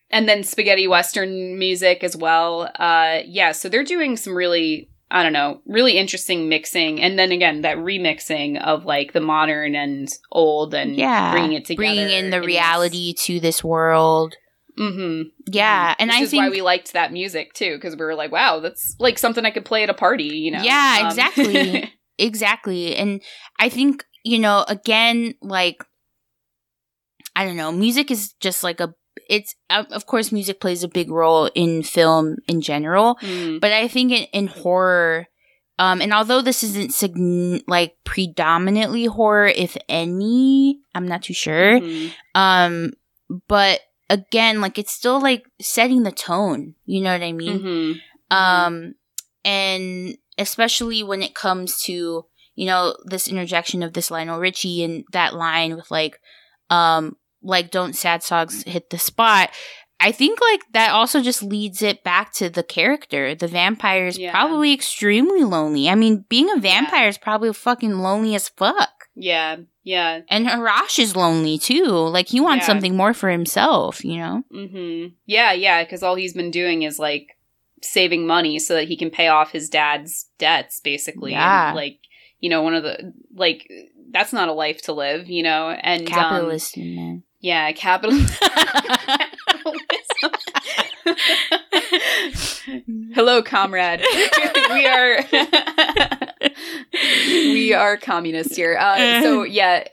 and 0.10 0.28
then 0.28 0.44
spaghetti 0.44 0.88
western 0.88 1.58
music 1.60 2.04
as 2.04 2.16
well. 2.18 2.70
Uh 2.80 3.20
yeah, 3.26 3.52
so 3.52 3.70
they're 3.70 3.84
doing 3.84 4.18
some 4.18 4.36
really 4.36 4.90
I 5.14 5.24
don't 5.24 5.34
know, 5.34 5.62
really 5.66 5.98
interesting 5.98 6.48
mixing 6.48 7.02
and 7.02 7.20
then 7.20 7.32
again 7.32 7.62
that 7.62 7.78
remixing 7.78 8.62
of 8.64 8.86
like 8.86 9.14
the 9.14 9.20
modern 9.22 9.76
and 9.76 10.08
old 10.32 10.74
and 10.74 10.96
yeah, 10.96 11.32
bringing 11.32 11.54
it 11.54 11.66
together. 11.66 11.78
bringing 11.94 12.10
in 12.10 12.30
the 12.30 12.42
reality 12.42 13.14
to 13.14 13.40
this 13.40 13.64
world. 13.64 14.36
Mhm. 14.78 15.32
Yeah, 15.52 15.96
and 16.00 16.10
Which 16.10 16.18
I 16.18 16.22
is 16.24 16.32
think 16.32 16.42
why 16.42 16.50
we 16.50 16.62
liked 16.62 16.94
that 16.94 17.12
music 17.12 17.54
too, 17.54 17.76
because 17.76 17.96
we 17.96 18.04
were 18.06 18.16
like, 18.16 18.32
"Wow, 18.32 18.60
that's 18.60 18.96
like 19.00 19.18
something 19.20 19.46
I 19.46 19.52
could 19.52 19.66
play 19.66 19.84
at 19.84 19.90
a 19.90 19.94
party," 19.94 20.24
you 20.26 20.52
know? 20.52 20.62
Yeah, 20.64 21.00
Um, 21.02 21.08
exactly. 21.08 21.94
exactly, 22.18 22.96
and 22.96 23.22
I 23.60 23.70
think 23.70 24.06
you 24.24 24.40
know, 24.40 24.64
again, 24.68 25.34
like 25.42 25.84
I 27.36 27.46
don't 27.46 27.58
know, 27.58 27.72
music 27.72 28.12
is 28.12 28.34
just 28.40 28.64
like 28.64 28.80
a. 28.80 28.94
It's 29.30 29.56
of 29.70 30.06
course, 30.06 30.32
music 30.32 30.60
plays 30.62 30.84
a 30.84 30.88
big 30.88 31.10
role 31.12 31.50
in 31.54 31.84
film 31.84 32.38
in 32.48 32.62
general, 32.62 33.16
mm, 33.22 33.60
but 33.60 33.72
I 33.72 33.88
think 33.88 34.12
in, 34.12 34.24
in 34.34 34.48
horror, 34.48 35.28
um, 35.80 36.02
and 36.02 36.14
although 36.14 36.42
this 36.42 36.64
isn't 36.64 36.94
sign- 36.94 37.62
like 37.68 37.96
predominantly 38.06 39.06
horror, 39.06 39.48
if 39.48 39.76
any, 39.90 40.80
I'm 40.96 41.08
not 41.08 41.24
too 41.24 41.34
sure. 41.34 41.80
mhm. 41.80 42.12
Um, 42.36 42.94
but 43.48 43.82
again, 44.12 44.62
like 44.62 44.78
it's 44.78 44.92
still 44.92 45.20
like 45.22 45.46
setting 45.62 46.04
the 46.04 46.12
tone. 46.12 46.76
You 46.86 47.02
know 47.02 47.14
what 47.14 47.24
I 47.24 47.32
mean? 47.32 47.60
Mhm. 47.60 48.02
Um, 48.36 48.94
and 49.44 50.18
especially 50.38 51.04
when 51.04 51.22
it 51.22 51.34
comes 51.36 51.82
to 51.84 52.26
you 52.56 52.66
know 52.66 52.96
this 53.06 53.28
interjection 53.28 53.82
of 53.82 53.94
this 53.94 54.12
Lionel 54.12 54.40
Richie 54.40 54.84
and 54.84 55.04
that 55.14 55.34
line 55.34 55.76
with 55.76 55.90
like, 55.90 56.20
um, 56.70 57.16
like 57.42 57.72
don't 57.72 57.96
sad 57.96 58.22
songs 58.24 58.64
hit 58.64 58.90
the 58.90 59.00
spot. 59.00 59.50
I 60.04 60.12
think 60.12 60.40
like 60.42 60.62
that 60.74 60.92
also 60.92 61.22
just 61.22 61.44
leads 61.44 61.82
it 61.84 62.04
back 62.04 62.34
to 62.34 62.50
the 62.50 62.64
character. 62.64 63.36
The 63.36 63.48
vampire 63.48 64.08
is 64.08 64.18
Yeah. 64.18 64.32
probably 64.32 64.74
extremely 64.74 65.44
lonely. 65.44 65.88
I 65.90 65.96
mean, 65.96 66.26
being 66.28 66.50
a 66.52 66.60
vampire 66.60 67.08
is 67.08 67.20
probably 67.20 67.54
fucking 67.54 68.00
lonely 68.00 68.34
as 68.36 68.50
fuck. 68.50 68.90
Yeah, 69.16 69.58
yeah. 69.84 70.22
And 70.30 70.48
Harash 70.48 71.00
is 71.00 71.16
lonely 71.16 71.58
too. 71.58 71.86
Like 71.86 72.28
he 72.28 72.40
wants 72.40 72.64
Yeah. 72.64 72.68
something 72.68 72.96
more 72.96 73.14
for 73.14 73.30
himself, 73.30 74.04
you 74.06 74.18
know? 74.18 74.44
hmm 74.52 75.08
Yeah, 75.26 75.52
yeah, 75.54 75.84
because 75.84 76.04
all 76.04 76.16
he's 76.16 76.34
been 76.34 76.52
doing 76.52 76.84
is 76.84 77.00
like 77.00 77.38
saving 77.82 78.28
money 78.28 78.60
so 78.60 78.76
that 78.76 78.88
he 78.88 78.96
can 78.96 79.10
pay 79.10 79.28
off 79.28 79.52
his 79.52 79.70
dad's 79.70 80.28
debts, 80.38 80.80
basically. 80.80 81.32
Yeah. 81.32 81.70
And, 81.70 81.76
like, 81.76 82.00
you 82.40 82.50
know, 82.50 82.62
one 82.62 82.76
of 82.76 82.84
the 82.84 83.14
like 83.34 83.68
that's 84.12 84.34
not 84.34 84.50
a 84.50 84.54
life 84.54 84.82
to 84.84 84.94
live, 84.94 85.30
you 85.30 85.42
know. 85.44 85.70
And 85.70 86.02
um, 86.04 86.08
Capitalist 86.08 86.78
man. 86.78 87.24
yeah, 87.40 87.72
capital. 87.72 88.20
Hello, 93.14 93.42
comrade. 93.42 94.00
we 94.72 94.88
are 94.88 95.24
we 97.52 97.74
are 97.74 97.98
communists 97.98 98.56
here. 98.56 98.78
Uh, 98.80 99.22
so 99.22 99.44
yeah, 99.44 99.84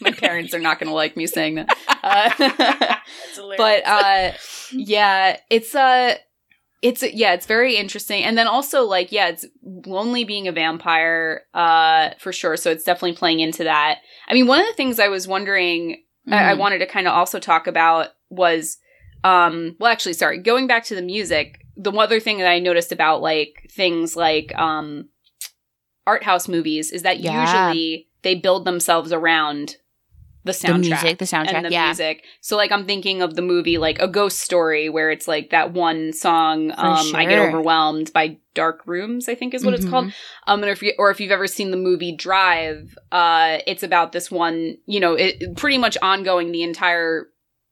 my 0.00 0.12
parents 0.12 0.54
are 0.54 0.60
not 0.60 0.78
going 0.78 0.88
to 0.88 0.94
like 0.94 1.16
me 1.16 1.26
saying 1.26 1.56
that. 1.56 1.76
Uh, 2.02 2.96
but 3.56 3.86
uh, 3.86 4.32
yeah, 4.72 5.36
it's 5.50 5.74
uh 5.74 6.16
it's 6.82 7.02
yeah, 7.02 7.32
it's 7.32 7.46
very 7.46 7.76
interesting. 7.76 8.24
And 8.24 8.36
then 8.36 8.46
also 8.46 8.84
like 8.84 9.12
yeah, 9.12 9.28
it's 9.28 9.46
lonely 9.62 10.24
being 10.24 10.48
a 10.48 10.52
vampire 10.52 11.42
uh 11.54 12.10
for 12.18 12.32
sure. 12.32 12.56
So 12.56 12.70
it's 12.70 12.84
definitely 12.84 13.16
playing 13.16 13.40
into 13.40 13.64
that. 13.64 13.98
I 14.28 14.34
mean, 14.34 14.46
one 14.46 14.60
of 14.60 14.66
the 14.66 14.74
things 14.74 14.98
I 14.98 15.08
was 15.08 15.26
wondering 15.26 16.02
I, 16.30 16.50
I 16.50 16.54
Mhm. 16.54 16.58
wanted 16.58 16.78
to 16.78 16.86
kind 16.86 17.06
of 17.06 17.14
also 17.14 17.38
talk 17.38 17.66
about 17.66 18.08
was 18.30 18.78
um 19.24 19.74
well 19.80 19.90
actually 19.90 20.12
sorry 20.12 20.38
going 20.38 20.66
back 20.68 20.84
to 20.84 20.94
the 20.94 21.02
music 21.02 21.66
the 21.76 21.90
other 21.90 22.20
thing 22.20 22.38
that 22.38 22.48
i 22.48 22.58
noticed 22.60 22.92
about 22.92 23.20
like 23.22 23.66
things 23.70 24.14
like 24.14 24.56
um 24.56 25.08
art 26.06 26.22
house 26.22 26.46
movies 26.48 26.92
is 26.92 27.02
that 27.02 27.18
Yeah. 27.20 27.40
usually 27.40 28.08
they 28.22 28.34
build 28.34 28.64
themselves 28.64 29.12
around 29.12 29.76
the 30.46 30.52
the 30.52 30.58
soundtrack 30.58 30.78
music, 30.78 31.18
the 31.18 31.24
soundtrack, 31.24 31.54
and 31.54 31.64
the 31.64 31.70
yeah. 31.70 31.86
music 31.86 32.22
so 32.42 32.54
like 32.54 32.70
i'm 32.70 32.84
thinking 32.84 33.22
of 33.22 33.34
the 33.34 33.40
movie 33.40 33.78
like 33.78 33.98
a 33.98 34.06
ghost 34.06 34.40
story 34.40 34.90
where 34.90 35.10
it's 35.10 35.26
like 35.26 35.48
that 35.50 35.72
one 35.72 36.12
song 36.12 36.70
um 36.76 37.14
i 37.16 37.24
get 37.24 37.38
overwhelmed 37.38 38.12
by 38.12 38.36
dark 38.52 38.82
rooms 38.86 39.26
i 39.26 39.34
think 39.34 39.54
is 39.54 39.64
what 39.64 39.72
it's 39.72 39.86
Mhm. 39.86 39.90
called 39.90 40.12
um, 40.46 40.62
and 40.62 40.70
if 40.70 40.82
you, 40.82 40.92
or 40.98 41.10
if 41.10 41.18
you've 41.18 41.32
ever 41.32 41.46
seen 41.46 41.70
the 41.70 41.78
movie 41.78 42.14
Drive, 42.14 42.94
uh, 43.10 43.58
it's 43.66 43.82
about 43.82 44.12
this 44.12 44.30
one, 44.30 44.76
you 44.84 45.00
know, 45.00 45.14
it 45.14 45.56
pretty 45.56 45.78
much 45.78 45.96
ongoing 46.02 46.52
the 46.52 46.62
entire 46.62 47.28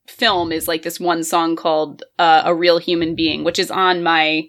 film 0.06 0.52
is 0.52 0.68
like 0.68 0.82
this 0.82 1.00
one 1.00 1.24
song 1.24 1.56
called, 1.56 2.02
uh, 2.18 2.42
A 2.44 2.54
Real 2.54 2.78
Human 2.78 3.14
Being, 3.14 3.44
which 3.44 3.58
is 3.58 3.70
on 3.70 4.02
my, 4.02 4.48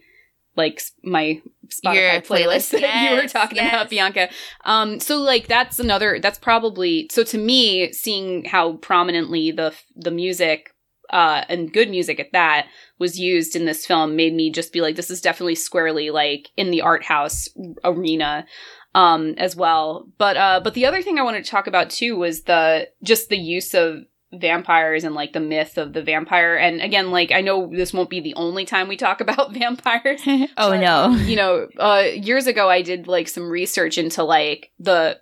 like, 0.55 0.81
my 1.03 1.41
Spotify 1.67 1.95
Your 1.95 2.21
playlist 2.21 2.71
that 2.71 3.11
you 3.11 3.21
were 3.21 3.27
talking 3.27 3.57
yes. 3.57 3.73
about, 3.73 3.89
Bianca. 3.89 4.29
Um, 4.65 4.99
so 4.99 5.17
like 5.17 5.47
that's 5.47 5.79
another, 5.79 6.19
that's 6.19 6.39
probably, 6.39 7.09
so 7.11 7.23
to 7.23 7.37
me, 7.37 7.91
seeing 7.93 8.45
how 8.45 8.73
prominently 8.73 9.51
the, 9.51 9.73
the 9.95 10.11
music, 10.11 10.69
uh, 11.09 11.43
and 11.49 11.71
good 11.71 11.89
music 11.89 12.19
at 12.19 12.31
that 12.31 12.67
was 12.97 13.19
used 13.19 13.55
in 13.55 13.65
this 13.65 13.85
film 13.85 14.15
made 14.15 14.33
me 14.33 14.49
just 14.49 14.73
be 14.73 14.81
like, 14.81 14.95
this 14.95 15.11
is 15.11 15.21
definitely 15.21 15.55
squarely 15.55 16.09
like 16.09 16.49
in 16.57 16.71
the 16.71 16.81
art 16.81 17.03
house 17.03 17.47
arena 17.83 18.45
um 18.95 19.33
as 19.37 19.55
well 19.55 20.07
but 20.17 20.37
uh 20.37 20.59
but 20.63 20.73
the 20.75 20.85
other 20.85 21.01
thing 21.01 21.17
i 21.17 21.23
wanted 21.23 21.43
to 21.43 21.49
talk 21.49 21.65
about 21.67 21.89
too 21.89 22.15
was 22.15 22.43
the 22.43 22.87
just 23.01 23.29
the 23.29 23.37
use 23.37 23.73
of 23.73 24.03
vampires 24.39 25.03
and 25.03 25.15
like 25.15 25.33
the 25.33 25.39
myth 25.39 25.77
of 25.77 25.93
the 25.93 26.01
vampire 26.01 26.55
and 26.55 26.81
again 26.81 27.11
like 27.11 27.31
i 27.31 27.41
know 27.41 27.69
this 27.71 27.93
won't 27.93 28.09
be 28.09 28.19
the 28.19 28.33
only 28.35 28.65
time 28.65 28.87
we 28.87 28.97
talk 28.97 29.21
about 29.21 29.53
vampires 29.53 30.21
oh 30.27 30.47
but, 30.57 30.79
no. 30.79 31.11
you 31.25 31.35
know 31.35 31.67
uh 31.79 32.03
years 32.13 32.47
ago 32.47 32.69
i 32.69 32.81
did 32.81 33.07
like 33.07 33.27
some 33.27 33.49
research 33.49 33.97
into 33.97 34.23
like 34.23 34.71
the 34.79 35.19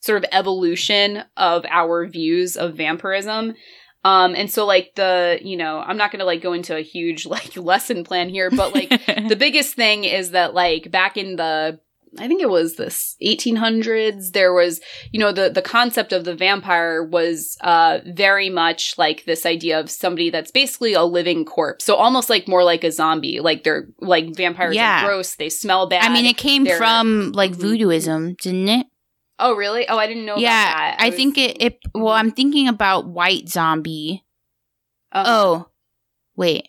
sort 0.00 0.22
of 0.22 0.28
evolution 0.32 1.24
of 1.36 1.64
our 1.68 2.06
views 2.06 2.56
of 2.56 2.74
vampirism 2.74 3.54
um 4.04 4.34
and 4.34 4.50
so 4.50 4.66
like 4.66 4.94
the 4.96 5.38
you 5.42 5.56
know 5.56 5.80
i'm 5.80 5.96
not 5.96 6.12
gonna 6.12 6.24
like 6.24 6.42
go 6.42 6.52
into 6.52 6.76
a 6.76 6.82
huge 6.82 7.26
like 7.36 7.56
lesson 7.56 8.04
plan 8.04 8.28
here 8.28 8.50
but 8.50 8.74
like 8.74 8.88
the 9.28 9.36
biggest 9.38 9.74
thing 9.74 10.04
is 10.04 10.30
that 10.30 10.54
like 10.54 10.90
back 10.90 11.16
in 11.16 11.36
the 11.36 11.78
I 12.18 12.28
think 12.28 12.40
it 12.42 12.48
was 12.50 12.76
this 12.76 13.16
1800s 13.22 14.32
there 14.32 14.52
was 14.52 14.80
you 15.12 15.20
know 15.20 15.32
the 15.32 15.50
the 15.50 15.62
concept 15.62 16.12
of 16.12 16.24
the 16.24 16.34
vampire 16.34 17.02
was 17.04 17.56
uh 17.60 17.98
very 18.06 18.48
much 18.50 18.96
like 18.98 19.24
this 19.24 19.44
idea 19.46 19.80
of 19.80 19.90
somebody 19.90 20.30
that's 20.30 20.50
basically 20.50 20.92
a 20.94 21.02
living 21.04 21.44
corpse 21.44 21.84
so 21.84 21.94
almost 21.96 22.30
like 22.30 22.46
more 22.48 22.62
like 22.64 22.84
a 22.84 22.92
zombie 22.92 23.40
like 23.40 23.64
they're 23.64 23.88
like 24.00 24.34
vampires 24.36 24.74
Yeah. 24.74 25.02
are 25.02 25.06
gross 25.06 25.34
they 25.36 25.48
smell 25.48 25.88
bad 25.88 26.04
I 26.04 26.12
mean, 26.12 26.26
it 26.26 26.36
came 26.36 26.64
they're- 26.64 26.76
from 26.78 27.32
like 27.32 27.52
Mhm. 27.52 27.62
voodooism, 27.62 28.38
didn't 28.40 28.68
it? 28.68 28.86
oh 29.38 29.54
really 29.54 29.88
oh 29.88 29.98
I 29.98 30.06
didn't 30.06 30.26
know 30.26 30.36
yeah, 30.36 30.50
that 30.94 30.96
I, 31.00 31.06
was- 31.06 31.14
think 31.16 31.36
it, 31.38 31.60
it. 31.60 31.78
Well, 31.94 32.14
I'm 32.14 32.30
thinking 32.30 32.68
about 32.68 33.06
white 33.08 33.48
zombie. 33.48 34.24
uh, 35.12 35.24
Oh, 35.26 35.68
wait. 36.36 36.68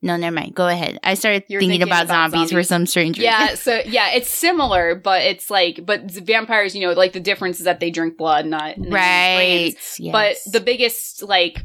No, 0.00 0.16
never 0.16 0.34
mind. 0.34 0.54
Go 0.54 0.68
ahead. 0.68 0.98
I 1.02 1.14
started 1.14 1.48
thinking, 1.48 1.70
thinking 1.70 1.82
about, 1.82 2.04
about 2.04 2.30
zombies, 2.30 2.52
for 2.52 2.62
some 2.62 2.86
strange 2.86 3.18
reason. 3.18 3.32
yeah 3.32 3.54
so 3.54 3.80
yeah 3.84 4.10
it's 4.12 4.30
similar 4.30 4.94
but 4.94 5.22
it's 5.22 5.50
like 5.50 5.80
but 5.84 6.08
vampires 6.10 6.74
you 6.74 6.86
know 6.86 6.92
like 6.92 7.12
the 7.12 7.20
difference 7.20 7.58
is 7.58 7.64
that 7.64 7.80
they 7.80 7.90
drink 7.90 8.16
blood 8.16 8.46
not 8.46 8.76
and 8.76 8.84
they 8.84 8.88
use 8.88 8.92
brains. 8.92 9.74
right. 9.74 9.76
Yes. 9.98 10.44
But 10.44 10.52
the 10.52 10.60
biggest 10.60 11.22
like 11.24 11.64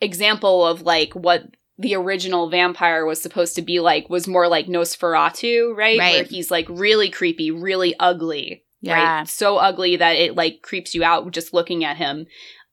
example 0.00 0.66
of 0.66 0.82
like 0.82 1.14
what 1.14 1.44
the 1.78 1.94
original 1.94 2.50
vampire 2.50 3.06
was 3.06 3.22
supposed 3.22 3.54
to 3.54 3.62
be 3.62 3.80
like 3.80 4.10
was 4.10 4.28
more 4.28 4.48
like 4.48 4.66
Nosferatu, 4.66 5.74
right? 5.74 5.98
Right. 5.98 6.14
Where 6.16 6.24
he's 6.24 6.50
like 6.50 6.66
really 6.68 7.08
creepy, 7.08 7.50
really 7.50 7.94
ugly. 7.98 8.64
yeah, 8.82 9.20
Right? 9.20 9.28
So 9.28 9.56
ugly 9.56 9.96
that 9.96 10.16
it 10.16 10.36
like 10.36 10.60
creeps 10.62 10.94
you 10.94 11.02
out 11.02 11.30
just 11.32 11.54
looking 11.54 11.84
at 11.84 11.96
him. 11.96 12.26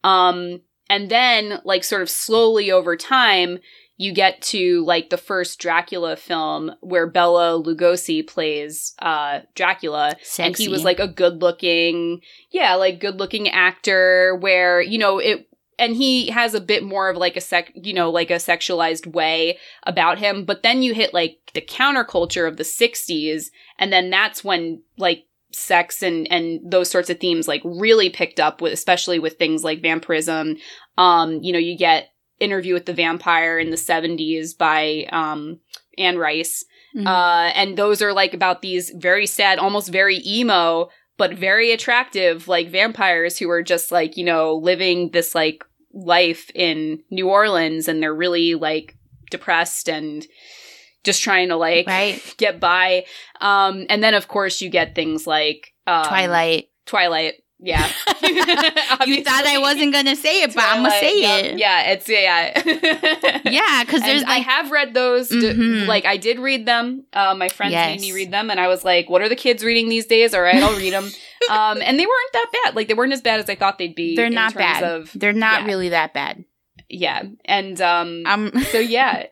Um 0.03 0.61
and 0.89 1.09
then 1.09 1.61
like 1.63 1.83
sort 1.85 2.01
of 2.01 2.09
slowly 2.09 2.71
over 2.71 2.97
time 2.97 3.59
you 3.97 4.13
get 4.13 4.41
to 4.41 4.85
like 4.85 5.09
the 5.09 5.17
first 5.17 5.59
Dracula 5.59 6.15
film 6.15 6.71
where 6.81 7.07
Bela 7.07 7.61
Lugosi 7.61 8.25
plays 8.25 8.93
uh 8.99 9.41
Dracula. 9.55 10.15
Sexy. 10.21 10.43
and 10.43 10.57
he 10.57 10.67
was 10.69 10.83
like 10.83 10.99
a 10.99 11.07
good-looking 11.07 12.21
yeah, 12.51 12.75
like 12.75 12.99
good-looking 12.99 13.49
actor 13.49 14.35
where, 14.39 14.81
you 14.81 14.97
know, 14.97 15.19
it 15.19 15.49
and 15.79 15.95
he 15.95 16.29
has 16.29 16.53
a 16.53 16.61
bit 16.61 16.83
more 16.83 17.09
of 17.09 17.17
like 17.17 17.37
a 17.37 17.41
sec, 17.41 17.71
you 17.75 17.93
know, 17.93 18.09
like 18.09 18.31
a 18.31 18.35
sexualized 18.35 19.05
way 19.13 19.57
about 19.83 20.17
him, 20.17 20.43
but 20.45 20.63
then 20.63 20.81
you 20.81 20.93
hit 20.93 21.13
like 21.13 21.37
the 21.53 21.61
counterculture 21.61 22.47
of 22.47 22.57
the 22.57 22.63
60s 22.63 23.47
and 23.77 23.91
then 23.91 24.09
that's 24.09 24.43
when 24.43 24.81
like 24.97 25.25
sex 25.53 26.03
and 26.03 26.29
and 26.31 26.59
those 26.69 26.89
sorts 26.89 27.09
of 27.09 27.19
themes 27.19 27.47
like 27.47 27.61
really 27.63 28.09
picked 28.09 28.39
up 28.39 28.61
with 28.61 28.73
especially 28.73 29.17
with 29.17 29.37
things 29.37 29.63
like 29.63 29.81
vampirism. 29.81 30.57
Um 30.97 31.41
you 31.41 31.53
know 31.53 31.59
you 31.59 31.77
get 31.77 32.09
interview 32.39 32.73
with 32.73 32.85
the 32.85 32.93
vampire 32.93 33.57
in 33.59 33.69
the 33.69 33.77
70s 33.77 34.57
by 34.57 35.07
um 35.11 35.59
Anne 35.97 36.17
Rice 36.17 36.63
Mhm. 36.95 37.05
uh 37.07 37.51
and 37.55 37.77
those 37.77 38.01
are 38.01 38.13
like 38.13 38.33
about 38.33 38.61
these 38.61 38.91
very 38.91 39.25
sad 39.25 39.59
almost 39.59 39.89
very 39.91 40.21
emo 40.25 40.89
but 41.17 41.33
very 41.33 41.71
attractive 41.71 42.47
like 42.47 42.69
vampires 42.69 43.37
who 43.37 43.49
are 43.49 43.63
just 43.63 43.91
like 43.91 44.17
you 44.17 44.23
know 44.23 44.55
living 44.55 45.09
this 45.11 45.35
like 45.35 45.63
life 45.93 46.51
in 46.53 47.01
New 47.09 47.27
Orleans 47.29 47.87
and 47.87 48.01
they're 48.01 48.13
really 48.13 48.55
like 48.55 48.95
depressed 49.31 49.89
and 49.89 50.25
just 51.03 51.21
trying 51.23 51.49
to 51.49 51.55
like 51.55 51.87
right. 51.87 52.35
get 52.37 52.59
by. 52.59 53.05
Um, 53.41 53.85
and 53.89 54.03
then 54.03 54.13
of 54.13 54.27
course 54.27 54.61
you 54.61 54.69
get 54.69 54.93
things 54.93 55.25
like 55.25 55.73
um, 55.87 56.03
Twilight. 56.05 56.69
Twilight. 56.85 57.35
Yeah. 57.59 57.87
you 58.23 59.23
thought 59.23 59.45
I 59.47 59.57
wasn't 59.59 59.91
gonna 59.91 60.15
say 60.15 60.43
it, 60.43 60.53
but 60.53 60.63
I'm 60.63 60.83
gonna 60.83 60.91
say 60.91 61.21
yep, 61.21 61.45
it. 61.45 61.57
Yeah, 61.57 61.81
it's 61.91 62.07
yeah. 62.07 63.41
Yeah, 63.49 63.83
because 63.85 64.01
there's 64.01 64.21
And 64.21 64.29
I 64.31 64.37
have 64.39 64.69
read 64.69 64.93
those. 64.93 65.29
d- 65.29 65.35
Mhm. 65.37 65.87
like 65.87 66.05
I 66.05 66.17
did 66.17 66.37
read 66.37 66.67
them. 66.67 67.05
Uh, 67.13 67.33
my 67.33 67.49
friends 67.49 67.71
Yes. 67.71 67.89
made 67.99 68.01
me 68.01 68.11
read 68.13 68.31
them, 68.31 68.51
and 68.51 68.59
I 68.59 68.67
was 68.67 68.85
like, 68.85 69.09
"What 69.09 69.23
are 69.23 69.29
the 69.29 69.35
kids 69.35 69.63
reading 69.63 69.89
these 69.89 70.05
days?" 70.05 70.35
All 70.35 70.41
right, 70.41 70.61
I'll 70.61 70.77
read 70.77 70.93
them. 70.93 71.05
um, 71.49 71.81
and 71.81 71.99
they 71.99 72.05
weren't 72.05 72.33
that 72.33 72.45
bad. 72.63 72.75
Like 72.75 72.87
they 72.89 72.93
weren't 72.93 73.13
as 73.13 73.21
bad 73.23 73.39
as 73.39 73.49
I 73.49 73.55
thought 73.55 73.79
they'd 73.79 73.95
be. 73.95 74.15
they're 74.15 74.27
in 74.27 74.35
not 74.35 74.53
terms 74.53 74.63
bad. 74.63 74.83
Of, 74.83 75.11
they're 75.15 75.33
not 75.33 75.61
yeah. 75.61 75.67
really 75.67 75.89
that 75.89 76.13
bad. 76.13 76.45
yeah, 76.89 77.23
and 77.45 77.81
um, 77.81 78.21
Um, 78.27 78.51
so 78.71 78.77
yeah. 78.77 79.25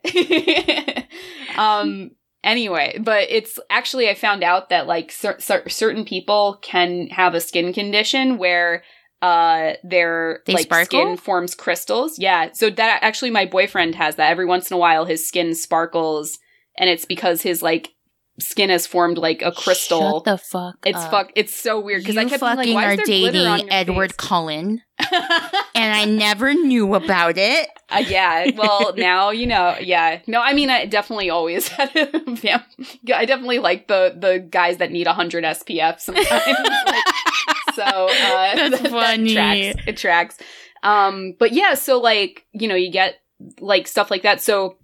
um 1.58 2.12
anyway, 2.46 2.98
but 3.04 3.28
it's 3.30 3.60
actually 3.70 4.08
I 4.10 4.14
found 4.16 4.44
out 4.44 4.70
that 4.70 4.88
like 4.88 5.12
cer- 5.12 5.40
cer- 5.40 5.68
certain 5.68 6.06
people 6.06 6.60
can 6.62 7.08
have 7.08 7.34
a 7.36 7.42
skin 7.42 7.74
condition 7.74 8.38
where 8.38 8.84
uh 9.22 9.74
their 9.84 10.42
They 10.46 10.54
like 10.54 10.64
sparkle? 10.66 10.86
skin 10.86 11.18
forms 11.18 11.56
crystals. 11.56 12.18
Yeah. 12.20 12.52
So 12.54 12.70
that 12.70 13.00
actually 13.02 13.32
my 13.32 13.46
boyfriend 13.46 13.96
has 13.96 14.16
that 14.16 14.30
every 14.32 14.46
once 14.46 14.70
in 14.70 14.76
a 14.76 14.80
while 14.80 15.06
his 15.06 15.28
skin 15.28 15.56
sparkles 15.56 16.38
and 16.78 16.90
it's 16.90 17.06
because 17.06 17.42
his 17.42 17.62
like 17.64 17.90
skin 18.40 18.70
has 18.70 18.86
formed 18.86 19.18
like 19.18 19.42
a 19.42 19.52
crystal. 19.52 20.18
Shut 20.18 20.24
the 20.26 20.38
fuck. 20.38 20.78
it's 20.86 20.98
up. 20.98 21.12
fuck 21.12 21.32
it's 21.36 21.56
so 21.56 21.80
weird 21.80 22.02
because 22.04 22.18
I 22.18 22.26
kept 22.26 22.42
being 22.42 22.56
fucking 22.56 22.74
like 22.74 22.84
why 22.84 22.90
are 22.90 22.92
is 22.94 22.98
there 22.98 23.06
glitter 23.06 23.48
on 23.50 23.58
dating 23.58 23.72
Edward 23.72 24.12
face? 24.12 24.18
Cullen, 24.18 24.82
and 25.00 25.94
I 25.94 26.06
never 26.06 26.54
knew 26.54 26.96
about 26.96 27.38
it. 27.38 27.70
Uh, 27.90 28.04
yeah, 28.08 28.52
well, 28.58 28.94
now 28.98 29.30
you 29.30 29.46
know. 29.48 29.76
Yeah, 29.80 30.20
no, 30.28 30.42
I 30.42 30.54
mean, 30.54 30.70
I 30.70 30.86
definitely 30.86 31.30
always 31.30 31.68
had 31.70 31.96
a 31.96 32.36
vamp. 32.36 32.66
I 33.14 33.26
definitely 33.26 33.60
like 33.60 33.88
the 33.88 34.16
the 34.18 34.40
guys 34.40 34.78
that 34.78 34.92
need 34.92 35.08
hundred 35.08 35.44
SPF 35.44 36.00
sometimes. 36.00 36.30
Like, 36.30 37.04
so 37.76 37.84
uh, 37.84 38.08
That's 38.56 38.82
that- 38.82 38.92
that 38.92 39.28
tracks. 39.30 39.84
It 39.88 39.98
tracks. 39.98 40.38
Um, 40.84 41.36
but 41.40 41.52
yeah, 41.52 41.74
so 41.74 42.00
like 42.00 42.46
you 42.52 42.68
know, 42.68 42.76
you 42.76 42.92
get 42.92 43.16
like 43.60 43.88
stuff 43.88 44.12
like 44.12 44.24
that. 44.24 44.42
So 44.42 44.78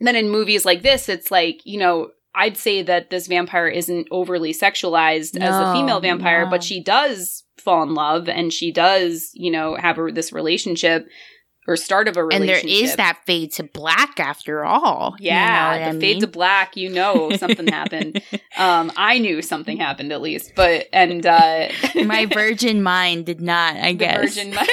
then 0.00 0.16
in 0.16 0.28
movies 0.30 0.64
like 0.64 0.82
this, 0.82 1.08
it's 1.08 1.30
like 1.30 1.60
you 1.64 1.78
know. 1.78 2.10
I'd 2.36 2.56
say 2.56 2.82
that 2.82 3.10
this 3.10 3.26
vampire 3.26 3.66
isn't 3.66 4.08
overly 4.10 4.52
sexualized 4.52 5.40
as 5.40 5.54
a 5.54 5.72
female 5.72 6.00
vampire, 6.00 6.44
no. 6.44 6.50
but 6.50 6.62
she 6.62 6.82
does 6.82 7.44
fall 7.58 7.82
in 7.82 7.94
love 7.94 8.28
and 8.28 8.52
she 8.52 8.70
does, 8.70 9.30
you 9.32 9.50
know, 9.50 9.74
have 9.74 9.98
a, 9.98 10.12
this 10.12 10.32
relationship 10.32 11.08
or 11.66 11.76
start 11.76 12.08
of 12.08 12.16
a 12.16 12.24
relationship. 12.24 12.62
And 12.62 12.72
there 12.72 12.84
is 12.84 12.96
that 12.96 13.20
fade 13.26 13.52
to 13.52 13.64
black 13.64 14.20
after 14.20 14.64
all. 14.64 15.14
You 15.18 15.30
know 15.30 15.36
Yeah, 15.36 15.90
the 15.90 15.96
I 15.96 16.00
fade 16.00 16.20
to 16.20 16.26
black, 16.26 16.76
you 16.76 16.88
know 16.88 17.30
something 17.36 17.66
happened. 17.66 18.22
Um, 18.56 18.92
I 18.96 19.18
knew 19.18 19.42
something 19.42 19.76
happened 19.76 20.12
at 20.12 20.20
least, 20.20 20.52
but 20.54 20.88
and 20.92 21.24
uh 21.26 21.68
My 22.04 22.26
virgin 22.26 22.82
mind 22.82 23.26
did 23.26 23.40
not. 23.40 23.76
I 23.76 23.92
guess. 23.92 24.34
virgin 24.34 24.54
mind, 24.54 24.68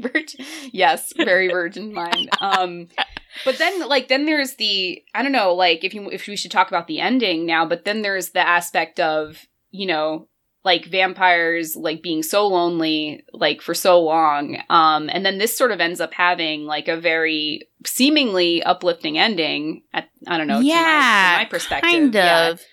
virgin, 0.12 0.44
yes, 0.72 1.12
very 1.16 1.48
virgin 1.48 1.92
mind. 1.92 2.30
Um, 2.40 2.88
but 3.44 3.58
then 3.58 3.86
like 3.88 4.08
then 4.08 4.26
there's 4.26 4.54
the 4.54 5.02
I 5.14 5.22
don't 5.22 5.32
know 5.32 5.54
like 5.54 5.84
if 5.84 5.94
you 5.94 6.10
if 6.10 6.26
we 6.26 6.36
should 6.36 6.50
talk 6.50 6.68
about 6.68 6.86
the 6.86 7.00
ending 7.00 7.46
now, 7.46 7.66
but 7.66 7.84
then 7.84 8.02
there's 8.02 8.30
the 8.30 8.46
aspect 8.46 9.00
of 9.00 9.46
you 9.70 9.86
know 9.86 10.28
like 10.64 10.84
vampires 10.86 11.74
like 11.76 12.02
being 12.02 12.22
so 12.22 12.46
lonely 12.46 13.24
like 13.32 13.62
for 13.62 13.72
so 13.74 14.00
long 14.00 14.58
um 14.68 15.08
and 15.12 15.24
then 15.24 15.38
this 15.38 15.56
sort 15.56 15.72
of 15.72 15.80
ends 15.80 16.00
up 16.00 16.12
having 16.12 16.64
like 16.64 16.86
a 16.88 16.96
very 17.00 17.66
seemingly 17.86 18.62
uplifting 18.62 19.18
ending 19.18 19.82
at 19.94 20.08
i 20.26 20.36
don't 20.36 20.46
know 20.48 20.60
to 20.60 20.66
my- 20.66 20.68
to 20.68 20.74
Yeah, 20.76 21.34
my, 21.38 21.46
perspective 21.50 21.90
kind 21.90 22.16
of. 22.16 22.60
Yeah. 22.60 22.64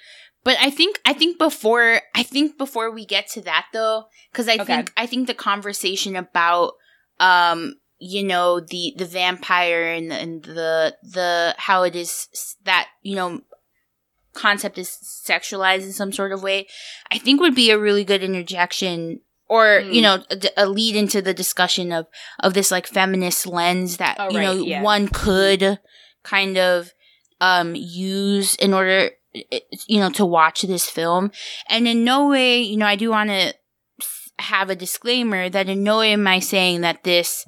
But 0.43 0.57
I 0.61 0.69
think 0.69 1.01
I 1.05 1.11
think 1.11 1.38
before 1.38 1.99
I 2.15 2.23
think 2.23 2.57
before 2.57 2.89
we 2.91 3.05
get 3.05 3.27
to 3.31 3.41
that 3.41 3.65
though, 3.73 4.05
because 4.31 4.47
I 4.47 4.53
Okay. 4.55 4.64
think 4.65 4.93
I 4.95 5.05
think 5.05 5.27
the 5.27 5.34
conversation 5.34 6.15
about 6.15 6.73
um 7.19 7.76
you 7.99 8.23
know 8.23 8.61
the 8.61 8.93
the 8.95 9.03
vampire 9.05 9.91
and, 9.91 10.14
and 10.14 10.43
the 10.43 10.95
the 11.03 11.53
how 11.57 11.84
it 11.84 11.95
is 11.97 12.27
that 12.64 12.88
you 13.01 13.15
know 13.18 13.41
concept 14.38 14.77
is 14.77 14.89
sexualized 15.27 15.81
in 15.84 15.91
some 15.91 16.11
sort 16.14 16.31
of 16.31 16.41
way, 16.43 16.68
I 17.11 17.18
think 17.18 17.41
would 17.41 17.55
be 17.55 17.72
a 17.72 17.80
really 17.80 18.03
good 18.05 18.23
interjection 18.23 19.22
or 19.49 19.81
Hmm. 19.81 19.91
you 19.91 20.01
know 20.01 20.23
a, 20.30 20.64
a 20.64 20.65
lead 20.68 20.95
into 20.95 21.22
the 21.22 21.34
discussion 21.34 21.91
of 21.91 22.05
of 22.39 22.53
this 22.53 22.69
like 22.72 22.85
feminist 22.88 23.47
lens 23.47 23.97
that 23.97 24.18
Oh, 24.19 24.30
you 24.30 24.38
right, 24.38 24.43
know 24.45 24.53
yeah. 24.64 24.81
one 24.81 25.07
could 25.07 25.80
kind 26.23 26.57
of 26.57 26.91
um 27.39 27.73
use 27.76 28.55
in 28.55 28.73
order 28.73 29.11
you 29.88 29.99
know 30.01 30.09
to 30.09 30.26
watch 30.26 30.64
this 30.64 30.89
film 30.89 31.31
and 31.69 31.88
in 31.88 32.03
no 32.03 32.27
way 32.27 32.59
you 32.59 32.76
know 32.76 32.85
i 32.88 32.95
do 32.97 33.09
want 33.09 33.30
to 33.30 33.53
have 34.39 34.69
a 34.69 34.76
disclaimer 34.76 35.47
that 35.49 35.69
in 35.69 35.84
no 35.84 35.99
way 35.99 36.11
am 36.11 36.27
i 36.27 36.39
saying 36.39 36.81
that 36.81 37.03
this 37.03 37.45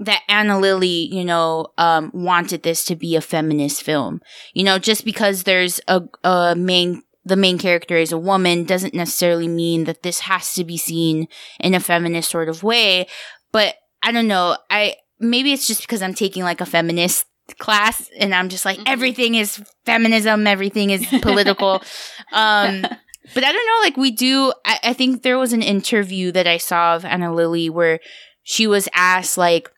that 0.00 0.22
ana 0.28 0.58
lily 0.58 1.08
you 1.14 1.24
know 1.24 1.68
um 1.78 2.10
wanted 2.12 2.62
this 2.62 2.84
to 2.86 2.96
be 2.96 3.16
a 3.16 3.20
feminist 3.20 3.82
film. 3.82 4.20
You 4.54 4.64
know 4.64 4.78
just 4.78 5.04
because 5.04 5.44
there's 5.44 5.80
a, 5.88 6.02
a 6.24 6.54
main 6.56 7.02
the 7.24 7.36
main 7.36 7.58
character 7.58 7.96
is 7.96 8.12
a 8.12 8.18
woman 8.18 8.64
doesn't 8.64 8.94
necessarily 8.94 9.46
mean 9.46 9.84
that 9.84 10.02
this 10.02 10.20
has 10.20 10.54
to 10.54 10.64
be 10.64 10.76
seen 10.78 11.28
in 11.60 11.74
a 11.74 11.80
feminist 11.80 12.30
sort 12.30 12.48
of 12.48 12.62
way. 12.62 13.06
But 13.52 13.74
i 14.02 14.10
don't 14.12 14.28
know. 14.28 14.56
I 14.70 14.96
maybe 15.18 15.52
it's 15.52 15.66
just 15.66 15.82
because 15.82 16.00
i'm 16.02 16.14
taking 16.14 16.42
like 16.42 16.60
a 16.62 16.66
feminist 16.66 17.26
class 17.58 18.08
and 18.18 18.32
i'm 18.34 18.48
just 18.48 18.64
like 18.64 18.78
Mhm. 18.78 18.84
everything 18.86 19.34
is 19.34 19.60
feminism 19.84 20.46
everything 20.46 20.90
is 20.90 21.04
political. 21.22 21.82
Um 22.32 22.86
but 23.34 23.44
i 23.44 23.52
don't 23.52 23.66
know 23.66 23.80
like 23.82 23.96
we 23.98 24.10
do 24.12 24.52
I, 24.64 24.78
I 24.84 24.92
think 24.94 25.22
there 25.22 25.36
was 25.38 25.52
an 25.52 25.62
interview 25.62 26.32
that 26.32 26.46
i 26.46 26.56
saw 26.56 26.96
of 26.96 27.04
ana 27.04 27.34
lily 27.34 27.68
where 27.68 28.00
she 28.42 28.66
was 28.66 28.88
asked 28.94 29.36
like 29.36 29.70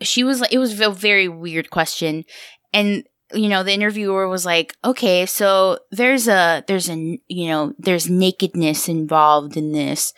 she 0.00 0.24
was 0.24 0.40
like 0.40 0.52
it 0.52 0.58
was 0.58 0.78
a 0.80 0.90
very 0.90 1.28
weird 1.28 1.70
question. 1.70 2.24
And 2.72 3.04
you 3.34 3.48
know 3.48 3.62
the 3.62 3.72
interviewer 3.72 4.28
was 4.28 4.44
like 4.44 4.76
okay 4.84 5.24
so 5.24 5.78
there's 5.90 6.28
a 6.28 6.62
there's 6.68 6.90
a 6.90 7.18
you 7.28 7.48
know 7.48 7.72
there's 7.78 8.10
nakedness 8.10 8.88
involved 8.88 9.56
in 9.56 9.72
this. 9.72 10.12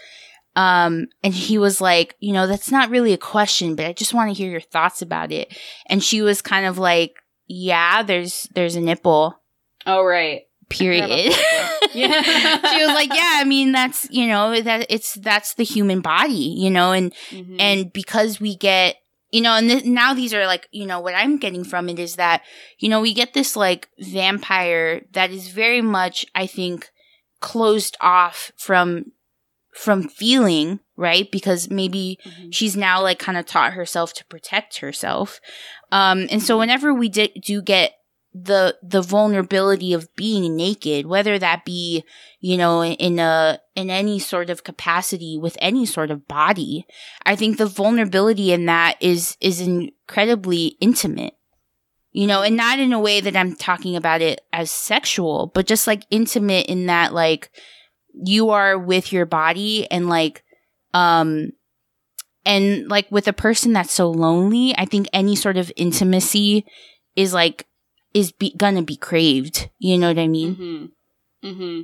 Um 0.56 1.06
and 1.22 1.32
he 1.34 1.56
was 1.58 1.80
like 1.80 2.16
you 2.20 2.32
know 2.32 2.46
that's 2.48 2.70
not 2.72 2.90
really 2.90 3.12
a 3.12 3.18
question 3.18 3.74
but 3.76 3.86
i 3.86 3.92
just 3.92 4.14
want 4.14 4.30
to 4.30 4.34
hear 4.34 4.50
your 4.50 4.60
thoughts 4.60 5.00
about 5.02 5.30
it. 5.30 5.56
And 5.86 6.02
she 6.02 6.22
was 6.22 6.42
kind 6.42 6.66
of 6.66 6.76
like 6.78 7.14
yeah 7.46 8.02
there's 8.02 8.48
there's 8.54 8.74
a 8.74 8.80
nipple. 8.80 9.40
Oh 9.86 10.02
right. 10.04 10.42
Period. 10.68 11.32
Yeah. 11.92 12.22
she 12.22 12.84
was 12.84 12.94
like 12.94 13.10
yeah 13.10 13.34
i 13.36 13.44
mean 13.46 13.70
that's 13.70 14.08
you 14.10 14.26
know 14.26 14.60
that 14.60 14.86
it's 14.90 15.14
that's 15.14 15.54
the 15.54 15.62
human 15.62 16.00
body 16.00 16.32
you 16.56 16.68
know 16.70 16.90
and 16.90 17.12
Mhm. 17.30 17.56
and 17.60 17.92
because 17.92 18.40
we 18.40 18.56
get 18.56 18.96
you 19.34 19.40
know 19.40 19.54
and 19.58 19.68
th- 19.68 19.84
now 19.84 20.14
these 20.14 20.32
are 20.32 20.46
like 20.46 20.68
you 20.70 20.86
know 20.86 21.00
what 21.00 21.14
i'm 21.14 21.36
getting 21.44 21.64
from 21.64 21.88
it 21.88 21.98
is 21.98 22.16
that 22.16 22.42
you 22.78 22.88
know 22.88 23.00
we 23.00 23.12
get 23.12 23.34
this 23.34 23.56
like 23.56 23.88
vampire 23.98 25.02
that 25.12 25.30
is 25.30 25.48
very 25.48 25.82
much 25.82 26.24
i 26.34 26.46
think 26.46 26.90
closed 27.40 27.96
off 28.00 28.52
from 28.56 29.12
from 29.74 30.08
feeling 30.08 30.78
right 30.96 31.30
because 31.32 31.68
maybe 31.68 32.18
Mhm. 32.24 32.54
she's 32.54 32.76
now 32.76 33.02
like 33.02 33.18
kind 33.18 33.36
of 33.36 33.44
taught 33.44 33.72
herself 33.72 34.12
to 34.14 34.24
protect 34.26 34.78
herself 34.78 35.40
um 35.90 36.26
and 36.30 36.42
so 36.42 36.56
whenever 36.58 36.94
we 36.94 37.08
di- 37.08 37.34
do 37.44 37.60
get 37.60 37.94
the 38.34 38.76
the 38.82 39.00
vulnerability 39.00 39.92
of 39.92 40.12
being 40.16 40.56
naked 40.56 41.06
whether 41.06 41.38
that 41.38 41.64
be 41.64 42.02
you 42.40 42.56
know 42.56 42.82
in 42.82 43.20
a 43.20 43.60
in 43.76 43.90
any 43.90 44.18
sort 44.18 44.50
of 44.50 44.64
capacity 44.64 45.38
with 45.40 45.56
any 45.60 45.86
sort 45.86 46.10
of 46.10 46.26
body 46.26 46.84
i 47.24 47.36
think 47.36 47.58
the 47.58 47.66
vulnerability 47.66 48.52
in 48.52 48.66
that 48.66 48.96
is 49.00 49.36
is 49.40 49.60
incredibly 50.04 50.76
intimate. 50.80 51.34
You 52.12 52.28
know, 52.28 52.42
and 52.42 52.56
not 52.56 52.78
in 52.78 52.92
a 52.92 53.00
way 53.00 53.20
that 53.20 53.34
I'm 53.34 53.56
talking 53.56 53.96
about 53.96 54.22
it 54.22 54.40
as 54.52 54.70
sexual, 54.70 55.50
but 55.52 55.66
just 55.66 55.88
like 55.88 56.06
intimate 56.10 56.66
in 56.66 56.86
that 56.86 57.12
like 57.12 57.50
you 58.12 58.50
are 58.50 58.78
with 58.78 59.12
your 59.12 59.26
body 59.26 59.90
and 59.90 60.08
like, 60.08 60.44
um, 60.92 61.50
and 62.46 62.86
like 62.88 63.10
with 63.10 63.26
a 63.26 63.32
person 63.32 63.72
that's 63.72 63.92
so 63.92 64.08
lonely, 64.08 64.72
I 64.78 64.84
think 64.84 65.08
any 65.12 65.34
sort 65.34 65.56
of 65.56 65.72
intimacy 65.74 66.64
is 67.16 67.34
like, 67.34 67.66
is 68.14 68.32
be- 68.32 68.54
gonna 68.56 68.82
be 68.82 68.96
craved. 68.96 69.68
You 69.78 69.98
know 69.98 70.08
what 70.08 70.18
I 70.18 70.28
mean? 70.28 70.54
Mm-hmm. 70.54 71.48
Mm-hmm. 71.48 71.80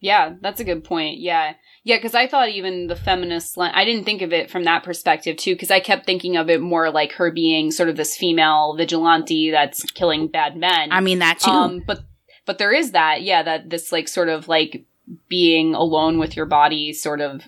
Yeah, 0.00 0.34
that's 0.40 0.60
a 0.60 0.64
good 0.64 0.84
point. 0.84 1.18
Yeah. 1.18 1.54
Yeah, 1.82 1.96
because 1.96 2.14
I 2.14 2.26
thought 2.26 2.48
even 2.48 2.88
the 2.88 2.96
feminist, 2.96 3.56
I 3.58 3.84
didn't 3.84 4.04
think 4.04 4.22
of 4.22 4.32
it 4.32 4.50
from 4.50 4.64
that 4.64 4.82
perspective 4.82 5.36
too, 5.36 5.54
because 5.54 5.70
I 5.70 5.80
kept 5.80 6.04
thinking 6.04 6.36
of 6.36 6.50
it 6.50 6.60
more 6.60 6.90
like 6.90 7.12
her 7.12 7.30
being 7.30 7.70
sort 7.70 7.88
of 7.88 7.96
this 7.96 8.16
female 8.16 8.74
vigilante 8.76 9.50
that's 9.50 9.82
killing 9.92 10.28
bad 10.28 10.56
men. 10.56 10.90
I 10.92 11.00
mean 11.00 11.20
that 11.20 11.40
too. 11.40 11.50
Um, 11.50 11.82
but 11.86 12.00
but 12.46 12.58
there 12.58 12.72
is 12.72 12.92
that, 12.92 13.22
yeah, 13.22 13.42
that 13.42 13.70
this 13.70 13.92
like 13.92 14.08
sort 14.08 14.28
of 14.28 14.48
like 14.48 14.84
being 15.28 15.74
alone 15.74 16.18
with 16.18 16.36
your 16.36 16.46
body 16.46 16.92
sort 16.92 17.20
of 17.20 17.42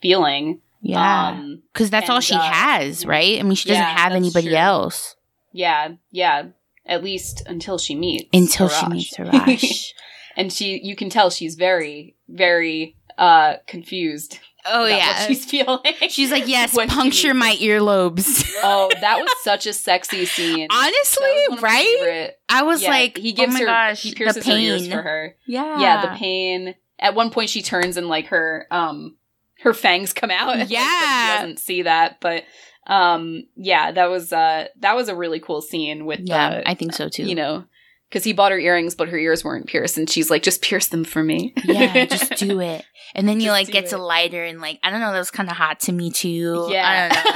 feeling. 0.00 0.60
Yeah, 0.80 1.40
because 1.72 1.88
um, 1.88 1.90
that's 1.90 2.08
and, 2.08 2.10
all 2.14 2.20
she 2.20 2.34
uh, 2.34 2.40
has, 2.40 3.04
right? 3.04 3.40
I 3.40 3.42
mean, 3.42 3.56
she 3.56 3.68
doesn't 3.68 3.82
yeah, 3.82 3.98
have 3.98 4.12
anybody 4.12 4.48
true. 4.48 4.56
else. 4.56 5.16
Yeah, 5.52 5.94
yeah. 6.12 6.46
At 6.88 7.04
least 7.04 7.42
until 7.46 7.78
she 7.78 7.94
meets 7.94 8.28
until 8.32 8.68
Harash. 8.68 8.80
she 8.80 8.88
meets 8.88 9.16
Harash. 9.16 9.92
and 10.36 10.52
she, 10.52 10.80
you 10.82 10.96
can 10.96 11.10
tell 11.10 11.30
she's 11.30 11.54
very, 11.54 12.16
very 12.28 12.96
uh 13.18 13.56
confused. 13.66 14.38
Oh 14.66 14.86
yeah, 14.86 15.26
she's 15.26 15.44
feeling. 15.44 15.80
She's 16.08 16.30
like, 16.30 16.48
yes, 16.48 16.74
puncture 16.88 17.34
my 17.34 17.54
earlobes. 17.56 18.50
oh, 18.62 18.90
that 19.00 19.18
was 19.18 19.30
such 19.42 19.66
a 19.66 19.72
sexy 19.72 20.24
scene. 20.24 20.66
Honestly, 20.70 21.58
right? 21.60 22.30
I 22.48 22.62
was 22.62 22.82
yeah, 22.82 22.90
like, 22.90 23.16
he 23.16 23.32
gives 23.32 23.54
oh 23.54 23.58
her, 23.60 23.66
gosh, 23.66 24.02
he 24.02 24.14
pierces 24.14 24.36
the 24.36 24.40
pain. 24.42 24.68
her 24.68 24.74
ears 24.74 24.88
for 24.88 25.02
her. 25.02 25.36
Yeah, 25.46 25.80
yeah, 25.80 26.02
the 26.02 26.16
pain. 26.16 26.74
At 26.98 27.14
one 27.14 27.30
point, 27.30 27.50
she 27.50 27.62
turns 27.62 27.96
and 27.96 28.08
like 28.08 28.26
her 28.26 28.66
um 28.70 29.16
her 29.60 29.74
fangs 29.74 30.12
come 30.12 30.30
out. 30.30 30.68
Yeah, 30.68 31.36
she 31.36 31.42
doesn't 31.42 31.60
see 31.60 31.82
that, 31.82 32.20
but 32.20 32.44
um 32.88 33.44
yeah, 33.56 33.92
that 33.92 34.06
was 34.06 34.32
uh 34.32 34.66
that 34.80 34.96
was 34.96 35.08
a 35.08 35.14
really 35.14 35.40
cool 35.40 35.60
scene 35.60 36.06
with 36.06 36.20
yeah, 36.22 36.48
uh, 36.48 36.62
I 36.66 36.74
think 36.74 36.92
so 36.92 37.08
too. 37.08 37.24
You 37.24 37.34
know, 37.34 37.64
because 38.08 38.24
he 38.24 38.32
bought 38.32 38.52
her 38.52 38.58
earrings, 38.58 38.94
but 38.94 39.10
her 39.10 39.18
ears 39.18 39.44
weren't 39.44 39.66
pierced, 39.66 39.98
and 39.98 40.08
she's 40.08 40.30
like, 40.30 40.42
"Just 40.42 40.62
pierce 40.62 40.88
them 40.88 41.04
for 41.04 41.22
me." 41.22 41.52
yeah, 41.64 42.06
just 42.06 42.32
do 42.36 42.60
it. 42.60 42.86
And 43.14 43.28
then 43.28 43.40
you 43.40 43.50
like 43.50 43.68
get 43.68 43.84
it. 43.84 43.92
a 43.92 43.98
lighter, 43.98 44.42
and 44.44 44.60
like 44.60 44.78
I 44.82 44.90
don't 44.90 45.00
know, 45.00 45.12
that 45.12 45.18
was 45.18 45.30
kind 45.30 45.50
of 45.50 45.56
hot 45.56 45.80
to 45.80 45.92
me 45.92 46.10
too. 46.10 46.68
Yeah, 46.70 46.88
I 46.88 47.08
don't 47.14 47.24
know. 47.24 47.32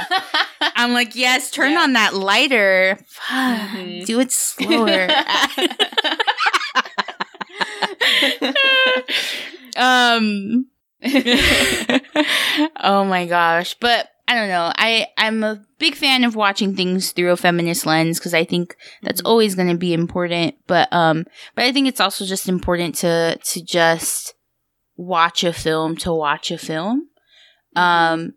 I'm 0.75 0.93
like, 0.93 1.15
yes, 1.15 1.51
turn 1.51 1.73
yeah. 1.73 1.81
on 1.81 1.93
that 1.93 2.15
lighter. 2.15 2.97
Mm-hmm. 3.29 4.05
Do 4.05 4.19
it 4.19 4.31
slower. 4.31 5.07
um. 9.77 10.65
oh 12.81 13.03
my 13.03 13.27
gosh, 13.27 13.75
but 13.79 14.09
I 14.27 14.35
don't 14.35 14.47
know. 14.47 14.71
I 14.75 15.07
I'm 15.17 15.43
a 15.43 15.63
big 15.79 15.95
fan 15.95 16.23
of 16.23 16.35
watching 16.35 16.75
things 16.75 17.11
through 17.11 17.31
a 17.31 17.37
feminist 17.37 17.85
lens 17.85 18.19
because 18.19 18.33
I 18.33 18.45
think 18.45 18.75
that's 19.01 19.21
mm-hmm. 19.21 19.29
always 19.29 19.55
going 19.55 19.67
to 19.67 19.77
be 19.77 19.93
important. 19.93 20.55
But 20.65 20.91
um, 20.93 21.25
but 21.55 21.65
I 21.65 21.71
think 21.71 21.87
it's 21.87 21.99
also 21.99 22.25
just 22.25 22.47
important 22.47 22.95
to 22.95 23.37
to 23.37 23.63
just 23.63 24.33
watch 24.95 25.43
a 25.43 25.51
film 25.51 25.97
to 25.97 26.13
watch 26.13 26.51
a 26.51 26.57
film. 26.57 27.09
Mm-hmm. 27.75 27.81
Um, 27.81 28.33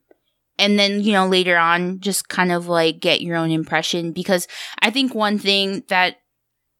and 0.58 0.78
then 0.78 1.02
you 1.02 1.12
know 1.12 1.28
later 1.28 1.56
on 1.56 2.00
just 2.00 2.28
kind 2.28 2.50
of 2.50 2.66
like 2.66 3.00
get 3.00 3.20
your 3.20 3.36
own 3.36 3.50
impression 3.50 4.12
because 4.12 4.48
I 4.80 4.90
think 4.90 5.14
one 5.14 5.38
thing 5.38 5.84
that 5.88 6.16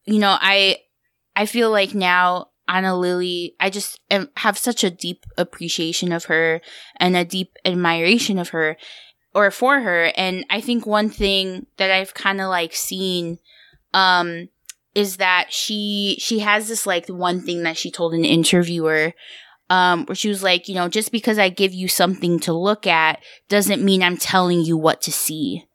you 0.05 0.19
know 0.19 0.35
I 0.39 0.79
I 1.35 1.45
feel 1.45 1.71
like 1.71 1.95
now 1.95 2.47
Ana 2.67 2.97
Lily, 2.97 3.55
I 3.59 3.69
just 3.69 3.99
am, 4.09 4.29
have 4.37 4.57
such 4.57 4.83
a 4.83 4.91
deep 4.91 5.25
appreciation 5.37 6.11
of 6.11 6.25
her 6.25 6.61
and 6.97 7.15
a 7.15 7.25
deep 7.25 7.53
admiration 7.63 8.37
of 8.37 8.49
her 8.49 8.77
or 9.33 9.51
for 9.51 9.81
her. 9.81 10.11
And 10.17 10.45
I 10.49 10.61
think 10.61 10.85
one 10.85 11.09
thing 11.09 11.67
that 11.77 11.91
I've 11.91 12.13
kind 12.13 12.41
of 12.41 12.49
like 12.49 12.73
seen, 12.73 13.39
um, 13.93 14.49
is 14.95 15.17
that 15.17 15.47
she, 15.53 16.17
she 16.19 16.39
has 16.39 16.67
this 16.67 16.85
like 16.85 17.07
one 17.07 17.41
thing 17.41 17.63
that 17.63 17.77
she 17.77 17.91
told 17.91 18.13
an 18.13 18.25
interviewer, 18.25 19.13
um, 19.69 20.05
where 20.05 20.15
she 20.15 20.29
was 20.29 20.43
like, 20.43 20.67
you 20.67 20.75
know, 20.75 20.87
just 20.87 21.11
because 21.11 21.37
I 21.37 21.49
give 21.49 21.73
you 21.73 21.87
something 21.87 22.39
to 22.41 22.53
look 22.53 22.87
at 22.87 23.21
doesn't 23.49 23.83
mean 23.83 24.01
I'm 24.01 24.17
telling 24.17 24.61
you 24.61 24.77
what 24.77 25.01
to 25.03 25.11
see. 25.11 25.65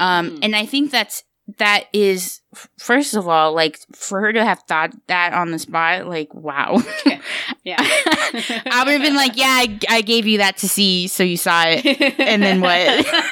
Um, 0.00 0.30
mm. 0.30 0.38
and 0.42 0.56
I 0.56 0.66
think 0.66 0.90
that's 0.90 1.24
that 1.58 1.84
is 1.92 2.40
first 2.78 3.14
of 3.14 3.28
all 3.28 3.52
like 3.52 3.78
for 3.92 4.20
her 4.20 4.32
to 4.32 4.42
have 4.42 4.60
thought 4.60 4.94
that 5.08 5.34
on 5.34 5.50
the 5.50 5.58
spot 5.58 6.06
like 6.06 6.32
wow. 6.34 6.80
Yeah. 7.64 7.76
I 7.80 8.82
would 8.84 8.92
have 8.92 9.02
been 9.02 9.16
like 9.16 9.36
yeah 9.36 9.46
I, 9.48 9.78
I, 9.88 10.00
gave 10.02 10.26
you 10.26 10.38
that 10.38 10.58
to 10.58 10.68
see 10.68 11.06
so 11.08 11.22
you 11.22 11.36
saw 11.36 11.64
it. 11.66 11.84
And 12.18 12.42
then 12.42 12.60
what? 12.60 13.06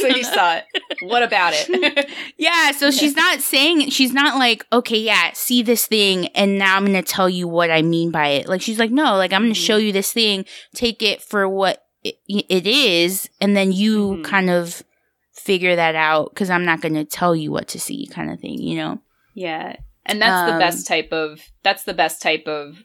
So 0.00 0.08
you 0.08 0.24
saw 0.24 0.56
it. 0.56 0.64
What 1.02 1.22
about 1.22 1.52
it? 1.54 2.10
Yeah 2.38 2.72
so 2.72 2.90
she's 2.90 3.14
not 3.14 3.40
saying 3.40 3.90
she's 3.90 4.12
not 4.12 4.38
like 4.38 4.66
okay 4.72 4.98
yeah 4.98 5.30
see 5.34 5.62
this 5.62 5.86
thing 5.86 6.28
and 6.28 6.58
now 6.58 6.76
i'm 6.76 6.86
gonna 6.86 7.02
tell 7.02 7.28
you 7.28 7.46
what 7.46 7.70
i 7.70 7.82
mean 7.82 8.10
by 8.10 8.28
it. 8.28 8.48
Like 8.48 8.62
she's 8.62 8.78
like 8.78 8.90
no 8.90 9.16
like 9.16 9.32
i'm 9.32 9.42
gonna 9.42 9.52
mm-hmm. 9.52 9.62
show 9.62 9.76
you 9.76 9.92
this 9.92 10.12
thing 10.12 10.46
take 10.74 11.02
it 11.02 11.22
for 11.22 11.48
what 11.48 11.84
it, 12.02 12.16
it 12.26 12.66
is 12.66 13.28
and 13.40 13.56
then 13.56 13.70
you 13.70 14.14
mm-hmm. 14.14 14.22
kind 14.22 14.50
of 14.50 14.82
figure 15.42 15.74
that 15.74 15.94
out 15.94 16.30
because 16.30 16.50
I'm 16.50 16.64
not 16.64 16.80
going 16.80 16.94
to 16.94 17.04
tell 17.04 17.34
you 17.34 17.50
what 17.50 17.68
to 17.68 17.80
see, 17.80 18.06
kind 18.06 18.30
of 18.30 18.38
thing, 18.40 18.62
you 18.62 18.76
know? 18.76 19.00
Yeah. 19.34 19.76
And 20.06 20.22
that's 20.22 20.50
um, 20.50 20.54
the 20.54 20.64
best 20.64 20.86
type 20.86 21.12
of, 21.12 21.40
that's 21.62 21.82
the 21.82 21.94
best 21.94 22.22
type 22.22 22.46
of 22.46 22.84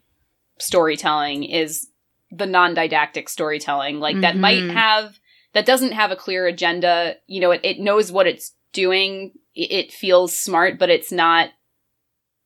storytelling 0.59 1.43
is 1.43 1.87
the 2.31 2.45
non 2.45 2.73
didactic 2.73 3.29
storytelling. 3.29 3.99
Like 3.99 4.15
mm-hmm. 4.15 4.21
that 4.21 4.37
might 4.37 4.63
mm-hmm. 4.63 4.75
have, 4.75 5.19
that 5.53 5.65
doesn't 5.65 5.93
have 5.93 6.11
a 6.11 6.15
clear 6.15 6.47
agenda. 6.47 7.15
You 7.27 7.41
know, 7.41 7.51
it, 7.51 7.61
it 7.63 7.79
knows 7.79 8.11
what 8.11 8.27
it's 8.27 8.53
doing. 8.73 9.33
It, 9.55 9.71
it 9.71 9.91
feels 9.91 10.37
smart, 10.37 10.79
but 10.79 10.89
it's 10.89 11.11
not, 11.11 11.49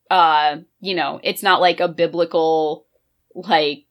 uh, 0.09 0.57
you 0.81 0.93
know, 0.93 1.21
it's 1.23 1.41
not 1.41 1.61
like 1.61 1.79
a 1.79 1.87
biblical, 1.87 2.85
like, 3.33 3.85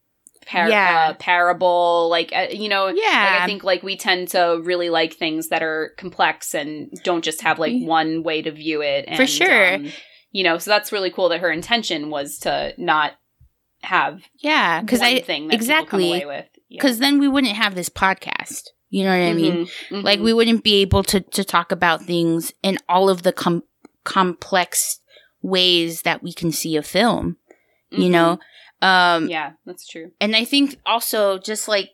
par- 0.45 0.69
yeah. 0.69 1.09
Uh, 1.09 1.13
parable 1.15 2.09
like 2.09 2.31
uh, 2.33 2.47
you 2.51 2.69
know 2.69 2.87
yeah 2.87 2.93
like 3.33 3.41
i 3.41 3.45
think 3.45 3.63
like 3.63 3.83
we 3.83 3.95
tend 3.95 4.27
to 4.29 4.59
really 4.63 4.89
like 4.89 5.13
things 5.13 5.49
that 5.49 5.61
are 5.61 5.93
complex 5.97 6.53
and 6.53 6.91
don't 7.03 7.23
just 7.23 7.41
have 7.41 7.59
like 7.59 7.73
one 7.83 8.23
way 8.23 8.41
to 8.41 8.51
view 8.51 8.81
it 8.81 9.05
and, 9.07 9.17
for 9.17 9.27
sure 9.27 9.75
um, 9.75 9.87
you 10.31 10.43
know 10.43 10.57
so 10.57 10.71
that's 10.71 10.91
really 10.91 11.11
cool 11.11 11.29
that 11.29 11.39
her 11.39 11.51
intention 11.51 12.09
was 12.09 12.39
to 12.39 12.73
not 12.77 13.13
have 13.83 14.23
yeah 14.39 14.81
because 14.81 15.01
i 15.01 15.19
thing 15.19 15.51
exactly 15.51 16.23
because 16.69 16.97
yeah. 16.97 17.07
then 17.07 17.19
we 17.19 17.27
wouldn't 17.27 17.55
have 17.55 17.75
this 17.75 17.89
podcast 17.89 18.63
you 18.89 19.03
know 19.03 19.09
what 19.09 19.27
i 19.27 19.33
mean 19.33 19.53
mm-hmm, 19.53 19.95
mm-hmm. 19.95 20.05
like 20.05 20.19
we 20.19 20.33
wouldn't 20.33 20.63
be 20.63 20.81
able 20.81 21.03
to 21.03 21.19
to 21.21 21.43
talk 21.43 21.71
about 21.71 22.01
things 22.01 22.53
in 22.61 22.77
all 22.87 23.09
of 23.09 23.23
the 23.23 23.33
com- 23.33 23.63
complex 24.03 24.99
ways 25.41 26.03
that 26.03 26.21
we 26.21 26.31
can 26.33 26.51
see 26.51 26.75
a 26.75 26.83
film 26.83 27.37
you 27.89 28.03
mm-hmm. 28.03 28.11
know 28.11 28.39
um, 28.81 29.27
yeah, 29.29 29.53
that's 29.65 29.87
true. 29.87 30.11
And 30.19 30.35
I 30.35 30.45
think 30.45 30.77
also 30.85 31.37
just 31.37 31.67
like 31.67 31.91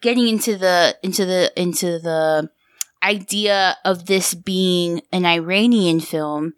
getting 0.00 0.28
into 0.28 0.56
the 0.56 0.96
into 1.02 1.24
the 1.24 1.52
into 1.56 1.98
the 1.98 2.50
idea 3.02 3.76
of 3.84 4.06
this 4.06 4.34
being 4.34 5.00
an 5.12 5.24
Iranian 5.24 6.00
film 6.00 6.54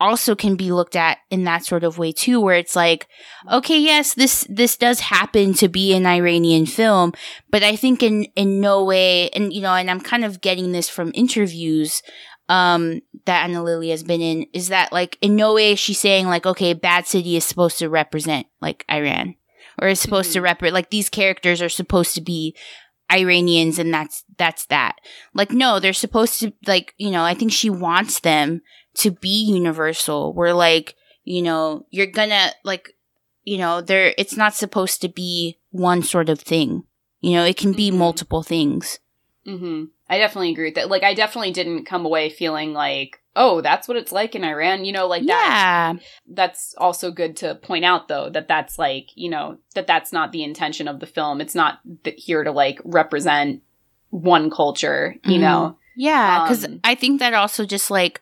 also 0.00 0.34
can 0.34 0.56
be 0.56 0.72
looked 0.72 0.96
at 0.96 1.18
in 1.30 1.44
that 1.44 1.64
sort 1.64 1.84
of 1.84 1.98
way 1.98 2.10
too 2.10 2.40
where 2.40 2.56
it's 2.56 2.74
like 2.74 3.06
okay 3.50 3.78
yes 3.78 4.12
this 4.14 4.44
this 4.50 4.76
does 4.76 4.98
happen 4.98 5.54
to 5.54 5.68
be 5.68 5.94
an 5.94 6.04
Iranian 6.04 6.66
film 6.66 7.12
but 7.48 7.62
I 7.62 7.76
think 7.76 8.02
in 8.02 8.24
in 8.34 8.60
no 8.60 8.84
way 8.84 9.30
and 9.30 9.52
you 9.52 9.62
know 9.62 9.72
and 9.72 9.88
I'm 9.88 10.00
kind 10.00 10.24
of 10.24 10.40
getting 10.40 10.72
this 10.72 10.88
from 10.88 11.12
interviews 11.14 12.02
um 12.48 13.00
that 13.24 13.44
Ana 13.44 13.62
Lily 13.62 13.90
has 13.90 14.02
been 14.02 14.20
in 14.20 14.46
is 14.52 14.68
that 14.68 14.92
like 14.92 15.16
in 15.22 15.36
no 15.36 15.54
way 15.54 15.72
is 15.72 15.78
she 15.78 15.94
saying 15.94 16.26
like 16.26 16.46
okay 16.46 16.74
Bad 16.74 17.06
City 17.06 17.36
is 17.36 17.44
supposed 17.44 17.78
to 17.78 17.88
represent 17.88 18.46
like 18.60 18.84
Iran 18.90 19.36
or 19.80 19.88
is 19.88 20.00
supposed 20.00 20.28
mm-hmm. 20.28 20.40
to 20.40 20.42
represent 20.42 20.74
like 20.74 20.90
these 20.90 21.08
characters 21.08 21.62
are 21.62 21.68
supposed 21.68 22.14
to 22.14 22.20
be 22.20 22.54
Iranians 23.10 23.78
and 23.78 23.92
that's 23.92 24.24
that's 24.36 24.66
that. 24.66 24.96
Like 25.34 25.50
no, 25.50 25.78
they're 25.78 25.92
supposed 25.92 26.40
to 26.40 26.52
like, 26.66 26.94
you 26.98 27.10
know, 27.10 27.24
I 27.24 27.34
think 27.34 27.52
she 27.52 27.70
wants 27.70 28.20
them 28.20 28.62
to 28.94 29.10
be 29.10 29.44
universal. 29.44 30.32
Where 30.32 30.54
like, 30.54 30.94
you 31.24 31.42
know, 31.42 31.86
you're 31.90 32.06
gonna 32.06 32.52
like 32.64 32.90
you 33.44 33.58
know, 33.58 33.80
there 33.80 34.14
it's 34.16 34.36
not 34.36 34.54
supposed 34.54 35.00
to 35.02 35.08
be 35.08 35.58
one 35.70 36.02
sort 36.02 36.28
of 36.28 36.40
thing. 36.40 36.84
You 37.20 37.32
know, 37.34 37.44
it 37.44 37.56
can 37.56 37.72
be 37.72 37.88
mm-hmm. 37.88 37.98
multiple 37.98 38.42
things. 38.42 38.98
Mhm. 39.46 39.88
I 40.08 40.18
definitely 40.18 40.52
agree 40.52 40.66
with 40.66 40.74
that. 40.74 40.90
Like, 40.90 41.02
I 41.02 41.14
definitely 41.14 41.52
didn't 41.52 41.84
come 41.84 42.04
away 42.04 42.28
feeling 42.30 42.72
like, 42.72 43.20
oh, 43.36 43.60
that's 43.60 43.88
what 43.88 43.96
it's 43.96 44.12
like 44.12 44.34
in 44.34 44.44
Iran. 44.44 44.84
You 44.84 44.92
know, 44.92 45.06
like 45.06 45.26
that. 45.26 45.94
Yeah. 45.96 46.02
That's 46.28 46.74
also 46.78 47.10
good 47.10 47.36
to 47.38 47.54
point 47.54 47.84
out, 47.84 48.08
though, 48.08 48.28
that 48.30 48.48
that's 48.48 48.78
like, 48.78 49.08
you 49.14 49.30
know, 49.30 49.58
that 49.74 49.86
that's 49.86 50.12
not 50.12 50.32
the 50.32 50.44
intention 50.44 50.88
of 50.88 51.00
the 51.00 51.06
film. 51.06 51.40
It's 51.40 51.54
not 51.54 51.80
th- 52.04 52.22
here 52.22 52.44
to 52.44 52.52
like 52.52 52.80
represent 52.84 53.62
one 54.10 54.50
culture, 54.50 55.16
you 55.24 55.32
mm-hmm. 55.32 55.40
know? 55.40 55.78
Yeah. 55.96 56.46
Cause 56.46 56.64
um, 56.64 56.80
I 56.84 56.94
think 56.94 57.20
that 57.20 57.34
also 57.34 57.64
just 57.64 57.90
like, 57.90 58.20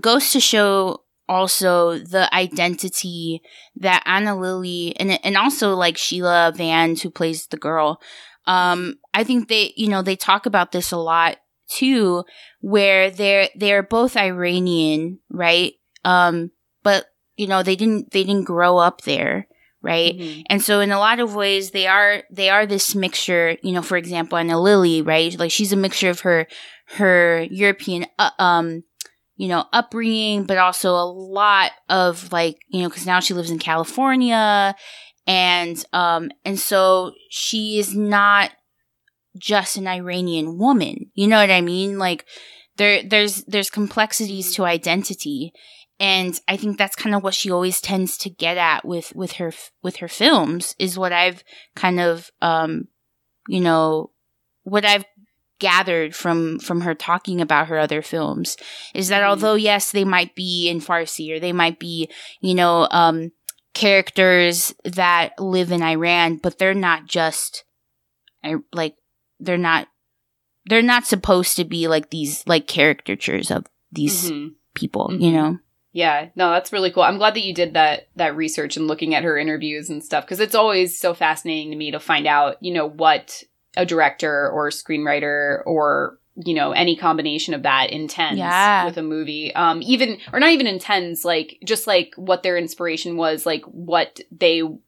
goes 0.00 0.32
to 0.32 0.40
show 0.40 1.02
also 1.28 1.98
the 1.98 2.34
identity 2.34 3.42
that 3.76 4.02
Ana 4.06 4.38
Lily 4.38 4.94
and 4.96 5.18
and 5.24 5.36
also 5.36 5.74
like 5.74 5.96
Sheila 5.96 6.52
Vand 6.54 7.00
who 7.00 7.10
plays 7.10 7.46
the 7.46 7.56
girl. 7.56 8.00
Um, 8.46 8.98
I 9.14 9.24
think 9.24 9.48
they 9.48 9.72
you 9.76 9.88
know 9.88 10.02
they 10.02 10.16
talk 10.16 10.46
about 10.46 10.72
this 10.72 10.92
a 10.92 10.96
lot 10.96 11.38
too, 11.68 12.24
where 12.60 13.10
they're 13.10 13.48
they're 13.54 13.82
both 13.82 14.16
Iranian, 14.16 15.20
right? 15.30 15.74
Um, 16.04 16.50
but 16.82 17.06
you 17.36 17.46
know 17.46 17.62
they 17.62 17.76
didn't 17.76 18.10
they 18.12 18.24
didn't 18.24 18.44
grow 18.44 18.78
up 18.78 19.02
there 19.02 19.46
right 19.80 20.16
mm-hmm. 20.16 20.42
and 20.48 20.62
so 20.62 20.80
in 20.80 20.92
a 20.92 20.98
lot 20.98 21.18
of 21.18 21.34
ways 21.34 21.70
they 21.70 21.86
are 21.86 22.22
they 22.30 22.48
are 22.48 22.66
this 22.66 22.94
mixture 22.94 23.56
you 23.62 23.72
know 23.72 23.82
for 23.82 23.96
example 23.96 24.38
Ana 24.38 24.60
Lily 24.60 25.02
right 25.02 25.36
like 25.38 25.50
she's 25.50 25.72
a 25.72 25.76
mixture 25.76 26.10
of 26.10 26.20
her 26.20 26.46
her 26.96 27.46
european 27.50 28.06
uh, 28.18 28.30
um 28.38 28.84
you 29.36 29.48
know 29.48 29.64
upbringing 29.72 30.44
but 30.44 30.58
also 30.58 30.94
a 30.94 31.04
lot 31.04 31.72
of 31.88 32.30
like 32.32 32.58
you 32.68 32.82
know 32.82 32.88
because 32.88 33.06
now 33.06 33.18
she 33.18 33.34
lives 33.34 33.50
in 33.50 33.58
california 33.58 34.74
and 35.26 35.84
um 35.92 36.30
and 36.44 36.58
so 36.58 37.12
she 37.30 37.78
is 37.78 37.94
not 37.94 38.50
just 39.36 39.76
an 39.76 39.86
iranian 39.86 40.58
woman. 40.58 41.10
You 41.14 41.26
know 41.26 41.38
what 41.38 41.50
i 41.50 41.60
mean? 41.60 41.98
Like 41.98 42.26
there 42.76 43.02
there's 43.02 43.44
there's 43.44 43.70
complexities 43.70 44.54
to 44.54 44.64
identity. 44.64 45.52
And 46.00 46.38
I 46.48 46.56
think 46.56 46.78
that's 46.78 46.96
kind 46.96 47.14
of 47.14 47.22
what 47.22 47.34
she 47.34 47.50
always 47.50 47.80
tends 47.80 48.18
to 48.18 48.30
get 48.30 48.56
at 48.56 48.84
with 48.84 49.14
with 49.14 49.32
her 49.32 49.52
with 49.82 49.96
her 49.96 50.08
films 50.08 50.74
is 50.78 50.98
what 50.98 51.12
I've 51.12 51.44
kind 51.76 52.00
of 52.00 52.30
um 52.40 52.88
you 53.48 53.60
know 53.60 54.10
what 54.64 54.84
I've 54.84 55.04
gathered 55.62 56.16
from 56.16 56.58
from 56.58 56.80
her 56.80 56.92
talking 56.92 57.40
about 57.40 57.68
her 57.68 57.78
other 57.78 58.02
films 58.02 58.56
is 58.94 59.08
that 59.08 59.22
mm. 59.22 59.26
although 59.26 59.54
yes 59.54 59.92
they 59.92 60.04
might 60.04 60.34
be 60.34 60.68
in 60.68 60.80
Farsi 60.80 61.32
or 61.32 61.38
they 61.38 61.52
might 61.52 61.78
be 61.78 62.10
you 62.40 62.54
know 62.54 62.88
um 62.90 63.30
characters 63.74 64.74
that 64.84 65.38
live 65.38 65.72
in 65.72 65.82
Iran 65.82 66.36
but 66.36 66.58
they're 66.58 66.74
not 66.74 67.06
just 67.06 67.64
like 68.72 68.96
they're 69.40 69.56
not 69.56 69.88
they're 70.66 70.82
not 70.82 71.06
supposed 71.06 71.56
to 71.56 71.64
be 71.64 71.88
like 71.88 72.10
these 72.10 72.46
like 72.46 72.66
caricatures 72.66 73.50
of 73.50 73.66
these 73.90 74.30
mm-hmm. 74.30 74.48
people 74.74 75.08
mm-hmm. 75.08 75.22
you 75.22 75.32
know 75.32 75.58
yeah, 75.92 76.28
no, 76.34 76.50
that's 76.50 76.72
really 76.72 76.90
cool. 76.90 77.02
I'm 77.02 77.18
glad 77.18 77.34
that 77.34 77.44
you 77.44 77.52
did 77.52 77.74
that 77.74 78.08
that 78.16 78.34
research 78.34 78.76
and 78.76 78.88
looking 78.88 79.14
at 79.14 79.24
her 79.24 79.36
interviews 79.36 79.90
and 79.90 80.02
stuff 80.02 80.24
because 80.24 80.40
it's 80.40 80.54
always 80.54 80.98
so 80.98 81.12
fascinating 81.12 81.70
to 81.70 81.76
me 81.76 81.90
to 81.90 82.00
find 82.00 82.26
out, 82.26 82.56
you 82.62 82.72
know, 82.72 82.88
what 82.88 83.42
a 83.76 83.84
director 83.84 84.50
or 84.50 84.68
a 84.68 84.72
screenwriter 84.72 85.62
or 85.66 86.18
you 86.36 86.54
know 86.54 86.72
any 86.72 86.96
combination 86.96 87.52
of 87.52 87.62
that 87.62 87.90
intends 87.90 88.38
yeah. 88.38 88.86
with 88.86 88.96
a 88.96 89.02
movie 89.02 89.54
um 89.54 89.82
even 89.82 90.18
or 90.32 90.40
not 90.40 90.50
even 90.50 90.66
intends 90.66 91.26
like 91.26 91.58
just 91.64 91.86
like 91.86 92.14
what 92.16 92.42
their 92.42 92.56
inspiration 92.56 93.18
was 93.18 93.44
like 93.44 93.62
what 93.64 94.18
they 94.30 94.56
you 94.56 94.78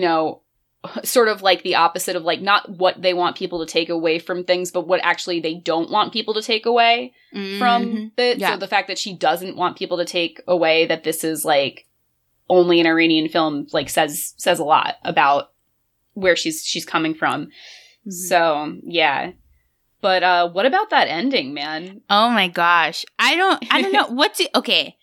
know 0.00 0.42
sort 1.04 1.28
of 1.28 1.42
like 1.42 1.62
the 1.62 1.74
opposite 1.74 2.16
of 2.16 2.24
like 2.24 2.40
not 2.40 2.68
what 2.68 3.00
they 3.00 3.14
want 3.14 3.36
people 3.36 3.64
to 3.64 3.70
take 3.70 3.88
away 3.88 4.18
from 4.18 4.44
things, 4.44 4.70
but 4.70 4.86
what 4.86 5.00
actually 5.02 5.40
they 5.40 5.54
don't 5.54 5.90
want 5.90 6.12
people 6.12 6.34
to 6.34 6.42
take 6.42 6.66
away 6.66 7.12
mm-hmm. 7.34 7.58
from 7.58 8.12
it. 8.16 8.38
Yeah. 8.38 8.52
So 8.52 8.58
the 8.58 8.68
fact 8.68 8.88
that 8.88 8.98
she 8.98 9.16
doesn't 9.16 9.56
want 9.56 9.76
people 9.76 9.98
to 9.98 10.04
take 10.04 10.40
away 10.46 10.86
that 10.86 11.04
this 11.04 11.24
is 11.24 11.44
like 11.44 11.86
only 12.48 12.80
an 12.80 12.86
Iranian 12.86 13.28
film, 13.28 13.66
like 13.72 13.88
says 13.88 14.34
says 14.36 14.58
a 14.58 14.64
lot 14.64 14.96
about 15.04 15.52
where 16.12 16.36
she's 16.36 16.64
she's 16.64 16.84
coming 16.84 17.14
from. 17.14 17.46
Mm-hmm. 17.46 18.10
So 18.10 18.76
yeah. 18.84 19.32
But 20.04 20.22
uh 20.22 20.50
what 20.50 20.66
about 20.66 20.90
that 20.90 21.08
ending, 21.08 21.54
man? 21.54 22.02
Oh 22.10 22.28
my 22.28 22.48
gosh. 22.48 23.06
I 23.18 23.36
don't 23.36 23.64
I 23.72 23.80
don't 23.80 23.90
know. 23.90 24.06
What's 24.10 24.38
it 24.38 24.50
okay. 24.54 24.98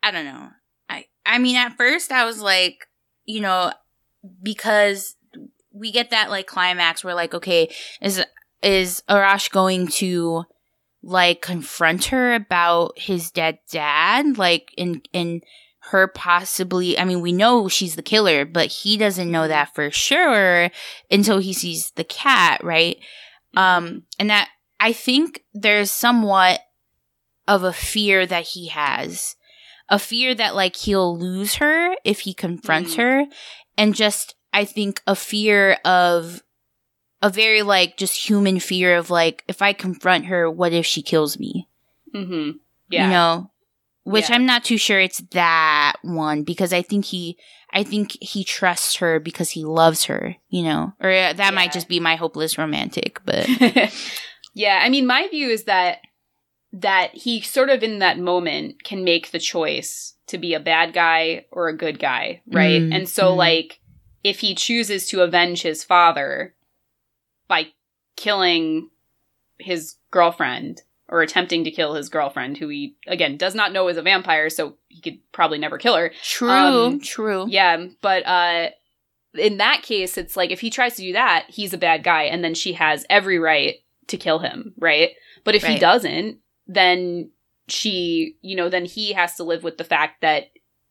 I 0.00 0.12
don't 0.12 0.24
know. 0.24 0.50
I 0.88 1.06
I 1.26 1.38
mean 1.40 1.56
at 1.56 1.76
first 1.76 2.12
I 2.12 2.24
was 2.24 2.40
like, 2.40 2.86
you 3.24 3.40
know, 3.40 3.72
because 4.44 5.16
we 5.72 5.90
get 5.90 6.10
that 6.10 6.30
like 6.30 6.46
climax 6.46 7.02
where 7.02 7.16
like 7.16 7.34
okay 7.34 7.68
is 8.00 8.22
is 8.62 9.02
Arash 9.10 9.50
going 9.50 9.88
to 9.88 10.44
like 11.02 11.42
confront 11.42 12.04
her 12.04 12.32
about 12.32 12.96
his 12.96 13.32
dead 13.32 13.58
dad 13.72 14.38
like 14.38 14.72
in 14.76 15.02
in 15.12 15.40
her 15.90 16.06
possibly 16.06 16.96
I 16.96 17.04
mean 17.04 17.22
we 17.22 17.32
know 17.32 17.66
she's 17.66 17.96
the 17.96 18.02
killer 18.02 18.44
but 18.44 18.68
he 18.68 18.96
doesn't 18.96 19.32
know 19.32 19.48
that 19.48 19.74
for 19.74 19.90
sure 19.90 20.70
until 21.10 21.38
he 21.38 21.52
sees 21.52 21.90
the 21.96 22.04
cat 22.04 22.62
right 22.62 22.98
um 23.56 24.02
and 24.18 24.30
that 24.30 24.48
I 24.78 24.92
think 24.92 25.42
there's 25.54 25.90
somewhat 25.90 26.60
of 27.48 27.62
a 27.62 27.72
fear 27.72 28.26
that 28.26 28.44
he 28.44 28.68
has 28.68 29.36
a 29.88 29.98
fear 29.98 30.34
that 30.34 30.54
like 30.54 30.76
he'll 30.76 31.16
lose 31.16 31.56
her 31.56 31.94
if 32.04 32.20
he 32.20 32.34
confronts 32.34 32.94
mm. 32.94 32.98
her 32.98 33.26
and 33.78 33.94
just 33.94 34.34
I 34.52 34.64
think 34.64 35.02
a 35.06 35.14
fear 35.14 35.78
of 35.84 36.42
a 37.22 37.30
very 37.30 37.62
like 37.62 37.96
just 37.96 38.28
human 38.28 38.60
fear 38.60 38.96
of 38.96 39.10
like 39.10 39.44
if 39.48 39.62
I 39.62 39.72
confront 39.72 40.26
her, 40.26 40.50
what 40.50 40.72
if 40.72 40.86
she 40.86 41.02
kills 41.02 41.38
me? 41.38 41.68
Mm-hmm. 42.14 42.58
Yeah, 42.88 43.04
you 43.04 43.10
know, 43.10 43.50
which 44.04 44.30
yeah. 44.30 44.36
I'm 44.36 44.46
not 44.46 44.64
too 44.64 44.78
sure 44.78 45.00
it's 45.00 45.18
that 45.32 45.94
one 46.02 46.42
because 46.42 46.72
I 46.72 46.82
think 46.82 47.06
he 47.06 47.36
I 47.76 47.82
think 47.82 48.16
he 48.22 48.42
trusts 48.42 48.96
her 48.96 49.20
because 49.20 49.50
he 49.50 49.66
loves 49.66 50.04
her, 50.04 50.34
you 50.48 50.62
know, 50.62 50.94
or 50.98 51.10
uh, 51.10 51.34
that 51.34 51.38
yeah. 51.38 51.50
might 51.50 51.72
just 51.72 51.90
be 51.90 52.00
my 52.00 52.16
hopeless 52.16 52.56
romantic, 52.56 53.20
but 53.26 53.46
yeah, 54.54 54.80
I 54.82 54.88
mean, 54.88 55.06
my 55.06 55.28
view 55.28 55.50
is 55.50 55.64
that 55.64 55.98
that 56.72 57.14
he 57.14 57.42
sort 57.42 57.68
of 57.68 57.82
in 57.82 57.98
that 57.98 58.18
moment 58.18 58.82
can 58.82 59.04
make 59.04 59.30
the 59.30 59.38
choice 59.38 60.14
to 60.28 60.38
be 60.38 60.54
a 60.54 60.60
bad 60.60 60.94
guy 60.94 61.44
or 61.52 61.68
a 61.68 61.76
good 61.76 61.98
guy, 61.98 62.40
right? 62.46 62.80
Mm, 62.80 62.94
and 62.94 63.08
so, 63.10 63.34
mm. 63.34 63.36
like, 63.36 63.80
if 64.24 64.40
he 64.40 64.54
chooses 64.54 65.06
to 65.08 65.20
avenge 65.20 65.60
his 65.60 65.84
father 65.84 66.54
by 67.46 67.66
killing 68.16 68.88
his 69.58 69.96
girlfriend 70.10 70.80
or 71.08 71.22
attempting 71.22 71.64
to 71.64 71.70
kill 71.70 71.94
his 71.94 72.08
girlfriend, 72.08 72.58
who 72.58 72.68
he, 72.68 72.96
again, 73.06 73.36
does 73.36 73.54
not 73.54 73.72
know 73.72 73.88
is 73.88 73.96
a 73.96 74.02
vampire, 74.02 74.50
so 74.50 74.76
he 74.88 75.00
could 75.00 75.18
probably 75.32 75.58
never 75.58 75.78
kill 75.78 75.96
her. 75.96 76.12
True, 76.22 76.50
um, 76.50 77.00
true. 77.00 77.46
Yeah, 77.48 77.86
but, 78.02 78.26
uh, 78.26 78.70
in 79.34 79.58
that 79.58 79.82
case, 79.82 80.16
it's 80.16 80.36
like 80.36 80.50
if 80.50 80.60
he 80.60 80.70
tries 80.70 80.96
to 80.96 81.02
do 81.02 81.12
that, 81.12 81.46
he's 81.48 81.72
a 81.72 81.78
bad 81.78 82.02
guy, 82.02 82.24
and 82.24 82.42
then 82.42 82.54
she 82.54 82.72
has 82.72 83.04
every 83.10 83.38
right 83.38 83.76
to 84.08 84.16
kill 84.16 84.38
him, 84.38 84.72
right? 84.78 85.10
But 85.44 85.54
if 85.54 85.62
right. 85.62 85.74
he 85.74 85.78
doesn't, 85.78 86.38
then 86.66 87.30
she, 87.68 88.36
you 88.40 88.56
know, 88.56 88.68
then 88.68 88.84
he 88.84 89.12
has 89.12 89.36
to 89.36 89.44
live 89.44 89.62
with 89.62 89.78
the 89.78 89.84
fact 89.84 90.22
that, 90.22 90.44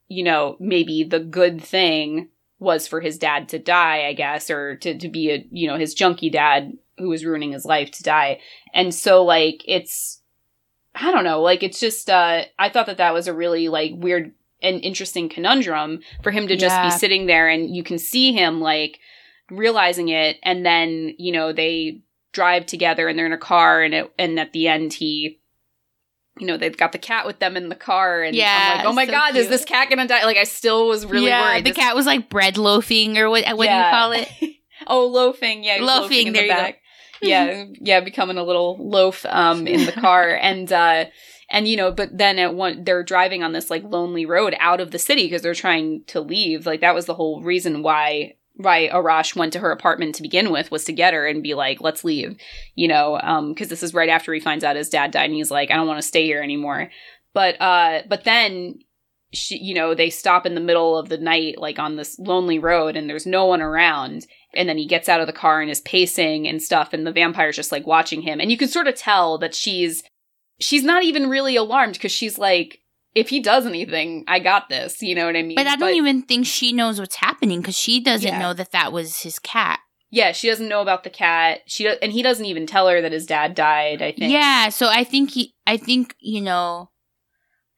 you 0.08 0.24
know, 0.24 0.58
maybe 0.60 1.04
the 1.04 1.20
good 1.20 1.62
thing 1.62 2.30
was 2.66 2.88
for 2.88 3.00
his 3.00 3.18
dad 3.18 3.48
to 3.50 3.60
die, 3.60 4.08
I 4.08 4.14
guess, 4.14 4.50
or 4.50 4.76
to, 4.78 4.98
to 4.98 5.08
be 5.08 5.32
a, 5.32 5.46
you 5.52 5.68
know, 5.68 5.78
his 5.78 5.94
junkie 5.94 6.30
dad 6.30 6.78
who 6.98 7.08
was 7.08 7.24
ruining 7.24 7.54
his 7.54 7.64
life 7.64 7.92
to 7.92 8.04
die. 8.04 8.42
And 8.74 8.94
so, 8.94 9.24
like, 9.24 9.64
it's, 9.66 10.22
I 10.94 11.12
don't 11.12 11.24
know, 11.24 11.42
like, 11.42 11.64
it's 11.64 11.80
just, 11.80 12.10
uh, 12.10 12.44
I 12.60 12.70
thought 12.70 12.88
that 12.88 12.98
that 12.98 13.14
was 13.14 13.28
a 13.28 13.34
really, 13.34 13.70
like, 13.70 13.92
weird 13.96 14.34
and 14.62 14.82
interesting 14.82 15.30
conundrum 15.30 16.00
for 16.24 16.32
him 16.32 16.48
to 16.48 16.56
just 16.56 16.76
yeah. 16.76 16.86
be 16.86 16.92
sitting 16.92 17.28
there 17.28 17.48
and 17.48 17.76
you 17.76 17.84
can 17.84 17.98
see 17.98 18.34
him, 18.34 18.60
like, 18.60 19.00
realizing 19.50 20.10
it. 20.10 20.38
And 20.44 20.66
then, 20.66 21.14
you 21.18 21.32
know, 21.32 21.54
they 21.54 22.02
drive 22.32 22.66
together 22.66 23.08
and 23.08 23.18
they're 23.18 23.26
in 23.26 23.32
a 23.32 23.38
car 23.38 23.84
and 23.84 23.94
it, 23.94 24.14
and 24.18 24.40
at 24.40 24.52
the 24.52 24.68
end 24.68 24.94
he, 24.94 25.40
you 26.38 26.48
know, 26.48 26.58
they've 26.58 26.76
got 26.76 26.92
the 26.92 26.98
cat 26.98 27.26
with 27.26 27.40
them 27.40 27.56
in 27.56 27.70
the 27.70 27.76
car, 27.76 28.22
and 28.22 28.36
yeah, 28.36 28.72
I'm 28.72 28.78
like, 28.78 28.86
oh 28.88 28.94
my 28.94 29.06
so 29.06 29.12
god, 29.12 29.32
cute. 29.32 29.44
is 29.44 29.50
this 29.50 29.64
cat 29.64 29.90
gonna 29.90 30.08
die? 30.08 30.24
Like, 30.26 30.38
I 30.38 30.44
still 30.44 30.88
was 30.88 31.06
really 31.06 31.28
yeah, 31.28 31.42
worried. 31.42 31.66
The 31.66 31.72
this- 31.72 31.78
cat 31.78 31.96
was 31.96 32.06
like 32.06 32.30
bread 32.30 32.58
loafing, 32.58 33.18
or 33.18 33.30
what? 33.30 33.46
What 33.56 33.66
yeah. 33.66 33.82
do 33.82 33.86
you 33.86 33.92
call 33.92 34.12
it? 34.12 34.56
oh, 34.88 35.08
loafing. 35.08 35.64
Yeah, 35.64 35.78
loafing. 35.82 36.28
loafing 36.28 36.34
there 36.34 36.44
the 36.44 36.48
back. 36.50 36.82
yeah, 37.22 37.66
yeah, 37.80 38.00
becoming 38.02 38.38
a 38.38 38.44
little 38.44 38.78
loaf 38.80 39.26
um 39.30 39.66
in 39.68 39.86
the 39.86 39.94
car, 39.94 40.30
and 40.42 40.72
uh 40.72 41.06
and 41.50 41.68
you 41.68 41.78
know, 41.78 41.92
but 41.92 42.18
then 42.18 42.38
at 42.40 42.54
one, 42.54 42.84
they're 42.84 43.04
driving 43.04 43.44
on 43.44 43.54
this 43.54 43.70
like 43.70 43.84
lonely 43.84 44.26
road 44.26 44.56
out 44.60 44.82
of 44.82 44.92
the 44.92 45.00
city 45.00 45.26
because 45.26 45.42
they're 45.42 45.54
trying 45.54 46.04
to 46.08 46.20
leave. 46.20 46.66
Like 46.66 46.82
that 46.82 46.96
was 46.96 47.06
the 47.06 47.14
whole 47.14 47.44
reason 47.44 47.82
why 47.82 48.36
why 48.58 48.88
Arash 48.88 49.36
went 49.36 49.54
to 49.54 49.60
her 49.60 49.72
apartment 49.72 50.16
to 50.16 50.22
begin 50.22 50.52
with 50.52 50.72
was 50.72 50.86
to 50.86 50.94
get 50.94 51.14
her 51.14 51.28
and 51.28 51.44
be 51.44 51.54
like, 51.54 51.82
let's 51.82 52.04
leave, 52.04 52.38
you 52.76 52.88
know, 52.88 53.20
um, 53.22 53.54
cause 53.54 53.68
this 53.68 53.84
is 53.84 53.94
right 53.94 54.10
after 54.10 54.34
he 54.34 54.40
finds 54.40 54.64
out 54.64 54.76
his 54.76 54.90
dad 54.90 55.12
died 55.12 55.26
and 55.26 55.34
he's 55.34 55.52
like, 55.52 55.72
I 55.72 55.76
don't 55.76 55.88
want 55.88 56.02
to 56.02 56.08
stay 56.08 56.26
here 56.26 56.42
anymore. 56.42 56.90
But, 57.34 57.60
uh, 57.62 58.04
but 58.08 58.24
then 58.24 58.80
she, 59.34 59.58
you 59.58 59.74
know, 59.74 59.94
they 59.94 60.10
stop 60.10 60.46
in 60.46 60.56
the 60.56 60.62
middle 60.62 60.98
of 60.98 61.10
the 61.10 61.18
night, 61.18 61.58
like 61.58 61.80
on 61.80 61.98
this 61.98 62.18
lonely 62.18 62.60
road 62.60 62.96
and 62.96 63.10
there's 63.10 63.26
no 63.26 63.46
one 63.46 63.62
around. 63.62 64.26
And 64.54 64.70
then 64.70 64.78
he 64.78 64.88
gets 64.88 65.10
out 65.10 65.20
of 65.20 65.28
the 65.28 65.34
car 65.34 65.62
and 65.62 65.70
is 65.70 65.82
pacing 65.82 66.48
and 66.48 66.62
stuff. 66.62 66.94
And 66.94 67.06
the 67.06 67.12
vampire's 67.12 67.58
just 67.58 67.74
like 67.74 67.86
watching 67.86 68.22
him. 68.22 68.40
And 68.40 68.50
you 68.50 68.58
can 68.58 68.70
sort 68.70 68.88
of 68.88 68.96
tell 68.96 69.38
that 69.40 69.54
she's, 69.54 70.02
she's 70.62 70.84
not 70.84 71.04
even 71.04 71.30
really 71.30 71.58
alarmed 71.58 71.94
because 71.94 72.14
she's 72.14 72.38
like, 72.38 72.80
if 73.16 73.30
he 73.30 73.40
does 73.40 73.66
anything, 73.66 74.26
I 74.28 74.40
got 74.40 74.70
this. 74.70 75.02
You 75.02 75.16
know 75.16 75.26
what 75.26 75.36
I 75.36 75.42
mean? 75.42 75.56
But 75.56 75.68
I 75.68 75.72
don't 75.78 75.80
but, 75.92 75.94
even 75.96 76.22
think 76.22 76.46
she 76.46 76.74
knows 76.74 77.00
what's 77.00 77.16
happening 77.16 77.62
because 77.62 77.78
she 77.78 78.02
doesn't 78.02 78.28
yeah. 78.28 78.40
know 78.40 78.54
that 78.54 78.72
that 78.72 78.92
was 78.94 79.20
his 79.22 79.40
cat. 79.40 79.80
Yeah, 80.12 80.34
she 80.34 80.48
doesn't 80.50 80.70
know 80.70 80.82
about 80.82 81.04
the 81.04 81.10
cat. 81.10 81.62
She 81.66 81.84
do- 81.86 81.98
and 82.02 82.12
he 82.12 82.22
doesn't 82.22 82.46
even 82.46 82.68
tell 82.68 82.88
her 82.88 83.02
that 83.02 83.12
his 83.12 83.26
dad 83.26 83.56
died. 83.56 84.02
I 84.02 84.12
think. 84.12 84.32
Yeah, 84.32 84.70
so 84.70 84.88
I 84.88 85.04
think 85.04 85.32
he, 85.32 85.56
I 85.66 85.78
think 85.78 86.16
you 86.20 86.42
know, 86.42 86.92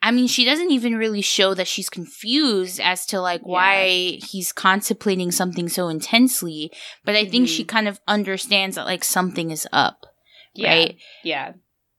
I 0.02 0.12
mean, 0.12 0.28
she 0.28 0.46
doesn't 0.46 0.72
even 0.72 0.96
really 0.98 1.22
show 1.22 1.54
that 1.54 1.68
she's 1.68 1.90
confused 1.90 2.80
as 2.80 3.06
to 3.08 3.22
like 3.22 3.42
Yeah. 3.42 3.52
why 3.52 4.20
he's 4.30 4.52
contemplating 4.52 5.32
something 5.32 5.70
so 5.70 5.88
intensely, 5.88 6.72
but 7.06 7.16
I 7.16 7.26
think 7.26 7.48
Mhm. 7.48 7.56
she 7.56 7.64
kind 7.64 7.88
of 7.88 8.00
understands 8.08 8.76
that 8.76 8.86
like 8.86 9.04
something 9.04 9.50
is 9.52 9.68
up, 9.72 10.06
Yeah. 10.54 10.70
right? 10.70 10.98
Yeah. 11.24 11.54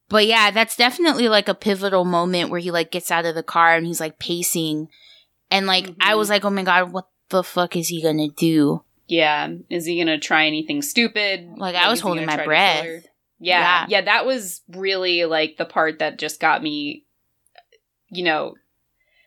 But 0.08 0.26
yeah, 0.26 0.50
that's 0.50 0.76
definitely 0.76 1.28
like 1.28 1.48
a 1.48 1.54
pivotal 1.54 2.04
moment 2.04 2.50
where 2.50 2.60
he 2.60 2.70
like 2.70 2.90
gets 2.90 3.10
out 3.10 3.26
of 3.26 3.34
the 3.34 3.42
car 3.42 3.74
and 3.76 3.86
he's 3.86 4.00
like 4.00 4.18
pacing. 4.18 4.88
And 5.50 5.66
like 5.66 5.88
I 6.00 6.12
Mhm. 6.12 6.18
was 6.18 6.30
like, 6.30 6.44
"Oh 6.44 6.50
my 6.50 6.62
god, 6.62 6.92
what 6.92 7.08
the 7.28 7.42
fuck 7.42 7.76
is 7.76 7.88
he 7.88 8.00
going 8.02 8.18
to 8.18 8.28
do?" 8.34 8.84
Yeah. 9.06 9.48
Is 9.70 9.86
he 9.86 9.98
gonna 9.98 10.18
try 10.18 10.46
anything 10.46 10.82
stupid? 10.82 11.48
Like, 11.56 11.74
I 11.74 11.88
was 11.90 12.00
holding 12.00 12.26
my 12.26 12.36
to 12.36 12.44
breath. 12.44 12.84
Yeah. 12.84 13.00
Yeah. 13.40 13.86
yeah. 13.88 14.00
that 14.02 14.26
was 14.26 14.62
really 14.68 15.24
like 15.24 15.56
the 15.58 15.64
part 15.64 15.98
that 16.00 16.18
just 16.18 16.40
got 16.40 16.62
me 16.62 17.04
you 18.10 18.24
know 18.24 18.54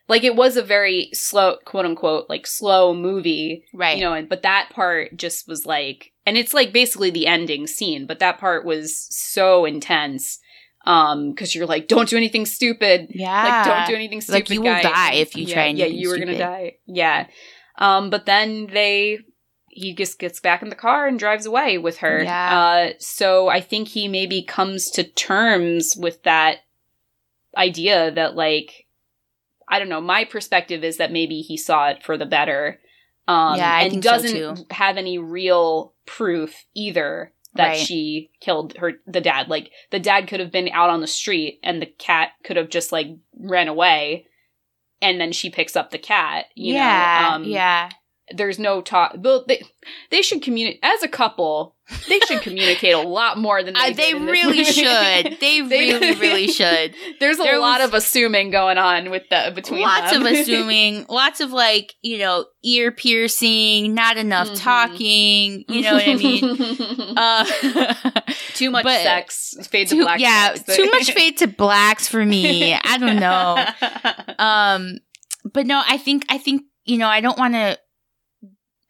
like 0.07 0.23
it 0.23 0.35
was 0.35 0.57
a 0.57 0.61
very 0.63 1.09
slow 1.13 1.57
quote 1.65 1.85
unquote 1.85 2.27
like 2.29 2.45
slow 2.47 2.93
movie 2.95 3.63
Right. 3.73 3.97
you 3.97 4.03
know 4.03 4.13
and 4.13 4.27
but 4.27 4.41
that 4.41 4.69
part 4.71 5.15
just 5.15 5.47
was 5.47 5.65
like 5.65 6.11
and 6.25 6.35
it's 6.37 6.53
like 6.53 6.73
basically 6.73 7.11
the 7.11 7.27
ending 7.27 7.67
scene 7.67 8.05
but 8.07 8.19
that 8.19 8.39
part 8.39 8.65
was 8.65 9.07
so 9.15 9.65
intense 9.65 10.39
um 10.85 11.29
because 11.29 11.53
you're 11.53 11.65
like 11.67 11.87
don't 11.87 12.09
do 12.09 12.17
anything 12.17 12.45
stupid 12.45 13.07
yeah. 13.11 13.43
like 13.43 13.65
don't 13.65 13.87
do 13.87 13.95
anything 13.95 14.19
stupid 14.21 14.39
Like, 14.41 14.49
you 14.49 14.61
will 14.61 14.81
die 14.81 15.13
if 15.13 15.35
you 15.35 15.45
yeah, 15.45 15.53
try 15.53 15.65
yeah 15.67 15.85
you 15.85 16.09
were 16.09 16.17
gonna 16.17 16.37
die 16.37 16.77
yeah 16.87 17.27
um 17.77 18.09
but 18.09 18.25
then 18.25 18.67
they 18.67 19.19
he 19.73 19.93
just 19.93 20.19
gets 20.19 20.39
back 20.39 20.61
in 20.61 20.69
the 20.69 20.75
car 20.75 21.07
and 21.07 21.17
drives 21.19 21.45
away 21.45 21.77
with 21.77 21.97
her 21.99 22.23
Yeah. 22.23 22.59
uh 22.59 22.93
so 22.99 23.47
i 23.47 23.61
think 23.61 23.89
he 23.89 24.07
maybe 24.07 24.41
comes 24.43 24.89
to 24.91 25.03
terms 25.03 25.95
with 25.95 26.23
that 26.23 26.57
idea 27.55 28.11
that 28.11 28.35
like 28.35 28.87
i 29.67 29.77
don't 29.79 29.89
know 29.89 30.01
my 30.01 30.25
perspective 30.25 30.83
is 30.83 30.97
that 30.97 31.11
maybe 31.11 31.41
he 31.41 31.57
saw 31.57 31.89
it 31.89 32.03
for 32.03 32.17
the 32.17 32.25
better 32.25 32.79
um 33.27 33.57
Yeah, 33.57 33.71
I 33.73 33.81
and 33.83 33.91
think 33.91 34.03
so, 34.03 34.11
doesn't 34.11 34.57
too. 34.57 34.65
have 34.71 34.97
any 34.97 35.17
real 35.19 35.93
proof 36.05 36.65
either 36.73 37.31
that 37.55 37.67
Right. 37.69 37.77
she 37.77 38.31
killed 38.39 38.77
her 38.77 38.93
the 39.05 39.21
dad 39.21 39.49
like 39.49 39.71
the 39.89 39.99
dad 39.99 40.27
could 40.27 40.39
have 40.39 40.51
been 40.51 40.69
out 40.69 40.89
on 40.89 41.01
the 41.01 41.07
street 41.07 41.59
and 41.63 41.81
the 41.81 41.85
cat 41.85 42.29
could 42.43 42.57
have 42.57 42.69
just 42.69 42.91
like 42.91 43.07
ran 43.37 43.67
away 43.67 44.27
and 45.01 45.19
then 45.19 45.31
she 45.31 45.49
picks 45.49 45.75
up 45.75 45.91
the 45.91 45.97
cat 45.97 46.45
you 46.55 46.73
yeah. 46.75 47.27
know 47.29 47.35
um 47.35 47.43
yeah. 47.43 47.89
There's 48.35 48.59
no 48.59 48.81
talk 48.81 49.15
well, 49.19 49.43
they, 49.47 49.61
they 50.09 50.21
should 50.21 50.41
communicate 50.41 50.79
as 50.83 51.03
a 51.03 51.07
couple 51.07 51.75
they 52.07 52.19
should 52.19 52.41
communicate 52.47 52.93
a 52.93 52.99
lot 52.99 53.37
more 53.37 53.61
than 53.63 53.73
they, 53.73 53.79
Uh, 53.91 53.93
they 53.95 54.13
really 54.13 54.63
should. 54.63 55.37
They, 55.41 55.61
really, 55.61 56.15
really 56.15 56.47
should. 56.47 56.95
there's 57.19 57.37
a 57.37 57.43
There 57.43 57.59
lot 57.59 57.81
of 57.81 57.93
assuming 57.93 58.49
going 58.49 58.77
on 58.77 59.09
with 59.09 59.23
the 59.29 59.51
between 59.53 59.81
lots 59.81 60.11
them. 60.13 60.25
of 60.25 60.31
assuming, 60.31 61.05
lots 61.09 61.41
of 61.41 61.51
like, 61.51 61.93
you 62.01 62.17
know, 62.19 62.45
ear 62.63 62.91
piercing, 62.93 63.93
not 63.93 64.15
enough 64.15 64.49
Mhm. 64.51 64.61
talking, 64.61 65.65
you 65.67 65.81
know 65.81 65.93
what 65.95 66.07
I 66.07 66.15
mean? 66.15 67.13
Uh, 67.17 67.93
too 68.53 68.71
much 68.71 68.85
but- 68.85 69.01
sex 69.03 69.55
fade 69.69 69.87
to 69.89 69.95
black 70.01 70.19
yeah, 70.21 70.53
sex. 70.55 70.75
too 70.77 70.85
much 70.91 71.11
fade 71.11 71.37
to 71.39 71.47
blacks 71.47 72.07
for 72.07 72.25
me. 72.25 72.73
I 72.73 72.97
don't 72.97 73.19
know. 73.19 73.65
Um, 74.39 74.99
but 75.53 75.65
no, 75.65 75.81
I 75.85 75.97
think, 75.97 76.23
I 76.29 76.37
think, 76.37 76.61
you 76.85 76.97
know, 76.97 77.07
I 77.07 77.19
don't 77.21 77.37
want 77.37 77.53
to, 77.55 77.77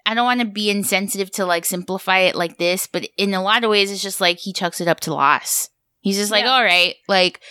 I 0.06 0.14
don't 0.14 0.26
want 0.26 0.42
to 0.42 0.46
be 0.48 0.70
insensitive 0.70 1.32
to 1.32 1.46
like 1.46 1.66
simplify 1.66 2.20
it 2.20 2.36
like 2.36 2.58
this, 2.58 2.88
but 2.88 3.08
in 3.18 3.34
a 3.34 3.42
lot 3.42 3.64
of 3.64 3.70
ways, 3.70 3.92
it's 3.92 4.02
just 4.02 4.22
like 4.22 4.38
he 4.40 4.54
chucks 4.54 4.82
it 4.82 4.88
up 4.88 5.00
to 5.02 5.14
loss. 5.14 5.70
He's 6.00 6.18
just 6.18 6.32
like, 6.32 6.44
Yeah. 6.46 6.52
all 6.52 6.64
right, 6.64 6.96
like, 7.08 7.42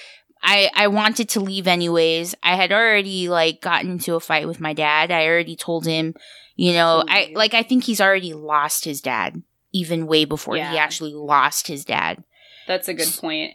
I, 0.42 0.70
I 0.74 0.88
wanted 0.88 1.28
to 1.30 1.40
leave 1.40 1.66
anyways. 1.66 2.34
I 2.42 2.56
had 2.56 2.72
already 2.72 3.28
like 3.28 3.60
gotten 3.60 3.90
into 3.92 4.14
a 4.14 4.20
fight 4.20 4.48
with 4.48 4.58
my 4.58 4.72
dad. 4.72 5.10
I 5.10 5.26
already 5.26 5.54
told 5.54 5.86
him, 5.86 6.14
you 6.56 6.72
know, 6.72 7.04
I 7.06 7.32
like 7.34 7.52
I 7.54 7.62
think 7.62 7.84
he's 7.84 8.00
already 8.00 8.32
lost 8.32 8.84
his 8.84 9.00
dad 9.00 9.42
even 9.72 10.06
way 10.06 10.24
before 10.24 10.56
he 10.56 10.78
actually 10.78 11.12
lost 11.14 11.66
his 11.68 11.84
dad. 11.84 12.24
That's 12.66 12.88
a 12.88 12.94
good 12.94 13.12
point. 13.18 13.54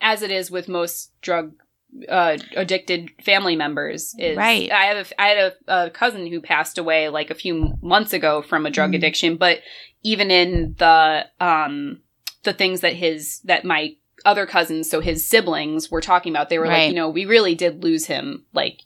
As 0.00 0.22
it 0.22 0.30
is 0.30 0.50
with 0.50 0.68
most 0.68 1.10
drug 1.22 1.54
uh, 2.08 2.36
addicted 2.56 3.10
family 3.24 3.56
members, 3.56 4.14
is 4.18 4.36
Right. 4.36 4.70
I 4.70 4.84
have 4.86 5.06
a, 5.10 5.20
I 5.20 5.26
had 5.28 5.38
a, 5.68 5.86
a 5.86 5.90
cousin 5.90 6.26
who 6.26 6.40
passed 6.40 6.78
away 6.78 7.08
like 7.08 7.30
a 7.30 7.34
few 7.34 7.74
months 7.82 8.12
ago 8.12 8.42
from 8.42 8.66
a 8.66 8.70
drug 8.70 8.92
Mhm. 8.92 8.96
addiction, 8.96 9.36
but 9.36 9.60
even 10.02 10.30
in 10.30 10.74
the 10.78 11.26
um 11.40 12.00
the 12.44 12.52
things 12.52 12.80
that 12.82 12.94
his 12.94 13.40
that 13.44 13.64
my 13.64 13.96
other 14.24 14.46
cousins, 14.46 14.88
so 14.90 15.00
his 15.00 15.28
siblings, 15.28 15.90
were 15.90 16.00
talking 16.00 16.32
about, 16.32 16.48
they 16.48 16.58
were 16.58 16.66
like, 16.66 16.88
you 16.88 16.94
know, 16.94 17.08
we 17.08 17.26
really 17.26 17.54
did 17.54 17.84
lose 17.84 18.06
him 18.06 18.44
like 18.52 18.80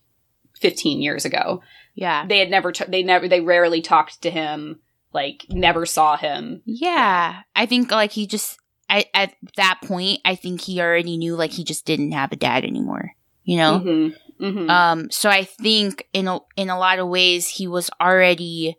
15 0.61 1.01
years 1.01 1.25
ago. 1.25 1.63
Yeah. 1.95 2.27
They 2.27 2.39
had 2.39 2.51
never, 2.51 2.73
t- 2.73 2.85
they 2.89 3.03
never, 3.03 3.27
they 3.29 3.41
rarely 3.41 3.81
talked 3.81 4.23
to 4.23 4.31
him, 4.31 4.81
like 5.15 5.47
never 5.49 5.87
saw 5.87 6.17
him. 6.17 6.63
Yeah. 6.67 7.41
I 7.57 7.65
think 7.67 7.91
like 7.91 8.13
he 8.13 8.27
just 8.27 8.59
I 8.91 9.05
at 9.15 9.35
that 9.57 9.79
point 9.83 10.21
I 10.25 10.35
think 10.35 10.61
he 10.61 10.81
already 10.81 11.17
knew 11.17 11.37
like 11.37 11.53
he 11.53 11.65
just 11.65 11.87
didn't 11.87 12.13
have 12.13 12.33
a 12.33 12.37
dad 12.37 12.65
anymore. 12.65 13.13
You 13.45 13.57
know? 13.57 13.81
Mm-hmm. 13.85 14.45
Mm-hmm. 14.45 14.71
Um 14.71 15.11
so 15.11 15.31
I 15.31 15.45
think 15.45 16.07
in 16.13 16.29
a 16.29 16.41
in 16.57 16.69
a 16.71 16.79
lot 16.79 16.99
of 16.99 17.09
ways 17.09 17.49
he 17.49 17.67
was 17.69 17.91
already 18.01 18.77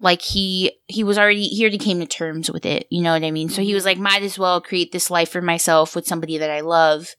like 0.00 0.22
he 0.22 0.72
he 0.86 1.04
was 1.04 1.18
already 1.18 1.44
he 1.44 1.62
already 1.62 1.78
came 1.78 2.00
to 2.00 2.06
terms 2.06 2.50
with 2.50 2.64
it, 2.64 2.86
you 2.90 3.02
know 3.02 3.12
what 3.12 3.22
I 3.24 3.30
mean? 3.30 3.50
So 3.50 3.62
he 3.62 3.74
was 3.74 3.84
like 3.84 3.98
might 3.98 4.22
as 4.22 4.38
well 4.38 4.60
create 4.60 4.92
this 4.92 5.10
life 5.10 5.30
for 5.30 5.42
myself 5.42 5.94
with 5.94 6.06
somebody 6.06 6.38
that 6.38 6.50
I 6.50 6.60
love 6.60 7.14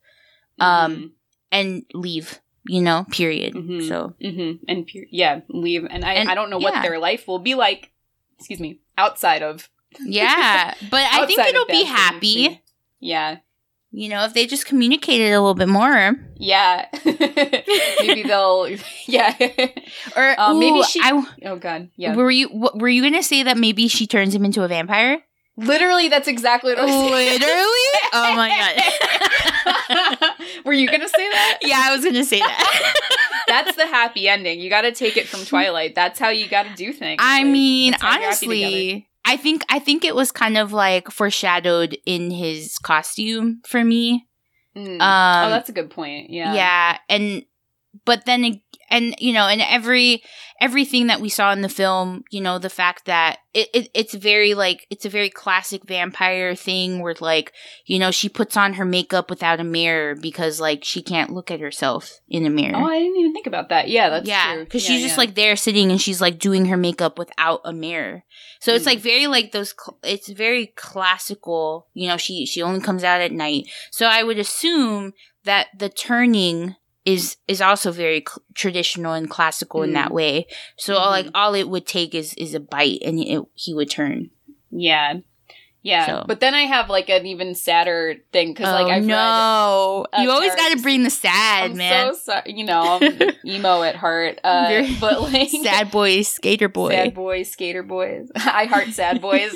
um, 0.60 1.14
and 1.52 1.84
leave, 1.94 2.40
you 2.68 2.82
know, 2.82 3.06
period. 3.12 3.54
Mhm. 3.54 3.88
So 3.88 4.14
Mm-hmm. 4.22 4.64
And 4.68 4.88
pu- 4.88 5.06
yeah, 5.12 5.42
leave. 5.50 5.86
And 5.90 6.04
I, 6.04 6.14
And- 6.14 6.30
I 6.30 6.36
don't 6.36 6.50
know 6.50 6.58
what 6.60 6.82
their 6.82 7.00
life 7.00 7.28
will 7.28 7.40
be 7.40 7.54
like. 7.56 7.92
Excuse 8.40 8.60
me. 8.60 8.80
Outside 8.98 9.44
of. 9.44 9.70
Yeah, 10.00 10.74
but 10.90 11.02
I 11.12 11.26
think 11.26 11.40
it'll 11.40 11.66
be 11.66 11.84
happy. 11.84 12.62
Yeah. 13.00 13.38
you 13.92 14.08
know, 14.10 14.24
if 14.26 14.34
they 14.34 14.46
just 14.48 14.66
communicated 14.66 15.34
a 15.34 15.40
little 15.42 15.54
bit 15.56 15.68
more. 15.68 16.16
Yeah. 16.38 16.88
maybe 17.06 18.24
they'll. 18.24 18.68
Yeah. 19.08 19.36
Or 20.16 20.36
Uh, 20.40 20.54
maybe 20.54 20.82
she- 20.84 21.02
I, 21.04 21.24
oh 21.46 21.58
God. 21.58 21.90
Yeah. 21.98 22.16
Were 22.16 22.32
you 22.32 22.48
were 22.76 22.88
you 22.90 23.02
gonna 23.04 23.24
say 23.24 23.44
that 23.44 23.58
maybe 23.58 23.88
she 23.88 24.08
turns 24.08 24.34
him 24.34 24.46
into 24.46 24.64
a 24.64 24.68
vampire? 24.68 25.20
Literally, 25.58 26.08
that's 26.08 26.28
exactly 26.30 26.72
what 26.74 26.80
I 26.80 26.86
was. 26.86 27.12
Literally? 27.12 27.90
Oh 28.14 28.36
my 28.36 28.50
god. 28.50 30.32
Were 30.66 30.74
you 30.74 30.88
gonna 30.88 31.10
say 31.10 31.30
that? 31.30 31.60
yeah, 31.62 31.82
I 31.84 31.96
was 31.96 32.06
gonna 32.06 32.24
say 32.24 32.40
that. 32.40 32.94
That's 33.48 33.76
the 33.76 33.86
happy 33.86 34.30
ending. 34.30 34.60
You 34.62 34.70
got 34.70 34.82
to 34.84 34.92
take 34.94 35.18
it 35.18 35.28
from 35.28 35.44
Twilight. 35.46 35.94
That's 35.94 36.18
how 36.20 36.30
you 36.30 36.48
got 36.48 36.64
to 36.68 36.74
do 36.76 36.94
things. 36.94 37.20
I 37.22 37.40
Like, 37.44 37.52
mean, 37.52 37.92
that's 37.92 38.02
how 38.04 38.12
you're 38.14 38.30
happy 38.30 38.46
together. 38.48 38.66
honestly, 38.66 39.08
I 39.32 39.38
think 39.38 39.64
I 39.70 39.80
think 39.80 40.04
it 40.04 40.14
was 40.14 40.30
kind 40.30 40.58
of 40.58 40.74
like 40.74 41.10
foreshadowed 41.10 41.98
in 42.06 42.32
his 42.32 42.78
costume 42.78 43.62
for 43.66 43.82
me. 43.82 44.28
Mm. 44.76 45.00
Um, 45.02 45.48
oh, 45.48 45.50
that's 45.50 45.70
a 45.70 45.72
good 45.72 45.90
point. 45.90 46.30
Yeah. 46.30 46.54
yeah 46.54 46.98
and 47.08 47.46
but 48.04 48.26
then 48.26 48.62
and 48.90 49.16
you 49.20 49.32
know 49.32 49.48
and 49.48 49.62
every 49.62 50.22
everything 50.62 51.08
that 51.08 51.20
we 51.20 51.28
saw 51.28 51.52
in 51.52 51.62
the 51.62 51.68
film 51.68 52.24
you 52.30 52.40
know 52.40 52.58
the 52.60 52.70
fact 52.70 53.06
that 53.06 53.40
it, 53.54 53.68
it 53.74 53.90
it's 53.94 54.14
very 54.14 54.54
like 54.54 54.86
it's 54.90 55.04
a 55.06 55.10
very 55.10 55.30
classic 55.30 55.82
vampire 55.86 56.56
thing 56.56 57.02
where 57.02 57.16
like 57.20 57.52
you 57.86 58.00
know 58.00 58.12
she 58.12 58.30
puts 58.30 58.56
on 58.56 58.74
her 58.76 58.86
makeup 58.86 59.30
without 59.30 59.60
a 59.60 59.64
mirror 59.64 60.16
because 60.16 60.62
like 60.62 60.84
she 60.84 61.02
can't 61.02 61.32
look 61.34 61.52
at 61.52 61.60
herself 61.60 62.20
in 62.30 62.46
a 62.46 62.50
mirror. 62.50 62.78
Oh, 62.78 62.86
I 62.86 63.00
didn't 63.00 63.18
even 63.18 63.34
think 63.34 63.48
about 63.48 63.70
that. 63.70 63.90
Yeah, 63.90 64.10
that's 64.10 64.28
yeah 64.28 64.60
because 64.60 64.84
Yeah, 64.84 64.96
she's 64.96 65.04
just 65.04 65.18
like 65.18 65.36
there 65.36 65.56
sitting 65.56 65.92
and 65.92 66.00
she's 66.00 66.22
like 66.22 66.40
doing 66.40 66.68
her 66.68 66.78
makeup 66.78 67.18
without 67.18 67.60
a 67.66 67.74
mirror. 67.74 68.24
So 68.62 68.74
it's 68.74 68.84
Mm. 68.86 68.88
like 68.88 69.00
very 69.00 69.28
like 69.28 69.52
those 69.52 69.74
cl- 69.78 69.98
it's 70.04 70.30
very 70.30 70.68
classical 70.78 71.88
you 71.94 72.08
know 72.08 72.18
she 72.18 72.46
she 72.46 72.62
only 72.62 72.80
comes 72.80 73.04
out 73.04 73.20
at 73.22 73.32
night. 73.32 73.66
So 73.90 74.06
i 74.06 74.22
would 74.24 74.38
assume 74.38 75.14
that 75.44 75.68
the 75.78 75.90
turning 75.90 76.76
is 77.06 77.38
is 77.48 77.62
also 77.62 77.92
very 77.92 78.24
cl- 78.28 78.44
traditional 78.54 79.14
and 79.14 79.30
classical 79.30 79.82
in 79.84 79.92
Mm. 79.92 79.94
that 79.96 80.12
way 80.14 80.46
so 80.78 80.96
all, 80.96 81.10
like 81.10 81.26
Mhm. 81.28 81.32
all 81.36 81.56
it 81.56 81.68
would 81.70 81.88
take 81.88 82.14
is 82.14 82.34
is 82.36 82.54
a 82.54 82.60
bite 82.60 83.00
and 83.04 83.20
it, 83.20 83.42
he 83.56 83.74
would 83.74 83.90
turn 83.90 84.30
Yeah. 84.72 85.16
Yeah. 85.84 86.06
So- 86.06 86.24
But 86.28 86.42
then 86.42 86.54
I 86.54 86.62
have 86.68 86.90
like 86.92 87.10
an 87.10 87.26
even 87.26 87.56
sadder 87.56 88.18
thing 88.32 88.54
because 88.54 88.72
like 88.72 88.86
oh 88.86 88.90
I've 88.98 89.04
no 89.04 90.06
uh, 90.14 90.22
you 90.22 90.30
always 90.30 90.54
got 90.54 90.76
to 90.78 90.82
bring 90.84 91.02
the 91.02 91.10
sad 91.10 91.72
I'm 91.72 91.78
man 91.78 92.14
so 92.14 92.20
sorry. 92.20 92.54
You 92.54 92.66
know, 92.66 93.00
I'm 93.02 93.20
emo 93.46 93.82
at 93.82 93.96
heart. 93.96 94.40
Uh, 94.44 94.86
but 95.02 95.22
like 95.34 95.50
sad 95.64 95.90
boy 95.90 96.22
skater 96.22 96.70
boy 96.70 96.92
sad 96.92 97.16
boys, 97.16 97.50
skater 97.52 97.82
boys. 97.82 98.30
I 98.36 98.66
heart 98.66 98.90
sad 98.90 99.22
boys. 99.22 99.56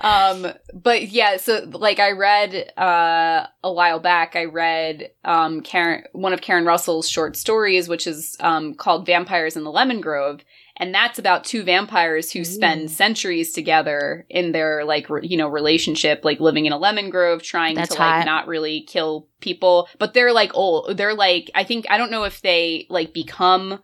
Um, 0.00 0.46
but 0.74 1.08
yeah, 1.08 1.36
so 1.36 1.68
like 1.72 1.98
I 1.98 2.12
read 2.12 2.72
uh 2.78 3.46
a 3.62 3.72
while 3.72 4.00
back, 4.00 4.36
I 4.36 4.44
read 4.44 5.10
um 5.24 5.60
Karen 5.62 6.04
one 6.12 6.32
of 6.32 6.40
Karen 6.40 6.64
Russell's 6.64 7.08
short 7.08 7.36
stories, 7.36 7.88
which 7.88 8.06
is 8.06 8.36
um 8.40 8.74
called 8.74 9.06
Vampires 9.06 9.56
in 9.56 9.64
the 9.64 9.70
Lemon 9.72 10.00
Grove. 10.00 10.40
and 10.76 10.94
that's 10.94 11.18
about 11.18 11.44
two 11.44 11.62
vampires 11.62 12.32
who 12.32 12.42
spend 12.44 12.82
Ooh. 12.84 12.88
centuries 12.88 13.52
together 13.52 14.24
in 14.30 14.52
their 14.52 14.84
like 14.84 15.10
re- 15.10 15.26
you 15.26 15.36
know 15.36 15.48
relationship 15.48 16.24
like 16.24 16.40
living 16.40 16.64
in 16.64 16.72
a 16.72 16.78
lemon 16.78 17.10
grove 17.10 17.42
trying 17.42 17.74
That's 17.74 17.94
to 17.94 18.00
like 18.00 18.14
hot. 18.20 18.24
not 18.24 18.46
really 18.46 18.80
kill 18.82 19.26
people 19.40 19.88
but 19.98 20.14
they're 20.14 20.32
like 20.32 20.52
old 20.54 20.96
they're 20.96 21.12
like 21.14 21.50
i 21.54 21.64
think 21.64 21.84
i 21.90 21.98
don't 21.98 22.10
know 22.10 22.24
if 22.24 22.40
they 22.40 22.86
like 22.88 23.12
become 23.12 23.80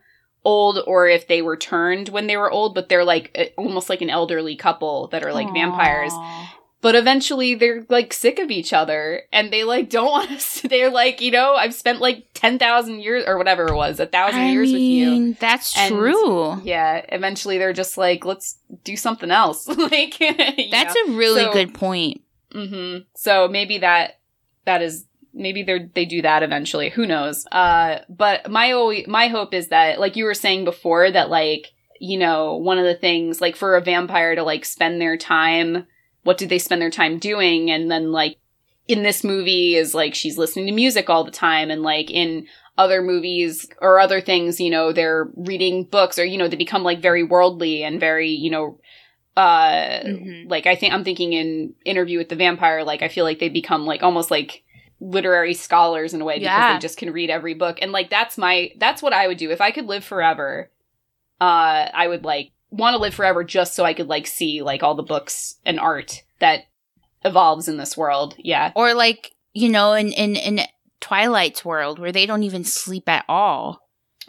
old 0.52 0.78
or 0.86 1.08
if 1.08 1.26
they 1.26 1.42
were 1.42 1.56
turned 1.56 2.08
when 2.10 2.26
they 2.28 2.36
were 2.36 2.50
old 2.50 2.74
but 2.74 2.88
they're 2.88 3.04
like 3.14 3.30
eh, 3.34 3.48
almost 3.58 3.88
like 3.90 4.00
an 4.02 4.10
elderly 4.10 4.54
couple 4.56 5.08
that 5.08 5.24
are 5.24 5.32
like 5.32 5.52
vampires. 5.52 6.12
But 6.82 6.94
eventually 6.94 7.56
they're 7.56 7.84
like 7.88 8.12
sick 8.12 8.38
of 8.38 8.50
each 8.50 8.72
other 8.72 9.22
and 9.32 9.52
they 9.52 9.64
like 9.64 9.90
don't 9.90 10.10
want 10.18 10.38
to 10.40 10.68
they're 10.68 10.90
like 11.02 11.20
you 11.20 11.32
know 11.32 11.54
i've 11.54 11.74
spent 11.74 12.00
like 12.00 12.26
10,000 12.34 13.00
years 13.00 13.24
or 13.26 13.38
whatever 13.38 13.66
it 13.66 13.74
was 13.74 13.98
a 13.98 14.06
thousand 14.06 14.40
I 14.42 14.50
years 14.52 14.70
with 14.70 14.80
you. 14.80 15.34
That's 15.40 15.76
And- 15.76 15.94
true. 15.96 16.60
yeah 16.62 17.04
eventually 17.08 17.58
they're 17.58 17.72
just 17.72 17.98
like 17.98 18.24
let's 18.24 18.58
do 18.84 18.96
something 18.96 19.30
else. 19.32 19.66
Like 19.92 20.14
That's 20.70 20.94
a 20.94 21.10
really 21.12 21.42
So- 21.44 21.52
good 21.52 21.74
point. 21.74 22.20
hmm 22.52 22.98
so 23.14 23.48
maybe 23.48 23.78
that 23.78 24.20
that 24.64 24.80
is 24.82 25.06
maybe 25.36 25.62
they 25.62 25.88
they 25.94 26.04
do 26.04 26.22
that 26.22 26.42
eventually. 26.42 26.90
Who 26.90 27.06
knows? 27.06 27.46
Uh 27.52 27.98
but 28.08 28.50
my 28.50 29.04
my 29.06 29.28
hope 29.28 29.54
is 29.54 29.68
that 29.68 30.00
like 30.00 30.16
you 30.16 30.24
were 30.24 30.34
saying 30.34 30.64
before 30.64 31.10
that 31.10 31.30
like 31.30 31.72
you 32.00 32.18
know 32.18 32.56
one 32.56 32.78
of 32.78 32.84
the 32.84 32.94
things 32.94 33.40
like 33.40 33.56
for 33.56 33.76
a 33.76 33.80
vampire 33.80 34.34
to 34.34 34.42
like 34.42 34.64
spend 34.64 35.00
their 35.00 35.16
time 35.16 35.86
what 36.24 36.38
did 36.38 36.48
they 36.48 36.58
spend 36.58 36.82
their 36.82 36.90
time 36.90 37.20
doing? 37.20 37.70
And 37.70 37.88
then 37.88 38.10
like 38.10 38.36
in 38.88 39.04
this 39.04 39.22
movie 39.22 39.76
is 39.76 39.94
like 39.94 40.12
she's 40.14 40.36
listening 40.36 40.66
to 40.66 40.72
music 40.72 41.08
all 41.08 41.22
the 41.22 41.30
time. 41.30 41.70
And 41.70 41.82
like 41.82 42.10
in 42.10 42.46
other 42.78 43.00
movies 43.00 43.66
or 43.80 43.98
other 43.98 44.20
things 44.20 44.60
you 44.60 44.68
know 44.68 44.92
they're 44.92 45.30
reading 45.34 45.82
books 45.84 46.18
or 46.18 46.24
you 46.26 46.36
know 46.36 46.46
they 46.46 46.56
become 46.56 46.82
like 46.82 47.00
very 47.00 47.22
worldly 47.22 47.82
and 47.82 47.98
very 47.98 48.28
you 48.28 48.50
know 48.50 48.78
uh 49.34 50.00
Mhm. 50.04 50.50
like 50.50 50.66
i 50.66 50.76
think 50.76 50.92
i'm 50.92 51.02
thinking 51.02 51.32
in 51.32 51.74
interview 51.86 52.18
with 52.18 52.28
the 52.28 52.36
vampire 52.36 52.84
like 52.84 53.00
i 53.02 53.08
feel 53.08 53.24
like 53.24 53.38
they 53.38 53.48
become 53.48 53.86
like 53.86 54.02
almost 54.02 54.30
like 54.30 54.62
literary 55.00 55.52
scholars 55.54 56.14
in 56.14 56.20
a 56.22 56.24
way 56.24 56.34
because 56.38 56.44
Yeah. 56.46 56.72
they 56.74 56.78
just 56.80 56.96
can 56.98 57.12
read 57.12 57.28
every 57.30 57.54
book 57.54 57.78
and 57.82 57.92
like 57.92 58.08
that's 58.10 58.38
my 58.38 58.70
that's 58.78 59.02
what 59.02 59.12
i 59.12 59.26
would 59.28 59.36
do 59.36 59.50
if 59.50 59.60
i 59.60 59.70
could 59.70 59.84
live 59.86 60.02
forever 60.04 60.70
uh 61.40 61.88
i 61.92 62.06
would 62.08 62.24
like 62.24 62.52
want 62.70 62.94
to 62.94 62.98
live 63.02 63.14
forever 63.14 63.44
just 63.44 63.74
so 63.74 63.84
i 63.84 63.92
could 63.92 64.08
like 64.08 64.26
see 64.26 64.62
like 64.62 64.82
all 64.82 64.94
the 64.94 65.02
books 65.02 65.56
and 65.66 65.78
art 65.78 66.22
that 66.40 66.60
evolves 67.24 67.68
in 67.68 67.76
this 67.76 67.96
world 67.96 68.34
yeah 68.38 68.72
Or 68.74 68.94
like, 68.94 69.32
you 69.52 69.68
know, 69.68 69.92
in, 69.94 70.12
in, 70.12 70.36
in 70.36 70.60
Twilight's 71.00 71.64
world 71.64 71.98
where 71.98 72.12
they 72.12 72.24
don't 72.26 72.42
even 72.44 72.64
sleep 72.64 73.08
at 73.08 73.24
all. 73.28 73.80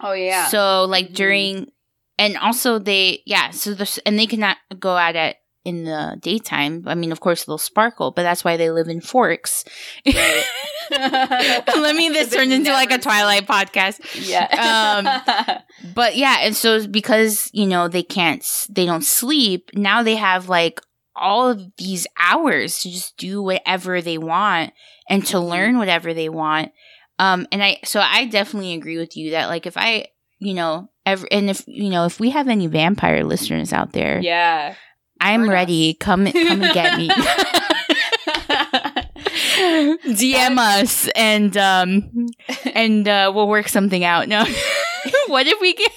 oh 0.02 0.14
yeah 0.14 0.48
So 0.48 0.86
like 0.86 1.10
Mhm. 1.10 1.14
during, 1.16 1.72
and 2.18 2.38
also 2.38 2.80
they, 2.80 3.22
yeah. 3.26 3.52
So 3.52 3.74
the 3.74 4.02
and 4.06 4.18
they 4.18 4.26
cannot 4.26 4.58
go 4.80 4.96
out 4.98 5.16
at 5.16 5.38
in 5.68 5.84
the 5.84 6.18
daytime. 6.22 6.84
I 6.88 6.96
mean, 6.96 7.12
of 7.12 7.20
course 7.20 7.44
they'll 7.46 7.58
sparkle, 7.58 8.12
but 8.12 8.24
that's 8.24 8.44
why 8.44 8.56
they 8.58 8.72
live 8.72 8.88
in 8.88 9.02
Forks. 9.02 9.66
Right. 10.06 10.44
Let 10.92 11.96
me 11.96 12.10
this 12.10 12.30
They 12.32 12.38
turn 12.38 12.52
into 12.52 12.72
like 12.72 12.92
a 12.92 12.98
Twilight 12.98 13.46
podcast. 13.46 14.00
yeah 14.28 15.62
But 15.94 16.16
yeah, 16.16 16.38
and 16.42 16.56
so 16.56 16.88
because 16.88 17.50
you 17.54 17.68
know 17.68 17.88
they 17.88 18.04
can't, 18.04 18.44
they 18.70 18.86
don't 18.86 19.04
sleep. 19.04 19.70
Now 19.74 20.04
they 20.04 20.16
have 20.16 20.50
like 20.50 20.80
all 21.16 21.50
of 21.50 21.62
these 21.78 22.08
hours 22.20 22.80
to 22.82 22.90
just 22.92 23.18
do 23.18 23.42
whatever 23.42 24.02
they 24.02 24.18
want 24.18 24.72
and 25.10 25.26
to 25.28 25.38
Mhm. 25.38 25.50
learn 25.50 25.78
whatever 25.80 26.14
they 26.14 26.30
want. 26.30 26.72
Um, 27.20 27.48
and 27.52 27.64
I, 27.64 27.80
so 27.84 28.00
I 28.00 28.26
definitely 28.26 28.74
agree 28.76 28.98
with 29.00 29.18
you 29.18 29.32
that 29.32 29.48
like 29.50 29.66
if 29.66 29.76
I, 29.78 30.08
you 30.40 30.54
know, 30.54 30.90
ever, 31.06 31.28
and 31.32 31.50
if 31.50 31.64
you 31.68 31.90
know, 31.90 32.06
if 32.06 32.20
we 32.20 32.30
have 32.30 32.48
any 32.48 32.68
vampire 32.68 33.24
listeners 33.24 33.74
out 33.74 33.92
there, 33.94 34.20
yeah 34.22 34.76
I'm 35.20 35.50
ready. 35.50 35.96
Come, 35.96 36.26
come 36.26 36.62
and 36.62 36.74
get 36.74 36.98
me. 36.98 37.10
DM 39.58 40.58
us 40.58 41.10
and 41.16 41.56
um 41.58 42.30
and 42.74 43.08
uh 43.08 43.32
we'll 43.34 43.48
work 43.48 43.68
something 43.68 44.04
out. 44.04 44.28
No. 44.28 44.44
what 45.28 45.48
if 45.48 45.60
we 45.62 45.74
get 45.74 45.92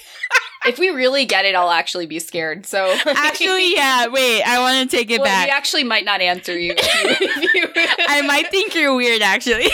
if 0.65 0.79
we 0.79 0.89
really 0.89 1.25
get 1.25 1.45
it, 1.45 1.55
I'll 1.55 1.71
actually 1.71 2.05
be 2.05 2.19
scared. 2.19 2.65
So 2.65 2.95
Actually, 3.05 3.73
yeah, 3.75 4.07
wait, 4.07 4.43
I 4.43 4.59
want 4.59 4.89
to 4.89 4.95
take 4.97 5.09
it 5.09 5.19
well, 5.19 5.25
back. 5.25 5.47
we 5.47 5.51
actually 5.51 5.83
might 5.83 6.05
not 6.05 6.21
answer 6.21 6.57
you. 6.57 6.73
If 6.77 7.03
you, 7.03 7.27
if 7.27 7.53
you 7.53 7.67
I 8.07 8.21
might 8.21 8.49
think 8.51 8.75
you're 8.75 8.95
weird 8.95 9.21
actually. 9.21 9.69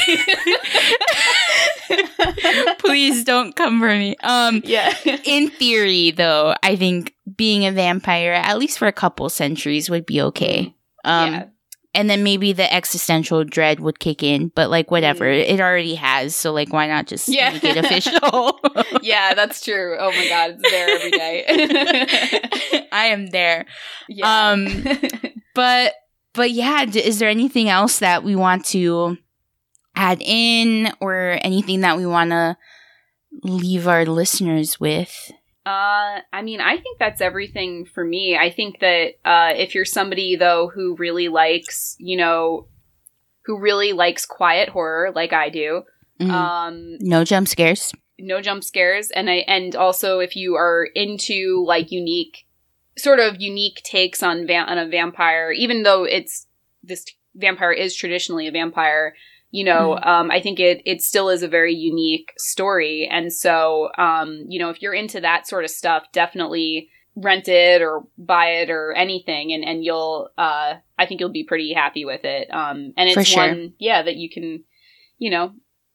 Please 2.80 3.24
don't 3.24 3.56
come 3.56 3.80
for 3.80 3.88
me. 3.88 4.16
Um 4.24 4.62
yeah. 4.64 4.96
in 5.24 5.50
theory 5.50 6.12
though, 6.12 6.56
I 6.64 6.76
think 6.76 7.14
being 7.36 7.66
a 7.66 7.72
vampire 7.72 8.34
at 8.34 8.58
least 8.58 8.78
for 8.78 8.88
a 8.88 8.94
couple 8.94 9.30
centuries 9.30 9.90
would 9.90 10.06
be 10.06 10.22
okay. 10.22 10.74
Um 11.04 11.34
yeah. 11.34 11.46
And 11.98 12.10
then 12.10 12.24
maybe 12.24 12.53
the 12.53 12.72
existential 12.74 13.44
dread 13.44 13.80
would 13.82 13.99
kick 13.99 14.24
in, 14.24 14.49
but 14.56 14.69
like 14.69 14.90
whatever, 14.91 15.26
it 15.28 15.60
already 15.60 15.95
has, 15.95 16.36
so 16.36 16.53
like 16.53 16.72
why 16.72 16.88
not 16.88 17.07
just 17.07 17.28
Mm. 17.28 17.34
Yeah. 17.36 17.52
make 17.52 17.64
it 17.65 17.78
official? 17.78 18.60
Yeah, 19.02 19.34
that's 19.34 19.61
true. 19.64 19.98
Oh 19.99 20.11
my 20.11 20.28
god, 20.30 20.57
it's 20.60 20.72
there 20.72 20.90
every 20.95 21.11
day. 21.11 22.88
I 22.91 23.06
am 23.07 23.28
there. 23.28 23.65
yeah. 24.07 24.52
Um, 24.52 24.68
But 25.56 25.94
but 26.34 26.52
yeah, 26.52 26.86
d- 26.86 26.99
is 27.03 27.18
there 27.19 27.30
anything 27.30 27.68
else 27.68 27.99
that 27.99 28.24
we 28.24 28.36
want 28.36 28.64
to 28.65 29.18
add 29.95 30.22
in 30.22 30.91
or 31.02 31.40
anything 31.41 31.82
that 31.82 31.98
we 31.98 32.06
want 32.06 32.30
to 32.30 32.56
leave 33.44 33.88
our 33.88 34.06
listeners 34.06 34.80
with? 34.80 35.32
Uh, 35.68 36.22
I 36.31 36.41
mean, 36.44 36.61
I 36.61 36.77
think 36.77 36.98
that's 36.98 37.19
everything 37.22 37.85
for 37.85 38.03
me. 38.06 38.38
I 38.38 38.49
think 38.52 38.80
that 38.80 39.14
uh, 39.26 39.52
if 39.56 39.76
you're 39.76 39.85
somebody 39.85 40.35
though 40.38 40.69
who 40.73 40.95
really 40.98 41.27
likes, 41.27 41.95
you 41.99 42.15
know, 42.18 42.68
who 43.45 43.60
really 43.60 43.91
likes 43.94 44.26
quiet 44.26 44.69
horror 44.69 45.11
like 45.14 45.34
I 45.34 45.49
do, 45.49 45.84
Mhm. 46.22 46.30
um, 46.31 46.98
no 46.99 47.23
jump 47.23 47.48
scares. 47.48 47.91
no 48.19 48.41
jump 48.41 48.64
scares, 48.64 49.11
and 49.11 49.30
I 49.30 49.44
and 49.48 49.76
also 49.76 50.19
if 50.19 50.35
you 50.35 50.56
are 50.56 50.88
into 50.95 51.64
like 51.68 51.91
unique, 51.91 52.48
sort 52.98 53.19
of 53.19 53.39
unique 53.39 53.81
takes 53.84 54.23
on 54.23 54.48
va- 54.48 54.65
on 54.72 54.77
a 54.80 54.88
vampire, 54.88 55.52
even 55.52 55.84
though 55.84 56.03
it's 56.06 56.48
this 56.81 57.06
vampire 57.35 57.72
is 57.73 57.95
traditionally 57.95 58.48
a 58.48 58.52
vampire. 58.52 59.15
You 59.49 59.64
know, 59.64 59.98
um, 60.03 60.30
I 60.30 60.41
think 60.41 60.60
it 60.60 60.82
it 60.86 61.02
still 61.02 61.30
is 61.30 61.41
a 61.41 61.48
very 61.48 61.74
unique 61.74 62.34
story, 62.38 63.07
and 63.10 63.32
so 63.32 63.90
um, 63.98 64.44
you 64.48 64.60
know, 64.60 64.69
if 64.69 64.82
you're 64.82 64.94
into 64.94 65.22
that 65.22 65.48
sort 65.48 65.64
of 65.64 65.69
stuff, 65.69 66.03
definitely 66.11 66.90
rent 67.15 67.48
it 67.48 67.82
or 67.82 68.03
buy 68.18 68.48
it 68.48 68.69
or 68.69 68.91
anything, 68.94 69.53
and 69.53 69.64
and 69.64 69.84
you'll 69.86 70.30
uh, 70.38 70.76
I 70.99 71.06
think 71.06 71.19
you'll 71.19 71.32
be 71.32 71.45
pretty 71.45 71.74
happy 71.74 72.03
with 72.06 72.26
it. 72.26 72.49
Um, 72.52 72.94
and 72.98 73.10
it's 73.10 73.28
sure. 73.28 73.48
one, 73.48 73.74
yeah, 73.80 74.02
that 74.03 74.18
you 74.18 74.30
can, 74.30 74.64
you 75.18 75.30
know, 75.32 75.53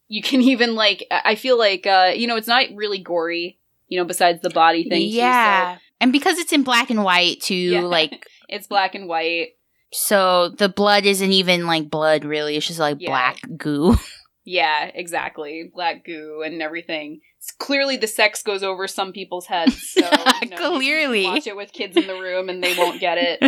you 0.08 0.22
can 0.22 0.40
even 0.52 0.74
like. 0.74 1.06
I 1.10 1.34
feel 1.34 1.58
like 1.58 1.86
uh, 1.86 2.12
you 2.14 2.26
know, 2.26 2.36
it's 2.36 2.48
not 2.48 2.64
really 2.74 2.98
gory. 2.98 3.58
You 3.88 3.98
know, 3.98 4.06
besides 4.06 4.40
the 4.40 4.48
body 4.48 4.88
thing. 4.88 5.10
too, 5.10 5.16
so 5.16 5.18
yeah. 5.18 5.76
and 6.00 6.10
because 6.12 6.38
it's 6.38 6.54
in 6.54 6.62
black 6.62 6.88
and 6.88 7.04
white 7.04 7.42
too, 7.42 7.54
Yeah. 7.54 7.82
like 7.82 8.26
it's 8.48 8.66
black 8.66 8.94
and 8.94 9.06
white. 9.06 9.48
So 9.92 10.48
the 10.48 10.68
blood 10.68 11.04
isn't 11.06 11.32
even 11.32 11.66
like 11.66 11.90
blood 11.90 12.24
really. 12.24 12.56
It's 12.56 12.66
just 12.66 12.78
like 12.80 12.96
Yeah. 13.00 13.10
black 13.10 13.38
goo. 13.56 13.96
Yeah, 14.44 14.90
exactly. 14.92 15.70
Black 15.72 16.04
goo 16.04 16.42
and 16.44 16.60
everything. 16.60 17.20
It's 17.38 17.52
clearly, 17.52 17.96
the 17.96 18.08
sex 18.08 18.42
goes 18.42 18.64
over 18.64 18.88
some 18.88 19.12
people's 19.12 19.46
heads. 19.46 19.80
So 19.92 20.00
you 20.42 20.48
know, 20.48 20.56
Clearly. 20.72 21.22
watch 21.26 21.46
it 21.46 21.54
with 21.54 21.72
kids 21.72 21.96
in 21.96 22.08
the 22.08 22.14
room, 22.20 22.48
and 22.48 22.60
they 22.60 22.76
won't 22.76 22.98
get 22.98 23.18
it. 23.20 23.38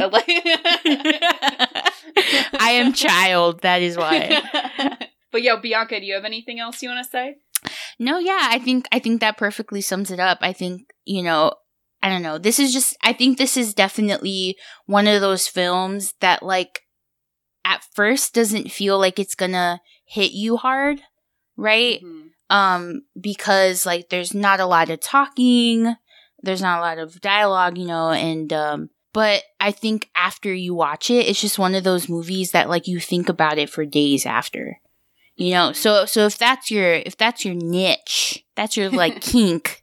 I 2.60 2.70
am 2.72 2.92
child, 2.92 3.62
that 3.62 3.82
is 3.82 3.96
why. 3.96 4.40
but 5.32 5.42
yo, 5.42 5.56
Bianca, 5.56 5.98
do 5.98 6.06
you 6.06 6.14
have 6.14 6.24
anything 6.24 6.60
else 6.60 6.80
you 6.80 6.88
want 6.90 7.04
to 7.04 7.10
say? 7.10 7.36
No, 7.98 8.18
yeah, 8.18 8.38
I 8.50 8.60
think 8.60 8.86
I 8.92 9.00
think 9.00 9.20
that 9.20 9.36
perfectly 9.36 9.80
sums 9.80 10.12
it 10.12 10.20
up. 10.20 10.38
I 10.42 10.52
think, 10.52 10.82
you 11.04 11.22
know, 11.24 11.54
I 12.04 12.10
don't 12.10 12.20
know. 12.20 12.36
This 12.36 12.58
is 12.58 12.70
just 12.74 12.94
I 13.02 13.14
think 13.14 13.38
this 13.38 13.56
is 13.56 13.72
definitely 13.72 14.58
one 14.84 15.06
of 15.06 15.22
those 15.22 15.48
films 15.48 16.12
that 16.20 16.42
like 16.42 16.82
at 17.64 17.82
first 17.94 18.34
doesn't 18.34 18.70
feel 18.70 18.98
like 18.98 19.18
it's 19.18 19.34
to 19.34 19.80
hit 20.04 20.32
you 20.32 20.58
hard, 20.58 21.00
right? 21.56 22.02
Mhm. 22.04 22.28
Um 22.50 23.02
because 23.18 23.86
like 23.86 24.10
there's 24.10 24.34
not 24.34 24.60
a 24.60 24.66
lot 24.66 24.90
of 24.90 25.00
talking, 25.00 25.96
there's 26.42 26.60
not 26.60 26.78
a 26.78 26.82
lot 26.82 26.98
of 26.98 27.22
dialogue, 27.22 27.78
you 27.78 27.86
know, 27.86 28.10
and 28.10 28.52
um 28.52 28.90
but 29.14 29.42
I 29.58 29.70
think 29.70 30.10
after 30.14 30.52
you 30.52 30.74
watch 30.74 31.08
it, 31.08 31.26
it's 31.26 31.40
just 31.40 31.58
one 31.58 31.74
of 31.74 31.84
those 31.84 32.10
movies 32.10 32.50
that 32.50 32.68
like 32.68 32.86
you 32.86 33.00
think 33.00 33.30
about 33.30 33.56
it 33.56 33.70
for 33.70 33.86
days 33.86 34.26
after. 34.26 34.78
You 35.36 35.52
know, 35.52 35.72
so 35.72 36.04
so 36.04 36.26
if 36.26 36.36
that's 36.36 36.70
your 36.70 36.92
if 36.92 37.16
that's 37.16 37.46
your 37.46 37.54
niche, 37.54 38.44
that's 38.56 38.76
your 38.76 38.90
like 38.90 39.20
kink, 39.22 39.82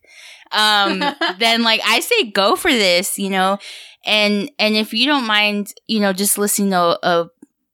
um, 0.52 1.04
then 1.40 1.64
like 1.64 1.82
I 1.86 2.00
say 2.00 2.32
go 2.32 2.56
for 2.56 2.72
this, 2.72 3.18
you 3.18 3.30
know, 3.30 3.58
and 4.06 4.52
and 4.60 4.76
if 4.76 4.94
you 4.94 5.06
don't 5.06 5.28
mind, 5.28 5.74
you 5.88 6.00
know, 6.00 6.14
just 6.14 6.38
listening 6.38 6.72
to 6.72 7.00
a 7.04 7.28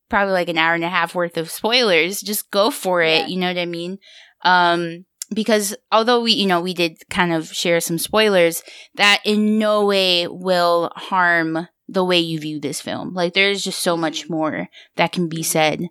probably 0.10 0.34
like 0.34 0.50
an 0.50 0.58
hour 0.58 0.74
and 0.74 0.84
a 0.84 0.90
half 0.90 1.16
worth 1.16 1.38
of 1.38 1.50
spoilers, 1.50 2.22
just 2.22 2.50
go 2.52 2.72
for 2.72 3.02
it. 3.02 3.22
Yeah. 3.22 3.28
You 3.28 3.38
know 3.38 3.48
what 3.48 3.58
I 3.58 3.66
mean? 3.66 4.00
Um, 4.44 5.06
because 5.34 5.76
although 5.92 6.22
we, 6.22 6.34
you 6.34 6.48
know, 6.48 6.62
we 6.62 6.74
did 6.74 6.98
kind 7.10 7.34
of 7.34 7.48
share 7.48 7.82
some 7.82 7.98
spoilers, 7.98 8.64
that 8.96 9.22
in 9.26 9.60
no 9.60 9.86
way 9.86 10.28
will 10.28 10.92
harm 10.96 11.68
the 11.90 12.04
way 12.04 12.20
you 12.20 12.40
view 12.40 12.60
this 12.60 12.82
film. 12.82 13.14
Like 13.14 13.34
there's 13.34 13.64
just 13.64 13.80
so 13.80 13.98
much 13.98 14.30
more 14.30 14.70
that 14.96 15.12
can 15.12 15.28
be 15.28 15.44
said. 15.44 15.88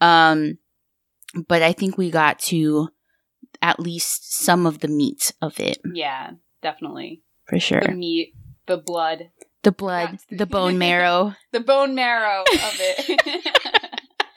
Um, 0.00 0.58
but 1.48 1.62
I 1.62 1.72
think 1.72 1.98
we 1.98 2.10
got 2.10 2.38
to 2.40 2.88
at 3.66 3.80
least 3.80 4.32
some 4.32 4.64
of 4.66 4.78
the 4.78 4.88
meat 4.88 5.32
of 5.42 5.58
it 5.58 5.78
Yeah, 5.92 6.32
definitely. 6.62 7.22
for 7.48 7.58
sure. 7.58 7.80
The 7.80 7.92
meat, 7.92 8.34
the 8.66 8.76
blood, 8.76 9.30
The 9.62 9.72
blood, 9.72 10.10
Yes. 10.12 10.24
the 10.38 10.46
bone 10.46 10.78
marrow. 10.78 11.34
the 11.52 11.58
bone 11.60 11.94
marrow 11.96 12.42
of 12.42 12.76
it. 12.78 13.50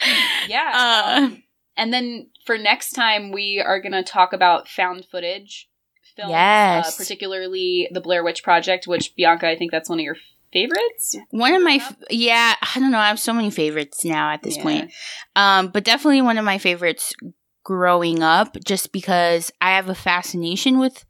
yeah. 0.48 0.72
Uh, 0.74 1.22
um, 1.22 1.44
and 1.78 1.94
then 1.94 2.30
for 2.46 2.58
next 2.58 2.92
time, 2.92 3.32
we 3.32 3.60
are 3.66 3.80
going 3.80 3.92
to 3.92 4.04
talk 4.04 4.34
about 4.34 4.68
found 4.68 5.06
footage 5.06 5.70
films, 6.16 6.32
Yes. 6.32 6.88
uh, 6.88 6.98
particularly 6.98 7.88
the 7.92 8.02
Blair 8.02 8.24
Witch 8.24 8.42
Project, 8.44 8.88
which 8.88 9.16
Bianca, 9.16 9.48
I 9.48 9.56
think 9.56 9.72
that's 9.72 9.90
one 9.90 10.00
of 10.00 10.04
your 10.04 10.18
favorites. 10.52 11.16
one 11.30 11.54
of 11.54 11.62
my, 11.62 11.76
f- 11.76 11.96
yeah, 12.10 12.56
I 12.62 12.80
don't 12.80 12.92
know. 12.92 12.98
I 12.98 13.08
have 13.10 13.20
so 13.20 13.34
many 13.34 13.52
favorites 13.52 14.04
now 14.04 14.32
at 14.32 14.42
this 14.42 14.58
Yeah. 14.58 14.64
point. 14.64 14.92
Um, 15.36 15.68
but 15.68 15.84
definitely 15.84 16.24
one 16.24 16.40
of 16.40 16.46
my 16.46 16.58
favorites 16.58 17.14
growing 17.64 18.24
up, 18.24 18.56
just 18.66 18.92
because 18.92 19.52
I 19.62 19.72
have 19.72 19.90
a 19.90 19.96
fascination 19.96 20.80
with 20.80 21.06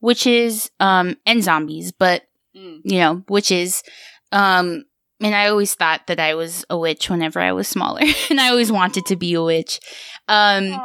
witches, 0.00 0.70
um, 0.80 1.16
and 1.26 1.42
zombies, 1.44 1.92
but 1.92 2.22
Mm. 2.56 2.80
you 2.84 2.98
know, 2.98 3.22
witches. 3.28 3.82
Um, 4.32 4.84
and 5.20 5.34
I 5.36 5.46
always 5.48 5.74
thought 5.74 6.06
that 6.08 6.18
I 6.18 6.34
was 6.34 6.64
a 6.68 6.76
witch 6.78 7.08
whenever 7.08 7.38
I 7.38 7.52
was 7.52 7.68
smaller, 7.68 8.00
and 8.30 8.40
I 8.40 8.48
always 8.48 8.72
wanted 8.72 9.06
to 9.06 9.16
be 9.16 9.34
a 9.34 9.42
witch. 9.42 9.78
Um, 10.26 10.80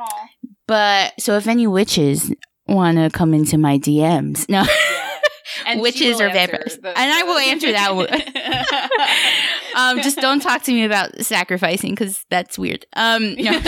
but 0.67 1.13
so 1.19 1.37
if 1.37 1.47
any 1.47 1.65
witches 1.65 2.31
want 2.67 2.97
to 2.97 3.09
come 3.09 3.33
into 3.33 3.57
my 3.57 3.77
DMs, 3.79 4.47
no. 4.49 4.63
Yeah. 4.63 5.75
Witches 5.77 6.19
or 6.21 6.29
vampires. 6.29 6.77
the- 6.81 6.89
And 6.97 7.11
I 7.11 7.23
will 7.23 7.37
answer 7.37 7.71
that 7.71 7.95
one. 7.95 8.09
um, 9.75 10.01
just 10.03 10.17
don't 10.17 10.39
talk 10.41 10.63
to 10.63 10.71
me 10.73 10.83
about 10.83 11.19
sacrificing 11.25 11.91
because 11.91 12.23
that's 12.29 12.59
weird. 12.59 12.85
Um, 12.95 13.35
no. 13.35 13.59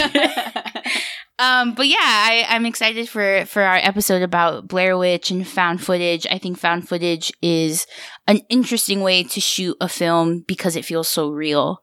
Um, 1.40 1.74
but 1.76 1.88
yeah, 1.88 1.98
I, 2.00 2.46
I'm 2.50 2.66
excited 2.66 3.08
for 3.10 3.46
for 3.46 3.62
our 3.62 3.78
episode 3.78 4.22
about 4.22 4.68
Blair 4.68 4.98
Witch 4.98 5.30
and 5.32 5.48
found 5.48 5.84
footage. 5.84 6.26
I 6.30 6.38
think 6.38 6.58
found 6.58 6.88
footage 6.88 7.32
is 7.42 7.86
an 8.28 8.42
interesting 8.50 9.02
way 9.02 9.24
to 9.24 9.40
shoot 9.42 9.78
a 9.80 9.88
film 9.90 10.44
because 10.48 10.76
it 10.76 10.86
feels 10.86 11.08
so 11.08 11.30
real. 11.30 11.80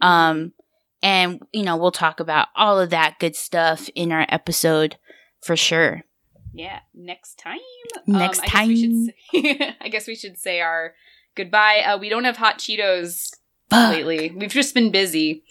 Um, 0.00 0.52
and 1.02 1.40
you 1.52 1.62
know, 1.62 1.76
we'll 1.76 1.90
talk 1.92 2.20
about 2.20 2.48
all 2.56 2.78
of 2.80 2.90
that 2.90 3.18
good 3.18 3.36
stuff 3.36 3.88
in 3.94 4.12
our 4.12 4.26
episode 4.28 4.96
for 5.42 5.56
sure. 5.56 6.02
Yeah, 6.52 6.80
next 6.94 7.38
time. 7.38 7.58
Next 8.06 8.40
I 8.40 8.42
guess 8.42 8.52
time. 8.52 9.06
say- 9.32 9.74
I 9.80 9.88
guess 9.88 10.06
we 10.06 10.14
should 10.16 10.38
say 10.38 10.60
our 10.60 10.94
goodbye. 11.36 11.82
Uh, 11.86 11.98
we 11.98 12.08
don't 12.08 12.24
have 12.24 12.36
hot 12.36 12.58
Cheetos 12.58 13.30
Fuck. 13.70 13.92
lately. 13.94 14.32
We've 14.34 14.50
just 14.50 14.74
been 14.74 14.90
busy. 14.90 15.44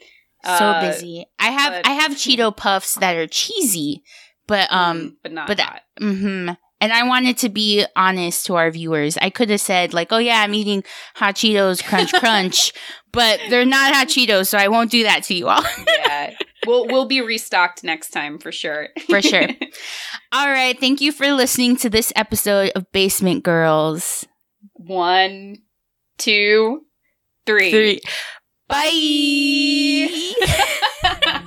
So 0.47 0.65
Uh, 0.65 0.81
busy. 0.91 1.25
I 1.39 1.49
have 1.51 1.73
but- 1.73 1.87
I 1.87 1.91
have 1.93 2.11
Cheeto 2.23 2.55
puffs 2.55 2.95
that 2.95 3.15
are 3.15 3.27
cheesy, 3.27 4.03
but 4.47 4.71
um, 4.71 5.17
but 5.23 5.31
not 5.31 5.47
but- 5.47 5.59
hot. 5.59 5.81
hmm 5.99 6.49
And 6.79 6.93
I 6.93 7.03
wanted 7.07 7.37
to 7.39 7.49
be 7.49 7.85
honest 7.95 8.45
to 8.45 8.55
our 8.55 8.69
viewers. 8.69 9.17
I 9.19 9.29
could 9.31 9.49
have 9.49 9.61
said 9.61 9.93
like, 9.93 10.09
"Oh 10.13 10.19
yeah, 10.19 10.41
I'm 10.41 10.53
eating 10.53 10.83
hot 11.15 11.35
Cheetos, 11.35 11.83
crunch 11.83 12.13
crunch," 12.21 12.71
but 13.11 13.39
they're 13.49 13.65
not 13.65 13.93
hot 13.95 14.07
Cheetos, 14.09 14.47
so 14.49 14.57
I 14.59 14.67
won't 14.67 14.91
do 14.91 15.03
that 15.03 15.23
to 15.23 15.33
you 15.33 15.47
all 15.49 15.63
yeah, 15.87 16.33
we'll 16.67 16.85
we'll 16.85 17.05
be 17.07 17.21
restocked 17.21 17.83
next 17.83 18.09
time 18.11 18.37
for 18.37 18.51
sure. 18.51 18.89
for 19.09 19.21
sure. 19.23 19.47
all 20.31 20.47
right, 20.49 20.79
thank 20.79 21.01
you 21.01 21.11
for 21.11 21.31
listening 21.33 21.77
to 21.77 21.89
this 21.89 22.13
episode 22.15 22.71
of 22.75 22.85
Basement 22.91 23.43
Girls. 23.43 24.25
One, 24.73 25.57
two, 26.19 26.81
three. 27.47 27.71
Three. 27.71 28.01
Bye. 28.69 30.09